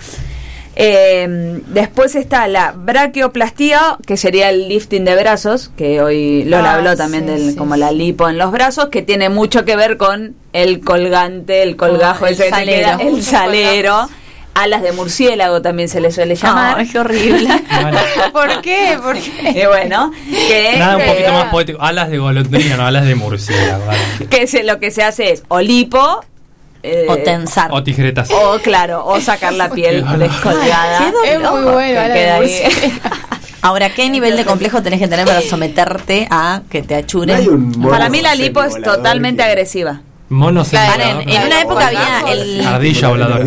Eh, 0.75 1.61
después 1.67 2.15
está 2.15 2.49
la 2.49 2.73
braquioplastía, 2.73 3.99
que 4.07 4.17
sería 4.17 4.49
el 4.49 4.69
lifting 4.69 5.05
de 5.05 5.15
brazos, 5.17 5.71
que 5.77 6.01
hoy 6.01 6.45
Lola 6.45 6.73
Ah, 6.73 6.75
habló 6.77 6.97
también 6.97 7.25
sí, 7.27 7.31
del 7.31 7.51
sí, 7.51 7.57
como 7.57 7.77
la 7.77 7.93
lipo 7.93 8.27
en 8.29 8.39
los 8.39 8.51
brazos, 8.53 8.89
que 8.89 9.03
tiene 9.03 9.29
mucho 9.29 9.67
que 9.67 9.77
ver 9.77 9.99
con 9.99 10.35
el 10.55 10.81
colgante, 10.81 11.63
el 11.63 11.77
colgajo, 11.77 12.27
el 12.27 12.33
ese 12.35 12.45
que 12.45 12.51
te 12.51 12.57
salero. 12.57 12.99
queda, 12.99 13.09
el 13.09 13.23
salero. 13.23 14.09
Alas 14.55 14.83
de 14.83 14.93
murciélago 14.93 15.63
también 15.63 15.89
se 15.89 16.01
le 16.01 16.13
suele 16.13 16.35
llamar. 16.37 16.79
Ay, 16.79 16.89
qué 16.89 16.99
horrible. 16.99 17.49
¿Por 18.33 18.61
qué? 18.61 18.99
¿Por 19.03 19.15
qué? 19.19 19.63
Y 19.63 19.67
bueno, 19.67 20.13
que, 20.49 20.75
Nada, 20.79 20.97
un 20.99 21.05
poquito 21.07 21.29
eh, 21.29 21.33
más 21.33 21.45
poético. 21.47 21.81
Alas 21.81 22.11
de 22.11 22.19
golondrina, 22.19 22.77
no 22.77 22.87
alas 22.87 23.07
de 23.07 23.15
murciélago. 23.15 23.87
vale. 23.87 24.01
que 24.29 24.47
se, 24.47 24.63
lo 24.63 24.79
que 24.79 24.91
se 24.91 25.03
hace 25.03 25.33
es 25.33 25.43
o 25.49 25.61
lipo 25.61 26.23
eh, 26.83 27.07
o 27.09 27.17
tensar. 27.19 27.71
O 27.73 27.83
tijeretas. 27.83 28.31
o 28.31 28.59
claro, 28.59 29.07
o 29.07 29.21
sacar 29.21 29.55
la 29.55 29.71
piel 29.71 30.05
descolgada. 30.19 31.13
Es 31.25 31.41
muy 31.41 31.63
bueno. 31.63 32.01
que 32.03 32.13
queda 32.13 32.37
ahí. 32.37 33.01
Ahora, 33.63 33.95
¿qué 33.95 34.11
nivel 34.11 34.37
de 34.37 34.45
complejo 34.45 34.83
tenés 34.83 34.99
que 34.99 35.07
tener 35.07 35.25
para 35.25 35.41
someterte 35.41 36.27
a 36.31 36.63
que 36.69 36.83
te 36.83 36.97
achuren? 36.97 37.73
Para 37.81 38.09
mí 38.09 38.21
la 38.21 38.35
lipo 38.35 38.63
es 38.63 38.83
totalmente 38.83 39.43
que- 39.45 39.49
agresiva. 39.49 40.01
Monos 40.33 40.69
Claro, 40.71 40.93
Paren, 40.93 41.29
en 41.29 41.43
una 41.47 41.61
época 41.61 41.87
había 41.89 42.33
el... 42.33 42.67
Ardilla 42.67 43.09
voladora. 43.09 43.45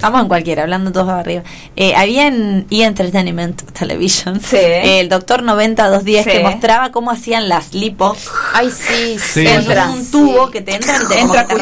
Vamos 0.00 0.22
en 0.22 0.28
cualquiera, 0.28 0.62
hablando 0.64 0.92
todos 0.92 1.08
arriba. 1.08 1.42
Eh, 1.76 1.94
había 1.94 2.26
en 2.26 2.66
E! 2.70 2.82
Entertainment 2.84 3.62
Television 3.72 4.40
Sí. 4.40 4.56
eh, 4.56 5.00
el 5.00 5.08
Doctor 5.08 5.42
90210 5.42 6.24
Sí. 6.24 6.30
que 6.30 6.40
mostraba 6.40 6.90
cómo 6.92 7.10
hacían 7.10 7.48
las 7.48 7.74
lipo 7.74 8.16
Ay, 8.54 8.70
sí, 8.70 9.16
Sí. 9.18 9.44
con 9.44 9.54
Entra. 9.54 9.86
un 9.90 10.10
tubo 10.10 10.50
que 10.50 10.60
te 10.60 10.74
entra 10.74 10.96
y 10.96 10.98
te, 10.98 11.04
como 11.20 11.34
Entra 11.34 11.46
que 11.46 11.54
te 11.54 11.60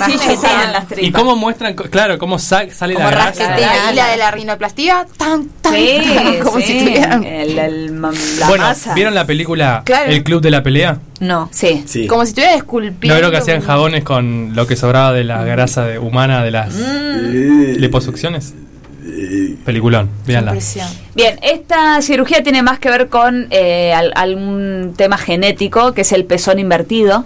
las 0.73 0.87
tripas. 0.89 1.05
¿Y 1.05 1.13
cómo 1.13 1.37
muestran, 1.37 1.75
claro, 1.75 2.19
cómo 2.19 2.39
sa- 2.39 2.69
sale 2.71 2.95
Como 2.95 3.07
la 3.07 3.11
grasa? 3.11 3.47
rasquetea. 3.49 3.93
Y 3.93 3.95
la 3.97 4.09
de 4.11 4.17
la 4.17 4.31
rinoplastia, 4.31 5.07
tan, 5.17 5.49
tan, 5.61 5.75
Sí, 5.75 6.01
tan, 6.15 6.39
como 6.41 6.59
sí, 6.61 6.65
si 6.67 6.79
tuvieran. 6.85 7.25
el- 7.25 7.59
el 7.59 7.93
mam- 7.93 8.39
la 8.39 8.49
bueno, 8.49 8.65
masa. 8.65 8.95
¿vieron 8.95 9.15
la 9.15 9.27
película 9.27 9.83
Claro. 9.85 10.11
El 10.11 10.23
Club 10.25 10.41
de 10.41 10.51
la 10.51 10.63
Pelea? 10.63 10.99
No. 11.27 11.49
Sí. 11.53 11.83
Sí. 11.87 12.07
Como 12.07 12.23
si 12.25 12.29
estuvieran 12.31 12.57
esculpiendo. 12.59 13.09
¿No 13.09 13.15
vieron 13.15 13.31
que 13.31 13.37
hacían 13.39 13.61
jabones 13.63 14.05
con 14.05 14.55
lo 14.55 14.67
que 14.67 14.77
sobraba 14.77 15.13
de 15.13 15.25
la 15.25 15.45
grasa 15.45 15.85
de- 15.87 15.99
humana 15.99 16.43
de 16.45 16.51
las 16.51 16.75
Eh, 16.79 17.77
liposucciones? 17.79 18.55
Peliculón, 19.65 20.11
véanla. 20.27 20.57
Bien, 21.15 21.39
esta 21.43 22.01
cirugía 22.03 22.43
tiene 22.43 22.63
más 22.63 22.79
que 22.79 22.91
ver 22.91 23.09
con 23.09 23.47
eh, 23.51 23.93
al- 23.95 24.13
algún 24.15 24.95
tema 24.97 25.17
genético, 25.19 25.93
que 25.93 26.03
es 26.03 26.13
el 26.13 26.25
pezón 26.25 26.59
invertido, 26.59 27.25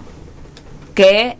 que 0.95 1.37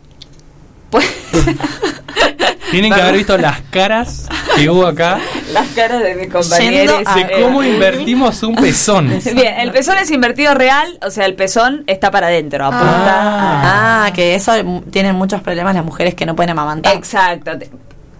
pues 0.90 1.06
Tienen 2.72 2.94
que 2.94 3.02
haber 3.02 3.16
visto 3.18 3.38
las 3.38 3.62
caras 3.72 4.28
que 4.56 4.70
hubo 4.70 4.86
acá 4.86 5.20
las 5.52 5.68
caras 5.70 6.04
de 6.04 6.16
mis 6.16 6.32
compañeros. 6.32 7.00
De 7.16 7.42
cómo 7.42 7.64
invertimos 7.64 8.44
un 8.44 8.56
pezón. 8.56 9.20
Bien, 9.34 9.60
el 9.60 9.72
pezón 9.72 9.98
es 9.98 10.12
invertido 10.12 10.54
real, 10.54 11.00
o 11.02 11.10
sea, 11.10 11.26
el 11.26 11.34
pezón 11.36 11.84
está 11.88 12.12
para 12.12 12.28
adentro, 12.28 12.66
apunta. 12.66 14.06
Ah, 14.06 14.12
que 14.14 14.36
eso 14.36 14.52
tienen 14.92 15.16
muchos 15.16 15.42
problemas 15.42 15.74
las 15.74 15.84
mujeres 15.84 16.14
que 16.14 16.26
no 16.26 16.36
pueden 16.36 16.52
amamantar. 16.52 16.96
Exacto. 16.96 17.58
Te- 17.58 17.70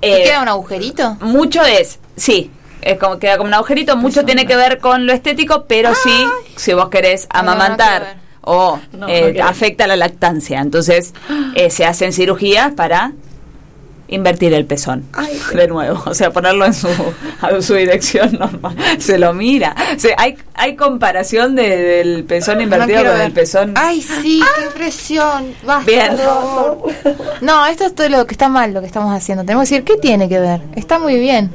¿Y 0.02 0.12
eh, 0.12 0.24
queda 0.24 0.42
un 0.42 0.48
agujerito? 0.48 1.18
mucho 1.22 1.62
es, 1.64 2.00
sí, 2.16 2.52
es 2.82 2.98
como 2.98 3.20
queda 3.20 3.38
como 3.38 3.50
un 3.50 3.54
agujerito, 3.54 3.98
mucho 3.98 4.26
tiene 4.26 4.46
que 4.48 4.56
ver 4.56 4.80
con 4.80 5.06
lo 5.06 5.14
estético, 5.14 5.66
pero 5.68 5.94
sí, 5.94 6.26
si 6.56 6.74
vos 6.74 6.90
querés 6.90 7.28
amamantar. 7.30 8.16
O 8.50 8.80
No, 8.94 9.08
eh, 9.08 9.34
no 9.38 9.46
afecta 9.46 9.86
la 9.88 9.96
lactancia, 9.96 10.60
entonces 10.60 11.14
eh, 11.56 11.70
se 11.70 11.86
hacen 11.86 12.12
cirugías 12.14 12.72
para 12.74 13.12
invertir 14.12 14.56
el 14.56 14.66
pezón 14.66 15.06
de 15.54 15.68
nuevo, 15.68 16.02
o 16.08 16.16
sea, 16.16 16.32
ponerlo 16.32 16.66
en 16.66 16.74
su, 16.74 16.88
a 17.42 17.62
su 17.62 17.76
dirección 17.76 18.34
normal, 18.40 18.76
se 18.98 19.20
lo 19.20 19.34
mira, 19.36 19.76
O 19.96 20.00
sea, 20.00 20.16
hay, 20.18 20.36
hay 20.56 20.76
comparación 20.76 21.54
de- 21.56 21.78
del 21.78 22.24
pezón 22.24 22.58
No 22.58 22.64
invertido 22.64 22.88
quiero 22.98 23.10
con 23.12 23.18
ver. 23.20 23.28
el 23.28 23.34
pezón 23.34 23.74
Ay, 23.76 24.02
sí, 24.02 24.42
qué 24.58 24.66
impresión. 24.66 25.54
Basta, 25.64 25.86
Bien. 25.92 26.18
favor. 26.18 26.92
No, 27.42 27.68
esto 27.68 27.86
es 27.86 27.94
todo 27.94 28.10
lo 28.10 28.26
que 28.26 28.34
está 28.34 28.50
mal, 28.50 28.74
lo 28.74 28.82
que 28.82 28.88
estamos 28.88 29.14
haciendo. 29.16 29.44
Tenemos 29.46 29.70
que 29.70 29.76
decir, 29.76 29.86
¿qué 29.86 29.98
tiene 30.02 30.28
que 30.28 30.40
ver? 30.40 30.62
Está 30.76 30.98
muy 30.98 31.20
bien. 31.20 31.52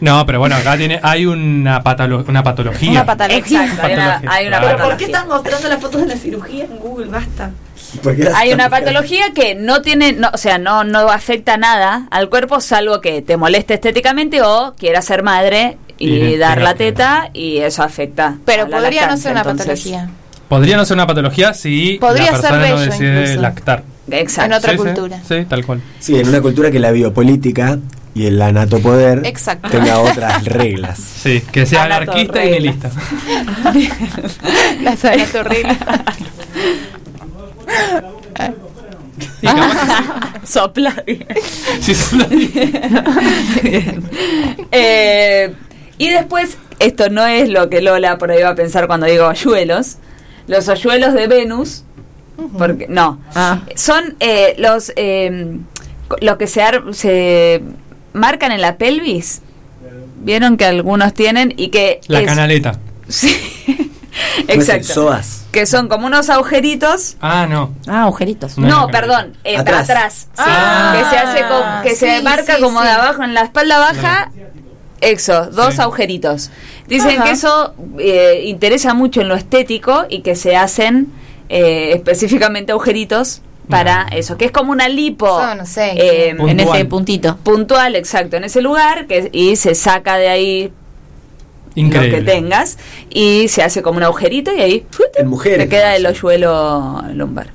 No, 0.00 0.24
pero 0.26 0.38
bueno, 0.38 0.56
acá 0.56 0.76
tiene, 0.76 0.98
hay 1.02 1.26
una, 1.26 1.82
patolo- 1.82 2.24
una 2.28 2.42
patología. 2.42 2.90
Una 2.90 3.06
patología. 3.06 3.38
Exacto, 3.64 3.86
hay 3.86 3.92
una, 3.94 4.04
Patología, 4.06 4.30
hay 4.32 4.46
una. 4.46 4.60
¿Pero 4.60 4.68
por 4.70 4.76
qué 4.76 4.82
patología. 4.82 5.06
están 5.06 5.28
mostrando 5.28 5.68
las 5.68 5.80
fotos 5.80 6.00
de 6.02 6.06
la 6.06 6.16
cirugía 6.16 6.64
en 6.64 6.76
Google? 6.78 7.06
Basta. 7.06 7.50
Hay 8.36 8.52
una 8.52 8.70
patología 8.70 9.32
que 9.34 9.54
no 9.56 9.82
tiene, 9.82 10.12
no, 10.12 10.30
o 10.32 10.38
sea, 10.38 10.58
no, 10.58 10.84
no 10.84 11.08
afecta 11.10 11.56
nada 11.56 12.06
al 12.10 12.28
cuerpo 12.28 12.60
salvo 12.60 13.00
que 13.00 13.20
te 13.22 13.36
moleste 13.36 13.74
estéticamente 13.74 14.42
o 14.42 14.74
quieras 14.78 15.04
ser 15.04 15.22
madre 15.24 15.76
y, 15.98 16.14
Y 16.14 16.36
dar 16.38 16.62
la 16.62 16.74
teta 16.74 17.28
y 17.34 17.58
eso 17.58 17.82
afecta. 17.82 18.36
Pero 18.46 18.62
a 18.64 18.68
la 18.68 18.76
podría 18.78 19.00
no 19.02 19.06
lactancia, 19.08 19.22
ser 19.22 19.32
una 19.32 19.40
entonces- 19.40 19.66
patología. 19.66 20.10
Podría 20.48 20.76
no 20.76 20.84
ser 20.84 20.94
una 20.96 21.06
patología 21.06 21.52
si 21.54 21.98
Podría 22.00 22.32
la 22.32 22.38
ser 22.38 22.40
persona 22.50 22.56
no 22.56 22.62
bello 22.76 22.78
decide 22.90 23.20
incluso. 23.22 23.40
lactar. 23.40 23.82
Exacto. 24.10 24.46
En 24.46 24.52
otra 24.58 24.70
Sí, 24.72 24.78
sí, 24.78 24.82
cultura. 24.84 25.20
Sí, 25.28 25.44
tal 25.48 25.64
cual. 25.66 25.80
Sí, 26.00 26.18
en 26.18 26.28
una 26.28 26.40
cultura 26.40 26.70
que 26.70 26.78
la 26.80 26.90
biopolítica 26.90 27.78
y 28.14 28.26
el 28.26 28.40
anatopoder 28.42 29.22
Exacto. 29.26 29.68
tenga 29.70 29.98
otras 30.00 30.44
reglas. 30.44 30.98
Sí, 31.20 31.42
que 31.52 31.66
sea 31.66 31.84
Anato, 31.84 32.12
anarquista 32.12 32.42
y 32.44 32.50
regla. 32.52 32.72
nihilista. 32.72 32.90
La 34.82 34.96
sana 34.96 35.24
torrina. 35.26 35.78
Y 39.42 39.46
capaz 39.46 40.40
Sopla. 40.44 41.04
sí, 41.80 41.94
solo- 41.94 42.26
Eh, 44.72 45.54
y 45.98 46.08
después, 46.08 46.56
esto 46.78 47.10
no 47.10 47.26
es 47.26 47.48
lo 47.50 47.68
que 47.68 47.82
Lola 47.82 48.16
por 48.18 48.30
ahí 48.30 48.42
va 48.42 48.50
a 48.50 48.54
pensar 48.54 48.86
cuando 48.86 49.06
digo 49.06 49.26
hoyuelos. 49.26 49.96
Los 50.46 50.68
hoyuelos 50.68 51.12
de 51.14 51.26
Venus, 51.26 51.84
porque 52.58 52.86
no, 52.88 53.20
Ah. 53.34 53.60
son 53.76 54.16
eh, 54.20 54.54
los 54.58 54.92
eh, 54.96 55.58
lo 56.20 56.38
que 56.38 56.46
se, 56.46 56.62
ar- 56.62 56.92
se 56.94 57.62
marcan 58.12 58.52
en 58.52 58.60
la 58.60 58.76
pelvis. 58.76 59.42
Vieron 60.22 60.56
que 60.56 60.64
algunos 60.66 61.14
tienen 61.14 61.54
y 61.56 61.68
que 61.68 62.00
La 62.06 62.20
es- 62.20 62.26
canaleta. 62.26 62.78
Sí. 63.08 63.36
¿Cómo 64.46 64.60
es 64.62 64.68
el 64.68 64.76
Exacto. 64.76 65.18
Que 65.52 65.66
son 65.66 65.88
como 65.88 66.06
unos 66.06 66.30
agujeritos. 66.30 67.16
Ah, 67.20 67.46
no. 67.48 67.74
Ah, 67.88 68.02
agujeritos. 68.04 68.56
No, 68.58 68.88
perdón, 68.88 69.36
eh, 69.44 69.56
Atrás. 69.56 69.88
atrás. 69.90 70.14
sí. 70.34 70.42
Ah, 70.46 70.94
que 70.96 71.04
se 71.10 71.16
hace 71.18 71.40
co- 71.48 71.82
que 71.82 71.94
se 71.96 72.22
marca 72.22 72.56
sí, 72.56 72.62
como 72.62 72.80
sí. 72.80 72.86
de 72.86 72.92
abajo 72.92 73.22
en 73.24 73.34
la 73.34 73.42
espalda 73.42 73.78
baja. 73.78 74.30
Eso, 75.00 75.46
dos 75.46 75.74
Sí. 75.76 75.80
agujeritos. 75.80 76.50
Dicen 76.86 77.16
Ajá. 77.16 77.24
que 77.24 77.30
eso 77.30 77.74
eh, 77.98 78.42
interesa 78.46 78.94
mucho 78.94 79.20
en 79.22 79.28
lo 79.28 79.34
estético 79.34 80.04
y 80.10 80.20
que 80.20 80.36
se 80.36 80.54
hacen 80.56 81.08
eh, 81.48 81.92
específicamente 81.94 82.72
agujeritos 82.72 83.42
para 83.70 84.02
eso, 84.12 84.36
que 84.36 84.44
es 84.46 84.50
como 84.52 84.72
una 84.72 84.88
lipo. 84.88 85.26
Yo 85.26 85.54
no 85.54 85.64
sé. 85.66 85.92
eh, 85.96 86.28
En 86.38 86.60
ese 86.60 86.84
puntito. 86.84 87.36
puntual, 87.36 87.96
exacto, 87.96 88.36
en 88.36 88.44
ese 88.44 88.60
lugar 88.60 89.06
que, 89.06 89.30
y 89.32 89.56
se 89.56 89.74
saca 89.74 90.16
de 90.16 90.28
ahí 90.28 90.72
Increíble. 91.76 92.18
lo 92.20 92.24
que 92.24 92.30
tengas 92.32 92.78
y 93.08 93.48
se 93.48 93.62
hace 93.62 93.80
como 93.82 93.98
un 93.98 94.02
agujerito 94.02 94.52
y 94.54 94.60
ahí. 94.60 94.86
En 95.16 95.28
mujeres. 95.28 95.58
te 95.60 95.68
queda 95.68 95.94
el 95.96 96.04
hoyuelo 96.06 97.02
lumbar. 97.14 97.48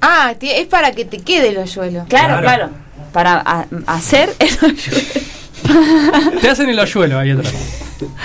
Ah, 0.00 0.34
es 0.40 0.66
para 0.66 0.92
que 0.92 1.04
te 1.04 1.18
quede 1.18 1.48
el 1.48 1.58
hoyuelo. 1.58 2.04
Claro, 2.08 2.40
Claro. 2.40 2.42
claro. 2.42 2.70
Para 3.12 3.40
a- 3.44 3.66
hacer 3.86 4.30
el 4.38 4.48
hoyuelo. 4.62 5.00
Te 6.40 6.48
hacen 6.50 6.68
el 6.68 6.78
hoyuelo 6.78 7.18
ahí 7.18 7.30
atrás. 7.30 7.52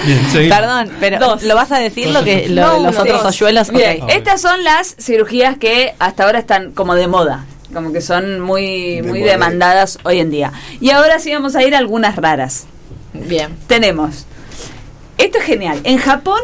Bien. 0.05 0.49
Perdón, 0.49 0.89
pero 0.99 1.19
Dos. 1.19 1.43
¿lo 1.43 1.55
vas 1.55 1.71
a 1.71 1.79
decir 1.79 2.09
lo 2.09 2.23
que 2.23 2.49
lo 2.49 2.61
No, 2.61 2.73
de 2.73 2.79
los 2.81 2.93
uno, 2.95 3.01
otros 3.03 3.23
dos. 3.23 3.33
hoyuelos? 3.35 3.69
Bien, 3.71 4.01
Ok. 4.01 4.09
estas 4.11 4.41
son 4.41 4.63
las 4.63 4.95
cirugías 4.99 5.57
que 5.57 5.93
hasta 5.99 6.25
ahora 6.25 6.39
están 6.39 6.71
como 6.71 6.95
de 6.95 7.07
moda, 7.07 7.45
como 7.73 7.93
que 7.93 8.01
son 8.01 8.41
muy, 8.41 8.97
De 8.97 9.03
muy 9.03 9.21
demandadas 9.21 9.97
hoy 10.03 10.19
en 10.19 10.29
día. 10.29 10.51
Y 10.81 10.89
ahora 10.89 11.19
sí 11.19 11.33
vamos 11.33 11.55
a 11.55 11.63
ir 11.63 11.73
a 11.73 11.77
algunas 11.77 12.17
raras. 12.17 12.65
Bien. 13.13 13.55
Tenemos, 13.67 14.25
esto 15.17 15.37
es 15.37 15.43
genial, 15.45 15.79
en 15.85 15.97
Japón 15.97 16.41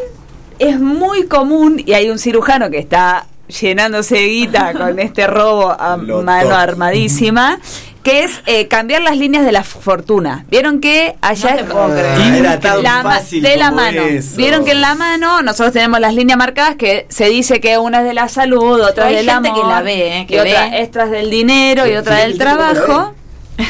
es 0.60 0.80
muy 0.80 1.26
común 1.28 1.82
y 1.86 1.94
hay 1.94 2.10
un 2.10 2.20
cirujano 2.20 2.70
que 2.70 2.78
está 2.80 3.26
llenándose 3.62 4.16
de 4.16 4.28
guita 4.28 4.74
con 4.74 5.00
este 5.00 5.28
robo 5.28 5.70
a 5.78 5.96
Lo 5.98 6.22
mano 6.24 6.56
armadísima, 6.56 7.60
que 8.08 8.24
es 8.24 8.42
eh, 8.46 8.70
cambiar 8.70 9.02
las 9.02 9.18
líneas 9.18 9.44
de 9.44 9.52
la 9.52 9.66
fortuna. 9.66 10.46
Vieron 10.50 10.80
que 10.80 11.18
allá 11.20 11.52
No 11.52 11.58
te 11.58 11.64
puedo 11.66 11.90
creer. 11.92 12.18
Ah, 12.18 12.38
era 12.38 12.60
tan 12.62 12.82
la 12.82 13.04
fácil 13.04 13.44
de 13.44 13.58
la 13.58 13.66
como 13.66 13.82
mano. 13.82 14.02
eso. 14.04 14.38
Vieron 14.38 14.64
que 14.64 14.72
en 14.72 14.80
la 14.80 14.96
mano 14.96 15.42
nosotros 15.42 15.74
tenemos 15.74 16.00
las 16.00 16.14
líneas 16.14 16.38
marcadas 16.38 16.78
que 16.78 17.06
se 17.10 17.28
dice 17.28 17.60
que 17.60 17.78
una 17.78 18.00
es 18.00 18.06
de 18.06 18.14
la 18.14 18.30
salud, 18.30 18.80
otra 18.80 19.10
es 19.10 19.18
del 19.18 19.30
gente 19.30 19.50
amor, 19.50 19.62
que 19.62 19.68
la 19.68 19.82
ve, 19.82 20.20
¿eh? 20.20 20.26
que 20.26 20.36
y 20.36 20.40
otra 20.40 20.70
ve. 20.70 20.82
esta 20.82 21.04
es 21.04 21.12
del 21.12 21.30
dinero 21.30 21.86
y 21.86 21.96
otra 21.98 22.16
del 22.20 22.38
trabajo. 22.38 23.14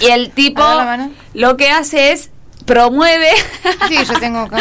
Y 0.00 0.06
el 0.06 0.30
tipo 0.30 0.62
la 0.62 1.10
lo 1.32 1.56
que 1.56 1.70
hace 1.70 2.10
es 2.10 2.31
promueve 2.72 3.28
Sí, 3.88 3.96
yo 4.08 4.18
tengo 4.18 4.38
acá. 4.46 4.58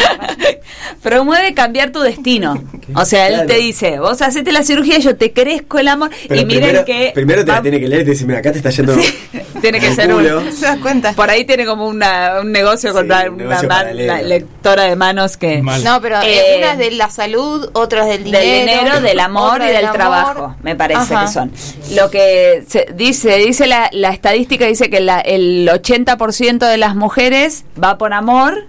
promueve 1.01 1.53
cambiar 1.53 1.91
tu 1.91 2.01
destino. 2.01 2.61
O 2.93 3.05
sea, 3.05 3.27
él 3.27 3.33
Claro. 3.35 3.47
te 3.47 3.55
dice, 3.55 3.99
vos 3.99 4.21
hacete 4.21 4.51
la 4.51 4.63
cirugía, 4.63 4.97
yo 4.97 5.15
te 5.15 5.31
crezco 5.31 5.79
el 5.79 5.87
amor. 5.87 6.09
Pero 6.27 6.41
y 6.41 6.45
miren 6.45 6.61
primero, 6.63 6.85
que 6.85 7.11
primero 7.15 7.45
te 7.45 7.51
va- 7.51 7.57
la 7.57 7.61
tiene 7.61 7.79
que 7.79 7.87
leer 7.87 8.01
y 8.01 8.05
te 8.05 8.11
dice, 8.11 8.25
mira, 8.25 8.39
acá 8.39 8.51
te 8.51 8.57
está 8.57 8.69
yendo. 8.69 8.97
tiene 9.61 9.79
que 9.79 9.93
ser 9.95 10.11
culo. 10.11 10.39
un, 10.39 10.51
¿Se 10.51 10.65
das 10.65 10.77
cuenta? 10.79 11.13
por 11.13 11.29
ahí 11.29 11.45
tiene 11.45 11.65
como 11.65 11.87
una, 11.87 12.41
un 12.41 12.51
negocio 12.51 12.91
con 12.91 13.03
Sí, 13.03 13.07
la- 13.07 13.29
un 13.29 13.35
una 13.35 13.43
negocio 13.45 13.69
man- 13.69 13.77
paralelo. 13.77 14.13
la 14.13 14.21
lectora 14.23 14.83
de 14.83 14.95
manos 14.97 15.37
que 15.37 15.61
Mal. 15.61 15.81
No, 15.85 16.01
pero 16.01 16.17
Eh, 16.21 16.55
eh, 16.55 16.57
una 16.57 16.73
es 16.73 16.77
de 16.79 16.91
la 16.91 17.09
salud, 17.09 17.69
otra 17.73 18.01
es 18.01 18.07
del 18.09 18.23
dinero. 18.25 18.43
del 18.43 18.59
dinero, 18.67 19.01
del 19.01 19.19
amor 19.21 19.61
y 19.61 19.67
del 19.71 19.89
trabajo, 19.91 20.55
me 20.61 20.75
parece 20.75 21.13
Ajá. 21.13 21.25
que 21.27 21.31
son. 21.31 21.51
Lo 21.95 22.09
que 22.11 22.65
se 22.67 22.87
dice, 22.93 23.37
dice 23.37 23.67
la, 23.67 23.89
la 23.93 24.09
estadística 24.09 24.65
dice 24.65 24.89
que 24.89 24.99
la, 24.99 25.21
el 25.21 25.69
80% 25.69 26.67
de 26.67 26.77
las 26.77 26.93
mujeres 26.95 27.63
va 27.81 27.97
por 28.01 28.13
amor 28.13 28.63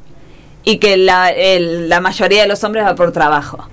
y 0.63 0.77
que 0.77 0.99
la, 0.99 1.31
el- 1.31 1.89
la 1.89 2.01
mayoría 2.03 2.43
de 2.43 2.49
los 2.49 2.63
hombres 2.65 2.85
va 2.85 2.95
por 2.95 3.13
trabajo. 3.13 3.67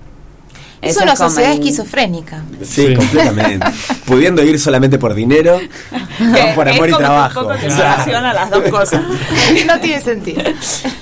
Es 0.81 0.95
Ese 0.95 1.03
una 1.03 1.15
sociedad 1.15 1.51
esquizofrénica. 1.51 2.41
Sí, 2.63 2.87
Sí. 2.87 2.93
completamente. 2.95 3.67
Pudiendo 4.05 4.41
ir 4.43 4.57
solamente 4.59 4.97
por 4.97 5.13
dinero, 5.13 5.59
van 6.19 6.55
por 6.55 6.67
es 6.69 6.75
amor 6.75 6.87
y 6.89 6.91
como 6.93 6.97
trabajo. 7.05 7.39
Un 7.41 7.47
poco 7.47 7.59
que 7.59 7.69
se 7.69 7.77
las 7.79 8.49
dos 8.49 8.63
cosas. 8.69 9.01
no 9.67 9.79
tiene 9.81 10.01
sentido. 10.01 10.41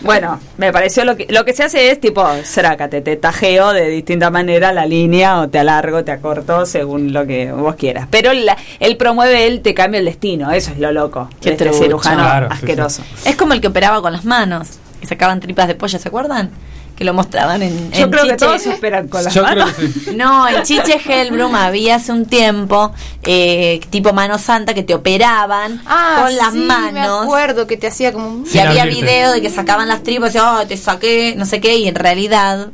Bueno, 0.02 0.40
me 0.58 0.72
pareció 0.74 1.06
lo 1.06 1.16
que 1.16 1.28
lo 1.30 1.46
que 1.46 1.54
se 1.54 1.64
hace 1.64 1.92
es 1.92 2.00
tipo, 2.00 2.26
srácate, 2.44 3.02
te 3.02 3.18
tajeo 3.18 3.72
de 3.74 3.88
distinta 3.90 4.30
manera 4.32 4.72
la 4.74 4.86
línea 4.86 5.40
o 5.42 5.48
te 5.50 5.60
alargo, 5.60 6.04
te 6.04 6.12
acorto 6.12 6.66
según 6.66 7.14
lo 7.14 7.28
que 7.28 7.52
vos 7.52 7.76
quieras. 7.76 8.08
Pero 8.10 8.34
la- 8.34 8.58
él 8.80 8.98
promueve, 8.98 9.46
él 9.46 9.62
te 9.62 9.74
cambia 9.76 10.00
el 10.00 10.06
destino, 10.06 10.52
eso 10.52 10.72
es 10.72 10.80
lo 10.80 10.92
loco. 10.92 11.30
Qué 11.40 11.52
este 11.52 11.72
cirujano 11.74 12.24
Claro, 12.24 12.48
sí, 12.50 12.54
asqueroso. 12.56 13.04
Es 13.26 13.36
como 13.36 13.54
el 13.54 13.62
que 13.62 13.68
operaba 13.68 14.02
con 14.02 14.12
las 14.14 14.26
manos, 14.26 14.70
que 15.00 15.06
sacaban 15.08 15.40
tripas 15.40 15.68
de 15.68 15.76
pollo, 15.76 16.00
¿se 16.00 16.08
acuerdan? 16.08 16.50
Que 16.98 17.04
lo 17.06 17.14
mostraban 17.14 17.62
en, 17.62 17.92
Yo 17.92 18.06
en 18.06 18.10
creo 18.12 18.24
que 18.24 18.32
Chiche. 18.32 18.46
todos 18.46 18.66
esperan 18.66 19.08
con 19.08 19.24
las 19.24 19.32
Yo 19.34 19.44
creo 19.44 19.66
manos. 19.66 19.74
que 19.76 19.88
sí. 19.88 20.12
No, 20.16 20.48
en 20.48 20.64
Chiche 20.64 21.00
Helbrum 21.06 21.54
había 21.54 21.96
hace 21.98 22.12
un 22.12 22.26
tiempo, 22.26 22.92
eh, 23.24 23.80
tipo 23.92 24.14
mano 24.14 24.40
santa, 24.40 24.74
que 24.74 24.82
te 24.82 24.96
operaban 24.96 25.80
Ah, 25.86 26.22
con 26.24 26.36
las 26.36 26.54
sí, 26.54 26.58
Me 26.60 26.66
manos. 26.66 27.24
acuerdo 27.24 27.68
que 27.68 27.78
te 27.78 27.86
hacía 27.88 28.12
como 28.12 28.28
un... 28.30 28.46
Y 28.52 28.58
había 28.58 28.82
abrirte. 28.82 29.02
video 29.04 29.32
de 29.32 29.42
que 29.44 29.50
sacaban 29.52 29.88
las 29.88 30.02
tripas 30.02 30.34
y 30.34 30.40
oh, 30.40 30.66
te 30.68 30.76
saqué, 30.76 31.36
no 31.38 31.46
sé 31.46 31.62
qué, 31.62 31.78
y 31.78 31.88
en 31.88 31.94
realidad 31.96 32.70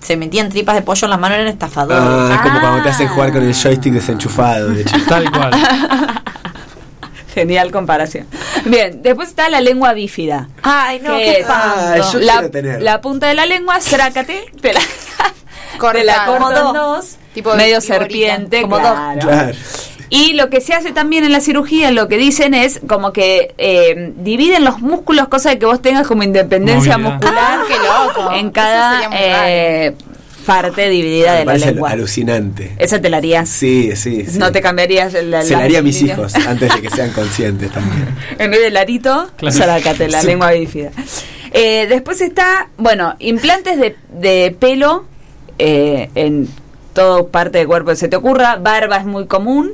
se 0.00 0.16
metían 0.16 0.48
tripas 0.48 0.74
de 0.76 0.80
pollo 0.82 1.04
en 1.04 1.10
las 1.10 1.18
manos, 1.20 1.36
eran 1.36 1.48
estafadores. 1.48 2.00
Ah, 2.02 2.30
es 2.36 2.40
como 2.40 2.60
cuando 2.60 2.82
te 2.84 2.88
hacen 2.88 3.08
Ah. 3.08 3.10
jugar 3.10 3.32
con 3.32 3.42
el 3.42 3.52
joystick 3.54 3.92
desenchufado. 3.92 4.68
De 4.70 4.80
hecho. 4.82 4.96
Tal 5.08 5.30
cual. 5.30 5.50
Genial 7.40 7.70
comparación. 7.70 8.26
Bien, 8.64 9.00
después 9.02 9.28
está 9.28 9.48
la 9.48 9.60
lengua 9.60 9.92
bífida. 9.92 10.48
Ay, 10.62 11.00
no, 11.02 11.16
qué 11.16 11.40
es 11.40 11.46
Ah, 11.48 11.96
la, 12.20 12.50
la 12.80 13.00
punta 13.00 13.28
de 13.28 13.34
la 13.34 13.46
lengua, 13.46 13.80
srácate, 13.80 14.44
te 14.60 14.72
la, 14.72 14.80
te 15.92 16.04
la 16.04 16.26
corto 16.26 16.48
en 16.48 16.54
Como 16.54 16.72
dos, 16.72 17.16
Tipo 17.34 17.54
medio 17.54 17.80
serpiente, 17.80 18.62
Como 18.62 18.78
claro. 18.78 19.20
Claro. 19.20 19.52
Y 20.10 20.32
lo 20.32 20.48
que 20.48 20.62
se 20.62 20.72
hace 20.72 20.92
también 20.92 21.24
en 21.24 21.32
la 21.32 21.40
cirugía, 21.40 21.90
lo 21.90 22.08
que 22.08 22.16
dicen 22.16 22.54
es 22.54 22.80
como 22.88 23.12
que 23.12 23.54
eh, 23.58 24.12
dividen 24.16 24.64
los 24.64 24.80
músculos, 24.80 25.28
cosa 25.28 25.50
de 25.50 25.58
que 25.58 25.66
vos 25.66 25.82
tengas 25.82 26.06
como 26.06 26.22
independencia 26.22 26.96
Movilidad. 26.96 27.20
muscular 27.20 27.58
Ah, 27.60 27.64
qué 27.68 27.74
loco. 28.22 28.32
en 28.32 28.50
cada 28.50 29.10
eh, 29.12 29.94
parte 30.48 30.88
dividida 30.88 31.32
Me 31.32 31.38
de 31.40 31.44
la 31.44 31.66
lengua. 31.66 31.90
alucinante. 31.90 32.72
Esa 32.78 33.00
te 33.00 33.10
la 33.10 33.18
harías. 33.18 33.48
Sí, 33.48 33.94
sí. 33.94 34.24
sí. 34.26 34.38
No 34.38 34.50
te 34.50 34.62
cambiarías 34.62 35.12
la, 35.24 35.42
Se 35.42 35.52
la 35.54 35.64
haría 35.64 35.80
a 35.80 35.82
mis 35.82 36.00
hijos 36.02 36.34
antes 36.34 36.74
de 36.74 36.80
que 36.80 36.88
sean 36.90 37.10
conscientes 37.12 37.70
también. 37.70 38.08
En 38.38 38.50
vez 38.50 38.60
del 38.62 38.76
arito, 38.76 39.30
Claro. 39.36 39.56
la 40.08 40.20
Sí. 40.20 40.26
lengua 40.26 40.52
bífida. 40.52 40.90
Eh, 41.52 41.86
después 41.88 42.20
está, 42.22 42.68
bueno, 42.78 43.14
implantes 43.18 43.78
de, 43.78 43.94
de 44.18 44.56
pelo 44.58 45.04
eh, 45.58 46.08
en 46.14 46.48
toda 46.94 47.26
parte 47.28 47.58
del 47.58 47.66
cuerpo 47.66 47.90
que 47.90 47.96
se 47.96 48.08
te 48.08 48.16
ocurra. 48.16 48.56
Barba 48.56 48.96
es 48.96 49.04
muy 49.04 49.26
común. 49.26 49.72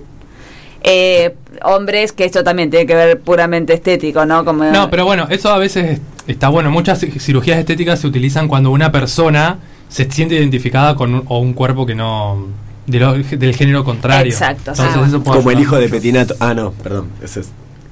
Eh, 0.82 1.34
hombres, 1.62 2.12
que 2.12 2.24
esto 2.24 2.44
también 2.44 2.68
tiene 2.70 2.84
que 2.86 2.94
ver 2.94 3.20
puramente 3.20 3.72
estético, 3.74 4.26
¿no? 4.26 4.44
Como 4.44 4.64
No, 4.64 4.90
pero 4.90 5.04
bueno, 5.06 5.26
eso 5.30 5.48
a 5.50 5.58
veces 5.58 6.00
está 6.26 6.48
bueno. 6.48 6.70
Muchas 6.70 7.02
ci- 7.02 7.18
cirugías 7.20 7.58
estéticas 7.58 8.00
se 8.00 8.06
utilizan 8.06 8.48
cuando 8.48 8.70
una 8.70 8.92
persona 8.92 9.58
se 9.94 10.10
siente 10.10 10.34
identificada 10.34 10.96
con 10.96 11.14
un, 11.14 11.22
o 11.28 11.38
un 11.38 11.52
cuerpo 11.52 11.86
que 11.86 11.94
no. 11.94 12.48
de 12.86 12.98
lo- 12.98 13.12
del 13.14 13.54
género 13.54 13.84
contrario. 13.84 14.32
Exacto, 14.32 14.72
Entonces, 14.72 14.96
ah, 14.96 15.04
eso 15.06 15.22
Como 15.22 15.50
el 15.52 15.60
hijo 15.60 15.76
de 15.78 15.88
Petinato. 15.88 16.34
Ah, 16.40 16.52
no, 16.52 16.72
perdón. 16.72 17.10
Ese 17.22 17.40
es. 17.40 17.48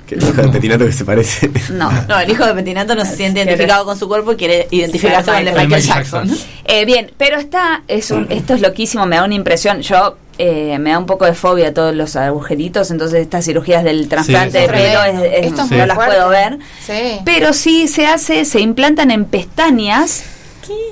Que 0.07 0.17
el 0.17 0.23
hijo 0.25 0.43
de 0.43 0.49
Petinato 0.49 0.85
que 0.85 0.93
se 0.93 1.05
parece. 1.05 1.49
No. 1.73 1.91
No, 2.09 2.19
el 2.19 2.29
hijo 2.31 2.45
de 2.45 2.55
Petinato 2.55 2.95
no 2.97 3.05
se 3.05 3.15
siente 3.17 3.41
identificado 3.41 3.85
con 3.85 3.97
su 3.97 4.09
cuerpo 4.09 4.33
y 4.33 4.37
quiere 4.37 4.67
identificarse 4.73 5.31
con 5.31 5.39
el 5.39 5.45
de 5.45 5.51
Michael 5.53 5.69
Michael 5.69 5.85
Jackson. 5.85 6.29
Jackson. 6.29 6.47
Eh, 6.65 6.85
bien, 6.85 7.11
pero 7.17 7.39
está, 7.39 7.83
es 7.87 8.11
un, 8.11 8.27
esto 8.31 8.55
es 8.55 8.61
loquísimo, 8.61 9.07
me 9.07 9.17
da 9.17 9.25
una 9.25 9.35
impresión. 9.35 9.81
Yo 9.81 10.17
eh, 10.39 10.77
me 10.81 10.91
da 10.91 10.99
un 10.99 11.07
poco 11.07 11.25
de 11.25 11.35
fobia 11.35 11.73
todos 11.73 11.95
los 11.95 12.17
agujeritos, 12.17 12.91
entonces 12.91 13.21
estas 13.21 13.45
cirugías 13.45 13.85
del 13.85 14.09
trasplante 14.09 14.61
Sí, 14.61 14.67
de 14.67 14.73
pelo 14.73 15.05
es- 15.05 15.53
no 15.53 15.87
las 15.87 15.95
fuerte. 15.95 16.15
puedo 16.17 16.29
ver. 16.29 16.59
Sí. 16.85 17.21
Pero 17.25 17.53
sí 17.53 17.87
se 17.89 18.07
hace, 18.07 18.45
se 18.45 18.61
implantan 18.61 19.11
en 19.13 19.25
pestañas. 19.25 20.25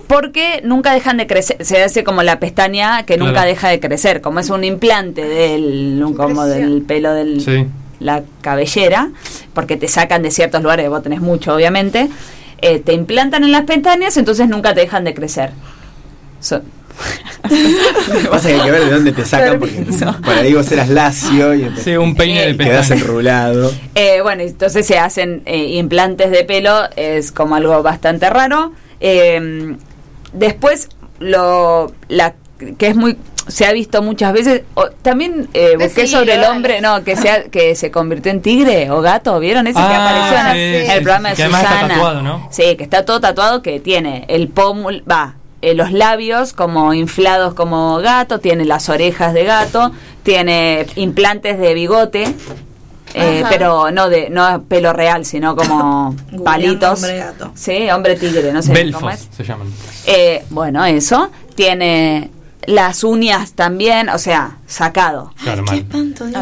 Porque 0.06 0.60
nunca 0.64 0.92
dejan 0.92 1.16
de 1.16 1.26
crecer, 1.26 1.64
se 1.64 1.82
hace 1.82 2.02
como 2.04 2.22
la 2.22 2.40
pestaña 2.40 3.04
que 3.04 3.16
nunca 3.16 3.32
Claro. 3.32 3.48
deja 3.48 3.68
de 3.68 3.80
crecer, 3.80 4.20
como 4.20 4.40
es 4.40 4.50
un 4.50 4.64
implante 4.64 5.22
del 5.24 6.02
como 6.16 6.44
del 6.46 6.82
pelo 6.82 7.12
del 7.14 7.40
Sí. 7.40 7.66
la 8.00 8.22
cabellera, 8.40 9.10
porque 9.54 9.76
te 9.76 9.86
sacan 9.88 10.22
de 10.22 10.30
ciertos 10.30 10.62
lugares, 10.62 10.88
vos 10.88 11.02
tenés 11.02 11.20
mucho 11.20 11.54
obviamente, 11.54 12.08
eh, 12.62 12.78
te 12.80 12.92
implantan 12.94 13.44
en 13.44 13.52
las 13.52 13.64
pestañas, 13.64 14.16
entonces 14.16 14.48
nunca 14.48 14.74
te 14.74 14.80
dejan 14.80 15.04
de 15.04 15.14
crecer. 15.14 15.50
So- 16.40 16.62
Pasa 18.30 18.48
que 18.48 18.54
hay 18.54 18.60
que 18.60 18.70
ver 18.70 18.84
de 18.84 18.90
dónde 18.90 19.12
te 19.12 19.24
sacan 19.24 19.58
porque 19.58 19.84
por 20.24 20.34
ahí 20.34 20.52
vos 20.54 20.70
eras 20.70 20.88
lacio 20.88 21.54
y 21.54 21.70
Sí, 21.82 21.96
un 21.96 22.14
peine 22.14 22.46
de 22.46 22.56
quedás 22.56 22.90
enrulado. 22.90 23.72
Eh, 23.94 24.20
bueno, 24.22 24.42
entonces 24.42 24.86
se 24.86 24.98
hacen 24.98 25.42
eh, 25.46 25.56
implantes 25.76 26.30
de 26.30 26.44
pelo, 26.44 26.82
es 26.96 27.32
como 27.32 27.54
algo 27.54 27.82
bastante 27.82 28.28
raro. 28.28 28.72
Eh, 29.00 29.76
después, 30.32 30.88
lo 31.18 31.92
la 32.08 32.34
que 32.78 32.86
es 32.88 32.96
muy 32.96 33.16
se 33.48 33.64
ha 33.66 33.72
visto 33.72 34.02
muchas 34.02 34.32
veces 34.34 34.62
o- 34.74 34.90
también 35.02 35.48
eh, 35.54 35.74
busqué 35.78 36.06
sobre 36.06 36.34
el 36.34 36.44
hombre 36.44 36.80
no 36.82 37.02
que 37.02 37.16
sea 37.16 37.44
que 37.44 37.74
se 37.74 37.90
convirtió 37.90 38.30
en 38.30 38.42
tigre 38.42 38.90
o 38.90 39.00
gato 39.00 39.40
vieron 39.40 39.66
ese 39.66 39.78
que 39.78 39.82
Ah, 39.82 40.28
apareció 40.28 40.38
en 40.38 40.54
sí, 40.54 40.60
el, 40.60 40.84
sí, 40.84 40.90
el 40.92 40.98
sí, 40.98 41.02
programa 41.04 41.28
de 41.30 41.34
que 41.36 41.42
además 41.44 41.62
está 41.62 41.72
Susana. 41.74 41.94
tatuado, 41.94 42.22
¿no? 42.22 42.48
sí 42.50 42.76
que 42.76 42.84
está 42.84 43.04
todo 43.06 43.20
tatuado 43.20 43.62
que 43.62 43.80
tiene 43.80 44.26
el 44.28 44.48
pómulo 44.48 45.00
va 45.10 45.36
eh, 45.62 45.74
los 45.74 45.90
labios 45.90 46.52
como 46.52 46.92
inflados 46.94 47.54
como 47.54 47.96
gato 47.98 48.40
tiene 48.40 48.66
las 48.66 48.88
orejas 48.90 49.32
de 49.32 49.44
gato 49.44 49.90
tiene 50.22 50.86
implantes 50.96 51.58
de 51.58 51.72
bigote 51.74 52.34
eh, 53.14 53.42
pero 53.48 53.90
no 53.90 54.08
de 54.08 54.30
no 54.30 54.62
pelo 54.68 54.92
real 54.92 55.24
sino 55.24 55.56
como 55.56 56.14
palitos 56.44 56.98
hombre 57.02 57.18
gato. 57.18 57.52
sí 57.54 57.90
hombre 57.90 58.16
tigre 58.16 58.52
no 58.52 58.62
sé 58.62 58.68
cómo 58.68 58.74
Belfos 59.08 59.14
es 59.14 59.28
se 59.36 59.44
llaman. 59.44 59.68
eh, 60.06 60.44
bueno 60.50 60.84
eso 60.84 61.30
tiene 61.54 62.30
las 62.66 63.04
uñas 63.04 63.52
también 63.54 64.10
o 64.10 64.18
sea 64.18 64.58
sacado 64.66 65.32
Claro. 65.42 65.64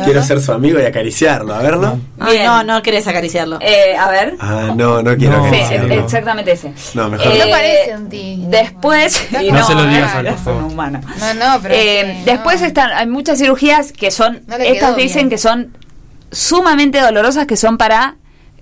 Quiero 0.04 0.22
ser 0.22 0.40
su 0.42 0.52
amigo 0.52 0.78
y 0.80 0.84
acariciarlo, 0.84 1.54
a 1.54 1.62
verlo. 1.62 1.98
Bien. 2.28 2.44
no, 2.44 2.64
no 2.64 2.82
querés 2.82 3.06
acariciarlo. 3.06 3.58
Eh, 3.62 3.96
a 3.96 4.10
ver 4.10 4.34
Ah, 4.40 4.72
no, 4.74 5.00
no 5.02 5.16
quiero 5.16 5.38
No. 5.38 5.44
Sí, 5.44 5.56
acariciarlo. 5.56 5.94
eh, 5.94 5.98
exactamente 6.00 6.52
ese 6.52 6.72
No, 6.94 7.08
mejor 7.08 7.26
Eh, 7.32 7.38
No 7.44 7.50
parece 7.50 7.96
un 7.96 8.08
tigre. 8.10 8.48
después 8.50 9.28
y 9.40 9.50
No 9.52 9.64
se 9.66 9.74
lo 9.74 9.86
digas 9.86 10.10
no, 10.12 10.16
a 10.16 10.20
él, 10.20 10.26
por 10.26 10.34
es 10.34 10.40
favor. 10.40 10.62
un 10.64 10.72
humano 10.72 11.00
No, 11.20 11.34
no, 11.34 11.62
pero. 11.62 11.74
Eh, 11.74 12.00
es 12.00 12.24
que 12.24 12.30
después 12.32 12.60
no. 12.60 12.66
están 12.66 12.90
hay 12.92 13.06
muchas 13.06 13.38
cirugías 13.38 13.92
que 13.92 14.10
son 14.10 14.42
No 14.48 14.56
estas 14.56 14.96
dicen 14.96 15.16
bien. 15.28 15.30
que 15.30 15.38
son 15.38 15.76
sumamente 16.30 17.00
dolorosas 17.00 17.46
que 17.46 17.56
son 17.56 17.78
para 17.78 18.16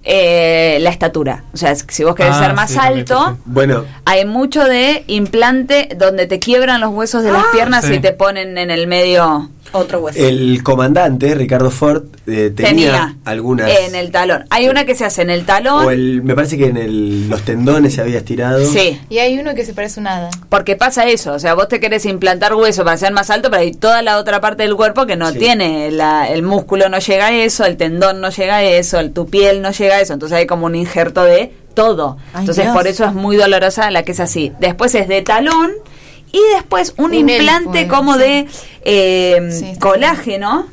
eh, 0.04 0.78
la 0.82 0.90
estatura 0.90 1.42
o 1.52 1.56
sea 1.56 1.74
si 1.74 2.04
vos 2.04 2.14
querés 2.14 2.34
Ah, 2.36 2.44
ser 2.44 2.54
más 2.54 2.70
sí, 2.70 2.78
alto. 2.80 3.38
Bueno, 3.44 3.84
hay 4.04 4.24
mucho 4.24 4.64
de 4.64 5.02
implante 5.08 5.88
donde 5.96 6.26
te 6.28 6.38
quiebran 6.38 6.80
los 6.80 6.90
huesos 6.90 7.24
de 7.24 7.32
las 7.32 7.44
piernas 7.46 7.84
sí. 7.84 7.94
y 7.94 7.98
te 7.98 8.12
ponen 8.12 8.56
en 8.56 8.70
el 8.70 8.86
medio 8.86 9.50
Otro 9.72 10.00
hueso. 10.00 10.18
El 10.18 10.62
comandante, 10.62 11.34
Ricardo 11.34 11.70
Ford, 11.70 12.04
eh, 12.26 12.52
tenía, 12.54 12.70
Tenía 12.70 13.16
algunas. 13.24 13.70
en 13.80 13.94
el 13.94 14.10
talón. 14.10 14.44
Hay 14.50 14.68
una 14.68 14.84
que 14.84 14.94
se 14.94 15.04
hace 15.04 15.22
en 15.22 15.30
el 15.30 15.44
talón. 15.44 15.86
o 15.86 15.90
el, 15.90 16.22
me 16.22 16.34
parece 16.34 16.56
que 16.56 16.66
en 16.66 16.76
el, 16.76 17.28
los 17.28 17.42
tendones 17.42 17.94
se 17.94 18.00
había 18.00 18.18
estirado. 18.18 18.64
Sí. 18.64 19.00
Y 19.10 19.18
hay 19.18 19.38
uno 19.38 19.54
que 19.54 19.64
se 19.64 19.74
parece 19.74 19.98
a 19.98 20.02
un 20.02 20.06
hada. 20.06 20.30
Porque 20.48 20.76
pasa 20.76 21.06
eso, 21.08 21.32
o 21.34 21.38
sea, 21.38 21.54
vos 21.54 21.68
te 21.68 21.80
querés 21.80 22.06
implantar 22.06 22.54
hueso 22.54 22.84
para 22.84 22.96
ser 22.96 23.12
más 23.12 23.28
alto, 23.30 23.50
pero 23.50 23.62
hay 23.62 23.72
toda 23.72 24.02
la 24.02 24.18
otra 24.18 24.40
parte 24.40 24.62
del 24.62 24.76
cuerpo 24.76 25.06
que 25.06 25.16
no 25.16 25.30
Sí. 25.32 25.38
tiene, 25.38 25.90
la- 25.90 26.28
el 26.28 26.42
músculo 26.42 26.88
no 26.88 26.98
llega 26.98 27.26
a 27.26 27.32
eso, 27.34 27.64
el 27.64 27.76
tendón 27.76 28.20
no 28.20 28.30
llega 28.30 28.56
a 28.56 28.62
eso, 28.62 28.98
el, 29.00 29.12
tu 29.12 29.26
piel 29.26 29.62
no 29.62 29.72
llega 29.72 29.96
a 29.96 30.00
eso, 30.00 30.12
entonces 30.14 30.38
hay 30.38 30.46
como 30.46 30.66
un 30.66 30.74
injerto 30.74 31.22
de 31.24 31.52
todo. 31.74 32.16
Ay, 32.32 32.40
entonces 32.40 32.64
Dios. 32.64 32.74
por 32.76 32.86
eso 32.86 33.04
es 33.04 33.12
muy 33.12 33.36
dolorosa 33.36 33.90
la 33.90 34.02
que 34.02 34.12
es 34.12 34.20
así. 34.20 34.52
Después 34.60 34.94
es 34.94 35.08
de 35.08 35.20
talón 35.22 35.72
y 36.32 36.40
después 36.54 36.94
un, 36.96 37.06
Un 37.06 37.14
implante 37.14 37.82
elfo, 37.82 37.94
como 37.94 38.14
sí. 38.14 38.20
de 38.20 38.46
eh, 38.84 39.48
Sí, 39.52 39.78
colágeno, 39.78 40.66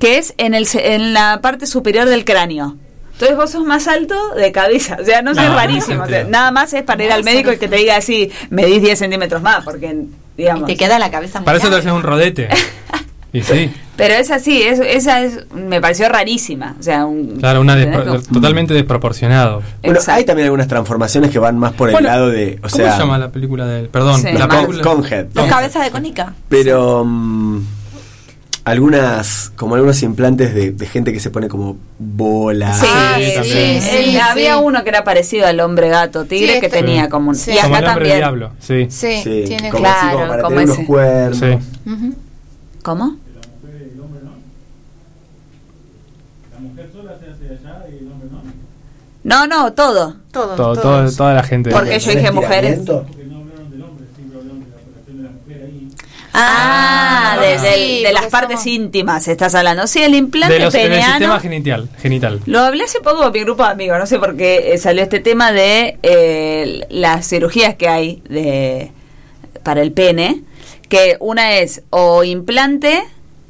que 0.00 0.18
es 0.18 0.34
en, 0.38 0.54
el, 0.54 0.66
en 0.74 1.12
la 1.12 1.40
parte 1.42 1.66
superior 1.66 2.08
del 2.08 2.24
cráneo. 2.24 2.76
Entonces 3.12 3.36
vos 3.36 3.50
sos 3.50 3.64
más 3.64 3.88
alto 3.88 4.34
de 4.34 4.52
cabeza, 4.52 4.96
o 5.00 5.04
sea, 5.04 5.22
no, 5.22 5.34
sé, 5.34 5.40
No, 5.40 5.46
es 5.46 5.50
no 5.50 5.56
rarísimo. 5.56 6.02
o 6.04 6.06
sea, 6.06 6.18
sentido. 6.18 6.30
nada 6.30 6.52
más 6.52 6.72
es 6.72 6.84
para 6.84 7.02
ir 7.04 7.10
al 7.10 7.24
médico 7.24 7.52
y 7.52 7.58
que 7.58 7.66
te 7.66 7.76
diga 7.76 7.96
así, 7.96 8.30
medís 8.50 8.80
10 8.80 8.96
centímetros 8.96 9.42
más, 9.42 9.64
porque, 9.64 10.04
digamos... 10.36 10.66
Te 10.68 10.76
queda 10.76 11.00
la 11.00 11.10
cabeza 11.10 11.40
muy 11.40 11.46
Para 11.46 11.58
eso 11.58 11.68
te 11.68 11.74
haces 11.76 11.90
un 11.90 12.04
rodete. 12.04 12.48
Y 13.30 13.42
sí, 13.42 13.70
Pero 13.96 14.14
es 14.14 14.30
así, 14.30 14.62
es, 14.62 14.80
esa 14.80 15.22
es, 15.22 15.40
me 15.52 15.80
pareció 15.82 16.08
rarísima. 16.08 16.76
O 16.80 16.82
sea, 16.82 17.04
un, 17.04 17.36
claro, 17.36 17.60
una 17.60 17.76
despro- 17.76 18.04
Como- 18.06 18.20
totalmente 18.22 18.72
desproporcionado. 18.72 19.62
Bueno, 19.82 19.98
Exacto. 19.98 20.18
hay 20.18 20.24
también 20.24 20.46
algunas 20.46 20.66
transformaciones 20.66 21.30
que 21.30 21.38
van 21.38 21.58
más 21.58 21.72
por 21.74 21.88
el 21.90 21.92
Bueno, 21.94 22.08
lado 22.08 22.28
de. 22.30 22.54
O 22.58 22.62
¿Cómo 22.62 22.76
sea, 22.76 22.92
se 22.94 22.98
llama 23.00 23.18
la 23.18 23.30
película 23.30 23.66
de 23.66 23.80
él? 23.80 23.88
Perdón, 23.90 24.22
Sí. 24.22 24.28
la 24.32 24.48
Con- 24.48 24.66
película. 24.66 24.82
Conhead. 24.82 25.26
Los 25.34 25.46
cabezas 25.46 25.84
de 25.84 25.90
cónica. 25.90 26.32
Pero. 26.48 27.04
mm, 27.04 27.60
algunas. 28.64 29.52
Como 29.56 29.74
algunos 29.74 30.02
implantes 30.02 30.54
de, 30.54 30.70
de 30.72 30.86
gente 30.86 31.12
que 31.12 31.20
se 31.20 31.30
pone 31.30 31.48
como 31.48 31.76
bola. 31.98 32.72
Sí, 32.74 32.86
Ah, 32.88 33.14
sí, 33.18 33.24
sí, 33.26 33.34
también. 33.34 33.82
sí, 33.82 33.88
sí, 34.12 34.18
había 34.18 34.54
sí. 34.54 34.60
uno 34.62 34.82
que 34.84 34.88
era 34.90 35.04
parecido 35.04 35.46
al 35.46 35.60
hombre 35.60 35.88
gato 35.88 36.24
tigre 36.24 36.54
Sí, 36.54 36.60
que 36.60 36.66
este- 36.66 36.78
tenía 36.80 37.08
como 37.08 37.30
un... 37.30 37.34
Sí. 37.34 37.52
Y 37.52 37.56
Como 37.60 37.74
acá 37.76 37.78
el 37.78 37.84
hombre 37.84 37.94
también. 37.94 38.16
diablo, 38.18 38.50
sí. 38.60 38.86
Sí, 38.90 39.20
Sí, 39.22 39.44
tiene 39.46 39.70
como, 39.70 39.82
claro, 39.82 39.98
así 40.00 40.12
como 40.16 40.28
para 40.28 40.42
como 40.42 40.56
tener 40.56 40.64
ese. 40.70 40.72
unos 40.76 40.86
cuernos. 40.86 41.38
Sí. 41.38 41.90
Ujú. 41.90 42.14
¿Cómo? 42.88 43.16
No, 49.24 49.46
no, 49.46 49.72
todo. 49.74 50.16
Todo, 50.32 50.54
Todo, 50.54 50.72
todos. 50.74 50.80
todo- 50.80 51.16
toda 51.16 51.34
la 51.34 51.42
gente. 51.42 51.70
Porque 51.70 51.98
yo 51.98 52.12
dije 52.12 52.32
mujeres. 52.32 52.78
Estiramiento. 52.78 53.06
Ah, 56.32 57.34
Ah, 57.36 57.40
de, 57.40 57.58
sí, 57.58 57.64
del- 57.64 58.02
de 58.04 58.12
las 58.12 58.22
porque 58.22 58.30
partes 58.30 58.60
somos- 58.60 58.66
íntimas 58.68 59.26
estás 59.28 59.54
hablando. 59.54 59.86
Sí, 59.86 60.00
el 60.00 60.14
implante 60.14 60.54
de 60.54 60.60
los, 60.60 60.72
del 60.72 60.82
sistema 60.94 61.14
peneano. 61.18 61.40
genital. 61.40 61.88
genital. 62.00 62.40
Lo 62.46 62.60
hablé 62.60 62.84
hace 62.84 63.00
poco 63.00 63.18
con 63.18 63.32
mi 63.32 63.40
grupo 63.40 63.64
de 63.64 63.70
amigos, 63.70 63.98
no 63.98 64.06
sé 64.06 64.18
por 64.18 64.36
qué 64.36 64.72
eh, 64.72 64.78
salió 64.78 65.02
este 65.02 65.20
tema 65.20 65.52
de 65.52 65.98
eh, 66.02 66.86
las 66.90 67.26
cirugías 67.28 67.74
que 67.74 67.88
hay 67.88 68.22
de 68.30 68.92
para 69.64 69.82
el 69.82 69.90
pene, 69.92 70.42
que 70.88 71.16
una 71.20 71.54
es 71.58 71.82
o 71.90 72.24
implante, 72.24 73.02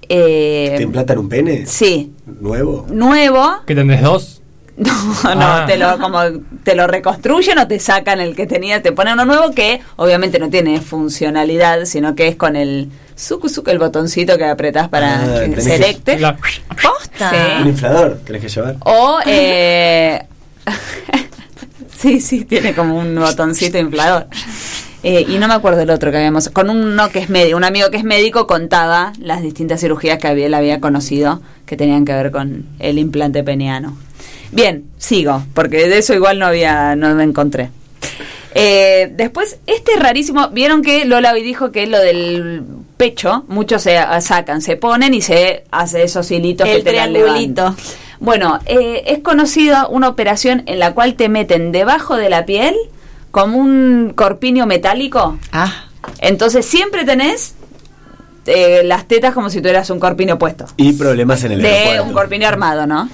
eh, 0.09 0.75
¿Te 0.77 0.83
implantan 0.83 1.19
un 1.19 1.29
pene? 1.29 1.67
sí, 1.67 2.13
¿Nuevo? 2.27 2.87
nuevo, 2.91 3.59
¿Qué 3.67 3.75
tendrés 3.75 4.03
dos? 4.03 4.35
no, 4.79 4.93
no, 5.35 5.41
Ah. 5.41 5.65
te 5.67 5.77
lo 5.77 5.99
como 5.99 6.21
te 6.63 6.75
lo 6.77 6.87
reconstruyen 6.87 7.59
o 7.59 7.67
te 7.67 7.79
sacan 7.81 8.21
el 8.21 8.37
que 8.37 8.47
tenías, 8.47 8.83
te 8.83 8.93
ponen 8.93 9.15
uno 9.15 9.25
nuevo 9.25 9.53
que 9.53 9.81
obviamente 9.97 10.39
no 10.39 10.51
tiene 10.51 10.81
funcionalidad, 10.81 11.85
sino 11.85 12.15
que 12.15 12.29
es 12.29 12.37
con 12.37 12.55
el 12.55 12.89
suku 13.17 13.49
suku, 13.49 13.71
el 13.71 13.79
botoncito 13.81 14.39
que 14.39 14.45
apretás 14.45 14.89
para 14.89 15.21
Ah, 15.21 15.45
que 15.53 15.61
se 15.61 15.71
que- 15.71 15.75
erecte. 15.75 16.19
La- 16.21 16.37
Posta. 16.37 17.31
Sí. 17.31 17.63
Un 17.63 17.69
inflador, 17.69 18.21
tenés 18.25 18.43
que 18.43 18.49
llevar. 18.49 18.77
O, 18.85 19.19
eh, 19.27 20.23
sí, 21.99 22.21
sí, 22.21 22.45
tiene 22.45 22.73
como 22.75 22.97
un 22.99 23.17
botoncito 23.17 23.79
inflador. 23.79 24.29
Eh, 25.03 25.25
y 25.29 25.39
no 25.39 25.47
me 25.47 25.55
acuerdo 25.55 25.81
el 25.83 25.91
otro 25.91 26.11
que 26.11 26.17
habíamos. 26.17 26.49
Con 26.49 26.71
uno 26.71 27.09
que 27.11 27.21
es 27.21 27.29
médico, 27.29 27.57
un 27.57 27.65
amigo 27.65 27.91
que 27.91 27.99
es 27.99 28.05
médico 28.05 28.47
contaba 28.47 29.13
las 29.21 29.43
distintas 29.43 29.81
cirugías 29.81 30.19
que 30.19 30.27
había, 30.27 30.47
él 30.47 30.55
había 30.55 30.81
conocido 30.81 31.41
que 31.67 31.77
tenían 31.77 32.05
que 32.05 32.13
ver 32.13 32.31
con 32.31 32.67
el 32.79 32.99
implante 32.99 33.45
peneano. 33.45 33.97
Bien, 34.51 34.85
sigo, 34.97 35.45
porque 35.55 35.89
de 35.89 35.99
eso 35.99 36.15
igual 36.15 36.39
no 36.39 36.47
había, 36.47 36.97
no 36.97 37.15
me 37.15 37.23
encontré. 37.25 37.71
Eh, 38.55 39.13
después, 39.15 39.59
este 39.67 39.93
es 39.93 40.01
rarísimo. 40.01 40.49
Vieron 40.49 40.83
que 40.83 41.05
Lola 41.05 41.33
hoy 41.33 41.43
dijo 41.43 41.71
que 41.71 41.87
lo 41.87 41.99
del 42.01 42.65
pecho, 42.97 43.45
muchos 43.49 43.83
se 43.83 43.99
sacan, 44.21 44.63
se 44.63 44.77
ponen 44.77 45.15
y 45.15 45.21
se 45.21 45.65
hace 45.71 46.03
esos 46.03 46.31
hilitos 46.31 46.67
El 46.69 46.79
que 46.79 46.83
te 46.83 46.91
triangulito. 46.91 47.63
levantan. 47.63 47.77
Bueno, 48.21 48.59
eh, 48.67 49.05
es 49.07 49.21
conocida 49.21 49.87
una 49.87 50.09
operación 50.09 50.65
en 50.67 50.81
la 50.81 50.93
cual 50.93 51.15
te 51.15 51.29
meten 51.29 51.71
debajo 51.71 52.17
de 52.17 52.31
la 52.31 52.47
piel 52.47 52.75
como 53.31 53.59
un 53.59 54.13
corpiño 54.15 54.67
metálico. 54.67 55.39
Ah. 55.53 55.85
Entonces 56.19 56.65
siempre 56.67 57.05
tenés 57.05 57.55
eh, 58.47 58.83
las 58.85 59.07
tetas 59.07 59.35
como 59.35 59.51
si 59.51 59.61
tuvieras 59.61 59.91
un 59.91 60.01
corpiño 60.01 60.39
puesto. 60.39 60.67
Y 60.77 60.93
problemas 60.95 61.45
en 61.45 61.53
el 61.53 61.63
De 61.63 61.69
aeropuerto. 61.69 62.05
un 62.05 62.13
corpiño 62.13 62.49
armado, 62.49 62.87
¿no? 62.87 63.09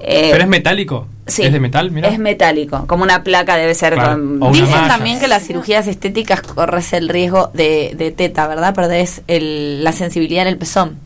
Eh, 0.00 0.28
¿Pero 0.32 0.42
es 0.44 0.48
metálico? 0.48 1.06
sí, 1.26 1.42
¿Es 1.42 1.52
de 1.52 1.60
metal? 1.60 1.90
Mira. 1.90 2.08
Es 2.08 2.18
metálico, 2.18 2.86
como 2.86 3.02
una 3.04 3.24
placa 3.24 3.56
debe 3.56 3.74
ser 3.74 3.94
Claro, 3.94 4.10
con... 4.38 4.52
Dicen 4.52 4.70
malla. 4.70 4.88
también 4.88 5.18
que 5.18 5.26
las 5.28 5.42
cirugías 5.46 5.86
estéticas 5.86 6.42
corres 6.42 6.92
el 6.92 7.08
riesgo 7.08 7.50
de, 7.54 7.94
de 7.96 8.10
teta, 8.10 8.46
¿verdad? 8.46 8.74
Perdés 8.74 9.22
el, 9.28 9.82
la 9.82 9.92
sensibilidad 9.92 10.42
en 10.42 10.48
el 10.48 10.58
pezón. 10.58 10.98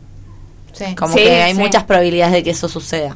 Sí. 0.73 0.93
Como 0.95 1.13
Sí, 1.13 1.21
que 1.23 1.41
hay 1.41 1.53
sí. 1.53 1.59
muchas 1.59 1.83
probabilidades 1.85 2.33
de 2.33 2.43
que 2.43 2.49
eso 2.49 2.67
suceda. 2.67 3.15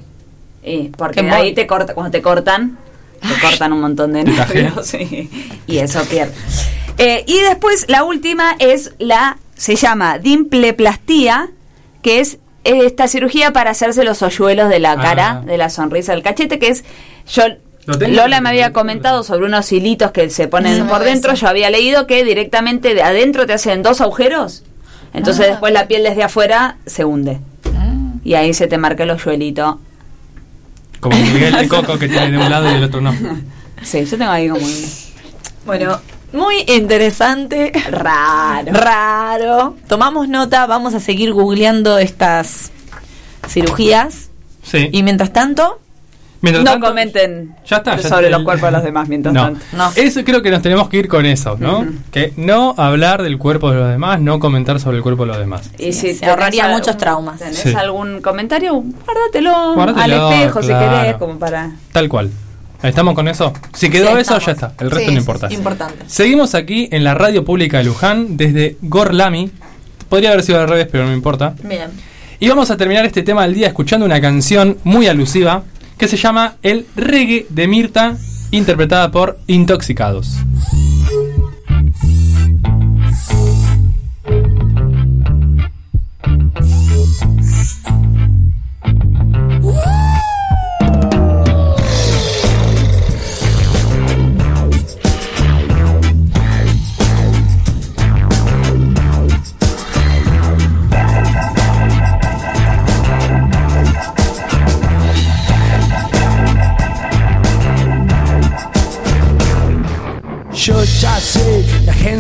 Y 0.64 0.90
porque 0.90 1.20
ahí 1.30 1.54
te 1.54 1.68
corta, 1.68 1.94
cuando 1.94 2.12
te 2.12 2.22
cortan, 2.22 2.78
te 3.28 3.42
cortan 3.42 3.74
un 3.74 3.82
montón 3.82 4.14
de 4.14 4.24
nervios 4.26 4.86
sí, 4.88 5.30
y 5.68 5.78
eso 5.78 6.04
pierde. 6.06 6.34
Eh, 6.98 7.24
y 7.28 7.40
después 7.42 7.86
la 7.90 8.04
última 8.04 8.56
es 8.60 8.94
la, 9.00 9.38
se 9.56 9.76
llama 9.76 10.20
dimpleplastía, 10.20 11.50
que 12.02 12.20
es 12.20 12.38
esta 12.64 13.08
cirugía 13.08 13.52
para 13.52 13.72
hacerse 13.72 14.04
los 14.04 14.22
hoyuelos 14.22 14.70
de 14.70 14.80
la 14.80 14.94
Ah. 14.94 15.02
cara, 15.02 15.42
de 15.46 15.58
la 15.58 15.70
sonrisa 15.70 16.14
del 16.14 16.24
cachete, 16.24 16.60
que 16.60 16.68
es, 16.70 16.84
yo. 17.32 17.44
Lola 17.86 18.40
me 18.40 18.48
había 18.48 18.72
comentado 18.72 19.24
sobre 19.24 19.46
unos 19.46 19.70
hilitos 19.74 20.12
que 20.12 20.30
se 20.30 20.48
ponen 20.48 20.88
por 20.88 21.04
dentro, 21.04 21.34
yo 21.34 21.50
había 21.50 21.70
leído 21.70 22.08
que 22.08 22.24
directamente 22.24 22.94
de 22.94 23.04
adentro 23.04 23.46
te 23.46 23.52
hacen 23.52 23.84
dos 23.84 24.00
agujeros, 24.00 24.64
entonces 25.14 25.46
Ah. 25.48 25.50
después 25.52 25.74
la 25.74 25.88
piel 25.90 26.04
desde 26.04 26.24
afuera 26.24 26.78
se 26.86 27.04
hunde. 27.04 27.40
Y 28.24 28.36
ahí 28.36 28.54
se 28.54 28.68
te 28.68 28.78
marca 28.78 29.04
el 29.04 29.10
hoyuelito 29.12 29.82
Como 31.04 31.18
Miguel 31.18 31.54
de 31.58 31.68
Coco 31.68 32.00
que 32.00 32.08
tiene 32.08 32.32
de 32.32 32.38
un 32.38 32.50
lado 32.50 32.70
y 32.70 32.74
del 32.76 32.84
otro 32.86 33.02
no. 33.02 33.14
Sí, 33.84 34.06
yo 34.06 34.18
tengo 34.18 34.32
ahí 34.32 34.48
como 34.48 34.66
un 34.66 34.74
Bueno, 35.66 36.00
muy 36.32 36.64
interesante. 36.68 37.74
raro. 37.92 38.72
Raro. 38.72 39.76
Tomamos 39.90 40.30
nota, 40.30 40.66
vamos 40.66 40.94
a 40.94 41.02
seguir 41.02 41.34
googleando 41.34 41.98
estas 41.98 42.72
cirugías. 43.50 44.30
Sí. 44.64 44.88
Y 44.94 45.04
mientras 45.04 45.34
tanto, 45.34 45.82
Mientras 46.44 46.64
No 46.66 46.72
tanto- 46.72 46.88
comenten 46.88 47.56
Ya 47.66 47.78
está, 47.78 47.96
ya 47.96 48.08
sobre 48.10 48.26
está. 48.28 48.38
los 48.38 48.44
cuerpos 48.46 48.68
de 48.68 48.72
los 48.74 48.84
demás 48.84 49.08
mientras 49.10 49.34
No. 49.34 49.44
tanto. 49.46 49.66
no. 49.72 49.92
Eso 49.96 50.24
creo 50.26 50.42
que 50.42 50.52
nos 50.52 50.62
tenemos 50.62 50.90
que 50.90 50.98
ir 50.98 51.08
con 51.08 51.26
eso, 51.26 51.56
¿no? 51.60 51.88
Que 52.12 52.34
no 52.38 52.76
hablar 52.78 53.24
del 53.24 53.38
cuerpo 53.38 53.72
de 53.72 53.78
los 53.80 53.90
demás, 53.90 54.20
no 54.20 54.40
comentar 54.40 54.80
sobre 54.80 54.98
el 54.98 55.04
cuerpo 55.04 55.24
de 55.24 55.30
los 55.30 55.38
demás. 55.40 55.72
Y 55.80 55.94
Sí, 55.94 55.94
si 55.94 56.14
se 56.16 56.26
ahorraría 56.26 56.66
algún- 56.66 56.80
muchos 56.82 56.98
traumas. 56.98 57.40
¿Tenés 57.40 57.58
Sí. 57.60 57.74
algún 57.74 58.22
comentario? 58.22 58.74
Guárdatelo, 58.74 59.74
Guárdatelo, 59.74 60.28
al 60.28 60.34
espejo 60.34 60.60
claro. 60.60 60.92
si 60.92 60.96
querés, 61.02 61.16
como 61.18 61.40
para. 61.40 61.72
Tal 61.92 62.10
cual. 62.10 62.30
¿Estamos 62.84 63.14
con 63.16 63.30
eso? 63.30 63.54
Si 63.74 63.90
quedó 63.90 64.08
Sí, 64.08 64.12
eso, 64.12 64.20
estamos. 64.36 64.46
ya 64.46 64.52
está. 64.52 64.74
El 64.84 64.92
resto 64.92 65.08
Sí, 65.10 65.14
no 65.16 65.20
importa. 65.22 65.48
importante. 65.54 66.04
Seguimos 66.08 66.54
aquí 66.56 66.90
en 66.92 67.06
la 67.06 67.14
radio 67.14 67.46
pública 67.46 67.78
de 67.78 67.86
Luján 67.86 68.36
desde 68.36 68.76
Gorlami. 68.82 69.50
Podría 70.10 70.32
haber 70.32 70.44
sido 70.44 70.60
al 70.60 70.68
revés, 70.68 70.90
pero 70.92 71.06
no 71.06 71.10
me 71.12 71.16
importa. 71.16 71.54
Bien. 71.64 71.90
Y 72.42 72.50
vamos 72.50 72.70
a 72.72 72.76
terminar 72.76 73.06
este 73.06 73.24
tema 73.24 73.44
del 73.44 73.54
día 73.54 73.68
escuchando 73.68 74.06
una 74.06 74.20
canción 74.20 74.78
muy 74.84 75.08
alusiva 75.08 75.64
que 75.98 76.08
se 76.08 76.18
llama 76.18 76.56
El 76.62 76.86
reggae 76.96 77.46
de 77.50 77.68
Mirta, 77.68 78.18
interpretada 78.52 79.12
por 79.12 79.40
Intoxicados. 79.48 80.38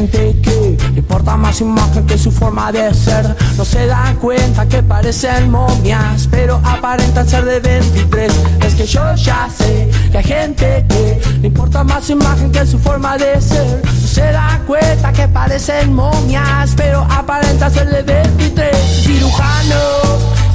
Gente 0.08 0.42
que 0.42 0.78
importa 0.98 1.38
más 1.38 1.62
imagen 1.62 2.06
que 2.06 2.18
su 2.18 2.32
forma 2.32 2.72
de 2.72 2.94
ser. 2.94 3.36
No 3.58 3.64
se 3.64 3.86
dan 3.86 4.16
cuenta 4.18 4.66
que 4.68 4.84
parecen 4.84 5.50
momias, 5.50 6.28
pero 6.30 6.60
aparentan 6.64 7.28
ser 7.28 7.46
de 7.46 7.60
23. 7.60 8.34
Es 8.66 8.76
que 8.76 8.86
yo 8.86 9.16
ya 9.16 9.48
sé 9.50 9.90
que 10.12 10.18
hay 10.18 10.24
gente 10.24 10.86
que 10.90 11.22
le 11.42 11.48
importa 11.48 11.84
más 11.84 12.06
su 12.06 12.14
imagen 12.14 12.52
que 12.52 12.66
su 12.66 12.78
forma 12.80 13.18
de 13.18 13.40
ser. 13.40 13.82
No 13.86 14.08
se 14.08 14.32
dan 14.32 14.66
cuenta 14.66 15.14
que 15.14 15.28
parecen 15.28 15.94
momias, 15.94 16.74
pero 16.76 17.08
aparentan 17.10 17.72
ser 17.72 17.90
de 17.90 18.02
23. 18.02 18.76
Cirujano, 19.04 19.82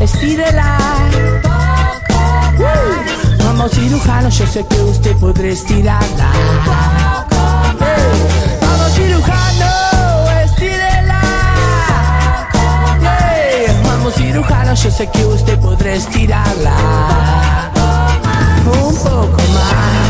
estírela. 0.01 0.79
Vamos 3.45 3.70
cirujano, 3.73 4.29
yo 4.29 4.47
sé 4.47 4.66
que 4.69 4.81
usted 4.83 5.16
podrá 5.16 5.49
estirarla. 5.49 6.33
Hey, 7.81 8.57
cirujano, 14.19 14.74
yo 14.74 14.90
sé 14.90 15.09
que 15.09 15.24
usted 15.24 15.59
podrá 15.61 15.95
estirarla. 15.95 16.77
Un 18.66 18.97
poco 18.97 19.43
más. 19.55 20.07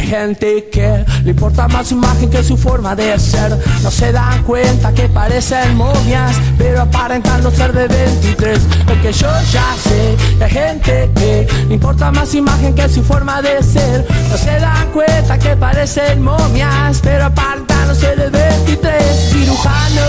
Que 0.00 0.06
hay 0.06 0.06
gente 0.06 0.68
que 0.70 1.04
le 1.24 1.30
importa 1.30 1.68
más 1.68 1.88
su 1.88 1.94
imagen 1.94 2.30
que 2.30 2.42
su 2.42 2.56
forma 2.56 2.94
de 2.94 3.18
ser. 3.18 3.56
No 3.82 3.90
se 3.90 4.12
dan 4.12 4.42
cuenta 4.44 4.92
que 4.92 5.08
parecen 5.08 5.76
momias, 5.76 6.36
pero 6.58 6.82
aparentan 6.82 7.42
no 7.42 7.50
ser 7.50 7.72
de 7.72 7.88
23. 7.88 8.60
Porque 8.86 9.12
yo 9.12 9.28
ya 9.52 9.74
sé 9.82 10.16
que 10.38 10.44
hay 10.44 10.50
gente 10.50 11.10
que 11.14 11.48
le 11.68 11.74
importa 11.74 12.10
más 12.10 12.30
su 12.30 12.38
imagen 12.38 12.74
que 12.74 12.88
su 12.88 13.02
forma 13.02 13.42
de 13.42 13.62
ser. 13.62 14.06
No 14.30 14.36
se 14.36 14.58
dan 14.58 14.90
cuenta 14.92 15.38
que 15.38 15.56
parecen 15.56 16.22
momias, 16.22 17.00
pero 17.02 17.26
aparentan 17.26 17.88
no 17.88 17.94
ser 17.94 18.16
de 18.16 18.30
23. 18.30 19.30
Cirujano, 19.30 20.08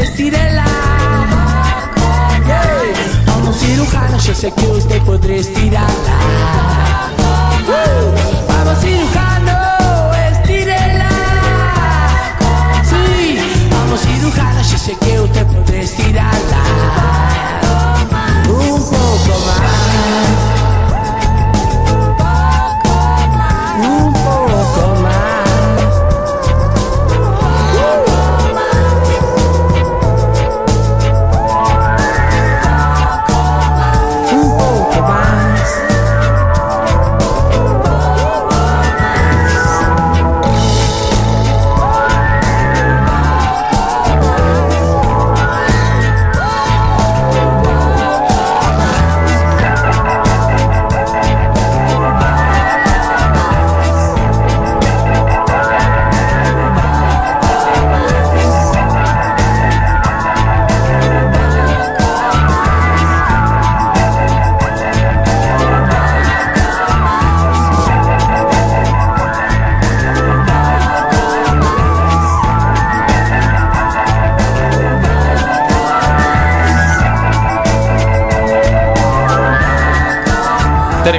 estírela. 0.00 0.64
Hey, 2.46 2.92
Vamos 3.26 3.56
cirujano, 3.56 4.18
yo 4.18 4.34
sé 4.34 4.52
que 4.52 4.66
usted 4.66 5.02
podrá 5.02 5.34
estirarla. 5.34 6.85
Sé 14.86 14.96
que 15.00 15.20
usted 15.20 15.44
podrá 15.46 15.78
estirarla. 15.78 16.62
Un 18.48 18.80
poco 18.84 19.40
más. 19.46 19.75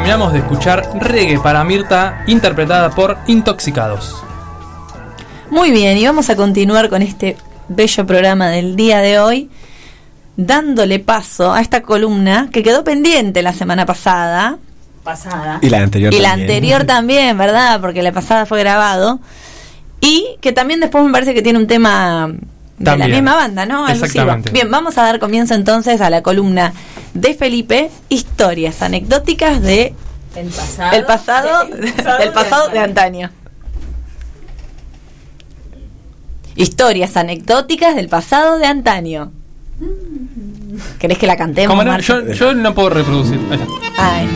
Terminamos 0.07 0.31
de 0.31 0.39
escuchar 0.39 0.89
Reggae 1.01 1.37
para 1.37 1.65
Mirta, 1.65 2.23
interpretada 2.27 2.91
por 2.91 3.17
Intoxicados. 3.27 4.15
Muy 5.49 5.69
bien, 5.71 5.97
y 5.97 6.05
vamos 6.05 6.29
a 6.29 6.37
continuar 6.37 6.87
con 6.87 7.01
este 7.01 7.35
bello 7.67 8.05
programa 8.05 8.47
del 8.47 8.77
día 8.77 8.99
de 8.99 9.19
hoy, 9.19 9.49
dándole 10.37 10.99
paso 10.99 11.51
a 11.51 11.59
esta 11.59 11.81
columna 11.81 12.47
que 12.53 12.63
quedó 12.63 12.85
pendiente 12.85 13.41
la 13.41 13.51
semana 13.51 13.85
pasada. 13.85 14.59
Pasada. 15.03 15.59
Y 15.61 15.69
la 15.69 15.79
anterior 15.79 16.13
Y 16.13 16.19
la 16.21 16.29
también. 16.29 16.49
anterior 16.49 16.83
también, 16.85 17.37
¿verdad? 17.37 17.81
Porque 17.81 18.01
la 18.01 18.13
pasada 18.13 18.45
fue 18.45 18.59
grabado. 18.59 19.19
Y 19.99 20.37
que 20.39 20.53
también 20.53 20.79
después 20.79 21.03
me 21.03 21.11
parece 21.11 21.33
que 21.33 21.41
tiene 21.41 21.59
un 21.59 21.67
tema 21.67 22.31
de 22.77 22.97
la 22.97 23.07
misma 23.07 23.35
banda, 23.35 23.65
¿no? 23.65 23.85
Alusivo. 23.85 24.05
Exactamente. 24.05 24.51
Bien, 24.51 24.69
vamos 24.69 24.97
a 24.97 25.03
dar 25.03 25.19
comienzo 25.19 25.53
entonces 25.55 25.99
a 26.01 26.09
la 26.09 26.21
columna 26.21 26.73
de 27.13 27.33
Felipe, 27.33 27.89
historias 28.09 28.81
anecdóticas 28.81 29.61
de 29.61 29.93
El 30.35 30.49
pasado. 30.49 30.95
el 30.95 31.05
pasado, 31.05 31.65
del 31.65 31.93
pasado 31.93 32.17
del 32.19 32.31
pasado 32.31 32.67
de 32.67 32.73
de 32.73 32.79
antaño. 32.79 33.31
Historias 36.55 37.17
anecdóticas 37.17 37.95
del 37.95 38.09
pasado 38.09 38.57
de 38.57 38.65
antaño. 38.65 39.31
¿Querés 40.99 41.17
que 41.17 41.27
la 41.27 41.37
cantemos? 41.37 41.69
¿Cómo 41.71 41.83
no? 41.83 41.91
Marta? 41.91 42.05
Yo, 42.05 42.33
yo 42.33 42.53
no 42.53 42.73
puedo 42.73 42.89
reproducir. 42.89 43.39
Ahí 43.51 43.59
está. 43.87 44.15
Ay. 44.15 44.27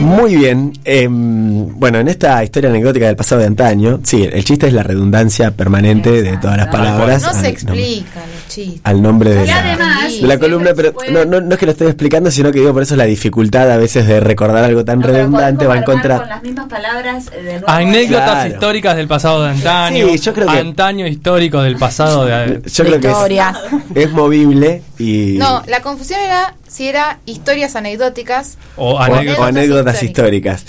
Muy 0.00 0.36
bien. 0.36 0.72
em, 0.84 1.78
bueno, 1.78 1.98
en 1.98 2.08
esta 2.08 2.42
historia 2.44 2.70
anecdótica 2.70 3.06
del 3.06 3.16
pasado 3.16 3.40
de 3.40 3.46
antaño, 3.48 4.00
sí, 4.02 4.28
el 4.30 4.44
chiste 4.44 4.66
es 4.68 4.72
la 4.72 4.82
redundancia 4.82 5.50
permanente 5.50 6.22
de 6.22 6.36
todas 6.38 6.56
las 6.56 6.68
palabras. 6.68 7.22
No 7.22 7.32
se 7.32 7.38
nom- 7.40 7.50
explica 7.50 8.20
los 8.20 8.37
Al 8.84 9.02
nombre 9.02 9.34
de 9.34 9.44
Y 9.44 9.46
la, 9.46 9.58
además, 9.58 10.20
de 10.20 10.26
la 10.26 10.38
columna, 10.38 10.70
pero 10.74 10.92
no, 11.10 11.24
no, 11.24 11.40
no 11.40 11.52
es 11.54 11.58
que 11.58 11.66
lo 11.66 11.72
estoy 11.72 11.86
explicando, 11.88 12.30
sino 12.30 12.50
que 12.52 12.58
digo 12.60 12.72
por 12.72 12.82
eso 12.82 12.96
la 12.96 13.04
dificultad 13.04 13.70
a 13.70 13.76
veces 13.76 14.06
de 14.06 14.20
recordar 14.20 14.64
algo 14.64 14.84
tan 14.84 15.02
redundante 15.02 15.66
va 15.66 15.76
en 15.76 15.82
contra. 15.84 16.18
Con 16.18 16.28
las 16.28 16.42
mismas 16.42 16.66
palabras 16.68 17.26
eh, 17.32 17.42
de 17.42 17.52
nuevo. 17.52 17.68
Anécdotas 17.68 18.30
Claro. 18.30 18.48
históricas 18.54 18.96
del 18.96 19.08
pasado 19.08 19.42
de 19.44 19.50
antaño. 19.50 20.06
Sí, 20.08 20.18
yo 20.18 20.32
creo 20.34 20.46
que- 20.48 20.58
Antaño 20.58 21.06
histórico 21.06 21.62
del 21.62 21.76
pasado 21.76 22.24
de. 22.24 22.60
Yo 22.72 22.84
creo 22.84 23.00
que 23.00 23.08
Historias. 23.08 23.56
es, 23.94 24.04
es 24.06 24.10
movible 24.12 24.82
y 24.98 25.36
No, 25.38 25.62
la 25.66 25.80
confusión 25.80 26.20
era 26.20 26.54
si 26.66 26.88
era 26.88 27.18
historias 27.26 27.76
anecdóticas. 27.76 28.58
O 28.76 28.98
anécdotas. 28.98 29.38
o 29.40 29.44
anécdotas 29.44 30.02
históricas. 30.02 30.64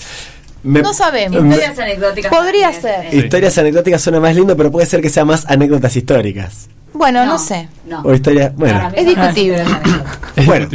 Me- 0.62 0.82
No 0.82 0.92
sabemos. 0.92 1.42
Historias 1.42 1.78
anecdóticas. 1.78 2.30
Podría 2.32 2.72
ser. 2.72 3.06
eh. 3.06 3.16
Historias 3.16 3.56
anecdóticas 3.58 4.02
suena 4.02 4.20
más 4.20 4.34
lindo, 4.34 4.56
pero 4.56 4.70
puede 4.70 4.86
ser 4.86 5.00
que 5.00 5.08
sea 5.08 5.24
más 5.24 5.46
anécdotas 5.48 5.96
históricas. 5.96 6.68
Bueno, 6.92 7.24
no, 7.24 7.32
No. 7.32 7.38
sé. 7.38 7.68
No. 7.86 8.00
O 8.02 8.12
historias. 8.14 8.54
Bueno, 8.56 8.90
Es 8.94 9.06
discutible. 9.06 9.60
anecdóticas. 9.60 10.46
bueno. 10.46 10.68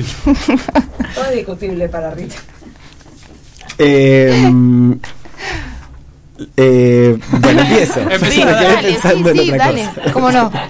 Todo 1.13 1.25
es 1.25 1.35
discutible 1.35 1.89
para 1.89 2.11
Rita. 2.11 2.35
Eh, 3.77 4.49
eh, 6.57 7.17
bueno, 7.31 7.61
empiezo. 7.61 7.99
Empezá, 8.09 8.25
Me 8.25 8.29
quedé 8.31 8.45
Dale, 8.45 8.87
pensando 8.91 9.31
sí, 9.31 9.37
en 9.39 9.43
sí, 9.45 9.51
otra 9.51 9.65
dale. 9.65 9.85
cosa. 9.95 10.11
¿Cómo 10.13 10.31
no? 10.31 10.51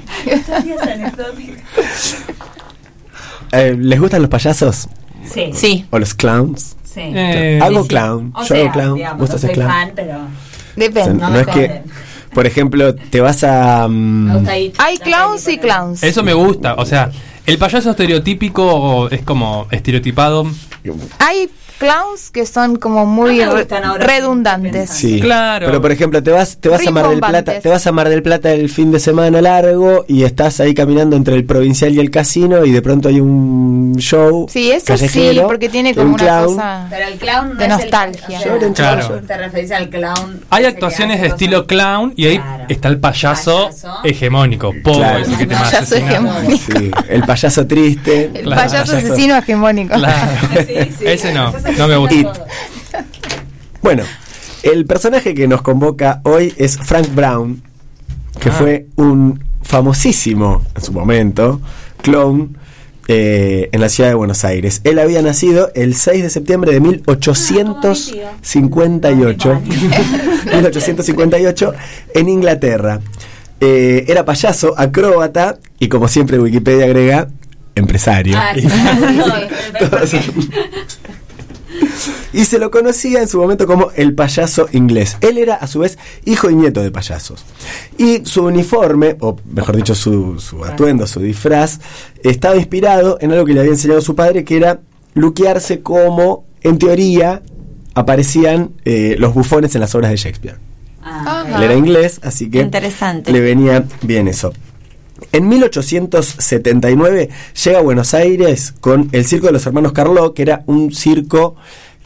Eh, 3.51 3.75
¿Les 3.77 3.99
gustan 3.99 4.21
los 4.21 4.29
payasos? 4.29 4.87
Sí. 5.31 5.51
Sí. 5.53 5.85
¿O 5.89 5.99
los 5.99 6.13
clowns? 6.13 6.75
Sí. 6.83 7.01
Eh, 7.03 7.59
hago 7.61 7.83
sí. 7.83 7.87
clown. 7.89 8.31
O 8.35 8.41
Yo 8.41 8.45
sea, 8.47 8.61
hago 8.63 8.71
clown. 8.73 8.95
digamos, 8.95 9.19
¿Vos 9.19 9.29
no 9.29 9.37
soy 9.37 9.49
clown? 9.53 9.69
fan, 9.69 9.91
pero 9.95 10.13
O 10.13 10.17
sea, 10.17 10.27
Depende. 10.75 11.13
no, 11.23 11.29
me 11.29 11.39
es 11.41 11.47
que. 11.47 11.81
Por 12.35 12.45
ejemplo, 12.45 12.93
te 12.93 13.21
vas 13.21 13.43
a. 13.45 13.87
mm. 13.87 14.45
Hay 14.77 14.97
clowns 14.97 15.47
y 15.47 15.57
clowns. 15.57 16.03
Eso 16.03 16.21
me 16.21 16.33
gusta. 16.33 16.75
O 16.75 16.85
sea, 16.85 17.09
el 17.45 17.57
payaso 17.57 17.91
estereotípico 17.91 19.09
es 19.09 19.21
como 19.21 19.67
estereotipado. 19.71 20.45
Hay 21.17 21.49
clowns 21.79 22.31
que 22.31 22.45
son 22.45 22.75
como 22.77 23.05
muy 23.05 23.37
No 23.39 23.53
re- 23.55 23.67
redundantes. 23.99 24.89
Sí. 24.89 25.19
Claro. 25.19 25.65
Pero 25.67 25.81
por 25.81 25.91
ejemplo, 25.91 26.21
te 26.23 26.31
vas, 26.31 26.57
te 26.57 26.69
vas 26.69 26.85
a 26.85 26.91
Mar 26.91 27.09
del 27.09 27.19
Plata, 27.19 27.59
te 27.59 27.69
vas 27.69 27.85
a 27.87 27.91
Mar 27.91 28.09
del 28.09 28.23
Plata 28.23 28.51
el 28.51 28.69
fin 28.69 28.91
de 28.91 28.99
semana 28.99 29.41
largo 29.41 30.05
y 30.07 30.23
estás 30.23 30.59
ahí 30.59 30.73
caminando 30.73 31.15
entre 31.15 31.35
el 31.35 31.45
provincial 31.45 31.93
y 31.93 31.99
el 31.99 32.09
casino 32.11 32.65
y 32.65 32.71
de 32.71 32.81
pronto 32.81 33.09
hay 33.09 33.19
un 33.19 33.95
show. 33.97 34.47
Sí, 34.49 34.71
eso 34.71 34.97
sí, 34.97 35.39
porque 35.43 35.69
tiene 35.69 35.93
como 35.93 36.07
un 36.07 36.13
una 36.15 36.23
clown. 36.23 36.45
cosa 36.55 36.87
Pero 36.89 37.07
el 37.07 37.17
clown 37.17 37.49
no 37.49 37.55
de 37.55 37.63
el- 37.65 37.69
nostalgia. 37.71 38.39
o 38.39 38.41
sea, 38.41 38.53
Lloren, 38.53 38.73
Claro. 38.73 39.21
Te 39.25 39.37
referís 39.37 39.71
al 39.71 39.89
clown. 39.89 40.41
Hay 40.49 40.65
actuaciones 40.65 41.21
de 41.21 41.27
estilo 41.27 41.65
clown 41.67 42.13
y 42.15 42.27
ahí 42.27 42.41
está 42.69 42.87
el 42.89 42.99
payaso, 42.99 43.65
Payaso. 43.69 43.99
hegemónico. 44.03 44.73
Pogo, 44.83 44.97
Claro. 44.97 45.19
ese 45.19 45.37
que 45.37 45.45
te 45.45 45.55
payaso 45.55 45.95
hegemónico. 45.95 46.79
Sí, 46.79 46.91
el 47.09 47.21
payaso 47.23 47.65
triste. 47.67 48.31
El 48.33 48.43
Claro. 48.43 48.61
payaso 48.61 48.95
asesino 48.97 49.37
hegemónico. 49.37 49.95
Claro. 49.95 50.31
Ese 51.01 51.33
no, 51.33 51.53
no 51.77 51.87
me 51.87 51.95
gusta. 51.97 52.45
Bueno, 53.81 54.03
el 54.63 54.85
personaje 54.85 55.33
que 55.33 55.47
nos 55.47 55.61
convoca 55.61 56.21
hoy 56.23 56.53
es 56.57 56.77
Frank 56.77 57.13
Brown, 57.13 57.61
que 58.39 58.49
Ah. 58.49 58.53
fue 58.53 58.87
un 58.95 59.43
famosísimo, 59.61 60.63
en 60.75 60.81
su 60.81 60.91
momento, 60.93 61.61
clown 62.01 62.57
eh, 63.07 63.69
en 63.71 63.81
la 63.81 63.89
ciudad 63.89 64.09
de 64.09 64.15
Buenos 64.15 64.43
Aires. 64.45 64.81
Él 64.83 64.97
había 64.97 65.21
nacido 65.21 65.69
el 65.75 65.93
6 65.95 66.23
de 66.23 66.29
septiembre 66.31 66.71
de 66.71 66.79
1858. 66.79 69.61
1858 69.63 71.73
en 72.15 72.29
Inglaterra. 72.29 72.99
Eh, 73.61 74.05
era 74.07 74.25
payaso, 74.25 74.73
acróbata 74.77 75.57
y 75.79 75.87
como 75.87 76.07
siempre 76.07 76.39
Wikipedia 76.39 76.85
agrega, 76.85 77.27
empresario. 77.75 78.37
Ah, 78.37 78.53
sí. 80.05 80.17
Y 82.33 82.45
se 82.45 82.59
lo 82.59 82.71
conocía 82.71 83.21
en 83.21 83.27
su 83.27 83.37
momento 83.39 83.65
como 83.67 83.91
el 83.95 84.13
payaso 84.13 84.67
inglés. 84.71 85.17
Él 85.21 85.37
era 85.37 85.55
a 85.55 85.67
su 85.67 85.79
vez 85.79 85.97
hijo 86.25 86.49
y 86.49 86.55
nieto 86.55 86.81
de 86.81 86.91
payasos. 86.91 87.43
Y 87.97 88.21
su 88.25 88.43
uniforme, 88.43 89.15
o 89.21 89.37
mejor 89.51 89.75
dicho 89.75 89.95
su, 89.95 90.39
su 90.39 90.63
atuendo, 90.65 91.07
su 91.07 91.19
disfraz, 91.19 91.79
estaba 92.23 92.55
inspirado 92.57 93.17
en 93.21 93.31
algo 93.31 93.45
que 93.45 93.53
le 93.53 93.61
había 93.61 93.71
enseñado 93.71 94.01
su 94.01 94.15
padre, 94.15 94.43
que 94.43 94.57
era 94.57 94.79
luquearse 95.13 95.81
como, 95.81 96.45
en 96.61 96.77
teoría, 96.77 97.41
aparecían 97.93 98.71
eh, 98.83 99.15
los 99.17 99.33
bufones 99.33 99.73
en 99.75 99.81
las 99.81 99.95
obras 99.95 100.11
de 100.11 100.17
Shakespeare. 100.17 100.57
Ah, 101.01 101.45
Él 101.57 101.63
era 101.63 101.73
inglés, 101.75 102.19
así 102.23 102.49
que 102.49 102.59
Interesante. 102.61 103.31
le 103.31 103.39
venía 103.39 103.85
bien 104.01 104.27
eso. 104.27 104.51
En 105.31 105.47
1879 105.47 107.29
llega 107.63 107.79
a 107.79 107.81
Buenos 107.81 108.13
Aires 108.13 108.73
con 108.79 109.09
el 109.11 109.25
Circo 109.25 109.47
de 109.47 109.53
los 109.53 109.65
Hermanos 109.65 109.91
Carló, 109.91 110.33
que 110.33 110.41
era 110.41 110.63
un 110.65 110.93
circo 110.93 111.55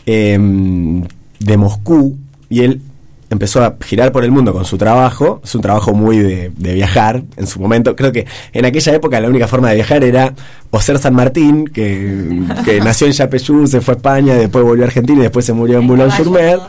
em, 0.06 1.04
de 1.40 1.58
Moscú, 1.58 2.18
y 2.50 2.62
él 2.62 2.82
empezó 3.30 3.64
a 3.64 3.76
girar 3.82 4.12
por 4.12 4.24
el 4.24 4.32
mundo 4.32 4.54
con 4.54 4.66
su 4.66 4.78
trabajo. 4.78 5.42
Es 5.44 5.54
un 5.56 5.62
trabajo 5.62 5.94
muy 5.94 6.18
de, 6.18 6.52
de 6.56 6.74
viajar 6.74 7.24
en 7.38 7.48
su 7.48 7.60
momento. 7.60 7.96
Creo 7.96 8.12
que 8.12 8.26
en 8.54 8.66
aquella 8.66 8.94
época 8.94 9.20
la 9.20 9.30
única 9.30 9.48
forma 9.48 9.70
de 9.70 9.76
viajar 9.76 10.04
era 10.04 10.34
o 10.72 10.82
ser 10.82 10.98
San 11.00 11.14
Martín, 11.14 11.68
que, 11.68 12.44
que 12.66 12.80
nació 12.84 13.08
en 13.08 13.14
Yapeyú, 13.14 13.68
se 13.68 13.82
fue 13.82 13.94
a 13.94 13.98
España, 13.98 14.36
después 14.36 14.64
volvió 14.64 14.84
a 14.84 14.88
Argentina 14.88 15.20
y 15.20 15.24
después 15.24 15.46
se 15.46 15.54
murió 15.54 15.80
en 15.80 15.88
Boulogne-sur-Mer, 15.88 16.60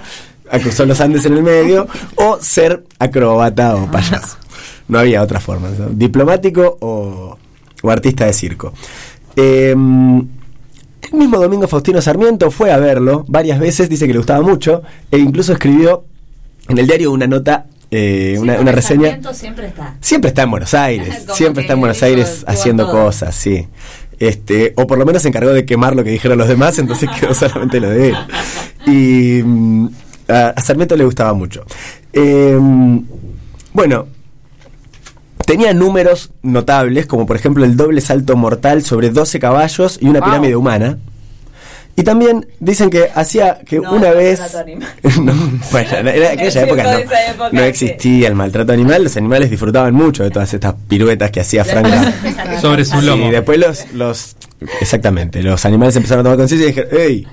cruzó 0.62 0.84
los 0.84 1.00
Andes 1.00 1.24
en 1.24 1.34
el 1.34 1.42
medio, 1.42 1.86
o 2.16 2.38
ser 2.40 2.84
acróbata 2.98 3.76
o 3.76 3.90
payaso. 3.90 4.39
No 4.90 4.98
había 4.98 5.22
otra 5.22 5.40
forma. 5.40 5.68
¿no? 5.70 5.88
Diplomático 5.90 6.76
o, 6.80 7.38
o 7.82 7.90
artista 7.90 8.26
de 8.26 8.32
circo. 8.32 8.72
Em, 9.36 10.18
el 11.02 11.12
mismo 11.12 11.38
domingo 11.38 11.66
Faustino 11.66 12.00
Sarmiento 12.02 12.50
fue 12.50 12.72
a 12.72 12.78
verlo 12.78 13.24
varias 13.28 13.58
veces, 13.58 13.88
dice 13.88 14.06
que 14.06 14.12
le 14.12 14.18
gustaba 14.18 14.42
mucho, 14.42 14.82
e 15.10 15.18
incluso 15.18 15.52
escribió 15.52 16.04
en 16.68 16.78
el 16.78 16.86
diario 16.86 17.12
una 17.12 17.26
nota, 17.26 17.66
eh, 17.90 18.36
una, 18.38 18.60
una 18.60 18.72
reseña. 18.72 19.04
Sarmiento 19.04 19.34
siempre 19.34 19.66
está. 19.68 19.96
Siempre 20.00 20.28
está 20.28 20.42
en 20.42 20.50
Buenos 20.50 20.74
Aires, 20.74 21.26
siempre 21.34 21.62
está 21.62 21.74
en 21.74 21.80
Buenos 21.80 22.02
Aires 22.02 22.44
haciendo 22.46 22.84
todo. 22.86 23.04
cosas, 23.06 23.34
sí. 23.34 23.66
Este, 24.18 24.74
o 24.76 24.86
por 24.86 24.98
lo 24.98 25.06
menos 25.06 25.22
se 25.22 25.28
encargó 25.28 25.50
de 25.50 25.64
quemar 25.64 25.96
lo 25.96 26.04
que 26.04 26.10
dijeron 26.10 26.36
los 26.36 26.48
demás, 26.48 26.78
entonces 26.78 27.08
quedó 27.18 27.32
solamente 27.34 27.80
lo 27.80 27.88
de 27.88 28.08
él. 28.10 28.16
Y 28.86 29.42
mm, 29.42 29.88
a, 30.28 30.48
a 30.48 30.60
Sarmiento 30.60 30.96
le 30.96 31.04
gustaba 31.04 31.32
mucho. 31.32 31.64
Em, 32.12 33.02
bueno, 33.72 34.06
tenía 35.46 35.72
números 35.74 36.30
notables, 36.42 37.06
como 37.06 37.26
por 37.26 37.36
ejemplo 37.36 37.64
el 37.64 37.76
doble 37.76 38.00
salto 38.00 38.36
mortal 38.36 38.82
sobre 38.84 39.10
12 39.10 39.38
caballos 39.40 39.98
y 40.00 40.06
una 40.08 40.20
Wow. 40.20 40.28
pirámide 40.28 40.56
humana. 40.56 40.98
Y 41.96 42.02
también 42.04 42.46
dicen 42.60 42.88
que 42.88 43.10
hacía 43.14 43.58
que 43.66 43.78
No, 43.78 43.92
una 43.92 44.10
vez. 44.12 44.38
maltrato 44.40 44.64
animal. 44.64 44.88
No, 45.22 45.34
bueno, 45.72 45.90
El 46.10 46.26
aquella 46.26 46.62
época 46.64 46.82
no, 46.84 46.98
época, 46.98 47.66
existía 47.66 48.28
el 48.28 48.34
maltrato 48.34 48.72
animal, 48.72 49.04
los 49.04 49.16
animales 49.16 49.50
disfrutaban 49.50 49.92
mucho 49.94 50.22
de 50.22 50.30
todas 50.30 50.54
estas 50.54 50.74
piruetas 50.88 51.30
que 51.30 51.40
hacía 51.40 51.64
Frank 51.64 51.86
Brown. 51.88 52.14
Sobre 52.60 52.84
su 52.84 53.00
lomo. 53.02 53.26
y 53.26 53.30
después 53.30 53.58
los, 53.58 53.92
los. 53.92 54.36
Exactamente, 54.80 55.42
los 55.42 55.64
animales 55.66 55.96
empezaron 55.96 56.20
a 56.20 56.24
tomar 56.24 56.38
conciencia 56.38 56.66
y 56.68 56.72
dijeron: 56.72 56.90
¡Ey! 56.98 57.26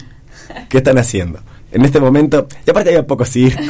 ¿Qué 0.69 0.77
están 0.79 0.97
haciendo? 0.97 1.39
En 1.71 1.85
este 1.85 1.99
momento. 1.99 2.47
Y 2.65 2.69
aparte 2.71 2.89
había 2.89 3.05
pocos 3.05 3.29
circos. 3.29 3.67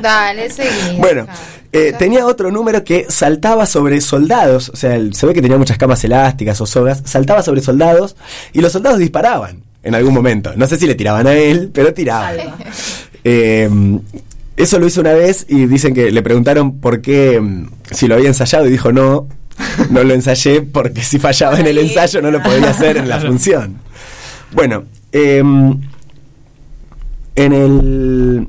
Dale, 0.00 0.48
seguí. 0.50 0.96
Bueno, 0.98 1.26
eh, 1.74 1.92
tenía 1.98 2.24
otro 2.24 2.50
número 2.50 2.84
que 2.84 3.04
saltaba 3.10 3.66
sobre 3.66 4.00
soldados, 4.00 4.70
o 4.70 4.76
sea, 4.76 4.94
el- 4.94 5.12
se 5.14 5.26
ve 5.26 5.34
que 5.34 5.42
tenía 5.42 5.58
muchas 5.58 5.76
camas 5.76 6.02
elásticas 6.04 6.58
o 6.60 6.66
sogas, 6.66 7.02
saltaba 7.04 7.42
sobre 7.42 7.60
soldados 7.60 8.16
y 8.52 8.60
los 8.62 8.72
soldados 8.72 8.98
disparaban 8.98 9.58
en 9.82 9.94
algún 9.94 10.14
momento. 10.14 10.52
No 10.56 10.66
sé 10.66 10.78
si 10.78 10.86
le 10.86 10.94
tiraban 10.94 11.26
a 11.26 11.34
él, 11.34 11.70
pero 11.74 11.92
tiraban. 11.92 12.36
Eh, 13.26 13.70
eso 14.56 14.78
lo 14.78 14.86
hizo 14.86 15.00
una 15.00 15.14
vez 15.14 15.46
y 15.48 15.64
dicen 15.64 15.94
que 15.94 16.10
le 16.12 16.22
preguntaron 16.22 16.78
por 16.78 17.00
qué, 17.00 17.40
mm, 17.40 17.68
si 17.90 18.06
lo 18.06 18.16
había 18.16 18.28
ensayado 18.28 18.66
y 18.66 18.70
dijo 18.70 18.92
no, 18.92 19.26
no 19.88 20.04
lo 20.04 20.12
ensayé 20.12 20.60
porque 20.60 21.02
si 21.02 21.18
fallaba 21.18 21.58
en 21.58 21.66
el 21.66 21.78
ensayo 21.78 22.20
no 22.20 22.30
lo 22.30 22.42
podía 22.42 22.68
hacer 22.68 22.98
en 22.98 23.08
la 23.08 23.18
función. 23.20 23.78
Bueno, 24.52 24.84
em, 25.10 25.80
en 27.34 27.52
el 27.52 28.46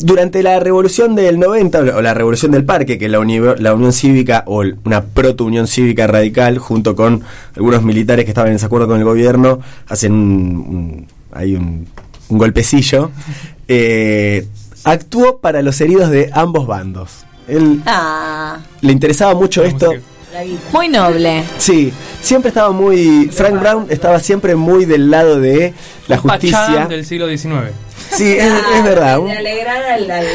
durante 0.00 0.42
la 0.42 0.58
revolución 0.60 1.14
del 1.14 1.38
90 1.38 1.78
o 1.80 2.02
la- 2.02 2.14
revolución 2.14 2.52
del 2.52 2.64
parque 2.64 2.98
que 2.98 3.08
la, 3.08 3.18
uni- 3.20 3.38
la 3.58 3.74
Unión 3.74 3.92
Cívica 3.92 4.44
o 4.46 4.62
una 4.84 5.02
proto 5.04 5.44
Unión 5.44 5.66
Cívica 5.66 6.06
radical 6.06 6.58
junto 6.58 6.96
con 6.96 7.22
algunos 7.56 7.82
militares 7.82 8.24
que 8.24 8.30
estaban 8.30 8.48
en 8.48 8.56
desacuerdo 8.56 8.88
con 8.88 8.98
el 8.98 9.04
gobierno 9.04 9.60
hacen 9.88 10.12
un, 10.12 10.20
un- 10.56 11.06
hay 11.32 11.54
un, 11.54 11.86
un 12.28 12.38
golpecillo 12.38 13.10
eh, 13.68 14.46
actuó 14.84 15.38
para 15.38 15.62
los 15.62 15.80
heridos 15.80 16.10
de 16.10 16.30
ambos 16.32 16.66
bandos 16.66 17.24
él 17.48 17.80
Ah, 17.86 18.58
le 18.80 18.92
interesaba 18.92 19.34
mucho 19.34 19.62
esto 19.64 19.92
muy 20.72 20.88
noble. 20.88 21.42
Sí, 21.58 21.92
siempre 22.22 22.50
estaba 22.50 22.70
muy. 22.70 23.28
Frank 23.32 23.58
Brown 23.58 23.86
estaba 23.88 24.20
siempre 24.20 24.54
muy 24.54 24.84
del 24.84 25.10
lado 25.10 25.40
de 25.40 25.74
la 26.06 26.18
justicia. 26.18 26.86
Del 26.88 27.04
siglo 27.04 27.26
XIX. 27.28 27.72
Sí, 28.12 28.32
es, 28.38 28.52
es 28.76 28.84
verdad. 28.84 29.18
Un, 29.20 29.30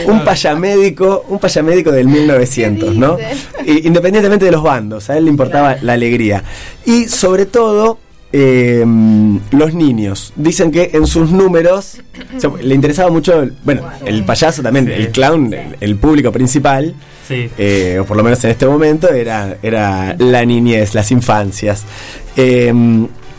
un 0.08 0.24
payamédico, 0.24 1.26
un 1.30 1.40
payamédico 1.40 1.92
del 1.92 2.08
1900, 2.08 2.96
¿no? 2.96 3.18
Y, 3.66 3.88
independientemente 3.88 4.46
de 4.46 4.52
los 4.52 4.64
bandos, 4.64 5.10
a 5.10 5.18
él 5.18 5.26
le 5.26 5.30
importaba 5.32 5.78
la 5.82 5.94
alegría. 5.94 6.44
Y 6.86 7.06
sobre 7.06 7.46
todo, 7.46 8.00
eh, 8.34 8.84
los 9.52 9.74
niños. 9.74 10.34
Dicen 10.36 10.72
que 10.72 10.90
en 10.94 11.06
sus 11.08 11.32
números 11.32 11.98
o 12.36 12.40
sea, 12.40 12.50
le 12.62 12.76
interesaba 12.76 13.10
mucho, 13.10 13.42
el- 13.42 13.54
bueno, 13.64 13.84
el 14.06 14.24
payaso 14.26 14.62
también, 14.62 14.90
el 14.90 15.10
clown, 15.12 15.54
el, 15.54 15.78
el 15.80 15.96
público 15.98 16.32
principal. 16.32 16.94
Sí. 17.28 17.50
eh, 17.58 17.98
o 18.00 18.06
por 18.06 18.16
lo 18.18 18.24
menos 18.24 18.44
en 18.44 18.52
este 18.52 18.68
momento, 18.68 19.10
era, 19.12 19.58
era 19.64 20.16
la 20.20 20.46
niñez, 20.46 20.94
las 20.94 21.10
infancias. 21.12 21.84
Eh, 22.38 22.72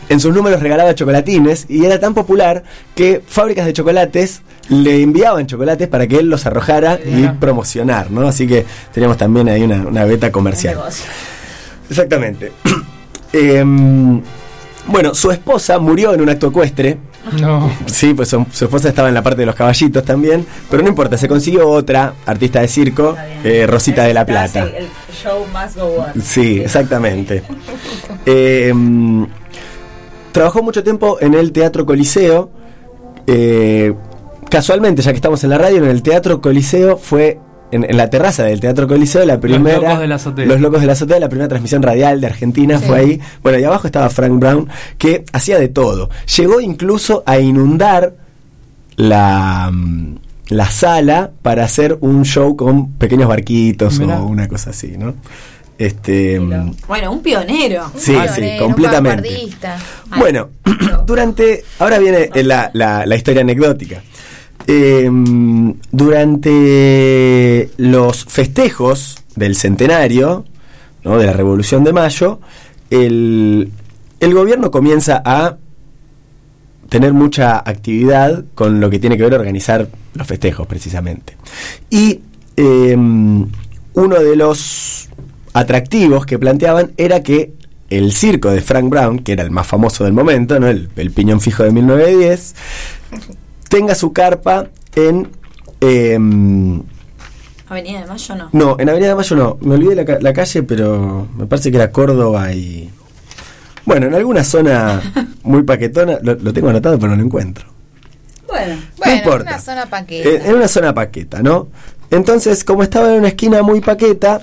en 0.09 0.19
sus 0.19 0.33
números 0.33 0.61
regalaba 0.61 0.95
chocolatines 0.95 1.65
y 1.69 1.85
era 1.85 1.99
tan 1.99 2.13
popular 2.13 2.63
que 2.95 3.21
fábricas 3.27 3.65
de 3.65 3.73
chocolates 3.73 4.41
le 4.69 5.01
enviaban 5.01 5.47
chocolates 5.47 5.87
para 5.87 6.07
que 6.07 6.17
él 6.17 6.29
los 6.29 6.45
arrojara 6.45 6.99
y 7.03 7.27
promocionar, 7.39 8.11
¿no? 8.11 8.27
Así 8.27 8.47
que 8.47 8.65
teníamos 8.93 9.17
también 9.17 9.49
ahí 9.49 9.63
una, 9.63 9.77
una 9.87 10.05
beta 10.05 10.31
comercial. 10.31 10.77
Exactamente. 11.89 12.51
Em, 13.33 14.21
bueno, 14.87 15.13
su 15.13 15.29
esposa 15.31 15.79
murió 15.79 16.13
en 16.13 16.21
un 16.21 16.29
acto 16.29 16.47
ecuestre. 16.47 16.97
No. 17.41 17.69
Sí, 17.87 18.13
pues 18.13 18.29
su, 18.29 18.45
su 18.53 18.65
esposa 18.65 18.87
estaba 18.87 19.09
en 19.09 19.13
la 19.13 19.21
parte 19.21 19.41
de 19.41 19.45
los 19.45 19.53
caballitos 19.53 20.03
también, 20.05 20.47
pero 20.71 20.81
no 20.81 20.87
importa, 20.87 21.17
se 21.17 21.27
consiguió 21.27 21.67
otra 21.67 22.13
artista 22.25 22.61
de 22.61 22.69
circo, 22.69 23.17
eh, 23.43 23.67
Rosita 23.67 24.03
de 24.03 24.13
la 24.13 24.25
Plata. 24.25 24.65
Sí, 24.65 24.71
el 24.77 24.87
show 25.13 25.45
must 25.53 25.75
go 25.75 26.05
on. 26.05 26.21
Sí, 26.21 26.61
exactamente. 26.61 27.43
Eh, 28.29 28.73
mm, 28.73 29.23
trabajó 30.37 30.61
mucho 30.61 30.83
tiempo 30.83 31.17
en 31.19 31.33
el 31.33 31.51
Teatro 31.51 31.85
Coliseo. 31.85 32.51
eh, 33.25 33.93
casualmente, 34.51 35.01
ya 35.01 35.11
que 35.11 35.15
estamos 35.17 35.43
en 35.43 35.49
la 35.49 35.57
radio, 35.57 35.83
en 35.83 35.89
el 35.89 36.01
Teatro 36.03 36.41
Coliseo 36.41 36.97
fue 36.97 37.39
en, 37.71 37.83
en 37.83 37.97
la 37.97 38.09
terraza 38.09 38.43
del 38.43 38.59
Teatro 38.59 38.87
Coliseo, 38.87 39.25
la 39.25 39.39
primera. 39.39 39.79
Locos 39.79 39.99
de 39.99 40.07
la 40.07 40.15
Azotea. 40.15 40.45
Los 40.45 40.61
Locos 40.61 40.79
de 40.81 40.87
la 40.87 40.93
Azotea, 40.93 41.19
la 41.19 41.27
primera 41.29 41.47
transmisión 41.49 41.81
radial 41.81 42.21
de 42.21 42.27
Argentina 42.27 42.77
fue 42.79 42.99
ahí. 42.99 43.21
Bueno, 43.41 43.57
y 43.57 43.63
abajo 43.63 43.87
estaba 43.87 44.09
Frank 44.09 44.39
Brown, 44.39 44.69
que 44.99 45.25
hacía 45.33 45.57
de 45.57 45.67
todo. 45.69 46.09
Llegó 46.37 46.61
incluso 46.61 47.23
a 47.25 47.39
inundar 47.39 48.13
la. 48.95 49.69
mm, 49.73 50.15
la 50.49 50.69
sala 50.69 51.31
para 51.41 51.65
hacer 51.65 51.97
un 51.99 52.23
show 52.23 52.55
con 52.55 52.93
pequeños 52.93 53.27
barquitos 53.27 53.99
Mirá. 53.99 54.21
o 54.21 54.27
una 54.27 54.47
cosa 54.47 54.69
así, 54.69 54.95
¿no? 54.97 55.13
Este, 55.77 56.39
mm, 56.39 56.71
Bueno, 56.87 57.11
un 57.11 57.21
pionero. 57.21 57.91
Sí, 57.95 58.15
sí, 58.35 58.57
completamente. 58.59 59.47
Bueno, 60.17 60.49
durante. 61.05 61.63
Ahora 61.79 61.99
viene 61.99 62.29
la, 62.43 62.71
la- 62.73 63.05
la 63.05 63.15
historia 63.15 63.41
anecdótica. 63.41 64.01
Eh, 64.69 65.09
durante 65.91 67.69
los 67.77 68.25
festejos 68.25 69.17
del 69.35 69.55
centenario, 69.55 70.45
¿no? 71.03 71.17
de 71.17 71.25
la 71.25 71.33
Revolución 71.33 71.83
de 71.83 71.93
Mayo, 71.93 72.39
el, 72.89 73.71
el 74.19 74.33
gobierno 74.33 74.71
comienza 74.71 75.21
a 75.23 75.57
tener 76.89 77.13
mucha 77.13 77.57
actividad 77.59 78.45
con 78.55 78.79
lo 78.79 78.89
que 78.89 78.99
tiene 78.99 79.17
que 79.17 79.23
ver 79.23 79.33
organizar 79.35 79.87
los 80.13 80.25
festejos, 80.27 80.65
precisamente. 80.67 81.35
Y 81.89 82.21
eh, 82.55 82.95
uno 82.95 84.19
de 84.19 84.35
los 84.35 85.06
atractivos 85.59 86.25
que 86.25 86.37
planteaban 86.37 86.93
era 86.97 87.23
que 87.23 87.53
el 87.89 88.11
circo 88.11 88.51
de 88.51 88.61
Frank 88.61 88.89
Brown, 88.89 89.19
que 89.19 89.33
era 89.33 89.43
el 89.43 89.51
más 89.51 89.65
famoso 89.65 90.03
del 90.03 90.13
momento, 90.13 90.59
¿no? 90.59 90.67
el, 90.67 90.89
el 90.95 91.11
piñón 91.11 91.41
fijo 91.41 91.63
de 91.63 91.71
1910, 91.71 92.55
tenga 93.69 93.95
su 93.95 94.13
carpa 94.13 94.67
en... 94.95 95.29
em, 95.81 96.83
Avenida 97.69 98.01
de 98.01 98.05
Mayo 98.07 98.35
no. 98.35 98.49
no, 98.53 98.75
en 98.79 98.89
Avenida 98.89 99.09
de 99.09 99.15
Mayo 99.15 99.35
no. 99.35 99.57
Me 99.61 99.75
olvidé 99.75 99.95
la, 99.95 100.19
la 100.19 100.33
calle, 100.33 100.63
pero 100.63 101.27
me 101.35 101.47
parece 101.47 101.69
que 101.71 101.77
era 101.77 101.91
Córdoba 101.91 102.53
y... 102.53 102.89
Bueno, 103.85 104.07
en 104.07 104.15
alguna 104.15 104.43
zona 104.43 105.01
muy 105.43 105.63
paquetona, 105.63 106.19
lo, 106.21 106.35
lo 106.35 106.53
tengo 106.53 106.69
anotado 106.69 106.97
pero 106.99 107.11
no 107.11 107.17
lo 107.17 107.23
encuentro. 107.23 107.65
Bueno, 108.47 108.75
no 109.05 109.13
importa. 109.13 109.49
una 109.49 109.59
zona 109.59 109.85
paqueta. 109.85 110.29
Eh, 110.29 110.41
en 110.45 110.55
una 110.55 110.67
zona 110.67 110.93
paqueta, 110.93 111.41
¿no? 111.43 111.67
Entonces, 112.11 112.63
como 112.63 112.83
estaba 112.83 113.11
en 113.11 113.19
una 113.19 113.27
esquina 113.29 113.61
muy 113.61 113.81
paqueta, 113.81 114.41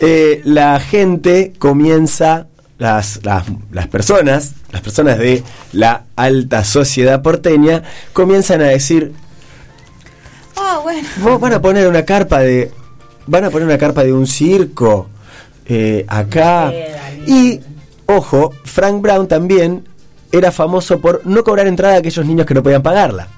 eh, 0.00 0.42
la 0.44 0.78
gente 0.80 1.52
comienza, 1.58 2.46
las, 2.78 3.20
las, 3.24 3.44
las 3.70 3.88
personas, 3.88 4.52
las 4.72 4.82
personas 4.82 5.18
de 5.18 5.42
la 5.72 6.04
alta 6.16 6.64
sociedad 6.64 7.22
porteña, 7.22 7.82
comienzan 8.12 8.60
a 8.60 8.66
decir, 8.66 9.12
Ah, 10.60 10.80
bueno. 10.82 11.08
Vos 11.22 11.40
van 11.40 11.54
a 11.54 11.62
poner 11.62 11.88
una 11.88 12.04
carpa 12.04 12.40
de. 12.40 12.70
Van 13.26 13.44
a 13.44 13.50
poner 13.50 13.66
una 13.66 13.78
carpa 13.78 14.04
de 14.04 14.12
un 14.12 14.26
circo 14.26 15.08
eh, 15.66 16.04
acá. 16.08 16.72
Y, 17.26 17.60
ojo, 18.06 18.52
Frank 18.64 19.00
Brown 19.00 19.26
también 19.26 19.88
era 20.32 20.52
famoso 20.52 21.00
por 21.00 21.22
no 21.24 21.42
cobrar 21.44 21.66
entrada 21.66 21.94
a 21.94 21.98
aquellos 21.98 22.24
niños 22.26 22.46
que 22.46 22.54
no 22.54 22.62
podían 22.62 22.82
pagarla. 22.82 23.28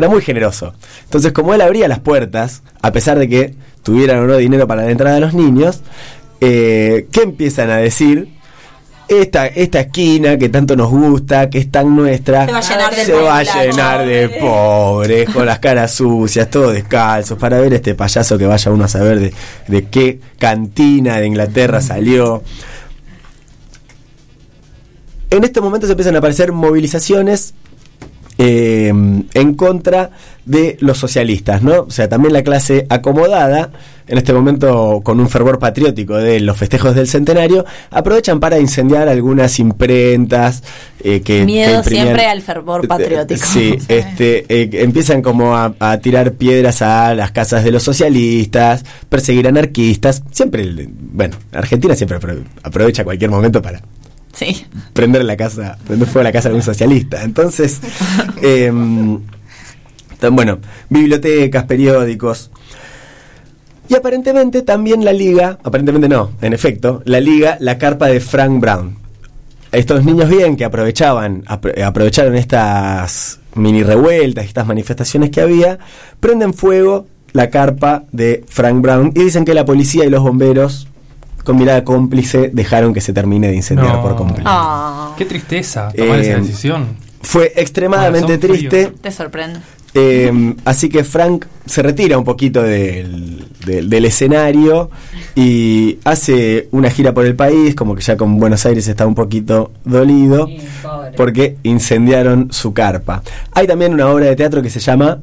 Era 0.00 0.08
muy 0.08 0.22
generoso. 0.22 0.72
Entonces, 1.04 1.32
como 1.32 1.52
él 1.52 1.60
abría 1.60 1.86
las 1.86 1.98
puertas, 1.98 2.62
a 2.80 2.90
pesar 2.90 3.18
de 3.18 3.28
que 3.28 3.54
tuvieran 3.82 4.20
o 4.20 4.26
no 4.26 4.38
dinero 4.38 4.66
para 4.66 4.82
la 4.82 4.90
entrada 4.90 5.16
de 5.16 5.20
los 5.20 5.34
niños, 5.34 5.82
eh, 6.40 7.06
¿qué 7.12 7.20
empiezan 7.20 7.68
a 7.68 7.76
decir? 7.76 8.30
Esta, 9.08 9.46
esta 9.46 9.80
esquina 9.80 10.38
que 10.38 10.48
tanto 10.48 10.74
nos 10.74 10.88
gusta, 10.88 11.50
que 11.50 11.58
es 11.58 11.70
tan 11.70 11.94
nuestra, 11.94 12.46
Se 12.46 12.52
va 12.52 12.58
a 12.60 12.62
llenar 12.62 12.94
de 12.94 13.04
se 13.04 13.12
va 13.12 13.38
a 13.38 13.42
llenar 13.42 14.06
de 14.06 14.28
pobres, 14.40 15.28
con 15.28 15.44
las 15.44 15.58
caras 15.58 15.92
sucias, 15.92 16.48
todos 16.48 16.72
descalzos, 16.72 17.36
para 17.36 17.58
ver 17.58 17.74
este 17.74 17.94
payaso 17.94 18.38
que 18.38 18.46
vaya 18.46 18.70
uno 18.70 18.84
a 18.84 18.88
saber 18.88 19.20
de, 19.20 19.34
de 19.68 19.84
qué 19.88 20.18
cantina 20.38 21.18
de 21.18 21.26
Inglaterra 21.26 21.82
salió. 21.82 22.42
En 25.28 25.44
este 25.44 25.60
momento 25.60 25.86
se 25.86 25.92
empiezan 25.92 26.14
a 26.14 26.18
aparecer 26.18 26.52
movilizaciones 26.52 27.52
eh, 28.40 28.88
en 29.34 29.54
contra 29.54 30.10
de 30.46 30.78
los 30.80 30.96
socialistas, 30.98 31.62
¿no? 31.62 31.82
O 31.82 31.90
sea, 31.90 32.08
también 32.08 32.32
la 32.32 32.42
clase 32.42 32.86
acomodada, 32.88 33.70
en 34.08 34.16
este 34.18 34.32
momento 34.32 35.00
con 35.04 35.20
un 35.20 35.28
fervor 35.28 35.58
patriótico 35.58 36.16
de 36.16 36.40
los 36.40 36.56
festejos 36.56 36.94
del 36.94 37.06
centenario, 37.06 37.64
aprovechan 37.90 38.40
para 38.40 38.58
incendiar 38.58 39.08
algunas 39.08 39.58
imprentas 39.60 40.62
eh, 41.04 41.20
que, 41.20 41.44
Miedo 41.44 41.82
que 41.82 41.90
imprimían- 41.90 42.04
siempre 42.04 42.26
al 42.26 42.40
fervor 42.42 42.88
patriótico. 42.88 43.40
Sí, 43.52 43.76
este, 43.88 44.46
eh, 44.48 44.70
empiezan 44.82 45.20
como 45.22 45.54
a, 45.54 45.74
a 45.78 45.98
tirar 45.98 46.32
piedras 46.32 46.80
a 46.82 47.14
las 47.14 47.30
casas 47.32 47.62
de 47.62 47.70
los 47.70 47.82
socialistas, 47.82 48.84
perseguir 49.08 49.46
anarquistas. 49.46 50.22
Siempre, 50.32 50.88
bueno, 51.12 51.36
Argentina 51.52 51.94
siempre 51.94 52.18
apro- 52.18 52.42
aprovecha 52.62 53.04
cualquier 53.04 53.30
momento 53.30 53.60
para 53.62 53.82
Sí. 54.32 54.64
prender 54.92 55.24
la 55.24 55.36
casa, 55.36 55.76
prender 55.86 56.06
fuego 56.08 56.20
a 56.20 56.24
la 56.24 56.32
casa 56.32 56.48
de 56.48 56.54
un 56.54 56.62
socialista. 56.62 57.22
Entonces, 57.24 57.80
em, 58.42 59.18
bueno, 60.32 60.58
bibliotecas, 60.88 61.64
periódicos. 61.64 62.50
Y 63.88 63.94
aparentemente 63.96 64.62
también 64.62 65.04
la 65.04 65.12
liga, 65.12 65.58
aparentemente 65.64 66.08
no, 66.08 66.30
en 66.40 66.52
efecto, 66.52 67.02
la 67.06 67.18
liga, 67.20 67.56
la 67.60 67.76
carpa 67.76 68.06
de 68.06 68.20
Frank 68.20 68.60
Brown. 68.60 68.96
Estos 69.72 70.04
niños 70.04 70.28
bien 70.28 70.56
que 70.56 70.64
aprovechaban, 70.64 71.42
apro- 71.44 71.80
aprovecharon 71.82 72.36
estas 72.36 73.40
mini 73.54 73.82
revueltas, 73.82 74.44
estas 74.44 74.66
manifestaciones 74.66 75.30
que 75.30 75.40
había, 75.40 75.78
prenden 76.20 76.54
fuego 76.54 77.06
la 77.32 77.50
carpa 77.50 78.04
de 78.12 78.44
Frank 78.48 78.80
Brown 78.80 79.12
y 79.14 79.22
dicen 79.24 79.44
que 79.44 79.54
la 79.54 79.64
policía 79.64 80.04
y 80.04 80.10
los 80.10 80.22
bomberos, 80.22 80.86
con 81.44 81.56
mirada 81.56 81.84
cómplice, 81.84 82.50
dejaron 82.52 82.92
que 82.94 83.00
se 83.00 83.12
termine 83.12 83.48
de 83.48 83.56
incendiar 83.56 83.96
No. 83.96 84.02
por 84.02 84.16
completo. 84.16 84.42
Ah, 84.44 85.14
Qué 85.16 85.24
tristeza 85.24 85.90
tomar 85.96 86.18
Eh, 86.18 86.22
esa 86.30 86.38
decisión. 86.40 86.86
Fue 87.22 87.52
extremadamente 87.56 88.38
triste. 88.38 88.92
te 89.00 89.10
sorprende. 89.10 89.60
Eh, 89.92 90.54
así 90.64 90.88
que 90.88 91.02
Frank 91.02 91.46
se 91.66 91.82
retira 91.82 92.16
un 92.16 92.22
poquito 92.24 92.62
del, 92.62 93.44
del- 93.66 93.90
del 93.90 94.04
escenario 94.04 94.88
y 95.34 95.98
hace 96.04 96.68
una 96.70 96.90
gira 96.90 97.12
por 97.12 97.26
el 97.26 97.34
país, 97.34 97.74
como 97.74 97.96
que 97.96 98.00
ya 98.02 98.16
con 98.16 98.38
Buenos 98.38 98.64
Aires 98.66 98.86
está 98.86 99.04
un 99.06 99.16
poquito 99.16 99.72
dolido, 99.84 100.48
porque 101.16 101.56
incendiaron 101.64 102.52
su 102.52 102.72
carpa. 102.72 103.22
Hay 103.52 103.66
también 103.66 103.92
una 103.92 104.08
obra 104.08 104.26
de 104.26 104.36
teatro 104.36 104.62
que 104.62 104.70
se 104.70 104.78
llama 104.78 105.18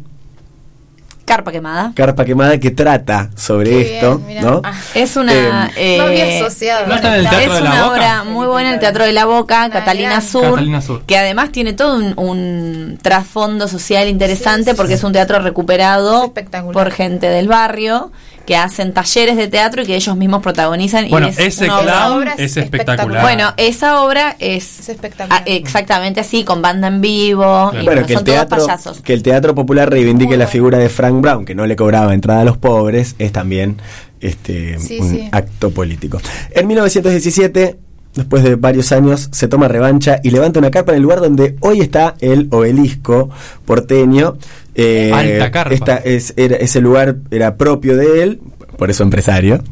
Carpa 1.27 1.51
quemada. 1.51 1.91
Carpa 1.93 2.23
Quemada 2.23 2.57
que 2.57 2.71
trata 2.71 3.29
sobre 3.35 3.69
Qué 3.69 3.95
esto, 3.95 4.19
bien. 4.19 4.45
¿no? 4.45 4.61
Ah. 4.63 4.73
Es 4.95 5.17
una. 5.17 5.69
Eh, 5.75 5.97
no 5.97 6.05
había 6.05 6.25
eh, 6.25 6.39
asociado. 6.39 6.87
¿No 6.87 6.95
está 6.95 7.09
en 7.09 7.25
el 7.25 7.29
Teatro 7.29 7.51
es 7.51 7.57
de 7.57 7.61
la 7.63 7.69
una 7.71 7.83
Boca? 7.83 7.93
obra 7.93 8.23
muy 8.23 8.47
buena 8.47 8.69
en 8.69 8.73
el 8.75 8.79
Teatro 8.79 9.03
de 9.03 9.11
la 9.11 9.25
Boca, 9.25 9.69
Catalina 9.69 10.21
Sur, 10.21 10.51
Catalina 10.51 10.81
Sur. 10.81 11.03
que 11.05 11.17
además 11.17 11.51
tiene 11.51 11.73
todo 11.73 11.97
un, 11.97 12.13
un 12.17 12.97
trasfondo 13.01 13.67
social 13.67 14.07
interesante 14.07 14.73
porque 14.73 14.93
es 14.93 15.03
un 15.03 15.11
teatro 15.11 15.39
recuperado 15.39 16.33
por 16.71 16.91
gente 16.91 17.27
del 17.27 17.49
barrio 17.49 18.09
que 18.47 18.55
hacen 18.57 18.93
talleres 18.93 19.35
de 19.37 19.47
teatro 19.47 19.83
y 19.83 19.85
que 19.85 19.95
ellos 19.95 20.15
mismos 20.17 20.41
protagonizan. 20.41 21.07
Bueno, 21.09 21.27
y 21.27 21.29
es 21.31 21.37
ese 21.39 21.65
una 21.65 21.79
obra- 21.79 21.83
clown 21.93 22.17
obra 22.21 22.33
es 22.33 22.39
es 22.39 22.57
espectacular. 22.57 23.21
Bueno, 23.21 23.53
esa 23.57 24.01
obra 24.01 24.35
es, 24.39 24.79
Es 24.79 24.89
espectacular. 24.89 25.41
ah, 25.41 25.43
exactamente 25.45 26.21
así, 26.21 26.43
con 26.45 26.61
banda 26.61 26.87
en 26.87 27.01
vivo. 27.01 27.71
Y 27.79 27.83
Bueno, 27.85 28.05
que 28.05 28.13
el, 28.13 28.17
son 28.19 28.25
todos 28.25 28.35
teatro, 28.37 28.57
payasos. 28.65 29.01
que 29.01 29.13
el 29.13 29.21
teatro 29.21 29.53
popular 29.53 29.89
reivindique 29.91 30.37
la 30.37 30.47
figura 30.47 30.77
de 30.77 30.87
Frank 30.89 31.21
Brown, 31.21 31.43
que 31.45 31.53
no 31.53 31.67
le 31.67 31.75
cobraba 31.75 32.13
entrada 32.13 32.41
a 32.41 32.45
los 32.45 32.57
pobres, 32.57 33.15
es 33.19 33.31
también 33.33 33.77
este, 34.21 34.79
Sí, 34.79 34.99
un 34.99 35.11
sí. 35.11 35.29
acto 35.31 35.69
político. 35.71 36.19
En 36.51 36.67
1917, 36.67 37.77
después 38.15 38.43
de 38.43 38.55
varios 38.55 38.91
años, 38.93 39.29
se 39.31 39.47
toma 39.49 39.67
revancha 39.67 40.19
y 40.23 40.31
levanta 40.31 40.59
una 40.59 40.71
carpa 40.71 40.93
en 40.93 40.95
el 40.97 41.03
lugar 41.03 41.19
donde 41.19 41.55
hoy 41.59 41.81
está 41.81 42.15
el 42.21 42.47
obelisco 42.51 43.29
porteño. 43.65 44.37
Eh, 44.79 45.11
Alta 45.13 45.49
carpa. 45.51 45.73
esta 45.73 45.97
es, 45.97 46.33
era- 46.37 46.55
ese 46.57 46.79
lugar 46.81 47.15
era 47.31 47.57
propio 47.57 47.97
de 47.97 48.21
él, 48.23 48.39
por 48.77 48.91
eso 48.91 49.01
empresario. 49.03 49.63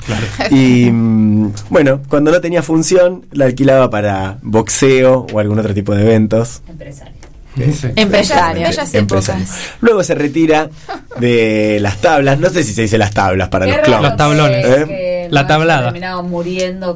Y 0.50 0.90
mm, 0.92 1.52
bueno, 1.70 2.02
cuando 2.10 2.32
no 2.32 2.42
tenía 2.42 2.64
función, 2.64 3.24
la 3.32 3.46
alquilaba 3.46 3.90
para 3.92 4.40
boxeo 4.42 5.28
o 5.32 5.40
algún 5.40 5.60
otro 5.60 5.74
tipo 5.76 5.94
de 5.94 6.02
eventos. 6.04 6.62
Sí. 6.66 6.72
Empresario. 6.72 7.14
Empresario. 7.96 8.68
épocas. 8.94 9.56
Luego 9.80 10.04
se 10.04 10.16
retira 10.16 10.70
de 11.20 11.78
las 11.80 12.02
tablas. 12.02 12.40
No 12.40 12.50
sé 12.50 12.64
si 12.64 12.74
se 12.74 12.82
dice 12.82 12.98
las 12.98 13.12
tablas 13.12 13.48
para 13.50 13.66
los 13.68 13.78
clowns. 13.78 14.02
Los 14.04 14.18
tablones. 14.18 14.66
¿Eh? 14.66 15.28
La 15.30 15.48
tablada. 15.48 15.84
Terminado 15.86 16.24
muriendo, 16.24 16.96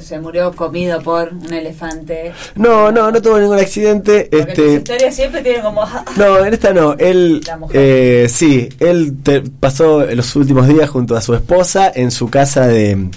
se 0.00 0.18
murió 0.20 0.52
comido 0.52 1.00
por 1.02 1.32
un 1.32 1.52
elefante. 1.52 2.32
No, 2.54 2.90
no, 2.92 3.10
no 3.10 3.20
tuvo 3.22 3.38
ningún 3.38 3.58
accidente. 3.58 4.28
Porque 4.30 4.36
las 4.46 4.48
Este, 4.48 4.74
historias 4.74 5.14
siempre 5.16 5.42
tienen 5.42 5.62
como... 5.62 5.84
no, 6.16 6.44
en 6.44 6.52
esta 6.54 6.72
no. 6.72 6.94
Él, 6.94 7.40
La 7.46 7.56
mujer. 7.56 7.76
eh, 7.80 8.28
sí, 8.28 8.68
él 8.80 9.14
te- 9.22 9.42
pasó 9.42 10.04
los 10.06 10.34
últimos 10.36 10.66
días 10.68 10.88
junto 10.90 11.16
a 11.16 11.20
su 11.20 11.34
esposa 11.34 11.90
en 11.94 12.10
su 12.10 12.28
casa 12.30 12.66
de, 12.66 13.08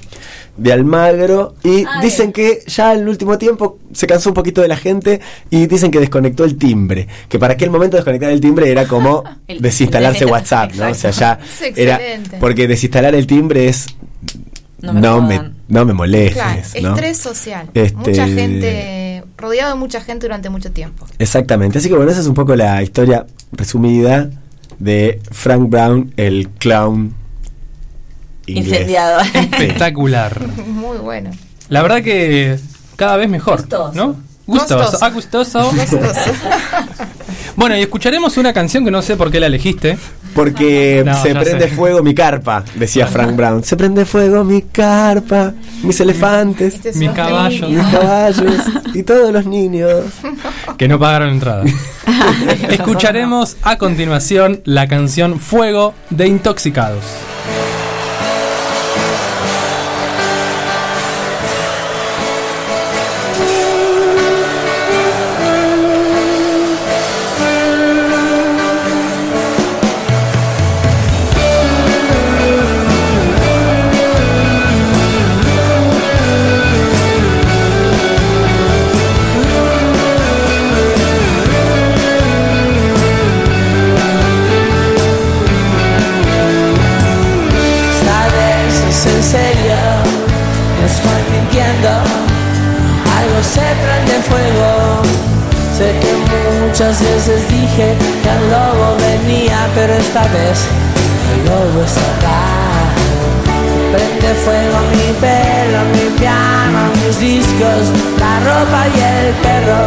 de 0.57 0.73
Almagro 0.73 1.55
y 1.63 1.83
Ah, 1.85 1.99
dicen 2.01 2.31
que 2.31 2.59
ya 2.67 2.93
en 2.93 3.01
el 3.01 3.09
último 3.09 3.37
tiempo 3.37 3.77
se 3.93 4.07
cansó 4.07 4.29
un 4.29 4.33
poquito 4.35 4.61
de 4.61 4.67
la 4.67 4.77
gente 4.77 5.19
y 5.49 5.67
dicen 5.67 5.91
que 5.91 5.99
desconectó 5.99 6.43
el 6.45 6.57
timbre, 6.57 7.07
que 7.29 7.37
para 7.39 7.53
aquel 7.53 7.69
momento 7.69 7.97
desconectar 7.97 8.29
el 8.31 8.41
timbre 8.41 8.69
era 8.71 8.87
como 8.87 9.23
El- 9.47 9.61
desinstalarse 9.61 10.25
WhatsApp, 10.25 10.73
¿no? 10.75 10.89
O 10.89 10.93
sea, 10.95 11.11
ya 11.11 11.39
Es 11.61 11.77
era 11.77 11.95
excelente. 11.95 12.37
porque 12.39 12.67
desinstalar 12.67 13.15
el 13.15 13.27
timbre 13.27 13.67
es 13.67 13.87
No 14.81 14.93
me 14.93 15.01
no 15.01 15.21
me, 15.21 15.37
jodan. 15.37 15.55
no 15.67 15.85
me 15.85 15.93
molestes, 15.93 16.33
Claro, 16.33 16.61
¿no? 16.81 16.89
estrés 16.95 17.17
social. 17.17 17.69
Este- 17.73 17.95
Mucha 17.95 18.27
gente, 18.27 19.23
rodeado 19.37 19.73
de 19.73 19.79
mucha 19.79 20.01
gente 20.01 20.27
durante 20.27 20.49
mucho 20.49 20.71
tiempo. 20.71 21.05
Exactamente. 21.17 21.77
Así 21.79 21.89
que 21.89 21.95
bueno, 21.95 22.11
esa 22.11 22.19
es 22.21 22.27
un 22.27 22.33
poco 22.33 22.55
la 22.55 22.83
historia 22.83 23.25
resumida 23.53 24.29
de 24.79 25.21
Frank 25.31 25.69
Brown, 25.69 26.13
el 26.17 26.49
clown 26.49 27.13
inglés. 28.47 28.67
Incendiado. 28.81 29.21
Espectacular. 29.33 30.47
Muy 30.67 30.97
bueno. 30.97 31.31
La 31.69 31.81
verdad 31.81 32.03
que 32.03 32.59
cada 32.95 33.15
vez 33.17 33.29
mejor, 33.29 33.59
Gustoso. 33.61 33.93
¿no? 33.93 34.15
Gustoso. 34.45 34.75
Gustoso. 34.81 35.05
Ah, 35.05 35.09
gustoso. 35.09 35.71
Bueno, 37.55 37.77
y 37.77 37.81
escucharemos 37.81 38.35
una 38.37 38.51
canción 38.51 38.83
que 38.83 38.91
no 38.91 39.01
sé 39.01 39.15
por 39.15 39.31
qué 39.31 39.39
la 39.39 39.47
elegiste. 39.47 39.97
Porque 40.35 41.01
No, 41.05 41.19
se 41.23 41.33
prende 41.33 41.69
sé. 41.69 41.75
fuego 41.75 42.03
mi 42.03 42.13
carpa, 42.13 42.63
decía 42.75 43.07
Frank 43.07 43.35
Brown. 43.35 43.63
Se 43.63 43.75
prende 43.77 44.05
fuego 44.05 44.43
mi 44.43 44.61
carpa, 44.63 45.53
mis 45.81 45.99
elefantes, 46.01 46.75
Este 46.75 46.89
es 46.89 46.97
Mis 46.97 47.09
caballos. 47.11 47.69
mis 47.69 47.83
caballos 47.87 48.53
y 48.93 49.01
todos 49.03 49.31
los 49.31 49.45
niños. 49.47 50.03
Que 50.77 50.89
no 50.89 50.99
pagaron 50.99 51.29
entrada. 51.29 51.63
Escucharemos 52.69 53.55
a 53.61 53.77
continuación 53.77 54.59
la 54.65 54.87
canción 54.87 55.39
Fuego 55.39 55.93
de 56.09 56.27
Intoxicados. 56.27 57.01
Sé 95.77 95.91
que 95.99 96.13
muchas 96.65 97.01
veces 97.01 97.49
dije 97.49 97.95
que 98.23 98.29
el 98.29 98.49
lobo 98.49 98.95
venía, 98.97 99.67
pero 99.75 99.93
esta 99.93 100.23
vez 100.29 100.57
el 101.33 101.45
lobo 101.45 101.83
está 101.83 101.99
acá. 102.15 102.43
Prende 103.91 104.33
fuego 104.45 104.77
mi 104.91 105.11
pelo, 105.19 105.79
mi 105.91 106.17
piano, 106.17 106.79
mis 107.05 107.19
discos, 107.19 107.91
la 108.17 108.39
ropa 108.47 108.87
y 108.87 108.99
el 109.19 109.33
perro. 109.43 109.83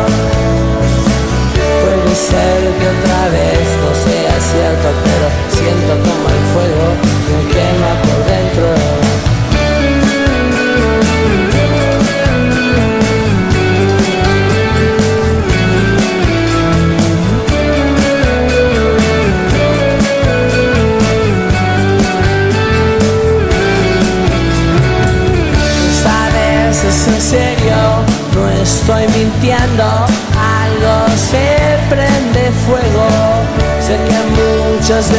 Puede 1.81 2.15
ser 2.15 2.59
que 2.79 2.87
otra 2.97 3.23
vez 3.33 3.65
no 3.81 3.91
sea 4.05 4.35
cierto, 4.53 4.89
pero 5.09 5.27
siento 5.57 5.93
como 6.05 6.29
el 6.37 6.43
fuego 6.53 6.87
me 7.33 7.41
quema 7.49 7.93
por 8.05 8.21
dentro. 8.29 8.98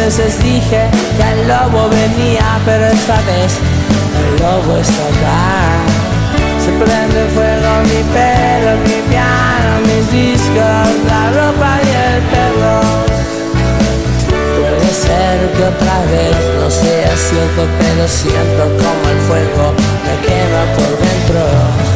Veces 0.09 0.43
dije 0.43 0.89
que 1.17 1.23
el 1.33 1.47
lobo 1.47 1.87
venía, 1.87 2.59
pero 2.65 2.83
esta 2.87 3.17
vez 3.29 3.51
el 4.19 4.41
lobo 4.41 4.75
está 4.77 5.03
acá. 5.13 5.85
Se 6.63 6.71
prende 6.81 7.21
fuego 7.35 7.69
mi 7.83 8.01
pelo, 8.15 8.71
mi 8.87 8.99
piano, 9.07 9.71
mis 9.85 10.11
discos, 10.11 10.87
la 11.11 11.23
ropa 11.37 11.71
y 11.85 11.89
el 12.09 12.21
perro. 12.33 12.77
Puede 14.57 14.91
ser 15.05 15.35
que 15.55 15.63
otra 15.73 15.97
vez 16.09 16.37
no 16.59 16.71
sea 16.71 17.13
cierto, 17.27 17.61
pero 17.79 18.07
siento 18.07 18.63
como 18.81 19.03
el 19.13 19.19
fuego 19.27 19.73
me 20.05 20.13
quema 20.25 20.63
por 20.75 20.91
dentro. 21.05 21.88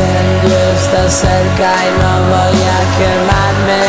Incendio 0.00 0.58
está 0.76 1.10
cerca 1.10 1.68
y 1.86 1.90
no 2.00 2.12
voy 2.32 2.58
a 2.76 2.80
quemarme 2.98 3.82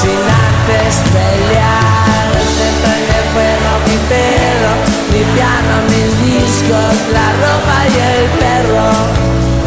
sin 0.00 0.20
antes 0.46 0.94
pelear. 1.12 2.28
Se 2.56 2.68
prende 2.82 3.18
fuego 3.34 3.70
mi 3.86 3.98
pelo, 4.10 4.72
mi 5.12 5.22
piano, 5.34 5.74
mis 5.90 6.10
discos, 6.30 6.94
la 7.12 7.28
ropa 7.42 7.76
y 7.90 7.96
el 8.12 8.24
perro. 8.42 8.90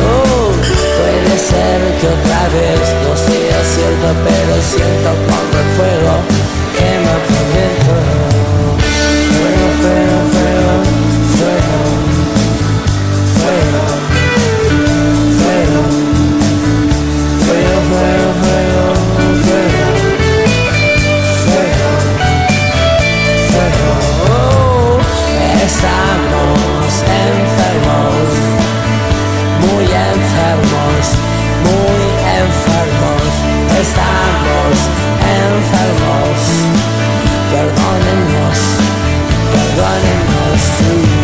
Uh, 0.07 0.51
puede 0.97 1.35
ser 1.37 1.79
que 1.99 2.07
otra 2.07 2.41
vez 2.55 2.83
no 3.03 3.15
sea 3.15 3.59
cierto, 3.73 4.07
pero 4.25 4.53
siento 4.61 5.09
como 5.27 5.59
el 5.59 5.69
fuego 5.77 6.36
running 39.77 40.27
us 40.49 40.81
through. 40.81 41.16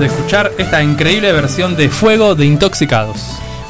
Acabamos 0.00 0.16
de 0.16 0.18
escuchar 0.18 0.52
esta 0.56 0.82
increíble 0.82 1.30
versión 1.30 1.76
de 1.76 1.90
Fuego 1.90 2.34
de 2.34 2.46
Intoxicados. 2.46 3.18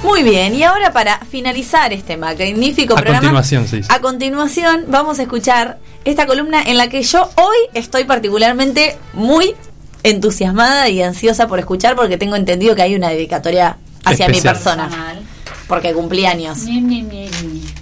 Muy 0.05 0.23
bien, 0.23 0.55
y 0.55 0.63
ahora 0.63 0.93
para 0.93 1.19
finalizar 1.19 1.93
este 1.93 2.17
magnífico 2.17 2.95
A 2.95 2.99
programa, 2.99 3.19
continuación, 3.19 3.67
sí. 3.67 3.81
a 3.89 4.01
continuación 4.01 4.85
vamos 4.87 5.19
a 5.19 5.23
escuchar 5.23 5.79
esta 6.05 6.27
columna 6.27 6.63
en 6.63 6.77
la 6.77 6.89
que 6.89 7.03
yo 7.03 7.29
hoy 7.35 7.57
estoy 7.75 8.05
particularmente 8.05 8.97
muy 9.13 9.57
entusiasmada 10.05 10.89
y 10.89 11.03
ansiosa 11.03 11.49
por 11.49 11.59
escuchar 11.59 11.97
porque 11.97 12.17
tengo 12.17 12.37
entendido 12.37 12.77
que 12.77 12.83
hay 12.83 12.95
una 12.95 13.09
dedicatoria 13.09 13.79
hacia 14.05 14.29
mi 14.29 14.41
persona, 14.41 14.89
porque 15.67 15.93
cumplí 15.93 16.27
años. 16.27 16.59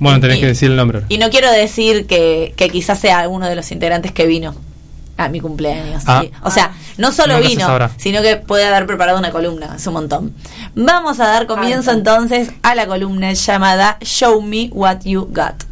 Bueno, 0.01 0.21
tenés 0.21 0.39
que 0.39 0.47
decir 0.47 0.71
el 0.71 0.77
nombre. 0.77 1.03
Y 1.11 1.19
no 1.19 1.29
quiero 1.29 1.53
decir 1.53 2.07
que, 2.07 2.55
que 2.57 2.71
quizás 2.71 2.99
sea 2.99 3.19
alguno 3.19 3.47
de 3.47 3.57
los 3.57 3.71
integrantes 3.73 4.11
que 4.13 4.27
vino 4.27 4.55
a 5.19 5.29
mi 5.29 5.41
cumpleaños. 5.41 6.05
Ah. 6.07 6.23
¿sí? 6.23 6.31
O 6.43 6.51
sea, 6.51 6.73
no 6.99 7.13
solo 7.13 7.35
Nunca 7.35 7.49
vino, 7.49 7.91
sino 7.97 8.23
que 8.23 8.37
puede 8.37 8.67
haber 8.67 8.87
preparado 8.87 9.19
una 9.19 9.31
columna, 9.31 9.77
es 9.77 9.87
un 9.87 9.95
montón. 9.95 10.35
Vamos 10.75 11.21
a 11.21 11.29
dar 11.29 11.47
comienzo 11.47 11.93
entonces 11.93 12.51
a 12.63 12.75
la 12.75 12.87
columna 12.87 13.33
llamada 13.33 13.99
Show 14.03 14.43
Me 14.43 14.69
What 14.73 15.05
You 15.05 15.29
Got. 15.31 15.65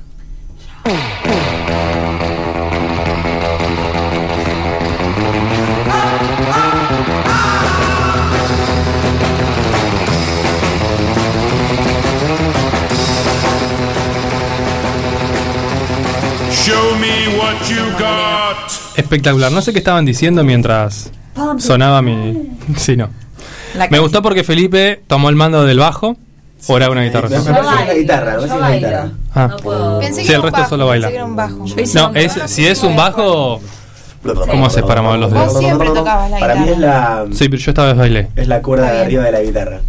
Show 16.53 16.97
me 16.97 17.37
what 17.37 17.69
you 17.69 17.85
got. 17.99 18.46
Espectacular. 18.97 19.53
No 19.53 19.61
sé 19.63 19.73
qué 19.73 19.79
estaban 19.79 20.05
diciendo 20.05 20.43
mientras 20.45 21.11
sonaba 21.59 22.03
mi. 22.03 22.51
Sí, 22.77 22.97
no. 22.97 23.09
Me 23.91 23.99
gustó 23.99 24.23
porque 24.23 24.43
Felipe 24.45 25.03
tomó 25.07 25.29
el 25.29 25.37
mando 25.37 25.65
del 25.65 25.79
bajo. 25.79 26.17
O 26.69 26.77
era 26.77 26.91
una 26.91 27.03
guitarra. 27.05 27.29
Me 27.29 27.39
parece 27.39 27.87
la 27.87 27.95
guitarra, 27.95 28.37
me 28.41 28.47
parece 28.49 28.49
que 28.49 28.55
es 28.55 28.61
la 28.61 28.77
guitarra. 28.77 29.11
Ah. 29.35 29.57
Pensé 30.01 30.21
que 30.23 30.27
Sí, 30.27 30.33
el 30.33 30.43
resto 30.43 30.59
bajo, 30.59 30.71
solo 30.71 30.87
baila. 30.87 31.11
No, 31.27 32.11
es, 32.15 32.33
si 32.47 32.67
es 32.67 32.83
un 32.83 32.97
bajo. 32.97 33.61
¿Cómo 34.51 34.67
haces 34.67 34.83
para 34.83 35.03
mover 35.03 35.21
los 35.21 35.33
Vos 35.33 35.41
dedos? 35.49 35.59
siempre 35.61 35.89
tocabas 35.91 36.31
la 36.31 36.39
Para 36.41 36.55
mí 36.57 36.69
es 36.69 36.77
guitarra. 36.77 37.25
la, 37.25 37.37
Sí, 37.37 37.49
pero 37.49 37.63
yo 37.63 37.71
esta 37.71 37.85
vez 37.85 37.97
bailé. 37.97 38.29
es 38.35 38.49
la 38.49 38.61
cuerda 38.63 38.91
de 38.91 39.01
arriba 39.03 39.25
de 39.25 39.33
la 39.33 39.41
guitarra. 39.43 39.81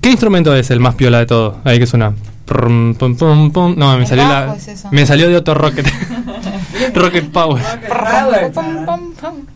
¿Qué 0.00 0.10
instrumento 0.10 0.54
es 0.54 0.70
el 0.70 0.80
más 0.80 0.94
piola 0.94 1.18
de 1.18 1.26
todo? 1.26 1.56
Ahí 1.64 1.78
que 1.78 1.86
suena. 1.86 2.14
No, 2.48 3.98
me 3.98 4.06
salió 4.06 4.24
la. 4.24 4.56
Me 4.92 5.04
salió 5.04 5.28
de 5.28 5.36
otro 5.36 5.54
Rocket. 5.54 5.86
Rocket 6.94 7.30
Power. 7.30 7.62
Pum, 8.52 8.84
pum, 8.86 9.12
pum. 9.14 9.46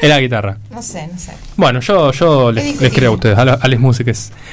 Era 0.00 0.18
guitarra. 0.18 0.58
No 0.70 0.82
sé, 0.82 1.08
no 1.10 1.18
sé. 1.18 1.32
Bueno, 1.56 1.80
yo, 1.80 2.12
yo 2.12 2.52
les, 2.52 2.80
les 2.80 2.92
creo 2.92 3.12
a 3.12 3.14
ustedes, 3.14 3.38
a, 3.38 3.44
la- 3.44 3.54
a. 3.54 3.68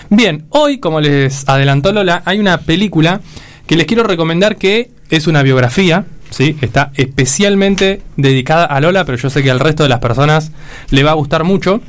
Bien, 0.10 0.46
hoy, 0.50 0.80
como 0.80 1.02
les 1.02 1.48
adelantó 1.50 1.92
Lola, 1.92 2.22
hay 2.26 2.40
una 2.40 2.60
película 2.60 3.20
que 3.68 3.76
les 3.76 3.86
quiero 3.86 4.04
recomendar 4.04 4.56
que 4.56 4.92
es 5.10 5.28
una 5.28 5.44
biografía, 5.44 6.06
¿sí? 6.30 6.56
Está 6.62 6.92
especialmente 6.96 8.02
dedicada 8.16 8.66
a 8.66 8.80
Lola, 8.80 9.04
pero 9.06 9.18
yo 9.18 9.30
sé 9.30 9.44
que 9.44 9.52
al 9.52 9.60
resto 9.60 9.84
de 9.84 9.90
las 9.90 10.00
personas 10.00 10.52
le 10.92 11.04
va 11.04 11.12
a 11.12 11.16
gustar 11.16 11.44
mucho. 11.44 11.82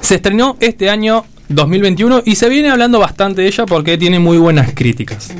Se 0.00 0.16
estrenó 0.16 0.56
este 0.60 0.90
año 0.90 1.24
2021 1.48 2.22
y 2.26 2.34
se 2.34 2.48
viene 2.48 2.70
hablando 2.70 2.98
bastante 2.98 3.42
de 3.42 3.48
ella 3.48 3.64
porque 3.66 3.96
tiene 3.98 4.18
muy 4.18 4.36
buenas 4.38 4.72
críticas. 4.74 5.32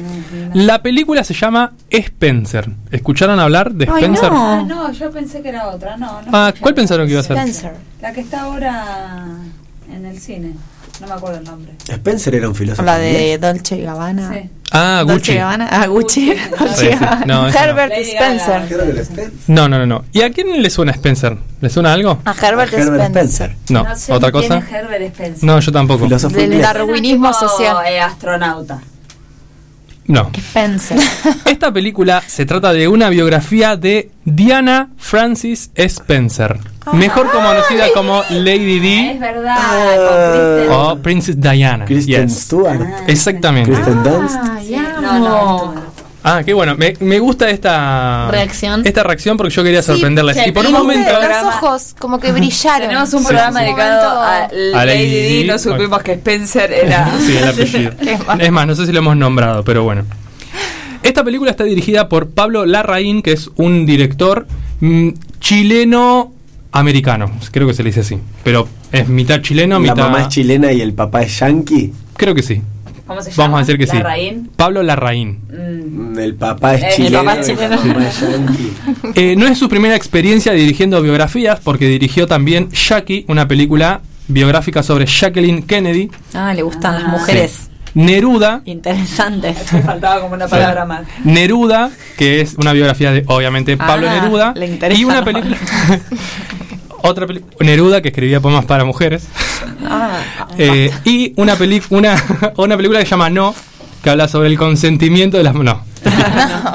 La 0.54 0.82
película 0.82 1.24
se 1.24 1.34
llama 1.34 1.72
Spencer. 1.90 2.68
¿Escucharon 2.90 3.38
hablar 3.40 3.72
de 3.72 3.86
Ay, 3.90 4.02
Spencer? 4.04 4.32
no. 4.32 4.52
Ah, 4.52 4.64
no, 4.66 4.92
yo 4.92 5.10
pensé 5.10 5.42
que 5.42 5.48
era 5.50 5.68
otra. 5.68 5.96
No, 5.96 6.22
no. 6.22 6.28
Ah, 6.32 6.52
¿cuál 6.60 6.74
pensaron 6.74 7.06
que 7.06 7.12
iba 7.12 7.20
a 7.20 7.24
ser? 7.24 7.36
Spencer. 7.36 7.72
La 8.00 8.12
que 8.12 8.20
está 8.20 8.42
ahora 8.42 9.26
en 9.92 10.06
el 10.06 10.18
cine. 10.18 10.52
No 11.00 11.06
me 11.08 11.14
acuerdo 11.14 11.38
el 11.38 11.44
nombre. 11.44 11.72
Spencer 11.88 12.34
era 12.34 12.48
un 12.48 12.54
filósofo. 12.54 12.82
La 12.84 12.98
de. 12.98 13.36
Dolce 13.38 13.76
y 13.76 13.82
Gabbana. 13.82 14.32
Sí. 14.32 14.50
Ah, 14.70 14.98
Dolce 15.06 15.14
Gucci. 15.14 15.32
y 15.32 15.36
Gabbana. 15.36 15.68
Ah, 15.70 15.86
Gucci. 15.86 16.32
Dolce 16.58 16.74
sí. 16.76 16.88
Gabbana. 16.98 17.24
No, 17.26 17.42
no. 17.42 17.48
Herbert 17.48 17.92
Spencer. 17.96 19.32
No, 19.48 19.68
no, 19.68 19.78
no, 19.78 19.86
no. 19.86 20.04
¿Y 20.12 20.20
a 20.22 20.30
quién 20.30 20.62
le 20.62 20.70
suena 20.70 20.92
Spencer? 20.92 21.36
¿Le 21.60 21.70
suena 21.70 21.92
algo? 21.92 22.20
A 22.24 22.32
Herbert, 22.32 22.72
Herbert 22.72 23.04
Spencer. 23.06 23.50
Spencer. 23.50 23.56
No, 23.70 23.96
sé 23.96 24.12
otra 24.12 24.30
cosa. 24.30 24.58
Herbert 24.70 25.02
Spencer. 25.12 25.44
No, 25.44 25.58
yo 25.58 25.72
tampoco. 25.72 26.04
Filósofo 26.04 26.36
Del 26.36 26.44
inglés. 26.52 26.62
darwinismo 26.62 27.32
social. 27.32 27.76
eh, 27.88 28.00
astronauta. 28.00 28.80
No. 30.06 30.30
Spencer. 30.36 30.98
Esta 31.46 31.72
película 31.72 32.22
se 32.26 32.44
trata 32.44 32.72
de 32.72 32.88
una 32.88 33.08
biografía 33.08 33.76
de 33.76 34.10
Diana 34.24 34.88
Francis 34.98 35.70
Spencer, 35.74 36.58
mejor 36.92 37.30
conocida 37.30 37.86
como 37.94 38.22
Lady 38.30 38.76
Es 38.76 38.82
D 38.82 39.18
verdad, 39.20 39.56
Ah. 39.58 39.96
con 40.08 40.56
Kristen. 40.58 40.72
o 40.72 40.98
Princess 41.02 41.40
Diana. 41.40 41.84
Kristen 41.84 42.28
Yes. 42.28 42.38
Stewart. 42.40 42.80
Exactamente. 43.06 43.70
Kristen 43.72 44.02
Dunst. 44.02 44.34
No, 44.70 45.00
no, 45.00 45.18
no. 45.18 45.91
Ah, 46.24 46.42
qué 46.44 46.52
bueno. 46.54 46.76
Me, 46.76 46.94
me 47.00 47.18
gusta 47.18 47.50
esta 47.50 48.28
Reacción. 48.30 48.82
Esta 48.84 49.02
reacción 49.02 49.36
porque 49.36 49.52
yo 49.52 49.64
quería 49.64 49.82
sorprenderles. 49.82 50.36
y 50.46 50.52
por 50.52 50.64
un 50.66 50.72
momento. 50.72 51.10
Los 51.12 51.54
ojos 51.54 51.94
como 51.98 52.20
que 52.20 52.30
brillaron. 52.32 52.88
Tenemos 52.88 53.12
un 53.14 53.20
Sí, 53.22 53.26
programa 53.26 53.58
sí. 53.60 53.64
dedicado 53.66 54.22
a, 54.22 54.48
Lady. 54.84 55.38
Di. 55.42 55.44
No 55.48 55.58
supimos 55.58 56.02
que 56.02 56.12
Spencer 56.12 56.72
era. 56.72 57.10
Sí, 57.26 57.36
el 57.36 57.48
apellido. 57.48 57.92
es 58.38 58.52
más, 58.52 58.66
no 58.66 58.74
sé 58.74 58.86
si 58.86 58.92
lo 58.92 58.98
hemos 59.00 59.16
nombrado, 59.16 59.64
pero 59.64 59.82
bueno. 59.82 60.04
Esta 61.02 61.24
película 61.24 61.50
está 61.50 61.64
dirigida 61.64 62.08
por 62.08 62.30
Pablo 62.30 62.64
Larraín, 62.66 63.22
que 63.22 63.32
es 63.32 63.50
un 63.56 63.84
director 63.86 64.46
mm, 64.80 65.08
chileno-americano. 65.40 67.30
Creo 67.50 67.66
que 67.66 67.74
se 67.74 67.82
le 67.82 67.88
dice 67.90 68.00
así. 68.00 68.18
Pero 68.44 68.68
es 68.92 69.08
mitad 69.08 69.40
chileno, 69.40 69.76
La 69.76 69.80
mitad. 69.80 69.96
mamá 69.96 70.22
es 70.22 70.28
chilena 70.28 70.70
y 70.72 70.80
el 70.80 70.92
papá 70.94 71.22
es 71.22 71.38
yankee. 71.40 71.92
Creo 72.16 72.34
que 72.34 72.42
sí. 72.42 72.62
¿Cómo 73.12 73.22
se 73.22 73.30
llama? 73.30 73.42
Vamos 73.44 73.56
a 73.56 73.60
decir 73.60 73.78
que 73.78 73.86
sí. 73.86 73.96
Larraín. 73.96 74.50
Pablo 74.56 74.82
Larraín. 74.82 75.38
Mm. 75.48 76.18
El 76.18 76.34
papá 76.34 76.74
es 76.74 76.82
El 76.84 76.90
chileno. 76.92 77.24
papá 77.24 77.40
es 77.40 77.46
chileno. 77.46 77.78
Eh, 79.14 79.34
no 79.36 79.46
es 79.46 79.58
su 79.58 79.68
primera 79.68 79.94
experiencia 79.96 80.52
dirigiendo 80.52 81.00
biografías, 81.02 81.60
porque 81.60 81.86
dirigió 81.86 82.26
también 82.26 82.68
Jackie, 82.70 83.24
una 83.28 83.46
película 83.48 84.00
biográfica 84.28 84.82
sobre 84.82 85.06
Jacqueline 85.06 85.62
Kennedy. 85.64 86.10
Ah, 86.34 86.54
le 86.54 86.62
gustan 86.62 86.94
las 86.94 87.04
Ah. 87.04 87.08
mujeres 87.08 87.68
Neruda, 87.94 88.62
interesantes. 88.64 89.70
Me 89.72 89.82
faltaba 89.82 90.20
como 90.22 90.34
una 90.34 90.48
palabra 90.48 90.86
más. 90.86 91.02
Neruda, 91.24 91.90
que 92.16 92.40
es 92.40 92.54
una 92.54 92.72
biografía 92.72 93.12
de, 93.12 93.22
obviamente, 93.26 93.76
Pablo 93.76 94.08
Ah, 94.08 94.14
Neruda. 94.22 94.52
le 94.56 94.66
interesa 94.66 94.98
Y 95.00 95.04
una 95.04 95.22
película. 95.24 95.56
otra 97.02 97.26
película. 97.26 97.54
Neruda, 97.60 98.00
que 98.02 98.08
escribía 98.08 98.40
poemas 98.40 98.64
para 98.64 98.84
mujeres. 98.84 99.26
Ah, 99.84 100.20
Eh, 100.58 100.90
y 101.04 101.32
una, 101.36 101.56
peli 101.56 101.82
una, 101.90 102.16
una 102.56 102.76
película 102.76 102.98
que 103.00 103.04
se 103.06 103.10
llama 103.10 103.30
No, 103.30 103.54
que 104.02 104.10
habla 104.10 104.28
sobre 104.28 104.48
el 104.48 104.58
consentimiento 104.58 105.36
de 105.36 105.44
las. 105.44 105.54
No. 105.54 105.84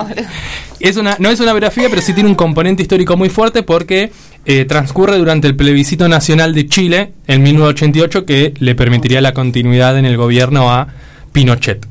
Es 0.79 0.95
una, 0.95 1.15
no 1.17 1.29
es 1.29 1.39
una 1.39 1.53
biografía, 1.53 1.89
pero 1.89 2.03
sí 2.03 2.13
tiene 2.13 2.29
un 2.29 2.35
componente 2.35 2.83
histórico 2.83 3.17
muy 3.17 3.29
fuerte 3.29 3.63
porque 3.63 4.11
eh, 4.45 4.65
transcurre 4.65 5.17
durante 5.17 5.47
el 5.47 5.55
plebiscito 5.55 6.07
nacional 6.07 6.53
de 6.53 6.67
Chile 6.67 7.13
en 7.25 7.41
1988 7.41 8.25
que 8.25 8.53
le 8.59 8.75
permitiría 8.75 9.19
la 9.19 9.33
continuidad 9.33 9.97
en 9.97 10.05
el 10.05 10.17
gobierno 10.17 10.71
a 10.71 10.87
Pinochet. 11.31 11.83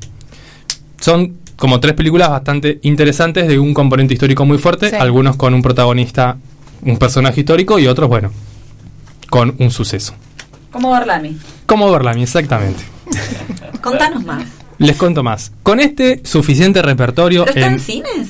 Son 1.01 1.33
como 1.57 1.81
tres 1.81 1.95
películas 1.95 2.31
bastante 2.31 2.79
interesantes 2.83 3.49
de 3.49 3.59
un 3.59 3.75
componente 3.75 4.15
histórico 4.15 4.45
muy 4.45 4.59
fuerte, 4.59 4.91
Sí. 4.91 4.97
algunos 4.97 5.35
con 5.37 5.53
un 5.53 5.63
protagonista, 5.63 6.37
un 6.83 6.97
personaje 6.99 7.41
histórico 7.41 7.79
y 7.79 7.87
otros, 7.87 8.09
bueno, 8.09 8.31
con 9.31 9.55
un 9.59 9.71
suceso. 9.71 10.15
Como 10.71 10.91
Barlami. 10.91 11.37
Como 11.67 11.91
Berlami, 11.91 12.23
exactamente. 12.25 12.83
contanos 13.83 14.25
más. 14.25 14.45
Les 14.79 14.97
cuento 14.97 15.23
más. 15.23 15.53
Con 15.63 15.81
este 15.81 16.21
suficiente 16.25 16.83
repertorio 16.83 17.45
¿Pero 17.47 17.55
está 17.57 17.67
en 17.67 17.73
en... 17.75 17.81
cines? 17.81 18.29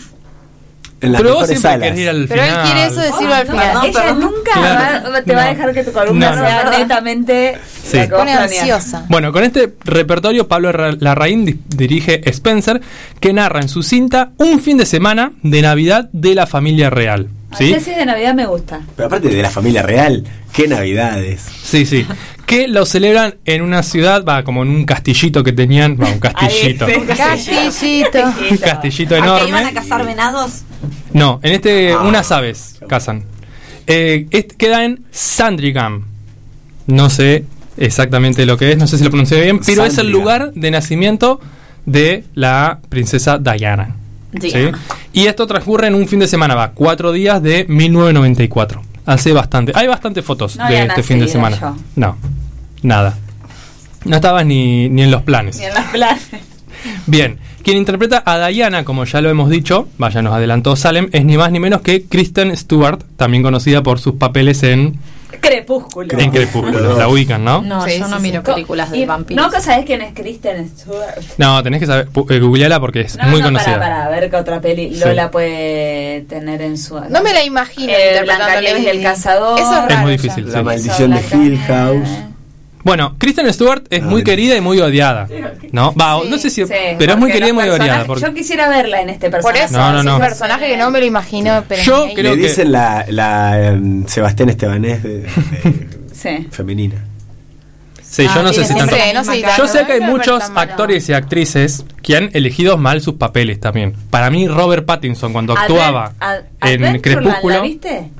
En 1.00 1.12
las 1.12 1.20
Pero 1.20 1.34
vos 1.34 1.46
siempre 1.46 1.70
salas. 1.70 1.88
querés 1.88 2.00
ir 2.00 2.08
al 2.08 2.26
Pero 2.26 2.42
él 2.42 2.54
quiere 2.64 2.86
eso 2.86 3.00
decirlo 3.00 3.34
al 3.34 3.46
No, 3.46 3.52
final. 3.52 3.76
ella 3.86 3.92
perdón. 4.02 4.20
nunca 4.20 4.52
Claro. 4.54 5.12
va- 5.12 5.22
te 5.22 5.34
va 5.34 5.42
a 5.42 5.48
dejar 5.48 5.74
que 5.74 5.84
tu 5.84 5.92
columna 5.92 6.30
No, 6.30 6.36
no. 6.36 6.42
sea 6.46 6.70
netamente 6.78 7.58
Sí. 7.84 7.96
la 7.98 8.08
pone 8.08 8.32
ansiosa. 8.32 9.04
Bueno, 9.10 9.30
con 9.30 9.44
este 9.44 9.74
repertorio, 9.84 10.48
Pablo 10.48 10.72
Ra- 10.72 10.96
Larraín 10.98 11.44
di- 11.44 11.60
dirige 11.68 12.22
Spencer, 12.30 12.80
que 13.20 13.32
narra 13.34 13.60
en 13.60 13.68
su 13.68 13.82
cinta 13.82 14.30
un 14.38 14.58
fin 14.60 14.78
de 14.78 14.86
semana 14.86 15.32
de 15.42 15.60
Navidad 15.60 16.08
de 16.12 16.34
la 16.34 16.46
familia 16.46 16.88
real. 16.88 17.28
¿Sí? 17.58 17.72
ese 17.72 17.92
de 17.92 18.06
Navidad 18.06 18.34
me 18.34 18.46
gusta. 18.46 18.80
Pero 18.96 19.06
aparte 19.06 19.28
de 19.28 19.42
la 19.42 19.50
familia 19.50 19.82
real, 19.82 20.24
qué 20.52 20.66
navidades. 20.68 21.42
Sí, 21.62 21.84
sí. 21.86 22.06
Que 22.46 22.68
lo 22.68 22.86
celebran 22.86 23.36
en 23.44 23.62
una 23.62 23.82
ciudad, 23.82 24.24
va, 24.24 24.44
como 24.44 24.62
en 24.62 24.68
un 24.68 24.84
castillito 24.84 25.42
que 25.42 25.52
tenían, 25.52 25.96
va, 26.00 26.08
un 26.08 26.18
castillito. 26.20 26.86
Ahí, 26.86 26.94
sí. 27.00 27.06
Castillito. 27.16 28.18
Un 28.50 28.56
castillito 28.58 29.14
¿A 29.16 29.18
que 29.18 29.24
iban 29.48 29.54
a 29.54 29.60
enorme. 29.70 29.72
cazar 29.74 30.06
venados? 30.06 30.62
No, 31.12 31.40
en 31.42 31.52
este, 31.54 31.96
unas 31.96 32.30
aves 32.32 32.78
cazan. 32.88 33.24
Eh, 33.86 34.26
est- 34.30 34.52
queda 34.52 34.84
en 34.84 35.04
Sandringham. 35.10 36.04
No 36.86 37.10
sé 37.10 37.44
exactamente 37.76 38.46
lo 38.46 38.56
que 38.56 38.72
es, 38.72 38.78
no 38.78 38.86
sé 38.86 38.96
si 38.98 39.04
lo 39.04 39.10
pronuncié 39.10 39.40
bien, 39.40 39.60
pero 39.64 39.84
es 39.84 39.98
el 39.98 40.10
lugar 40.10 40.52
de 40.54 40.70
nacimiento 40.70 41.40
de 41.84 42.24
la 42.34 42.78
princesa 42.88 43.38
Diana. 43.38 43.96
¿Sí? 44.40 44.52
Y 45.12 45.26
esto 45.26 45.46
transcurre 45.46 45.86
en 45.86 45.94
un 45.94 46.08
fin 46.08 46.20
de 46.20 46.26
semana, 46.26 46.54
va, 46.54 46.72
cuatro 46.72 47.12
días 47.12 47.42
de 47.42 47.64
1994. 47.68 48.82
Hace 49.06 49.32
bastante. 49.32 49.72
Hay 49.74 49.86
bastantes 49.86 50.24
fotos 50.24 50.56
No 50.56 50.68
de 50.68 50.82
este 50.82 51.02
fin 51.02 51.18
de 51.20 51.28
semana. 51.28 51.56
yo. 51.60 51.76
No. 51.94 52.16
nada. 52.82 53.16
No 54.04 54.16
estabas 54.16 54.44
ni, 54.46 54.88
ni 54.88 55.02
en 55.02 55.10
los 55.10 55.22
planes. 55.22 55.58
Ni 55.58 55.64
en 55.64 55.74
las 55.74 55.86
planes. 55.90 56.28
Bien, 57.06 57.38
quien 57.62 57.76
interpreta 57.76 58.22
a 58.24 58.46
Diana, 58.46 58.84
como 58.84 59.04
ya 59.04 59.20
lo 59.20 59.28
hemos 59.28 59.50
dicho, 59.50 59.88
vaya, 59.98 60.22
nos 60.22 60.34
adelantó 60.34 60.76
Salem, 60.76 61.08
es 61.12 61.24
ni 61.24 61.36
más 61.36 61.50
ni 61.50 61.58
menos 61.58 61.80
que 61.80 62.04
Kristen 62.04 62.56
Stewart, 62.56 63.02
también 63.16 63.42
conocida 63.42 63.82
por 63.82 63.98
sus 63.98 64.14
papeles 64.14 64.62
en, 64.62 64.98
Crepúsculo. 65.46 66.18
en 66.18 66.30
Crepúsculo. 66.30 66.96
La 66.98 67.08
ubican, 67.08 67.44
¿no? 67.44 67.62
No, 67.62 67.84
Sí, 67.86 67.98
yo 67.98 68.08
no 68.08 68.16
sí, 68.16 68.22
miro 68.22 68.42
Co- 68.42 68.52
películas 68.54 68.90
y 68.92 69.00
de 69.00 69.06
vampiros. 69.06 69.52
¿No 69.52 69.60
sabes 69.60 69.84
quién 69.86 70.02
es 70.02 70.12
Kristen 70.14 70.68
Stewart? 70.68 71.20
No, 71.38 71.62
tenés 71.62 71.80
que 71.80 71.86
saber, 71.86 72.08
eh, 72.30 72.38
googleala 72.38 72.80
porque 72.80 73.02
es 73.02 73.16
No, 73.16 73.24
muy 73.28 73.40
no, 73.40 73.46
conocida. 73.46 73.78
Para, 73.78 73.96
para 74.04 74.08
ver 74.08 74.30
qué 74.30 74.36
otra 74.36 74.60
peli 74.60 74.94
Sí. 74.94 75.00
Lola 75.04 75.30
puede 75.30 76.22
tener 76.28 76.62
en 76.62 76.76
su. 76.78 76.98
No 77.08 77.22
me 77.22 77.32
la 77.32 77.44
imagino 77.44 77.92
Eh, 77.92 78.20
Blancanieves 78.22 78.82
y 78.82 78.88
el 78.88 79.02
cazador. 79.02 79.58
Eso 79.58 79.70
es 79.72 79.78
raro. 79.82 79.94
Es 79.94 79.98
muy 80.00 80.12
difícil, 80.12 80.50
La 80.50 80.58
sí. 80.58 80.64
maldición 80.64 81.10
de 81.12 81.20
Hill 81.32 81.58
House. 81.66 82.08
Bueno, 82.86 83.16
Kristen 83.18 83.52
Stewart 83.52 83.82
es 83.90 84.00
muy 84.04 84.22
querida 84.22 84.54
y 84.56 84.60
muy 84.60 84.78
odiada. 84.80 85.26
¿No? 85.72 85.92
Va, 85.94 86.20
no 86.24 86.38
sé 86.38 86.50
si. 86.50 86.64
Sí, 86.64 86.72
pero 86.96 87.14
es 87.14 87.18
muy 87.18 87.32
querida 87.32 87.48
y 87.48 87.52
muy 87.52 87.68
odiada. 87.68 88.04
porque- 88.04 88.24
Yo 88.24 88.32
quisiera 88.32 88.68
verla 88.68 89.00
en 89.02 89.08
este 89.10 89.28
Por 89.28 89.40
personaje. 89.42 89.64
eso, 89.64 89.76
No, 89.76 89.92
no, 89.92 89.98
es 89.98 90.04
no. 90.04 90.14
un 90.14 90.20
personaje 90.20 90.68
que 90.68 90.76
no 90.76 90.90
me 90.92 91.00
lo 91.00 91.06
imagino, 91.06 91.64
pero 91.68 91.82
Yo 91.82 92.04
ni 92.04 92.10
ahí. 92.10 92.14
creo 92.14 92.34
Le 92.36 92.40
que- 92.42 92.46
dicen 92.48 92.70
la, 92.70 93.04
la 93.08 93.66
em, 93.70 94.06
Sebastián 94.06 94.50
Estebanés 94.50 95.02
de, 95.02 95.18
de 95.22 95.28
Sí. 96.14 96.46
femenina. 96.52 96.94
Sí, 98.08 98.22
yo 98.22 98.30
Ah, 98.36 98.42
no 98.44 98.48
sé 98.50 98.60
tiene 98.60 98.66
si 98.68 98.74
tanto. 98.78 98.94
siempre 98.94 99.14
no 99.14 99.24
sé, 99.24 99.44
Yo 99.58 99.66
sé 99.66 99.84
que 99.84 99.92
hay 99.94 100.00
muchos 100.00 100.44
actores 100.54 101.08
y 101.08 101.12
actrices 101.12 101.84
que 102.02 102.16
han 102.16 102.30
elegido 102.34 102.76
mal 102.78 103.00
sus 103.00 103.14
papeles 103.14 103.58
también. 103.58 103.94
Para 104.10 104.30
mí, 104.30 104.46
Robert 104.46 104.86
Pattinson, 104.86 105.32
cuando 105.32 105.54
actuaba 105.58 106.12
Adven- 106.20 106.44
en 106.62 106.84
Adventureland, 106.84 107.02
Crepúsculo. 107.02 107.54
¿La 107.56 107.60
viste? 107.62 108.10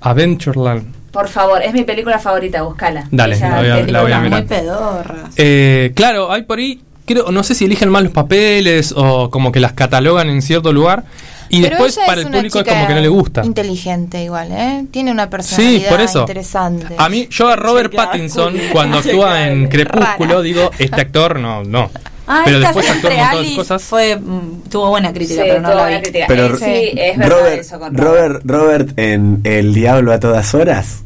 Adventureland. 0.00 0.84
Por 1.14 1.28
favor, 1.28 1.62
es 1.62 1.72
mi 1.72 1.84
película 1.84 2.18
favorita, 2.18 2.60
búscala. 2.62 3.08
Dale, 3.10 3.38
la 3.38 3.56
voy 3.60 3.68
a- 3.70 3.86
la 3.86 4.02
voy 4.02 4.12
a 4.12 4.18
Muy 4.18 4.24
mirar. 4.28 4.44
pedorras. 4.44 5.30
Eh, 5.36 5.92
claro, 5.94 6.30
hay 6.30 6.42
por 6.42 6.58
ahí. 6.58 6.80
Creo, 7.06 7.30
no 7.30 7.42
sé 7.44 7.54
si 7.54 7.64
eligen 7.66 7.88
mal 7.90 8.04
los 8.04 8.12
papeles 8.12 8.92
o 8.96 9.30
como 9.30 9.52
que 9.52 9.60
las 9.60 9.72
catalogan 9.74 10.28
en 10.28 10.42
cierto 10.42 10.72
lugar. 10.72 11.04
Y 11.50 11.60
Pero 11.62 11.76
después 11.76 11.98
para 12.06 12.20
el 12.22 12.26
público 12.28 12.58
es 12.60 12.64
como 12.68 12.86
que 12.88 12.94
no 12.94 13.00
le 13.00 13.08
gusta. 13.08 13.44
Inteligente 13.44 14.24
igual, 14.24 14.48
¿eh? 14.50 14.86
Tiene 14.90 15.12
una 15.12 15.30
personalidad 15.30 15.80
Sí, 15.80 15.86
por 15.88 16.00
eso. 16.00 16.20
interesante. 16.20 16.94
A 16.98 17.08
mí, 17.08 17.28
yo 17.30 17.48
a 17.48 17.56
Robert 17.56 17.94
Pattinson, 17.94 18.54
cuando 18.72 18.98
actúa 18.98 19.46
en. 19.48 19.68
Crepúsculo, 19.68 20.30
Rara. 20.30 20.42
digo, 20.42 20.70
este 20.78 21.00
actor 21.00 21.38
no, 21.38 21.62
no. 21.62 21.90
Ah, 22.26 22.40
Pero 22.46 22.58
después 22.58 22.88
actuó 22.88 23.10
un 23.10 23.16
montón 23.18 23.42
de 23.44 23.54
cosas. 23.54 23.82
fue, 23.82 24.16
mm, 24.16 24.62
tuvo 24.70 24.88
buena 24.88 25.12
crítica, 25.12 25.42
Sí, 25.42 25.46
pero 25.46 25.60
no 25.60 25.68
la 25.74 25.82
buena 25.82 25.96
vi. 25.98 26.02
crítica. 26.04 26.24
Pero 26.26 26.56
sí, 26.56 26.64
es 26.96 27.18
verdad 27.18 27.36
Robert, 27.38 27.60
eso 27.60 27.78
con 27.78 27.94
Robert. 27.98 28.32
Robert, 28.32 28.42
Robert 28.46 28.98
en 28.98 29.40
El 29.44 29.74
Diablo 29.74 30.10
a 30.10 30.18
todas 30.20 30.54
horas. 30.54 31.03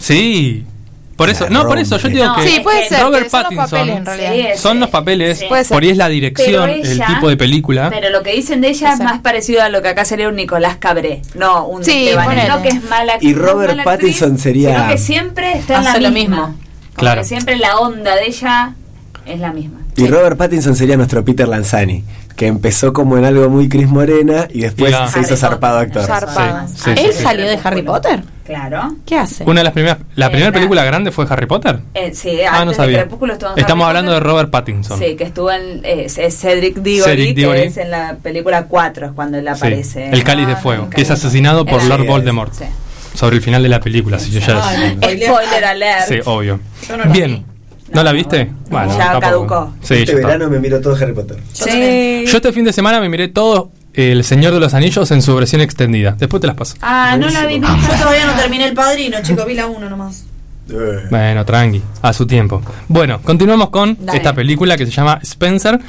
Sí. 0.00 0.64
Por 1.16 1.28
eso, 1.28 1.50
no, 1.50 1.66
por 1.66 1.78
eso 1.78 1.98
yo 1.98 2.08
digo 2.08 2.24
No, 2.24 2.36
que 2.36 2.48
sí, 2.48 2.60
puede 2.60 2.88
ser. 2.88 3.02
Robert 3.02 3.24
que 3.24 3.28
son 3.30 3.42
los 3.42 3.50
Pattinson 3.54 3.70
papeles, 3.78 3.96
en 3.98 4.06
realidad. 4.06 4.32
Sí, 4.32 4.40
es- 4.54 4.60
son 4.60 4.80
los 4.80 4.88
papeles, 4.88 5.38
Sí. 5.38 5.44
Por 5.68 5.82
ahí 5.82 5.90
es 5.90 5.96
la 5.98 6.08
dirección, 6.08 6.70
ella- 6.70 6.90
el 7.06 7.14
tipo 7.14 7.28
de 7.28 7.36
película. 7.36 7.90
Pero 7.90 8.08
lo 8.08 8.22
que 8.22 8.32
dicen 8.32 8.62
de 8.62 8.68
ella 8.70 8.94
es 8.94 9.00
más 9.00 9.20
parecido 9.20 9.62
a 9.62 9.68
lo 9.68 9.82
que 9.82 9.88
acá 9.88 10.06
sería 10.06 10.28
un 10.30 10.36
Nicolás 10.36 10.76
Cabré, 10.78 11.20
no 11.34 11.66
un 11.66 11.80
no 11.80 11.84
que 12.62 12.68
es 12.70 12.82
mala 12.84 13.18
Y 13.20 13.34
Robert 13.34 13.76
mala 13.76 13.82
actriz, 13.92 14.14
Pattinson 14.18 14.38
sería- 14.38 14.74
sino 14.76 14.88
que 14.88 14.96
siempre 14.98 15.52
está 15.58 15.76
en 15.76 15.84
la 15.84 15.90
Hace 15.90 16.00
lo 16.00 16.10
misma. 16.10 16.36
mismo. 16.36 16.46
Como 16.46 16.94
Claro. 16.96 17.20
que 17.20 17.28
siempre 17.28 17.56
la 17.56 17.76
onda 17.78 18.16
de 18.16 18.26
ella 18.26 18.74
es 19.26 19.40
la 19.40 19.52
misma. 19.52 19.79
Y 19.96 20.06
Robert 20.06 20.36
Pattinson 20.36 20.74
sería 20.76 20.96
nuestro 20.96 21.24
Peter 21.24 21.46
Lanzani, 21.48 22.04
que 22.36 22.46
empezó 22.46 22.92
como 22.92 23.18
en 23.18 23.24
algo 23.24 23.48
muy 23.50 23.68
Chris 23.68 23.88
Morena 23.88 24.46
y 24.50 24.60
después 24.60 24.94
se 25.12 25.20
hizo 25.20 25.28
Harry 25.34 25.36
zarpado 25.36 25.78
actor. 25.78 26.04
Zarpado. 26.04 26.68
Sí, 26.68 26.74
sí, 26.84 26.90
¿Él 26.96 27.12
sí. 27.12 27.22
salió 27.22 27.46
de 27.46 27.58
Harry 27.62 27.82
Potter? 27.82 28.22
Claro. 28.44 28.94
¿Qué 29.06 29.16
hace? 29.16 29.44
Una 29.44 29.60
de 29.60 29.64
las 29.64 29.72
primeras, 29.72 29.98
la 30.16 30.26
Eh, 30.26 30.30
primera 30.30 30.48
la- 30.50 30.54
película 30.54 30.84
grande 30.84 31.12
fue 31.12 31.26
Harry 31.28 31.46
Potter. 31.46 31.80
Eh, 31.94 32.12
sí, 32.14 32.38
Ah, 32.50 32.64
no 32.64 32.72
sabía. 32.72 32.96
de 32.98 33.02
Crepúsculo 33.04 33.34
estuvo 33.34 33.52
en 33.52 33.58
Estamos 33.58 33.84
Harry 33.84 33.90
hablando 33.98 34.12
Potter. 34.12 34.24
de 34.24 34.30
Robert 34.30 34.50
Pattinson. 34.50 34.98
Sí, 34.98 35.16
que 35.16 35.24
estuvo 35.24 35.50
en 35.52 35.84
eh, 35.84 36.06
es 36.06 36.36
Cedric 36.40 36.76
Diggory, 36.78 37.10
Cedric 37.12 37.36
Diggory. 37.36 37.60
que 37.60 37.66
es 37.66 37.76
en 37.76 37.90
la 37.90 38.16
película 38.22 38.64
4, 38.64 39.06
es 39.06 39.12
cuando 39.12 39.38
él 39.38 39.44
Sí, 39.44 39.50
aparece. 39.50 40.08
El 40.10 40.24
cáliz 40.24 40.46
de 40.46 40.54
Ah, 40.54 40.56
fuego, 40.56 40.88
que 40.90 41.02
es 41.02 41.10
asesinado 41.10 41.64
por 41.66 41.82
Lord 41.84 42.06
Voldemort. 42.06 42.52
Sí. 42.54 42.64
Sobre 43.14 43.36
el 43.36 43.42
final 43.42 43.62
de 43.62 43.68
la 43.68 43.80
película, 43.80 44.18
si 44.18 44.30
yo 44.30 44.40
ya 44.40 44.60
Spoiler 45.00 45.64
alert. 45.64 46.08
Sí, 46.08 46.18
obvio. 46.24 46.60
Yo 46.88 46.96
no 47.92 48.02
la 48.02 48.12
Bien. 48.12 48.26
¿No 48.30 48.38
la 48.38 48.46
viste? 48.46 48.50
Bueno, 48.70 48.98
Ya 48.98 49.18
tampoco. 49.20 49.46
caducó. 49.48 49.74
Sí, 49.82 49.94
este 49.94 50.14
verano 50.14 50.48
me 50.48 50.58
miro 50.60 50.80
todo 50.80 50.94
Harry 50.94 51.12
Potter. 51.12 51.38
Sí. 51.52 52.24
Yo 52.26 52.36
este 52.36 52.52
fin 52.52 52.64
de 52.64 52.72
semana 52.72 53.00
me 53.00 53.08
miré 53.08 53.28
todo 53.28 53.70
El 53.92 54.22
Señor 54.24 54.52
de 54.54 54.60
los 54.60 54.72
Anillos 54.74 55.10
en 55.10 55.20
su 55.22 55.34
versión 55.34 55.60
extendida. 55.60 56.14
Después 56.18 56.40
te 56.40 56.46
las 56.46 56.56
paso. 56.56 56.76
Ah, 56.80 57.16
no 57.18 57.28
la 57.28 57.46
vi 57.46 57.58
Yo 57.60 57.66
todavía 57.98 58.24
no 58.26 58.34
terminé 58.34 58.66
el 58.66 58.74
padrino, 58.74 59.18
chico, 59.22 59.44
vi 59.44 59.54
la 59.54 59.66
uno 59.66 59.90
nomás. 59.90 60.24
Eh, 60.70 61.06
Bueno, 61.10 61.44
tranqui, 61.44 61.82
a 62.00 62.12
su 62.12 62.26
tiempo. 62.26 62.62
Bueno, 62.86 63.20
continuamos 63.22 63.70
con 63.70 63.96
Dale. 64.00 64.18
esta 64.18 64.32
película 64.32 64.76
que 64.76 64.86
se 64.86 64.92
llama 64.92 65.18
Spencer, 65.22 65.80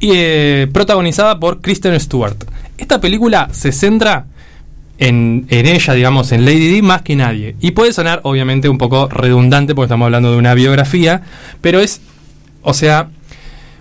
y, 0.00 0.10
eh, 0.14 0.68
protagonizada 0.72 1.38
por 1.38 1.60
Kristen 1.60 1.98
Stewart. 2.00 2.36
Esta 2.78 2.98
película 3.00 3.48
se 3.52 3.70
centra 3.72 4.24
en, 5.02 5.46
en 5.48 5.66
ella, 5.66 5.94
digamos, 5.94 6.30
en 6.30 6.44
Lady 6.44 6.68
Di 6.68 6.80
más 6.80 7.02
que 7.02 7.16
nadie. 7.16 7.56
Y 7.60 7.72
puede 7.72 7.92
sonar, 7.92 8.20
obviamente, 8.22 8.68
un 8.68 8.78
poco 8.78 9.08
redundante 9.08 9.74
porque 9.74 9.86
estamos 9.86 10.06
hablando 10.06 10.30
de 10.30 10.36
una 10.36 10.54
biografía, 10.54 11.22
pero 11.60 11.80
es, 11.80 12.00
o 12.62 12.72
sea, 12.72 13.08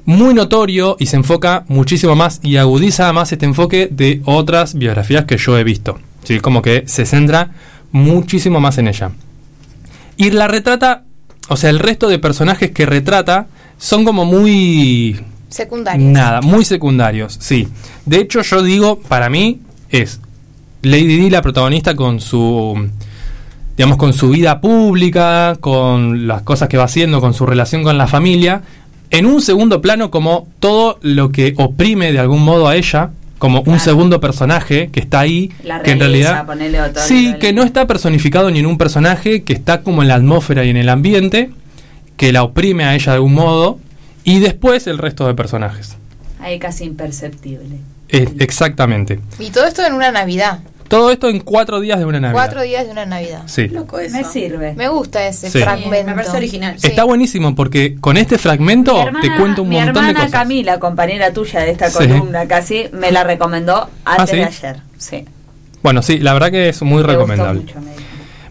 muy 0.06 0.34
notorio 0.34 0.98
y 1.00 1.06
se 1.06 1.18
enfoca 1.18 1.64
muchísimo 1.68 2.16
más 2.16 2.40
y 2.42 2.58
agudiza 2.58 3.14
más 3.14 3.32
este 3.32 3.46
enfoque 3.46 3.88
de 3.92 4.22
otras 4.26 4.74
biografías 4.74 5.26
que 5.26 5.38
yo 5.38 5.60
he 5.60 5.64
visto. 5.64 6.00
¿sí? 6.24 6.40
Como 6.40 6.64
que 6.64 6.86
se 6.88 7.06
centra 7.06 7.52
muchísimo 7.92 8.60
más 8.60 8.80
en 8.80 8.88
ella. 8.88 9.12
Y 10.18 10.32
la 10.32 10.48
retrata, 10.48 11.04
o 11.50 11.56
sea, 11.56 11.70
el 11.70 11.78
resto 11.78 12.10
de 12.10 12.18
personajes 12.18 12.72
que 12.72 12.88
retrata 12.88 13.46
son 13.78 14.06
como 14.06 14.26
muy... 14.26 15.22
Secundarios. 15.50 16.12
Nada, 16.12 16.42
muy 16.42 16.66
secundarios, 16.66 17.38
sí. 17.40 17.68
De 18.08 18.22
hecho, 18.22 18.42
yo 18.42 18.64
digo, 18.64 19.00
para 19.02 19.30
mí 19.30 19.62
es 19.92 20.20
Lady 20.84 21.18
Di 21.18 21.30
la 21.30 21.42
protagonista 21.42 21.96
con 21.96 22.20
su 22.20 22.90
digamos 23.78 23.98
con 23.98 24.14
su 24.14 24.30
vida 24.30 24.62
pública, 24.62 25.58
con 25.60 26.28
las 26.28 26.42
cosas 26.44 26.70
que 26.70 26.78
va 26.78 26.84
haciendo, 26.84 27.22
con 27.22 27.34
su 27.34 27.46
relación 27.46 27.84
con 27.84 27.98
la 27.98 28.08
familia, 28.08 28.62
en 29.10 29.26
un 29.26 29.42
segundo 29.42 29.82
plano 29.82 30.12
como 30.12 30.48
todo 30.60 31.00
lo 31.02 31.32
que 31.32 31.54
oprime 31.58 32.12
de 32.12 32.20
algún 32.20 32.44
modo 32.44 32.68
a 32.68 32.76
ella, 32.76 33.12
como 33.40 33.62
un 33.62 33.80
segundo 33.80 34.20
personaje 34.20 34.90
que 34.92 35.00
está 35.00 35.22
ahí, 35.22 35.52
La 35.64 35.82
que 35.82 35.92
en 35.92 36.00
realidad 36.00 36.46
ponele 36.46 36.80
otro 36.80 37.02
sí, 37.02 37.34
que 37.40 37.54
no 37.54 37.64
está 37.64 37.88
personificado 37.88 38.52
ni 38.52 38.60
en 38.60 38.68
un 38.68 38.78
personaje, 38.78 39.42
que 39.42 39.54
está 39.54 39.82
como 39.82 40.04
en 40.04 40.10
la 40.10 40.16
atmósfera 40.16 40.64
y 40.64 40.70
en 40.70 40.78
el 40.78 40.90
ambiente, 40.90 41.50
que 42.18 42.32
la 42.32 42.44
oprime 42.44 42.84
a 42.84 42.94
ella 42.94 43.14
de 43.14 43.16
algún 43.16 43.34
modo, 43.34 43.80
y 44.24 44.40
después 44.40 44.86
el 44.86 45.00
resto 45.00 45.26
de 45.26 45.34
personajes. 45.34 45.98
Ahí 46.40 46.60
casi 46.60 46.84
imperceptible. 46.84 47.78
Eh, 48.12 48.28
exactamente. 48.40 49.20
Y 49.40 49.50
todo 49.52 49.66
esto 49.66 49.86
en 49.86 49.94
una 49.94 50.12
Navidad. 50.12 50.60
Todo 50.88 51.10
esto 51.10 51.30
en 51.30 51.40
cuatro 51.40 51.80
días 51.80 52.00
de 52.00 52.06
una 52.06 52.20
Navidad. 52.20 52.34
Cuatro 52.34 52.62
días 52.64 52.86
de 52.86 52.92
una 52.92 53.06
Navidad. 53.06 53.44
Sí. 53.46 53.72
Me 54.12 54.24
sirve. 54.26 54.74
Me 54.74 54.90
gusta 54.90 55.26
ese 55.26 55.50
Sí. 55.50 55.60
fragmento. 55.60 56.06
Me 56.10 56.16
parece 56.16 56.36
original. 56.36 56.76
Está 56.84 57.06
buenísimo 57.06 57.56
porque 57.56 57.96
con 58.02 58.18
este 58.18 58.38
fragmento 58.38 58.94
Mi 58.96 59.00
hermana, 59.08 59.22
te 59.22 59.38
cuento 59.38 59.62
un 59.64 59.70
mi 59.70 59.76
montón 59.78 59.94
de 59.94 60.00
hermana 60.02 60.14
cosas. 60.26 60.32
Camila, 60.32 60.80
compañera 60.80 61.32
tuya 61.32 61.62
de 61.62 61.72
esta 61.72 61.90
Sí. 61.90 62.00
columna 62.00 62.46
casi, 62.46 62.90
me 62.92 63.10
la 63.14 63.24
recomendó 63.24 63.90
antes 64.04 64.30
¿sí? 64.32 64.36
de 64.36 64.44
ayer. 64.44 64.76
Sí. 64.98 65.26
Bueno, 65.82 66.02
sí, 66.02 66.20
la 66.20 66.34
verdad 66.34 66.52
que 66.52 66.68
es 66.68 66.82
muy 66.82 66.96
Me 66.96 66.96
gustó 67.04 67.12
recomendable. 67.14 67.62
mucho. 67.62 67.76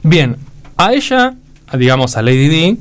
Bien, 0.02 0.36
a 0.78 0.94
ella, 0.94 1.34
digamos 1.76 2.16
a 2.16 2.22
Lady 2.22 2.48
Di, 2.48 2.78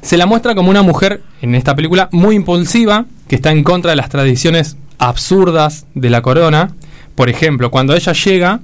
se 0.00 0.16
la 0.16 0.26
muestra 0.26 0.54
como 0.54 0.70
una 0.70 0.82
mujer 0.82 1.22
en 1.42 1.56
esta 1.56 1.74
película 1.74 2.08
muy 2.12 2.36
impulsiva, 2.36 3.06
que 3.26 3.34
está 3.34 3.50
en 3.50 3.64
contra 3.64 3.90
de 3.90 3.96
las 3.96 4.08
tradiciones 4.10 4.76
absurdas 5.02 5.86
de 5.94 6.10
la 6.10 6.22
corona. 6.22 6.70
Por 7.14 7.28
ejemplo, 7.28 7.70
cuando 7.70 7.94
ella 7.94 8.12
llega 8.12 8.60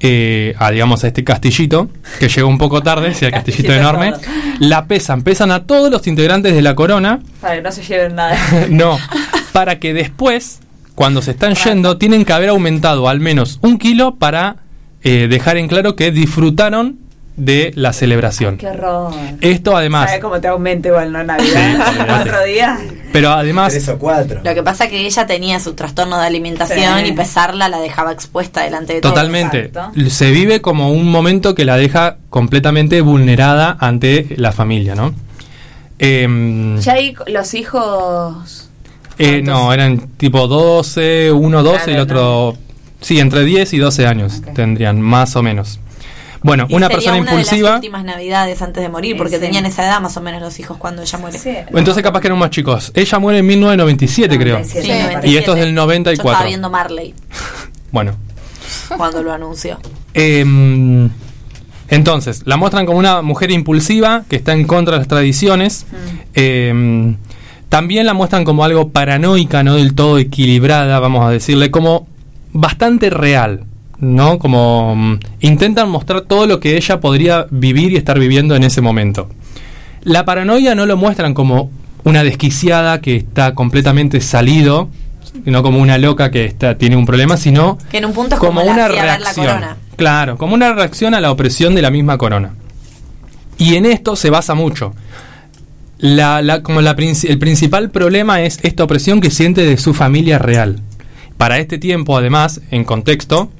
eh, 0.00 0.54
a, 0.58 0.70
digamos, 0.72 1.04
a 1.04 1.06
este 1.06 1.22
castillito, 1.22 1.88
que 2.18 2.28
llegó 2.28 2.48
un 2.48 2.58
poco 2.58 2.82
tarde, 2.82 3.14
sí, 3.14 3.24
el 3.24 3.30
castillito 3.30 3.68
Castillito 3.68 3.72
enorme, 3.72 4.12
la 4.58 4.86
pesan, 4.86 5.22
pesan 5.22 5.52
a 5.52 5.64
todos 5.64 5.90
los 5.90 6.06
integrantes 6.08 6.54
de 6.54 6.62
la 6.62 6.74
corona, 6.74 7.20
Para 7.40 7.54
que 7.54 7.62
no 7.62 7.70
se 7.70 7.82
lleven 7.82 8.16
nada. 8.16 8.36
no, 8.70 8.98
para 9.52 9.78
que 9.78 9.94
después, 9.94 10.60
cuando 10.96 11.22
se 11.22 11.30
están 11.30 11.54
yendo, 11.54 11.96
tienen 11.96 12.24
que 12.24 12.32
haber 12.32 12.48
aumentado 12.48 13.08
al 13.08 13.20
menos 13.20 13.60
un 13.62 13.78
kilo 13.78 14.16
para 14.16 14.56
eh, 15.02 15.28
dejar 15.30 15.56
en 15.56 15.68
claro 15.68 15.94
que 15.94 16.10
disfrutaron 16.10 16.98
de 17.36 17.72
la 17.76 17.92
celebración. 17.92 18.58
Qué 18.58 18.68
horror. 18.68 19.12
Esto 19.40 19.76
además, 19.76 20.06
¿Sabes 20.10 20.22
cómo 20.22 20.40
te 20.40 20.48
aumenta 20.48 20.88
igual 20.88 21.12
no 21.12 21.24
Navidad? 21.24 21.78
Cuatro 22.06 22.44
días. 22.44 22.78
pero 23.12 23.30
además, 23.30 23.72
Tres 23.72 23.88
o 23.88 23.98
cuatro. 23.98 24.40
Lo 24.44 24.54
que 24.54 24.62
pasa 24.62 24.84
es 24.84 24.90
que 24.90 25.06
ella 25.06 25.26
tenía 25.26 25.58
su 25.58 25.72
trastorno 25.74 26.18
de 26.20 26.26
alimentación 26.26 26.98
Sí. 27.00 27.06
y 27.06 27.12
pesarla 27.12 27.68
la 27.70 27.78
dejaba 27.80 28.12
expuesta 28.12 28.62
delante 28.62 28.94
de 28.94 29.00
todos. 29.00 29.14
totalmente, 29.14 29.66
exacto. 29.66 30.10
se 30.10 30.30
vive 30.30 30.60
como 30.60 30.92
un 30.92 31.10
momento 31.10 31.54
que 31.54 31.64
la 31.64 31.76
deja 31.76 32.18
completamente 32.28 33.00
vulnerada 33.00 33.76
ante 33.80 34.26
la 34.36 34.52
familia, 34.52 34.94
¿no? 34.94 35.14
Em, 35.98 36.78
Ya 36.80 36.92
ahí 36.94 37.14
los 37.28 37.54
hijos. 37.54 38.68
eh, 39.18 39.40
no, 39.42 39.72
eran 39.72 40.08
tipo 40.16 40.48
12, 40.48 41.32
uno 41.32 41.62
12 41.62 41.92
y 41.92 41.94
el 41.94 42.00
otro... 42.00 42.56
Sí, 43.00 43.18
entre 43.18 43.44
10 43.44 43.72
y 43.74 43.78
12 43.78 44.06
años 44.06 44.42
tendrían, 44.54 45.00
más 45.00 45.34
o 45.36 45.42
menos. 45.42 45.80
Bueno, 46.42 46.66
Y 46.68 46.74
una 46.74 46.86
sería 46.88 46.96
persona 46.96 47.16
una 47.20 47.30
de 47.30 47.36
impulsiva. 47.36 47.68
las 47.70 47.76
últimas 47.76 48.04
navidades 48.04 48.62
antes 48.62 48.82
de 48.82 48.88
morir, 48.88 49.16
porque 49.16 49.36
Sí. 49.36 49.40
tenían 49.42 49.64
esa 49.66 49.84
edad 49.84 50.00
más 50.00 50.16
o 50.16 50.20
menos 50.20 50.40
los 50.42 50.58
hijos 50.58 50.76
cuando 50.76 51.02
ella 51.02 51.18
muere. 51.18 51.38
Entonces 51.74 52.02
capaz 52.02 52.20
que 52.20 52.26
eran 52.28 52.38
más 52.38 52.50
chicos. 52.50 52.90
Ella 52.94 53.18
muere 53.18 53.38
en 53.40 53.46
1997, 53.46 54.38
creo. 54.38 54.54
97, 54.54 54.86
Y 54.86 54.90
97. 55.02 55.38
esto 55.38 55.52
es 55.52 55.58
del 55.60 55.68
Yo 55.68 55.70
estaba 55.70 55.86
94. 55.86 56.46
viendo 56.46 56.70
Marley 56.70 57.14
Bueno. 57.92 58.16
cuando 58.96 59.22
lo 59.22 59.32
anunció. 59.32 59.78
Em, 60.14 61.10
entonces, 61.88 62.42
la 62.46 62.56
muestran 62.56 62.86
como 62.86 62.98
una 62.98 63.22
mujer 63.22 63.50
impulsiva 63.50 64.24
que 64.28 64.36
está 64.36 64.52
en 64.52 64.64
contra 64.66 64.94
de 64.94 64.98
las 65.00 65.08
tradiciones. 65.08 65.86
Em, 66.34 67.16
también 67.68 68.04
la 68.06 68.14
muestran 68.14 68.44
como 68.44 68.64
algo 68.64 68.88
paranoica, 68.90 69.62
no 69.62 69.74
del 69.76 69.94
todo 69.94 70.18
equilibrada, 70.18 70.98
vamos 71.00 71.24
a 71.24 71.30
decirle, 71.30 71.70
como 71.70 72.06
bastante 72.52 73.10
real. 73.10 73.64
¿No? 74.02 74.38
Como 74.40 74.96
mm, 74.96 75.18
intentan 75.42 75.88
mostrar 75.88 76.22
todo 76.22 76.46
lo 76.48 76.58
que 76.58 76.76
ella 76.76 76.98
podría 77.00 77.46
vivir 77.50 77.92
y 77.92 77.96
estar 77.96 78.18
viviendo 78.18 78.56
en 78.56 78.64
ese 78.64 78.80
momento. 78.80 79.28
La 80.02 80.24
paranoia 80.24 80.74
no 80.74 80.86
lo 80.86 80.96
muestran 80.96 81.34
como 81.34 81.70
una 82.02 82.24
desquiciada 82.24 83.00
que 83.00 83.14
está 83.14 83.54
completamente 83.54 84.20
salido, 84.20 84.88
no 85.44 85.62
como 85.62 85.78
una 85.78 85.98
loca 85.98 86.32
que 86.32 86.44
está, 86.44 86.76
tiene 86.76 86.96
un 86.96 87.06
problema, 87.06 87.36
sino 87.36 87.78
Que 87.92 87.98
en 87.98 88.06
un 88.06 88.12
punto 88.12 88.34
es 88.34 88.40
como, 88.40 88.62
una 88.62 88.74
la 88.74 88.88
reacción. 88.88 89.46
corona. 89.46 89.76
Claro, 89.94 90.36
como 90.36 90.54
una 90.54 90.72
reacción 90.74 91.14
a 91.14 91.20
la 91.20 91.30
opresión 91.30 91.76
de 91.76 91.82
la 91.82 91.90
misma 91.92 92.18
corona. 92.18 92.54
Y 93.56 93.76
en 93.76 93.86
esto 93.86 94.16
se 94.16 94.30
basa 94.30 94.54
mucho. 94.54 94.94
La, 95.98 96.42
la- 96.42 96.64
como 96.64 96.80
la 96.80 96.96
el 96.98 97.38
principal 97.38 97.90
problema 97.90 98.42
es 98.42 98.58
esta 98.64 98.82
opresión 98.82 99.20
que 99.20 99.30
siente 99.30 99.64
de 99.64 99.76
su 99.76 99.94
familia 99.94 100.38
real. 100.40 100.80
Para 101.36 101.58
este 101.58 101.78
tiempo, 101.78 102.16
además, 102.18 102.60
en 102.72 102.82
contexto, 102.82 103.50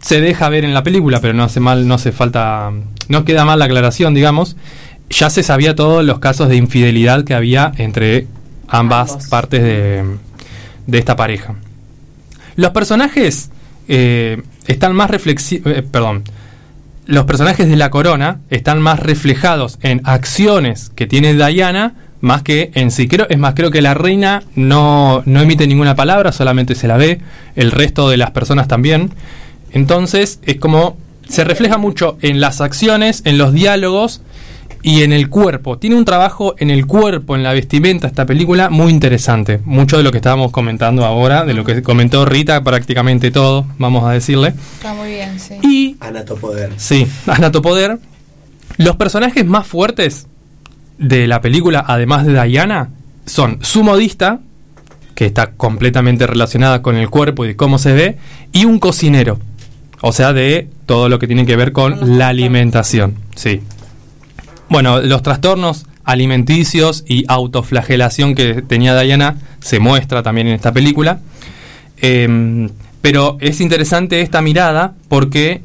se 0.00 0.20
deja 0.20 0.48
ver 0.48 0.64
en 0.64 0.74
la 0.74 0.82
película, 0.82 1.20
pero 1.20 1.34
no 1.34 1.44
hace 1.44 1.60
mal, 1.60 1.86
no 1.88 1.94
hace 1.94 2.12
falta, 2.12 2.70
no 3.08 3.24
queda 3.24 3.44
mal 3.44 3.58
la 3.58 3.66
aclaración, 3.66 4.14
digamos. 4.14 4.56
Ya 5.10 5.30
se 5.30 5.42
sabía 5.42 5.74
todos 5.74 6.04
los 6.04 6.18
casos 6.18 6.48
de 6.48 6.56
infidelidad 6.56 7.24
que 7.24 7.34
había 7.34 7.72
entre 7.78 8.26
ambas 8.68 9.28
partes 9.28 9.62
de, 9.62 10.04
de 10.86 10.98
esta 10.98 11.16
pareja. 11.16 11.54
Los 12.56 12.72
personajes 12.72 13.50
eh, 13.88 14.42
están 14.66 14.94
más 14.94 15.10
reflexivos, 15.10 15.72
perdón, 15.90 16.24
los 17.06 17.24
personajes 17.24 17.68
de 17.68 17.76
la 17.76 17.90
corona 17.90 18.40
están 18.50 18.82
más 18.82 19.00
reflejados 19.00 19.78
en 19.82 20.02
acciones 20.04 20.90
que 20.94 21.06
tiene 21.06 21.32
Diana 21.32 21.94
más 22.20 22.42
que 22.42 22.70
en 22.74 22.90
sí. 22.90 23.08
Creo, 23.08 23.26
es 23.30 23.38
más, 23.38 23.54
creo 23.54 23.70
que 23.70 23.80
la 23.80 23.94
reina 23.94 24.42
no, 24.54 25.22
no 25.24 25.40
emite 25.40 25.66
ninguna 25.66 25.94
palabra, 25.94 26.32
solamente 26.32 26.74
se 26.74 26.88
la 26.88 26.96
ve, 26.96 27.20
el 27.54 27.70
resto 27.70 28.10
de 28.10 28.16
las 28.16 28.32
personas 28.32 28.68
también. 28.68 29.10
Entonces 29.72 30.40
es 30.44 30.56
como 30.56 30.96
se 31.28 31.44
refleja 31.44 31.76
mucho 31.78 32.16
en 32.22 32.40
las 32.40 32.60
acciones, 32.60 33.22
en 33.24 33.38
los 33.38 33.52
diálogos 33.52 34.22
y 34.82 35.02
en 35.02 35.12
el 35.12 35.28
cuerpo. 35.28 35.78
Tiene 35.78 35.96
un 35.96 36.04
trabajo 36.04 36.54
en 36.58 36.70
el 36.70 36.86
cuerpo, 36.86 37.36
en 37.36 37.42
la 37.42 37.52
vestimenta, 37.52 38.06
esta 38.06 38.24
película 38.26 38.70
muy 38.70 38.92
interesante. 38.92 39.60
Mucho 39.64 39.98
de 39.98 40.02
lo 40.02 40.10
que 40.10 40.18
estábamos 40.18 40.52
comentando 40.52 41.04
ahora, 41.04 41.44
de 41.44 41.54
lo 41.54 41.64
que 41.64 41.82
comentó 41.82 42.24
Rita, 42.24 42.62
prácticamente 42.62 43.30
todo, 43.30 43.66
vamos 43.78 44.04
a 44.04 44.12
decirle. 44.12 44.54
Está 44.74 44.94
muy 44.94 45.10
bien, 45.10 45.38
sí. 45.38 45.54
Y 45.62 45.96
Anatopoder. 46.00 46.72
Sí, 46.76 47.06
Anatopoder. 47.26 47.98
Los 48.76 48.96
personajes 48.96 49.44
más 49.44 49.66
fuertes 49.66 50.26
de 50.98 51.26
la 51.26 51.40
película, 51.40 51.84
además 51.86 52.26
de 52.26 52.42
Diana, 52.42 52.90
son 53.26 53.58
su 53.60 53.82
modista, 53.82 54.40
que 55.14 55.26
está 55.26 55.50
completamente 55.52 56.26
relacionada 56.26 56.80
con 56.80 56.96
el 56.96 57.10
cuerpo 57.10 57.44
y 57.44 57.54
cómo 57.54 57.78
se 57.78 57.92
ve, 57.92 58.18
y 58.52 58.64
un 58.64 58.78
cocinero. 58.78 59.38
O 60.00 60.12
sea, 60.12 60.32
de 60.32 60.68
todo 60.86 61.08
lo 61.08 61.18
que 61.18 61.26
tiene 61.26 61.46
que 61.46 61.56
ver 61.56 61.72
con 61.72 62.18
la 62.18 62.28
alimentación. 62.28 63.16
Sí. 63.34 63.60
Bueno, 64.68 65.00
los 65.00 65.22
trastornos 65.22 65.86
alimenticios 66.04 67.04
y 67.06 67.24
autoflagelación 67.28 68.34
que 68.34 68.62
tenía 68.62 68.98
Diana 68.98 69.36
se 69.60 69.78
muestra 69.78 70.22
también 70.22 70.48
en 70.48 70.54
esta 70.54 70.72
película. 70.72 71.20
Em, 72.00 72.70
pero 73.02 73.36
es 73.40 73.60
interesante 73.60 74.20
esta 74.20 74.40
mirada 74.40 74.94
porque 75.08 75.62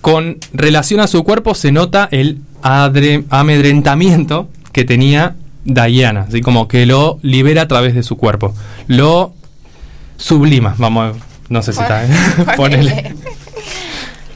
con 0.00 0.38
relación 0.52 1.00
a 1.00 1.06
su 1.06 1.22
cuerpo 1.22 1.54
se 1.54 1.72
nota 1.72 2.08
el 2.10 2.40
amedrentamiento 2.62 4.48
que 4.72 4.84
tenía 4.84 5.36
Diana, 5.64 6.26
así 6.28 6.40
como 6.40 6.66
que 6.66 6.86
lo 6.86 7.18
libera 7.22 7.62
a 7.62 7.68
través 7.68 7.94
de 7.94 8.02
su 8.02 8.16
cuerpo. 8.16 8.54
Lo 8.88 9.32
sublima, 10.16 10.74
vamos, 10.78 11.16
no 11.52 11.62
sé 11.62 11.72
si 11.72 11.80
está, 11.80 12.04
¿eh? 12.04 12.08
Ponele. 12.56 13.14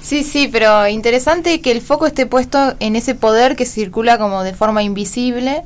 Sí, 0.03 0.23
sí, 0.23 0.49
pero 0.53 0.87
interesante 0.87 1.61
que 1.61 1.73
el 1.73 1.81
foco 1.81 2.07
esté 2.07 2.27
puesto 2.27 2.75
en 2.79 2.95
ese 2.95 3.17
poder 3.17 3.57
que 3.57 3.67
circula 3.67 4.19
como 4.19 4.45
de 4.45 4.55
forma 4.55 4.85
invisible 4.85 5.65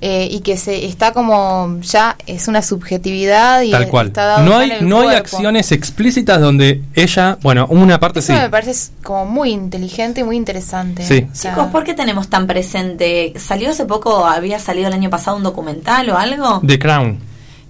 eh, 0.00 0.28
y 0.30 0.40
que 0.40 0.56
se 0.56 0.86
está 0.86 1.12
como 1.12 1.78
ya 1.82 2.16
es 2.26 2.48
una 2.48 2.62
subjetividad 2.62 3.62
y 3.62 3.70
Tal 3.70 3.88
cual. 3.88 4.08
está 4.08 4.24
dado 4.24 4.44
No 4.44 4.58
hay, 4.58 4.70
en 4.70 4.76
el 4.78 4.88
no 4.88 5.00
hay 5.00 5.16
acciones 5.16 5.70
explícitas 5.70 6.40
donde 6.40 6.82
ella, 6.94 7.38
bueno, 7.42 7.66
una 7.68 8.00
parte 8.00 8.20
Eso 8.20 8.32
sí. 8.32 8.38
me 8.38 8.48
parece 8.48 8.92
como 9.02 9.26
muy 9.26 9.50
inteligente 9.50 10.22
y 10.22 10.24
muy 10.24 10.36
interesante. 10.36 11.04
Sí. 11.04 11.26
O 11.30 11.34
sea, 11.34 11.52
Chicos, 11.52 11.68
¿por 11.70 11.84
qué 11.84 11.94
tenemos 11.94 12.28
tan 12.28 12.46
presente? 12.46 13.32
¿Salió 13.36 13.70
hace 13.70 13.84
poco, 13.84 14.24
había 14.24 14.58
salido 14.58 14.88
el 14.88 14.94
año 14.94 15.10
pasado 15.10 15.36
un 15.36 15.42
documental 15.42 16.08
o 16.10 16.16
algo? 16.16 16.62
The 16.66 16.78
Crown. 16.78 17.18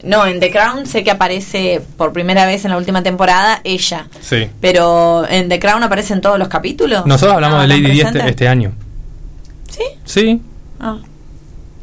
No, 0.02 0.26
en 0.26 0.38
The 0.38 0.50
Crown 0.50 0.86
sé 0.86 1.02
que 1.02 1.10
aparece 1.10 1.82
por 1.96 2.12
primera 2.12 2.46
vez 2.46 2.64
en 2.64 2.70
la 2.70 2.76
última 2.76 3.02
temporada 3.02 3.60
ella. 3.64 4.06
Sí. 4.20 4.48
Pero 4.60 5.26
en 5.28 5.48
The 5.48 5.58
Crown 5.58 5.82
aparece 5.82 6.14
en 6.14 6.20
todos 6.20 6.38
los 6.38 6.48
capítulos. 6.48 7.04
Nosotros 7.06 7.34
hablamos 7.34 7.62
de 7.62 7.68
¿tan 7.68 7.82
Lady 7.82 7.92
Di 7.92 8.00
este, 8.00 8.28
este 8.28 8.48
año. 8.48 8.72
¿Sí? 9.68 9.82
Sí. 10.04 10.42
Ah. 10.78 10.98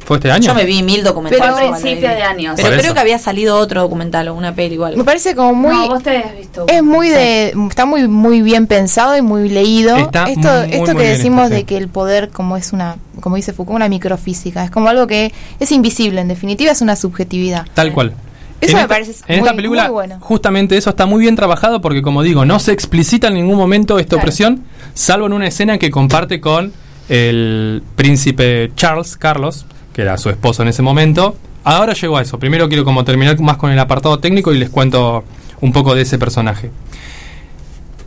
¿Fue 0.06 0.18
este 0.18 0.30
año? 0.30 0.46
Yo 0.46 0.54
me 0.54 0.64
vi 0.64 0.82
mil 0.82 1.02
documentales. 1.02 1.44
Pero 1.56 1.56
a 1.74 1.76
principio 1.78 2.08
de 2.08 2.14
Di. 2.16 2.22
años. 2.22 2.54
Pero 2.56 2.68
creo 2.68 2.80
eso. 2.80 2.94
que 2.94 3.00
había 3.00 3.18
salido 3.18 3.56
otro 3.58 3.82
documental 3.82 4.28
o 4.28 4.34
una 4.34 4.54
peli 4.54 4.74
igual. 4.74 4.96
Me 4.96 5.04
parece 5.04 5.34
como 5.34 5.52
muy 5.52 5.74
No, 5.74 5.88
vos 5.88 6.02
te 6.02 6.16
has 6.18 6.36
visto. 6.36 6.64
es 6.68 6.82
muy 6.82 7.08
de 7.08 7.52
está 7.68 7.84
muy 7.86 8.06
muy 8.06 8.40
bien 8.40 8.66
pensado 8.68 9.16
y 9.16 9.22
muy 9.22 9.48
leído. 9.48 9.96
Está 9.96 10.24
esto 10.30 10.48
muy, 10.48 10.72
esto 10.74 10.94
muy 10.94 11.02
que 11.02 11.08
decimos 11.08 11.50
de 11.50 11.64
que 11.64 11.76
el 11.76 11.88
poder 11.88 12.28
como 12.30 12.56
es 12.56 12.72
una 12.72 12.96
como 13.20 13.34
dice 13.36 13.52
Foucault 13.52 13.76
una 13.76 13.88
microfísica, 13.88 14.62
es 14.64 14.70
como 14.70 14.88
algo 14.88 15.06
que 15.08 15.32
es 15.58 15.72
invisible, 15.72 16.20
en 16.20 16.28
definitiva 16.28 16.70
es 16.70 16.80
una 16.82 16.94
subjetividad. 16.96 17.66
Tal 17.74 17.92
cual. 17.92 18.12
Eso 18.60 18.70
en 18.70 18.76
me 18.76 18.80
esta, 18.82 18.88
parece 18.88 19.10
en 19.26 19.38
esta 19.40 19.50
muy- 19.52 19.56
película, 19.56 19.82
muy 19.84 19.92
bueno. 19.92 20.18
justamente 20.20 20.76
eso 20.76 20.90
está 20.90 21.04
muy 21.04 21.20
bien 21.20 21.34
trabajado 21.36 21.80
porque, 21.82 22.00
como 22.00 22.22
digo, 22.22 22.44
no 22.46 22.58
se 22.58 22.72
explicita 22.72 23.26
en 23.28 23.34
ningún 23.34 23.56
momento 23.56 23.98
esta 23.98 24.16
opresión, 24.16 24.64
salvo 24.94 25.26
en 25.26 25.32
una 25.34 25.46
escena 25.48 25.76
que 25.78 25.90
comparte 25.90 26.40
con 26.40 26.72
el 27.10 27.82
príncipe 27.96 28.70
Charles, 28.76 29.16
Carlos, 29.16 29.66
que 29.96 30.02
era 30.02 30.18
su 30.18 30.28
esposo 30.28 30.60
en 30.60 30.68
ese 30.68 30.82
momento. 30.82 31.36
Ahora 31.64 31.94
llego 31.94 32.18
a 32.18 32.22
eso. 32.22 32.38
Primero 32.38 32.68
quiero 32.68 32.84
como 32.84 33.02
terminar 33.02 33.40
más 33.40 33.56
con 33.56 33.72
el 33.72 33.78
apartado 33.78 34.18
técnico 34.18 34.52
y 34.52 34.58
les 34.58 34.68
cuento 34.68 35.24
un 35.62 35.72
poco 35.72 35.94
de 35.94 36.02
ese 36.02 36.18
personaje. 36.18 36.70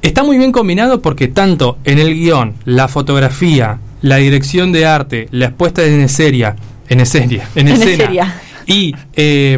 Está 0.04 0.22
muy 0.22 0.38
bien 0.38 0.52
combinado 0.52 1.02
porque 1.02 1.30
tanto 1.30 1.80
en 1.86 1.98
el 1.98 2.14
guion, 2.14 2.54
la 2.66 2.88
fotografía, 2.88 3.80
la 4.04 4.18
dirección 4.18 4.72
de 4.72 4.86
arte, 4.86 5.30
la 5.32 5.50
puesta 5.50 5.84
en 5.84 6.02
escena, 6.02 6.56
en 6.90 7.00
escena, 7.00 7.50
en 7.56 7.68
En 7.68 7.74
escena 7.82 8.36
y 8.68 8.94
eh, 9.16 9.58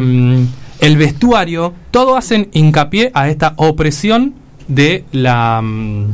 el 0.80 0.96
vestuario, 0.96 1.74
todo 1.90 2.16
hacen 2.16 2.48
hincapié 2.54 3.10
a 3.12 3.28
esta 3.28 3.52
opresión 3.56 4.32
de 4.68 5.04
la 5.12 5.60
mm, 5.62 6.12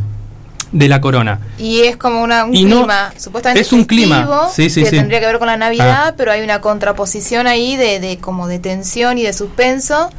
de 0.73 0.89
la 0.89 1.01
corona. 1.01 1.41
Y 1.59 1.81
es 1.81 1.97
como 1.97 2.23
una, 2.23 2.45
un 2.45 2.55
Y 2.55 2.65
no- 2.65 2.79
clima 2.79 3.13
supuestamente 3.17 3.61
es 3.63 3.73
un 3.73 3.85
clima, 3.85 4.49
sí, 4.53 4.69
sí, 4.71 4.83
que 4.83 4.91
sí. 4.91 4.97
tendría 4.97 5.21
que 5.21 5.27
ver 5.27 5.39
con 5.39 5.47
la 5.47 5.57
Navidad, 5.57 6.09
Ah. 6.09 6.15
pero 6.17 6.31
hay 6.33 6.43
una 6.43 6.61
contraposición 6.61 7.47
ahí 7.47 7.77
de, 7.77 8.01
de 8.01 8.19
como 8.19 8.47
de 8.49 8.59
tensión 8.59 9.17
y 9.19 9.23
de 9.23 9.33
suspenso. 9.33 10.11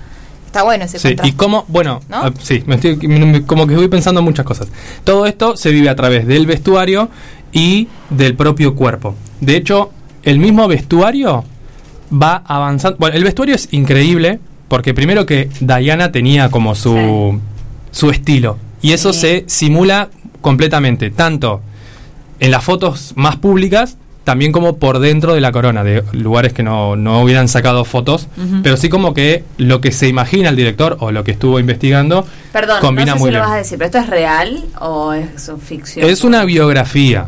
Está 0.48 0.64
bueno 0.64 0.86
ese 0.86 0.98
Sí, 0.98 1.16
y 1.24 1.34
cómo, 1.34 1.66
bueno, 1.68 2.00
¿No? 2.10 2.18
ah, 2.18 2.32
sí, 2.42 2.64
me 2.66 2.76
estoy, 2.76 2.96
me- 3.08 3.46
como 3.46 3.68
que 3.68 3.76
voy 3.76 3.88
pensando 3.88 4.20
en 4.22 4.26
muchas 4.26 4.46
cosas. 4.46 4.68
Todo 5.04 5.28
esto 5.28 5.56
se 5.56 5.70
vive 5.70 5.90
a 5.90 5.96
través 5.96 6.26
del 6.26 6.48
vestuario 6.48 7.10
y 7.52 7.88
del 8.10 8.36
propio 8.36 8.74
cuerpo. 8.76 9.14
De 9.42 9.56
hecho, 9.56 9.92
el 10.24 10.40
mismo 10.40 10.68
vestuario 10.68 11.44
va 12.12 12.42
avanzando. 12.48 12.98
Bueno, 12.98 13.16
el 13.16 13.24
vestuario 13.24 13.54
es 13.54 13.68
increíble 13.72 14.40
porque 14.68 14.96
primero 14.96 15.28
que 15.28 15.50
Diana 15.60 16.12
tenía 16.12 16.50
como 16.50 16.74
su, 16.74 17.40
su 17.92 18.10
estilo 18.10 18.58
y 18.82 18.94
eso 18.94 19.14
se 19.14 19.44
simula 19.48 20.10
completamente, 20.42 21.10
tanto 21.12 21.62
en 22.40 22.52
las 22.52 22.64
fotos 22.64 23.14
más 23.16 23.36
públicas, 23.36 23.98
también 24.24 24.52
como 24.52 24.78
por 24.78 25.00
dentro 25.00 25.34
de 25.34 25.42
la 25.42 25.52
corona, 25.52 25.84
de 25.84 26.04
lugares 26.12 26.54
que 26.54 26.62
no, 26.62 26.96
no 26.96 27.22
hubieran 27.24 27.48
sacado 27.48 27.84
fotos, 27.84 28.28
pero 28.62 28.78
sí 28.78 28.88
como 28.88 29.14
que 29.14 29.44
lo 29.58 29.82
que 29.82 29.92
se 29.92 30.08
imagina 30.08 30.50
el 30.50 30.56
director 30.56 30.98
o 31.00 31.12
lo 31.12 31.24
que 31.24 31.32
estuvo 31.32 31.60
investigando 31.60 32.28
Perdón, 32.54 32.80
combina 32.80 33.14
no 33.14 33.18
sé 33.18 33.20
muy 33.20 33.30
si 33.30 33.34
lo 33.34 33.40
bien. 33.40 33.50
vas 33.50 33.54
a 33.54 33.58
decir, 33.58 33.78
pero 33.80 33.86
¿esto 33.88 33.98
es 34.00 34.08
real 34.08 34.66
o 34.80 35.14
es 35.14 35.50
un 35.50 35.60
ficción? 35.60 36.08
Es 36.08 36.24
una 36.24 36.44
biografía. 36.46 37.28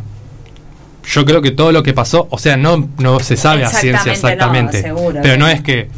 Yo 1.04 1.24
creo 1.24 1.42
que 1.42 1.50
todo 1.50 1.72
lo 1.72 1.82
que 1.82 1.92
pasó, 1.92 2.28
o 2.30 2.38
sea, 2.38 2.56
no, 2.56 2.88
no 2.98 3.18
se 3.18 3.36
sabe 3.36 3.64
a 3.64 3.68
ciencia 3.70 4.12
Exactamente, 4.12 4.78
exactamente, 4.78 4.82
no, 4.88 4.98
seguro, 4.98 5.20
pero 5.22 5.34
sí. 5.34 5.40
no 5.40 5.48
es 5.48 5.60
que 5.60 5.88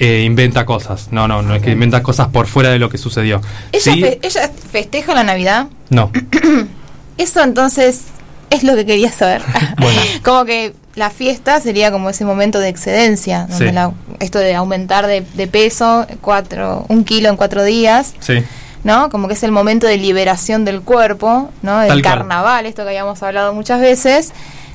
eh, 0.00 0.24
inventa 0.26 0.66
cosas, 0.66 1.08
no, 1.12 1.28
no, 1.28 1.40
no 1.42 1.54
es 1.54 1.62
que 1.62 1.70
inventa 1.70 2.02
cosas 2.02 2.28
por 2.28 2.48
fuera 2.48 2.70
de 2.70 2.80
lo 2.80 2.90
que 2.90 2.98
sucedió. 2.98 3.40
Ella, 3.70 3.80
Sí, 3.92 4.00
fe- 4.00 4.18
ella 4.22 4.50
festeja 4.72 5.14
la 5.14 5.22
Navidad. 5.22 5.68
No. 5.90 6.10
eso 7.18 7.42
entonces 7.42 8.02
es 8.50 8.62
lo 8.62 8.74
que 8.76 8.86
quería 8.86 9.10
saber. 9.12 9.42
como 10.24 10.44
que 10.44 10.74
la 10.94 11.10
fiesta 11.10 11.60
sería 11.60 11.90
como 11.90 12.08
ese 12.10 12.24
momento 12.24 12.58
de 12.58 12.68
excedencia, 12.68 13.46
donde 13.48 13.68
Sí. 13.68 13.72
la- 13.74 13.92
esto 14.20 14.38
de 14.38 14.54
aumentar 14.54 15.06
de, 15.06 15.20
de 15.34 15.46
peso 15.46 16.06
cuatro, 16.20 16.86
un 16.88 17.04
kilo 17.04 17.28
en 17.28 17.36
cuatro 17.36 17.64
días, 17.64 18.14
Sí. 18.20 18.42
¿no? 18.84 19.10
Como 19.10 19.28
que 19.28 19.34
es 19.34 19.42
el 19.42 19.52
momento 19.52 19.86
de 19.86 19.98
liberación 19.98 20.64
del 20.64 20.80
cuerpo, 20.80 21.50
¿no? 21.62 21.72
Tal 21.72 21.98
El 21.98 22.02
cual. 22.02 22.18
carnaval, 22.18 22.66
esto 22.66 22.82
que 22.84 22.88
habíamos 22.90 23.22
hablado 23.22 23.52
muchas 23.52 23.80
veces, 23.80 24.32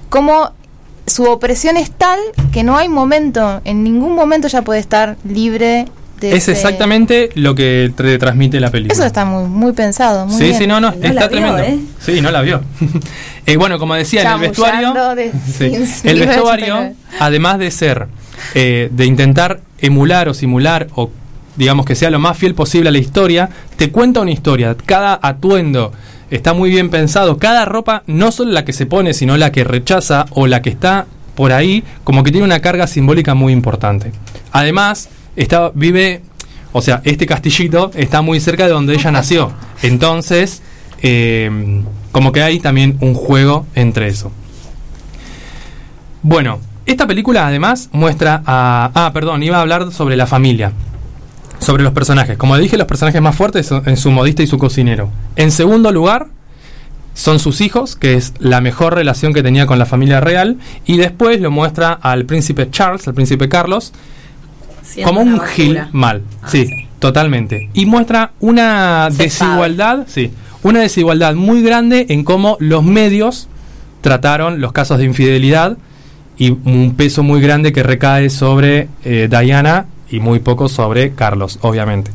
como 0.09 0.51
su 1.07 1.23
opresión 1.23 1.77
es 1.77 1.89
tal 1.91 2.19
que 2.53 2.63
no 2.63 2.77
hay 2.77 2.87
momento, 2.87 3.61
en 3.65 3.83
ningún 3.83 4.13
momento 4.13 4.47
ya 4.47 4.61
puede 4.61 4.79
estar 4.79 5.15
libre 5.23 5.85
Es 6.29 6.43
ese- 6.43 6.51
exactamente 6.53 7.29
lo 7.35 7.55
que 7.55 7.91
te 7.95 8.17
transmite 8.17 8.59
la 8.59 8.69
película. 8.71 8.93
Eso 8.93 9.05
está 9.05 9.25
muy, 9.25 9.45
muy 9.49 9.71
pensado, 9.73 10.25
muy 10.27 10.37
sí, 10.37 10.43
bien. 10.45 10.57
sí, 10.57 10.67
no, 10.67 10.79
no, 10.79 10.89
está 11.01 11.29
tremendo. 11.29 11.63
Sí, 11.99 12.21
no 12.21 12.31
la 12.31 12.41
vio. 12.41 12.61
Eh, 13.47 13.57
bueno, 13.57 13.79
como 13.79 13.95
decía, 13.95 14.21
en 14.21 14.27
el 14.33 14.39
vestuario, 14.39 14.93
de- 15.15 15.31
sí, 15.57 15.71
el 16.07 16.19
vestuario, 16.19 16.75
89. 16.75 16.95
además 17.19 17.57
de 17.57 17.71
ser, 17.71 18.07
eh, 18.53 18.89
de 18.91 19.05
intentar 19.07 19.61
emular 19.79 20.29
o 20.29 20.35
simular 20.35 20.87
o 20.93 21.09
digamos 21.55 21.87
que 21.87 21.95
sea 21.95 22.11
lo 22.11 22.19
más 22.19 22.37
fiel 22.37 22.53
posible 22.53 22.89
a 22.89 22.91
la 22.91 22.99
historia, 22.99 23.49
te 23.77 23.89
cuenta 23.91 24.19
una 24.21 24.29
historia. 24.31 24.75
Cada 24.85 25.19
atuendo 25.21 25.91
está 26.29 26.53
muy 26.53 26.69
bien 26.69 26.89
pensado. 26.91 27.37
Cada 27.39 27.65
ropa, 27.65 28.03
no 28.05 28.31
solo 28.31 28.51
la 28.51 28.63
que 28.63 28.73
se 28.73 28.85
pone, 28.85 29.15
sino 29.15 29.35
la 29.37 29.51
que 29.51 29.63
rechaza 29.63 30.27
o 30.29 30.45
la 30.45 30.61
que 30.61 30.69
está 30.69 31.07
por 31.35 31.51
ahí, 31.51 31.83
como 32.03 32.23
que 32.23 32.31
tiene 32.31 32.45
una 32.45 32.59
carga 32.59 32.85
simbólica 32.85 33.33
muy 33.33 33.53
importante. 33.53 34.11
Además, 34.51 35.09
vive, 35.73 36.21
o 36.71 36.81
sea, 36.81 37.01
este 37.03 37.25
castillito 37.25 37.91
está 37.95 38.21
muy 38.21 38.39
cerca 38.39 38.65
de 38.65 38.71
donde 38.71 38.93
ella 38.93 39.11
nació. 39.11 39.51
Entonces, 39.81 40.61
eh, 41.01 41.83
como 42.11 42.31
que 42.31 42.43
hay 42.43 42.59
también 42.59 42.97
un 43.01 43.13
juego 43.13 43.65
entre 43.75 44.07
eso. 44.07 44.31
Bueno, 46.23 46.59
esta 46.85 47.07
película 47.07 47.47
además 47.47 47.89
muestra 47.91 48.43
a... 48.45 48.91
Ah, 48.93 49.11
perdón, 49.13 49.43
iba 49.43 49.57
a 49.57 49.61
hablar 49.61 49.91
sobre 49.91 50.15
la 50.15 50.27
familia. 50.27 50.71
Sobre 51.59 51.83
los 51.83 51.93
personajes. 51.93 52.37
Como 52.37 52.57
dije, 52.57 52.77
los 52.77 52.87
personajes 52.87 53.21
más 53.21 53.35
fuertes 53.35 53.67
son 53.67 53.83
en 53.87 53.97
su 53.97 54.11
modista 54.11 54.43
y 54.43 54.47
su 54.47 54.57
cocinero. 54.57 55.09
En 55.35 55.51
segundo 55.51 55.91
lugar, 55.91 56.27
son 57.13 57.39
sus 57.39 57.61
hijos, 57.61 57.95
que 57.95 58.15
es 58.15 58.33
la 58.39 58.61
mejor 58.61 58.95
relación 58.95 59.33
que 59.33 59.43
tenía 59.43 59.65
con 59.65 59.79
la 59.79 59.85
familia 59.85 60.19
real. 60.19 60.57
Y 60.85 60.97
después 60.97 61.39
lo 61.39 61.51
muestra 61.51 61.93
al 61.93 62.25
príncipe 62.25 62.69
Charles, 62.69 63.07
al 63.07 63.13
príncipe 63.13 63.47
Carlos, 63.47 63.93
como 65.03 65.21
un 65.21 65.39
gil 65.41 65.79
mal. 65.91 66.23
sí, 66.47 66.67
totalmente. 66.99 67.69
Y 67.73 67.85
muestra 67.85 68.31
una 68.39 69.09
Se 69.11 69.23
desigualdad, 69.23 70.05
sí, 70.07 70.31
una 70.63 70.81
desigualdad 70.81 71.35
muy 71.35 71.61
grande 71.61 72.05
en 72.09 72.23
cómo 72.23 72.57
los 72.59 72.83
medios 72.83 73.47
trataron 74.01 74.61
los 74.61 74.71
casos 74.71 74.97
de 74.97 75.05
infidelidad 75.05 75.77
y 76.37 76.51
un 76.51 76.95
peso 76.97 77.23
muy 77.23 77.41
grande 77.41 77.71
que 77.71 77.83
recae 77.83 78.29
sobre 78.29 78.87
eh, 79.03 79.27
Diana 79.29 79.85
y 80.09 80.19
muy 80.19 80.39
poco 80.39 80.69
sobre 80.69 81.13
Carlos, 81.13 81.59
obviamente. 81.61 82.11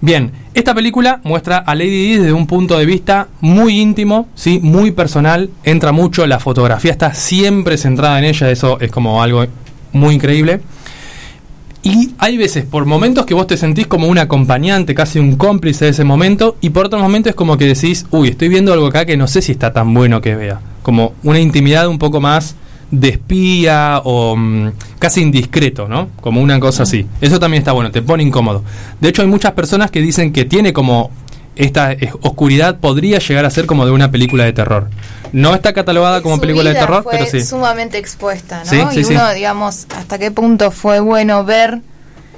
Bien, 0.00 0.30
esta 0.54 0.74
película 0.74 1.20
muestra 1.24 1.58
a 1.58 1.74
Lady 1.74 1.90
Di 1.90 2.16
desde 2.18 2.32
un 2.32 2.46
punto 2.46 2.78
de 2.78 2.84
vista 2.84 3.28
muy 3.40 3.80
íntimo, 3.80 4.28
sí, 4.34 4.60
muy 4.62 4.90
personal, 4.90 5.50
entra 5.64 5.92
mucho, 5.92 6.26
la 6.26 6.38
fotografía 6.38 6.92
está 6.92 7.14
siempre 7.14 7.78
centrada 7.78 8.18
en 8.18 8.24
ella, 8.24 8.50
eso 8.50 8.78
es 8.80 8.90
como 8.90 9.22
algo 9.22 9.44
muy 9.92 10.14
increíble. 10.14 10.60
Y 11.86 12.10
hay 12.18 12.36
veces, 12.36 12.64
por 12.64 12.84
momentos 12.84 13.26
que 13.26 13.34
vos 13.34 13.46
te 13.46 13.56
sentís 13.56 13.86
como 13.86 14.08
un 14.08 14.18
acompañante, 14.18 14.92
casi 14.92 15.20
un 15.20 15.36
cómplice 15.36 15.84
de 15.84 15.92
ese 15.92 16.02
momento, 16.02 16.56
y 16.60 16.70
por 16.70 16.86
otros 16.86 17.00
momentos 17.00 17.30
es 17.30 17.36
como 17.36 17.56
que 17.56 17.64
decís, 17.64 18.06
uy, 18.10 18.30
estoy 18.30 18.48
viendo 18.48 18.72
algo 18.72 18.86
acá 18.86 19.04
que 19.06 19.16
no 19.16 19.28
sé 19.28 19.40
si 19.40 19.52
está 19.52 19.72
tan 19.72 19.94
bueno 19.94 20.20
que 20.20 20.34
vea. 20.34 20.58
Como 20.82 21.14
una 21.22 21.38
intimidad 21.38 21.86
un 21.86 22.00
poco 22.00 22.20
más 22.20 22.56
de 22.90 23.10
espía 23.10 24.00
o 24.02 24.34
mm, 24.34 24.70
casi 24.98 25.20
indiscreto, 25.20 25.86
¿no? 25.86 26.08
Como 26.20 26.40
una 26.40 26.58
cosa 26.58 26.82
así. 26.82 27.06
Eso 27.20 27.38
también 27.38 27.60
está 27.60 27.70
bueno, 27.70 27.92
te 27.92 28.02
pone 28.02 28.24
incómodo. 28.24 28.64
De 29.00 29.08
hecho, 29.08 29.22
hay 29.22 29.28
muchas 29.28 29.52
personas 29.52 29.92
que 29.92 30.00
dicen 30.00 30.32
que 30.32 30.44
tiene 30.44 30.72
como 30.72 31.12
esta 31.56 31.92
eh, 31.92 32.12
oscuridad 32.20 32.78
podría 32.78 33.18
llegar 33.18 33.44
a 33.44 33.50
ser 33.50 33.66
como 33.66 33.84
de 33.86 33.92
una 33.92 34.10
película 34.10 34.44
de 34.44 34.52
terror. 34.52 34.88
No 35.32 35.54
está 35.54 35.72
catalogada 35.72 36.22
como 36.22 36.36
Su 36.36 36.40
película 36.42 36.70
de 36.70 36.76
terror, 36.76 37.02
fue 37.02 37.12
pero 37.12 37.26
sí. 37.26 37.42
sumamente 37.42 37.98
expuesta, 37.98 38.62
¿no? 38.64 38.70
Sí, 38.92 39.00
y 39.00 39.04
sí. 39.04 39.14
uno, 39.14 39.32
digamos, 39.32 39.86
hasta 39.96 40.18
qué 40.18 40.30
punto 40.30 40.70
fue 40.70 41.00
bueno 41.00 41.44
ver 41.44 41.80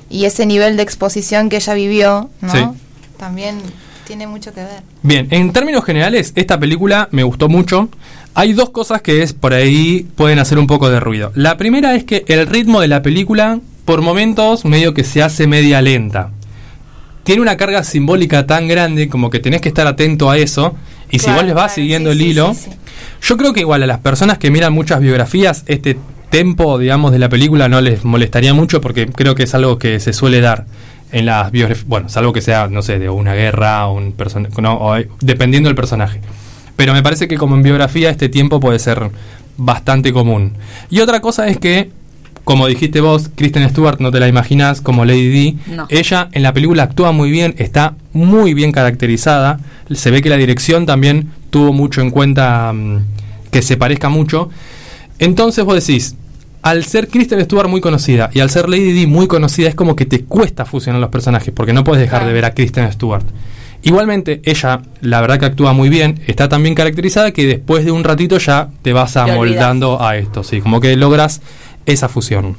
y 0.08 0.24
ese 0.24 0.46
nivel 0.46 0.76
de 0.76 0.82
exposición 0.82 1.48
que 1.48 1.56
ella 1.56 1.74
vivió, 1.74 2.30
¿no? 2.40 2.52
Sí. 2.52 2.64
También 3.18 3.60
tiene 4.06 4.26
mucho 4.26 4.54
que 4.54 4.60
ver. 4.62 4.82
Bien, 5.02 5.28
en 5.30 5.52
términos 5.52 5.84
generales, 5.84 6.32
esta 6.34 6.58
película 6.58 7.08
me 7.10 7.24
gustó 7.24 7.48
mucho. 7.48 7.90
Hay 8.34 8.52
dos 8.52 8.70
cosas 8.70 9.02
que 9.02 9.22
es 9.22 9.32
por 9.32 9.52
ahí 9.52 10.06
pueden 10.16 10.38
hacer 10.38 10.58
un 10.58 10.66
poco 10.66 10.88
de 10.88 11.00
ruido. 11.00 11.30
La 11.34 11.56
primera 11.56 11.94
es 11.94 12.04
que 12.04 12.24
el 12.28 12.46
ritmo 12.46 12.80
de 12.80 12.88
la 12.88 13.02
película, 13.02 13.58
por 13.84 14.00
momentos, 14.00 14.64
medio 14.64 14.94
que 14.94 15.04
se 15.04 15.22
hace 15.22 15.46
media 15.46 15.82
lenta. 15.82 16.30
Tiene 17.28 17.42
una 17.42 17.58
carga 17.58 17.84
simbólica 17.84 18.46
tan 18.46 18.68
grande 18.68 19.10
como 19.10 19.28
que 19.28 19.38
tenés 19.38 19.60
que 19.60 19.68
estar 19.68 19.86
atento 19.86 20.30
a 20.30 20.38
eso. 20.38 20.74
Y 21.10 21.18
si 21.18 21.30
vos 21.30 21.44
les 21.44 21.52
vas 21.52 21.64
claro, 21.64 21.74
siguiendo 21.74 22.10
sí, 22.10 22.16
el 22.16 22.22
hilo, 22.26 22.54
sí, 22.54 22.70
sí. 22.70 22.76
yo 23.20 23.36
creo 23.36 23.52
que 23.52 23.60
igual 23.60 23.82
a 23.82 23.86
las 23.86 23.98
personas 23.98 24.38
que 24.38 24.50
miran 24.50 24.72
muchas 24.72 24.98
biografías, 25.00 25.62
este 25.66 25.98
tempo, 26.30 26.78
digamos, 26.78 27.12
de 27.12 27.18
la 27.18 27.28
película 27.28 27.68
no 27.68 27.82
les 27.82 28.02
molestaría 28.02 28.54
mucho 28.54 28.80
porque 28.80 29.08
creo 29.08 29.34
que 29.34 29.42
es 29.42 29.54
algo 29.54 29.78
que 29.78 30.00
se 30.00 30.14
suele 30.14 30.40
dar 30.40 30.64
en 31.12 31.26
las 31.26 31.52
biografías. 31.52 31.86
Bueno, 31.86 32.08
salvo 32.08 32.32
que 32.32 32.40
sea, 32.40 32.68
no 32.68 32.80
sé, 32.80 32.98
de 32.98 33.10
una 33.10 33.34
guerra 33.34 33.88
o 33.88 33.92
un 33.92 34.12
personaje, 34.12 34.62
no, 34.62 34.94
dependiendo 35.20 35.68
del 35.68 35.76
personaje. 35.76 36.22
Pero 36.76 36.94
me 36.94 37.02
parece 37.02 37.28
que 37.28 37.36
como 37.36 37.56
en 37.56 37.62
biografía 37.62 38.08
este 38.08 38.30
tiempo 38.30 38.58
puede 38.58 38.78
ser 38.78 39.10
bastante 39.58 40.14
común. 40.14 40.54
Y 40.88 41.00
otra 41.00 41.20
cosa 41.20 41.46
es 41.48 41.58
que, 41.58 41.90
como 42.48 42.66
dijiste 42.66 43.02
vos, 43.02 43.28
Kristen 43.34 43.68
Stewart, 43.68 44.00
no 44.00 44.10
te 44.10 44.20
la 44.20 44.26
imaginas 44.26 44.80
como 44.80 45.04
Lady 45.04 45.28
Di. 45.28 45.58
No. 45.66 45.86
Ella 45.90 46.30
en 46.32 46.42
la 46.42 46.54
película 46.54 46.84
actúa 46.84 47.12
muy 47.12 47.30
bien, 47.30 47.54
está 47.58 47.92
muy 48.14 48.54
bien 48.54 48.72
caracterizada. 48.72 49.60
Se 49.90 50.10
ve 50.10 50.22
que 50.22 50.30
la 50.30 50.38
dirección 50.38 50.86
también 50.86 51.28
tuvo 51.50 51.74
mucho 51.74 52.00
en 52.00 52.10
cuenta 52.10 52.72
mm, 52.72 53.00
que 53.50 53.60
se 53.60 53.76
parezca 53.76 54.08
mucho. 54.08 54.48
Entonces 55.18 55.62
vos 55.62 55.74
decís, 55.74 56.16
al 56.62 56.84
ser 56.86 57.08
Kristen 57.08 57.44
Stewart 57.44 57.68
muy 57.68 57.82
conocida 57.82 58.30
y 58.32 58.40
al 58.40 58.48
ser 58.48 58.70
Lady 58.70 58.92
Di 58.92 59.06
muy 59.06 59.26
conocida, 59.26 59.68
es 59.68 59.74
como 59.74 59.94
que 59.94 60.06
te 60.06 60.24
cuesta 60.24 60.64
fusionar 60.64 61.02
los 61.02 61.10
personajes, 61.10 61.52
porque 61.54 61.74
no 61.74 61.84
puedes 61.84 62.00
dejar 62.00 62.24
de 62.24 62.32
ver 62.32 62.46
a 62.46 62.54
Kristen 62.54 62.90
Stewart. 62.90 63.26
Igualmente, 63.82 64.40
ella, 64.44 64.80
la 65.02 65.20
verdad 65.20 65.38
que 65.38 65.44
actúa 65.44 65.74
muy 65.74 65.90
bien, 65.90 66.18
está 66.26 66.48
tan 66.48 66.62
bien 66.62 66.74
caracterizada 66.74 67.30
que 67.30 67.46
después 67.46 67.84
de 67.84 67.90
un 67.90 68.04
ratito 68.04 68.38
ya 68.38 68.70
te 68.80 68.94
vas 68.94 69.18
amoldando 69.18 70.02
a 70.02 70.16
esto, 70.16 70.42
sí, 70.42 70.62
como 70.62 70.80
que 70.80 70.96
logras 70.96 71.42
esa 71.88 72.08
fusión. 72.08 72.56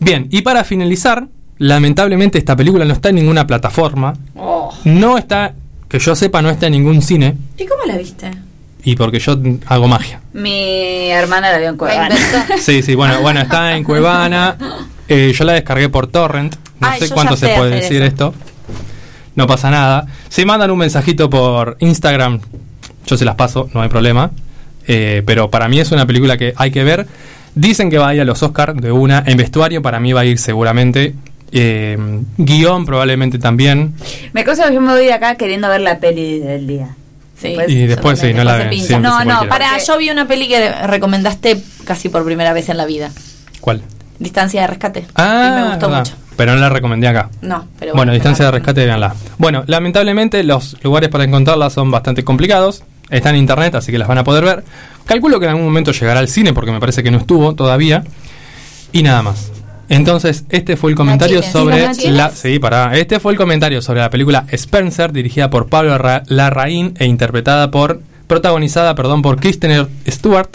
Bien, 0.00 0.26
y 0.30 0.42
para 0.42 0.64
finalizar, 0.64 1.26
lamentablemente 1.58 2.38
esta 2.38 2.56
película 2.56 2.84
no 2.84 2.92
está 2.92 3.10
en 3.10 3.16
ninguna 3.16 3.46
plataforma, 3.46 4.14
Oh. 4.34 4.72
no 4.84 5.18
está, 5.18 5.54
que 5.88 5.98
yo 5.98 6.14
sepa, 6.16 6.42
no 6.42 6.50
está 6.50 6.66
en 6.66 6.72
ningún 6.72 7.02
cine, 7.02 7.36
¿Y 7.58 7.66
cómo 7.66 7.84
la 7.84 7.96
viste? 7.96 8.30
y 8.84 8.96
porque 8.96 9.20
yo 9.20 9.38
hago 9.66 9.86
magia. 9.86 10.20
Mi 10.32 11.08
hermana 11.10 11.52
la 11.52 11.58
vio 11.58 11.68
en 11.68 11.76
Cuevana. 11.76 12.16
Sí, 12.58 12.82
sí, 12.82 12.94
bueno, 12.96 13.20
bueno, 13.20 13.40
está 13.40 13.76
en 13.76 13.84
Cuevana. 13.84 14.56
Eh, 15.08 15.34
yo 15.36 15.44
la 15.44 15.52
descargué 15.52 15.90
por 15.90 16.06
Torrent. 16.06 16.54
No 16.80 16.88
Ay, 16.88 17.00
sé 17.00 17.10
cuánto 17.10 17.36
se 17.36 17.48
puede 17.48 17.74
decir 17.74 17.96
eso. 18.00 18.04
esto. 18.06 18.34
No 19.34 19.46
pasa 19.46 19.68
nada. 19.70 20.06
Si 20.30 20.46
mandan 20.46 20.70
un 20.70 20.78
mensajito 20.78 21.28
por 21.28 21.76
Instagram, 21.80 22.40
yo 23.06 23.16
se 23.18 23.24
las 23.26 23.34
paso, 23.34 23.68
no 23.74 23.82
hay 23.82 23.90
problema. 23.90 24.30
Eh, 24.86 25.22
pero 25.26 25.50
para 25.50 25.68
mí 25.68 25.80
es 25.80 25.92
una 25.92 26.06
película 26.06 26.38
que 26.38 26.54
hay 26.56 26.70
que 26.70 26.82
ver. 26.82 27.06
Dicen 27.54 27.90
que 27.90 27.98
va 27.98 28.08
a 28.08 28.14
ir 28.14 28.20
a 28.20 28.24
los 28.24 28.42
Oscars 28.42 28.80
de 28.80 28.92
una. 28.92 29.22
En 29.26 29.36
vestuario 29.36 29.82
para 29.82 30.00
mí 30.00 30.12
va 30.12 30.20
a 30.22 30.24
ir 30.24 30.38
seguramente. 30.38 31.14
Eh, 31.54 31.98
guion 32.38 32.86
probablemente 32.86 33.38
también. 33.38 33.94
Me 34.32 34.44
cosa 34.44 34.68
que 34.68 34.74
yo 34.74 34.80
me 34.80 34.92
voy 34.92 35.04
de 35.04 35.12
acá 35.12 35.34
queriendo 35.34 35.68
ver 35.68 35.82
la 35.82 35.98
peli 35.98 36.38
del 36.38 36.66
día. 36.66 36.96
Sí. 37.38 37.54
Y 37.68 37.86
después 37.86 38.18
sí, 38.18 38.32
no 38.32 38.44
la 38.44 38.56
ven. 38.56 39.02
No, 39.02 39.24
no, 39.24 39.48
para, 39.48 39.76
yo 39.78 39.98
vi 39.98 40.10
una 40.10 40.26
peli 40.26 40.48
que 40.48 40.70
recomendaste 40.86 41.60
casi 41.84 42.08
por 42.08 42.24
primera 42.24 42.52
vez 42.52 42.68
en 42.68 42.76
la 42.76 42.86
vida. 42.86 43.10
¿Cuál? 43.60 43.82
Distancia 44.18 44.62
de 44.62 44.66
rescate. 44.68 45.04
Ah, 45.16 45.48
y 45.48 45.60
me 45.62 45.68
gustó 45.68 45.88
verdad. 45.88 45.98
mucho. 45.98 46.14
Pero 46.36 46.54
no 46.54 46.60
la 46.60 46.68
recomendé 46.70 47.08
acá. 47.08 47.28
No, 47.42 47.66
pero 47.78 47.92
Bueno, 47.92 47.96
bueno, 47.96 48.12
distancia 48.12 48.46
de 48.46 48.50
rescate, 48.52 48.84
véanla. 48.86 49.14
Bueno, 49.38 49.64
lamentablemente 49.66 50.42
los 50.44 50.76
lugares 50.82 51.10
para 51.10 51.24
encontrarla 51.24 51.68
son 51.68 51.90
bastante 51.90 52.24
complicados. 52.24 52.84
Está 53.12 53.30
en 53.30 53.36
internet, 53.36 53.74
así 53.76 53.92
que 53.92 53.98
las 53.98 54.08
van 54.08 54.18
a 54.18 54.24
poder 54.24 54.44
ver. 54.44 54.64
Calculo 55.04 55.38
que 55.38 55.44
en 55.46 55.50
algún 55.50 55.64
momento 55.66 55.92
llegará 55.92 56.18
al 56.20 56.28
cine, 56.28 56.52
porque 56.52 56.72
me 56.72 56.80
parece 56.80 57.02
que 57.04 57.10
no 57.12 57.18
estuvo 57.18 57.54
todavía. 57.54 58.02
Y 58.92 59.02
nada 59.04 59.22
más. 59.22 59.50
Entonces, 59.88 60.44
este 60.48 60.76
fue 60.76 60.90
el 60.90 60.96
comentario 60.96 61.42
sobre 61.42 61.82
la. 62.10 62.30
Sí, 62.30 62.58
pará. 62.58 62.96
Este 62.96 63.20
fue 63.20 63.32
el 63.32 63.38
comentario 63.38 63.82
sobre 63.82 64.00
la 64.00 64.10
película 64.10 64.46
Spencer, 64.50 65.12
dirigida 65.12 65.50
por 65.50 65.68
Pablo 65.68 65.96
Ra- 65.98 66.22
Larraín 66.26 66.94
e 66.98 67.06
interpretada 67.06 67.70
por. 67.70 68.00
protagonizada, 68.26 68.94
perdón, 68.94 69.20
por 69.22 69.38
Kristen 69.38 69.86
Stewart. 70.08 70.48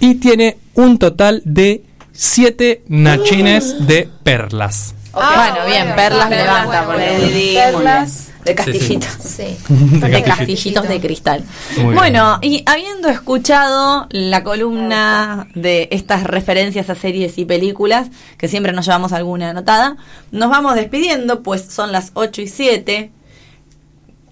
Y 0.00 0.16
tiene 0.16 0.58
un 0.74 0.98
total 0.98 1.42
de 1.44 1.82
7 2.12 2.82
nachines 2.88 3.86
de 3.88 4.08
perlas. 4.22 4.94
Bueno, 5.18 5.66
bien, 5.66 5.94
perlas 5.96 6.30
levanta. 6.30 6.64
bueno, 6.84 6.92
porque- 6.92 7.18
bueno, 7.18 7.72
bueno. 7.72 7.78
Perlas 7.78 8.28
de 8.44 8.54
castillitos. 8.54 9.08
Sí. 9.20 9.56
de 9.68 10.22
castillitos 10.22 10.88
de 10.88 11.00
cristal. 11.00 11.44
Muy 11.82 11.94
bueno, 11.94 12.38
y 12.40 12.62
habiendo 12.66 13.08
escuchado 13.08 14.06
la 14.10 14.42
columna 14.44 15.48
de 15.54 15.88
estas 15.92 16.24
referencias 16.24 16.88
a 16.88 16.94
series 16.94 17.36
y 17.36 17.44
películas, 17.44 18.08
que 18.38 18.48
siempre 18.48 18.72
nos 18.72 18.86
llevamos 18.86 19.12
alguna 19.12 19.50
anotada, 19.50 19.96
nos 20.30 20.48
vamos 20.50 20.74
despidiendo, 20.76 21.42
pues 21.42 21.66
son 21.70 21.92
las 21.92 22.12
8 22.14 22.40
y 22.42 22.48
7. 22.48 23.10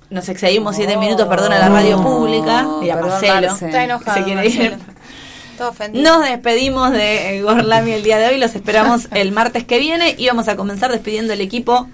Nos 0.08 0.28
excedimos 0.28 0.76
7 0.76 0.96
minutos, 0.98 1.26
perdona 1.26 1.58
la 1.58 1.68
radio 1.68 2.00
pública. 2.00 2.64
Y 2.82 2.90
a 2.90 2.94
perdón, 2.94 3.10
Marcelo. 3.10 3.48
Marce. 3.48 3.66
Está 3.66 3.84
enojado. 3.84 4.16
Se 4.16 4.24
quiere 4.24 4.46
ir. 4.46 4.70
Marcelo. 4.70 4.95
Nos 6.02 6.22
despedimos 6.24 6.92
de 6.92 7.40
Gorlami 7.42 7.92
el 7.92 8.02
día 8.02 8.18
de 8.18 8.28
hoy, 8.28 8.38
los 8.38 8.54
esperamos 8.54 9.08
el 9.12 9.32
martes 9.32 9.64
que 9.64 9.78
viene 9.78 10.14
y 10.16 10.26
vamos 10.28 10.48
a 10.48 10.56
comenzar 10.56 10.90
despidiendo 10.92 11.32
el 11.32 11.40
equipo, 11.40 11.88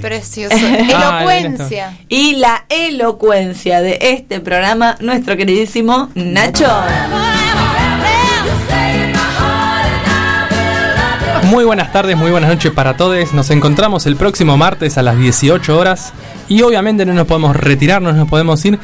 Precioso. 0.00 0.56
Ah, 0.94 1.22
Elocuencia. 1.24 1.96
Y 2.08 2.36
la 2.36 2.64
elocuencia 2.68 3.80
de 3.80 3.98
este 4.00 4.40
programa, 4.40 4.96
nuestro 5.00 5.36
queridísimo 5.36 6.10
Nacho. 6.14 6.68
Muy 11.44 11.64
buenas 11.64 11.92
tardes, 11.92 12.16
muy 12.16 12.30
buenas 12.30 12.50
noches 12.50 12.72
para 12.72 12.96
todos. 12.96 13.32
Nos 13.34 13.50
encontramos 13.50 14.06
el 14.06 14.16
próximo 14.16 14.56
martes 14.56 14.96
a 14.98 15.02
las 15.02 15.18
18 15.18 15.78
horas. 15.78 16.12
Y 16.48 16.62
obviamente 16.62 17.04
no 17.04 17.12
nos 17.12 17.26
podemos 17.26 17.54
retirar, 17.54 18.00
no 18.02 18.12
nos 18.12 18.28
podemos 18.28 18.64
ir. 18.64 18.78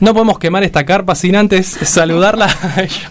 No 0.00 0.12
podemos 0.12 0.38
quemar 0.38 0.64
esta 0.64 0.84
carpa 0.84 1.14
sin 1.14 1.36
antes 1.36 1.66
saludarla 1.66 2.46
a 2.62 2.82
ella. 2.82 3.10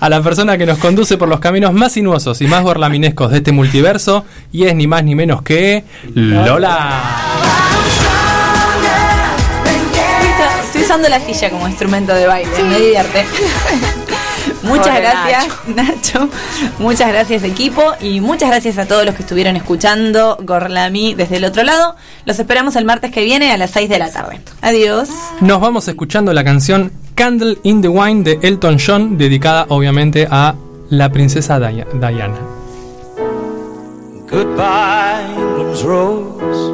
A 0.00 0.08
la 0.08 0.22
persona 0.22 0.58
que 0.58 0.66
nos 0.66 0.78
conduce 0.78 1.16
por 1.16 1.28
los 1.28 1.40
caminos 1.40 1.72
más 1.72 1.92
sinuosos 1.92 2.40
y 2.40 2.46
más 2.46 2.62
gorlaminescos 2.62 3.30
de 3.30 3.38
este 3.38 3.52
multiverso. 3.52 4.24
Y 4.52 4.64
es 4.64 4.74
ni 4.74 4.86
más 4.86 5.04
ni 5.04 5.14
menos 5.14 5.42
que 5.42 5.84
Lola. 6.14 7.02
Estoy 10.64 10.82
usando 10.82 11.08
la 11.08 11.20
silla 11.20 11.50
como 11.50 11.68
instrumento 11.68 12.12
de 12.14 12.26
baile, 12.26 12.50
me 12.64 12.80
divierte. 12.80 13.24
Muchas 14.64 15.00
gracias, 15.00 15.46
Nacho. 15.66 16.28
Muchas 16.78 17.08
gracias, 17.08 17.42
equipo. 17.44 17.82
Y 18.00 18.20
muchas 18.20 18.48
gracias 18.50 18.78
a 18.78 18.86
todos 18.86 19.04
los 19.04 19.14
que 19.14 19.22
estuvieron 19.22 19.56
escuchando 19.56 20.36
Gorlami 20.42 21.14
desde 21.14 21.36
el 21.36 21.44
otro 21.44 21.62
lado. 21.62 21.96
Los 22.24 22.38
esperamos 22.38 22.76
el 22.76 22.84
martes 22.84 23.10
que 23.10 23.22
viene 23.24 23.52
a 23.52 23.56
las 23.58 23.70
6 23.70 23.88
de 23.88 23.98
la 23.98 24.10
tarde. 24.10 24.40
Adiós. 24.62 25.08
Nos 25.40 25.60
vamos 25.60 25.86
escuchando 25.88 26.32
la 26.32 26.44
canción 26.44 26.92
Candle 27.14 27.58
in 27.62 27.80
the 27.82 27.88
Wine 27.88 28.22
de 28.24 28.38
Elton 28.42 28.78
John, 28.84 29.16
dedicada 29.18 29.66
obviamente 29.68 30.26
a 30.30 30.54
la 30.90 31.10
princesa 31.10 31.58
Dia- 31.60 31.86
Diana. 31.94 32.34
Goodbye, 34.30 35.82
rose. 35.84 36.72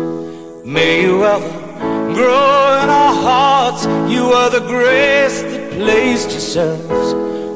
May 0.64 1.04
you 1.04 1.24
ever 1.24 2.14
grow 2.14 2.82
in 2.82 2.88
our 2.88 3.14
hearts. 3.14 3.86
You 4.08 4.32
are 4.32 4.50
the 4.50 4.60
grace 4.66 5.42
that 5.42 5.70
placed 5.76 6.30
yourselves 6.30 7.14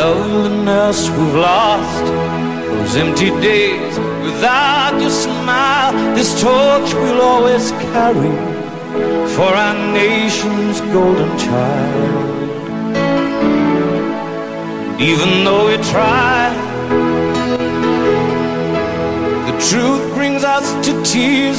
Loveliness 0.00 1.10
we've 1.10 1.34
lost, 1.34 2.04
those 2.70 2.96
empty 2.96 3.28
days 3.42 3.98
without 4.24 4.98
your 4.98 5.10
smile. 5.10 5.92
This 6.14 6.40
torch 6.40 6.94
we'll 6.94 7.20
always 7.20 7.70
carry 7.92 8.32
for 9.34 9.52
our 9.64 9.76
nation's 9.92 10.80
golden 10.94 11.30
child. 11.38 12.40
Even 14.98 15.44
though 15.44 15.66
we 15.68 15.76
try, 15.92 16.48
the 19.48 19.54
truth 19.68 20.14
brings 20.14 20.44
us 20.44 20.66
to 20.86 20.92
tears. 21.04 21.40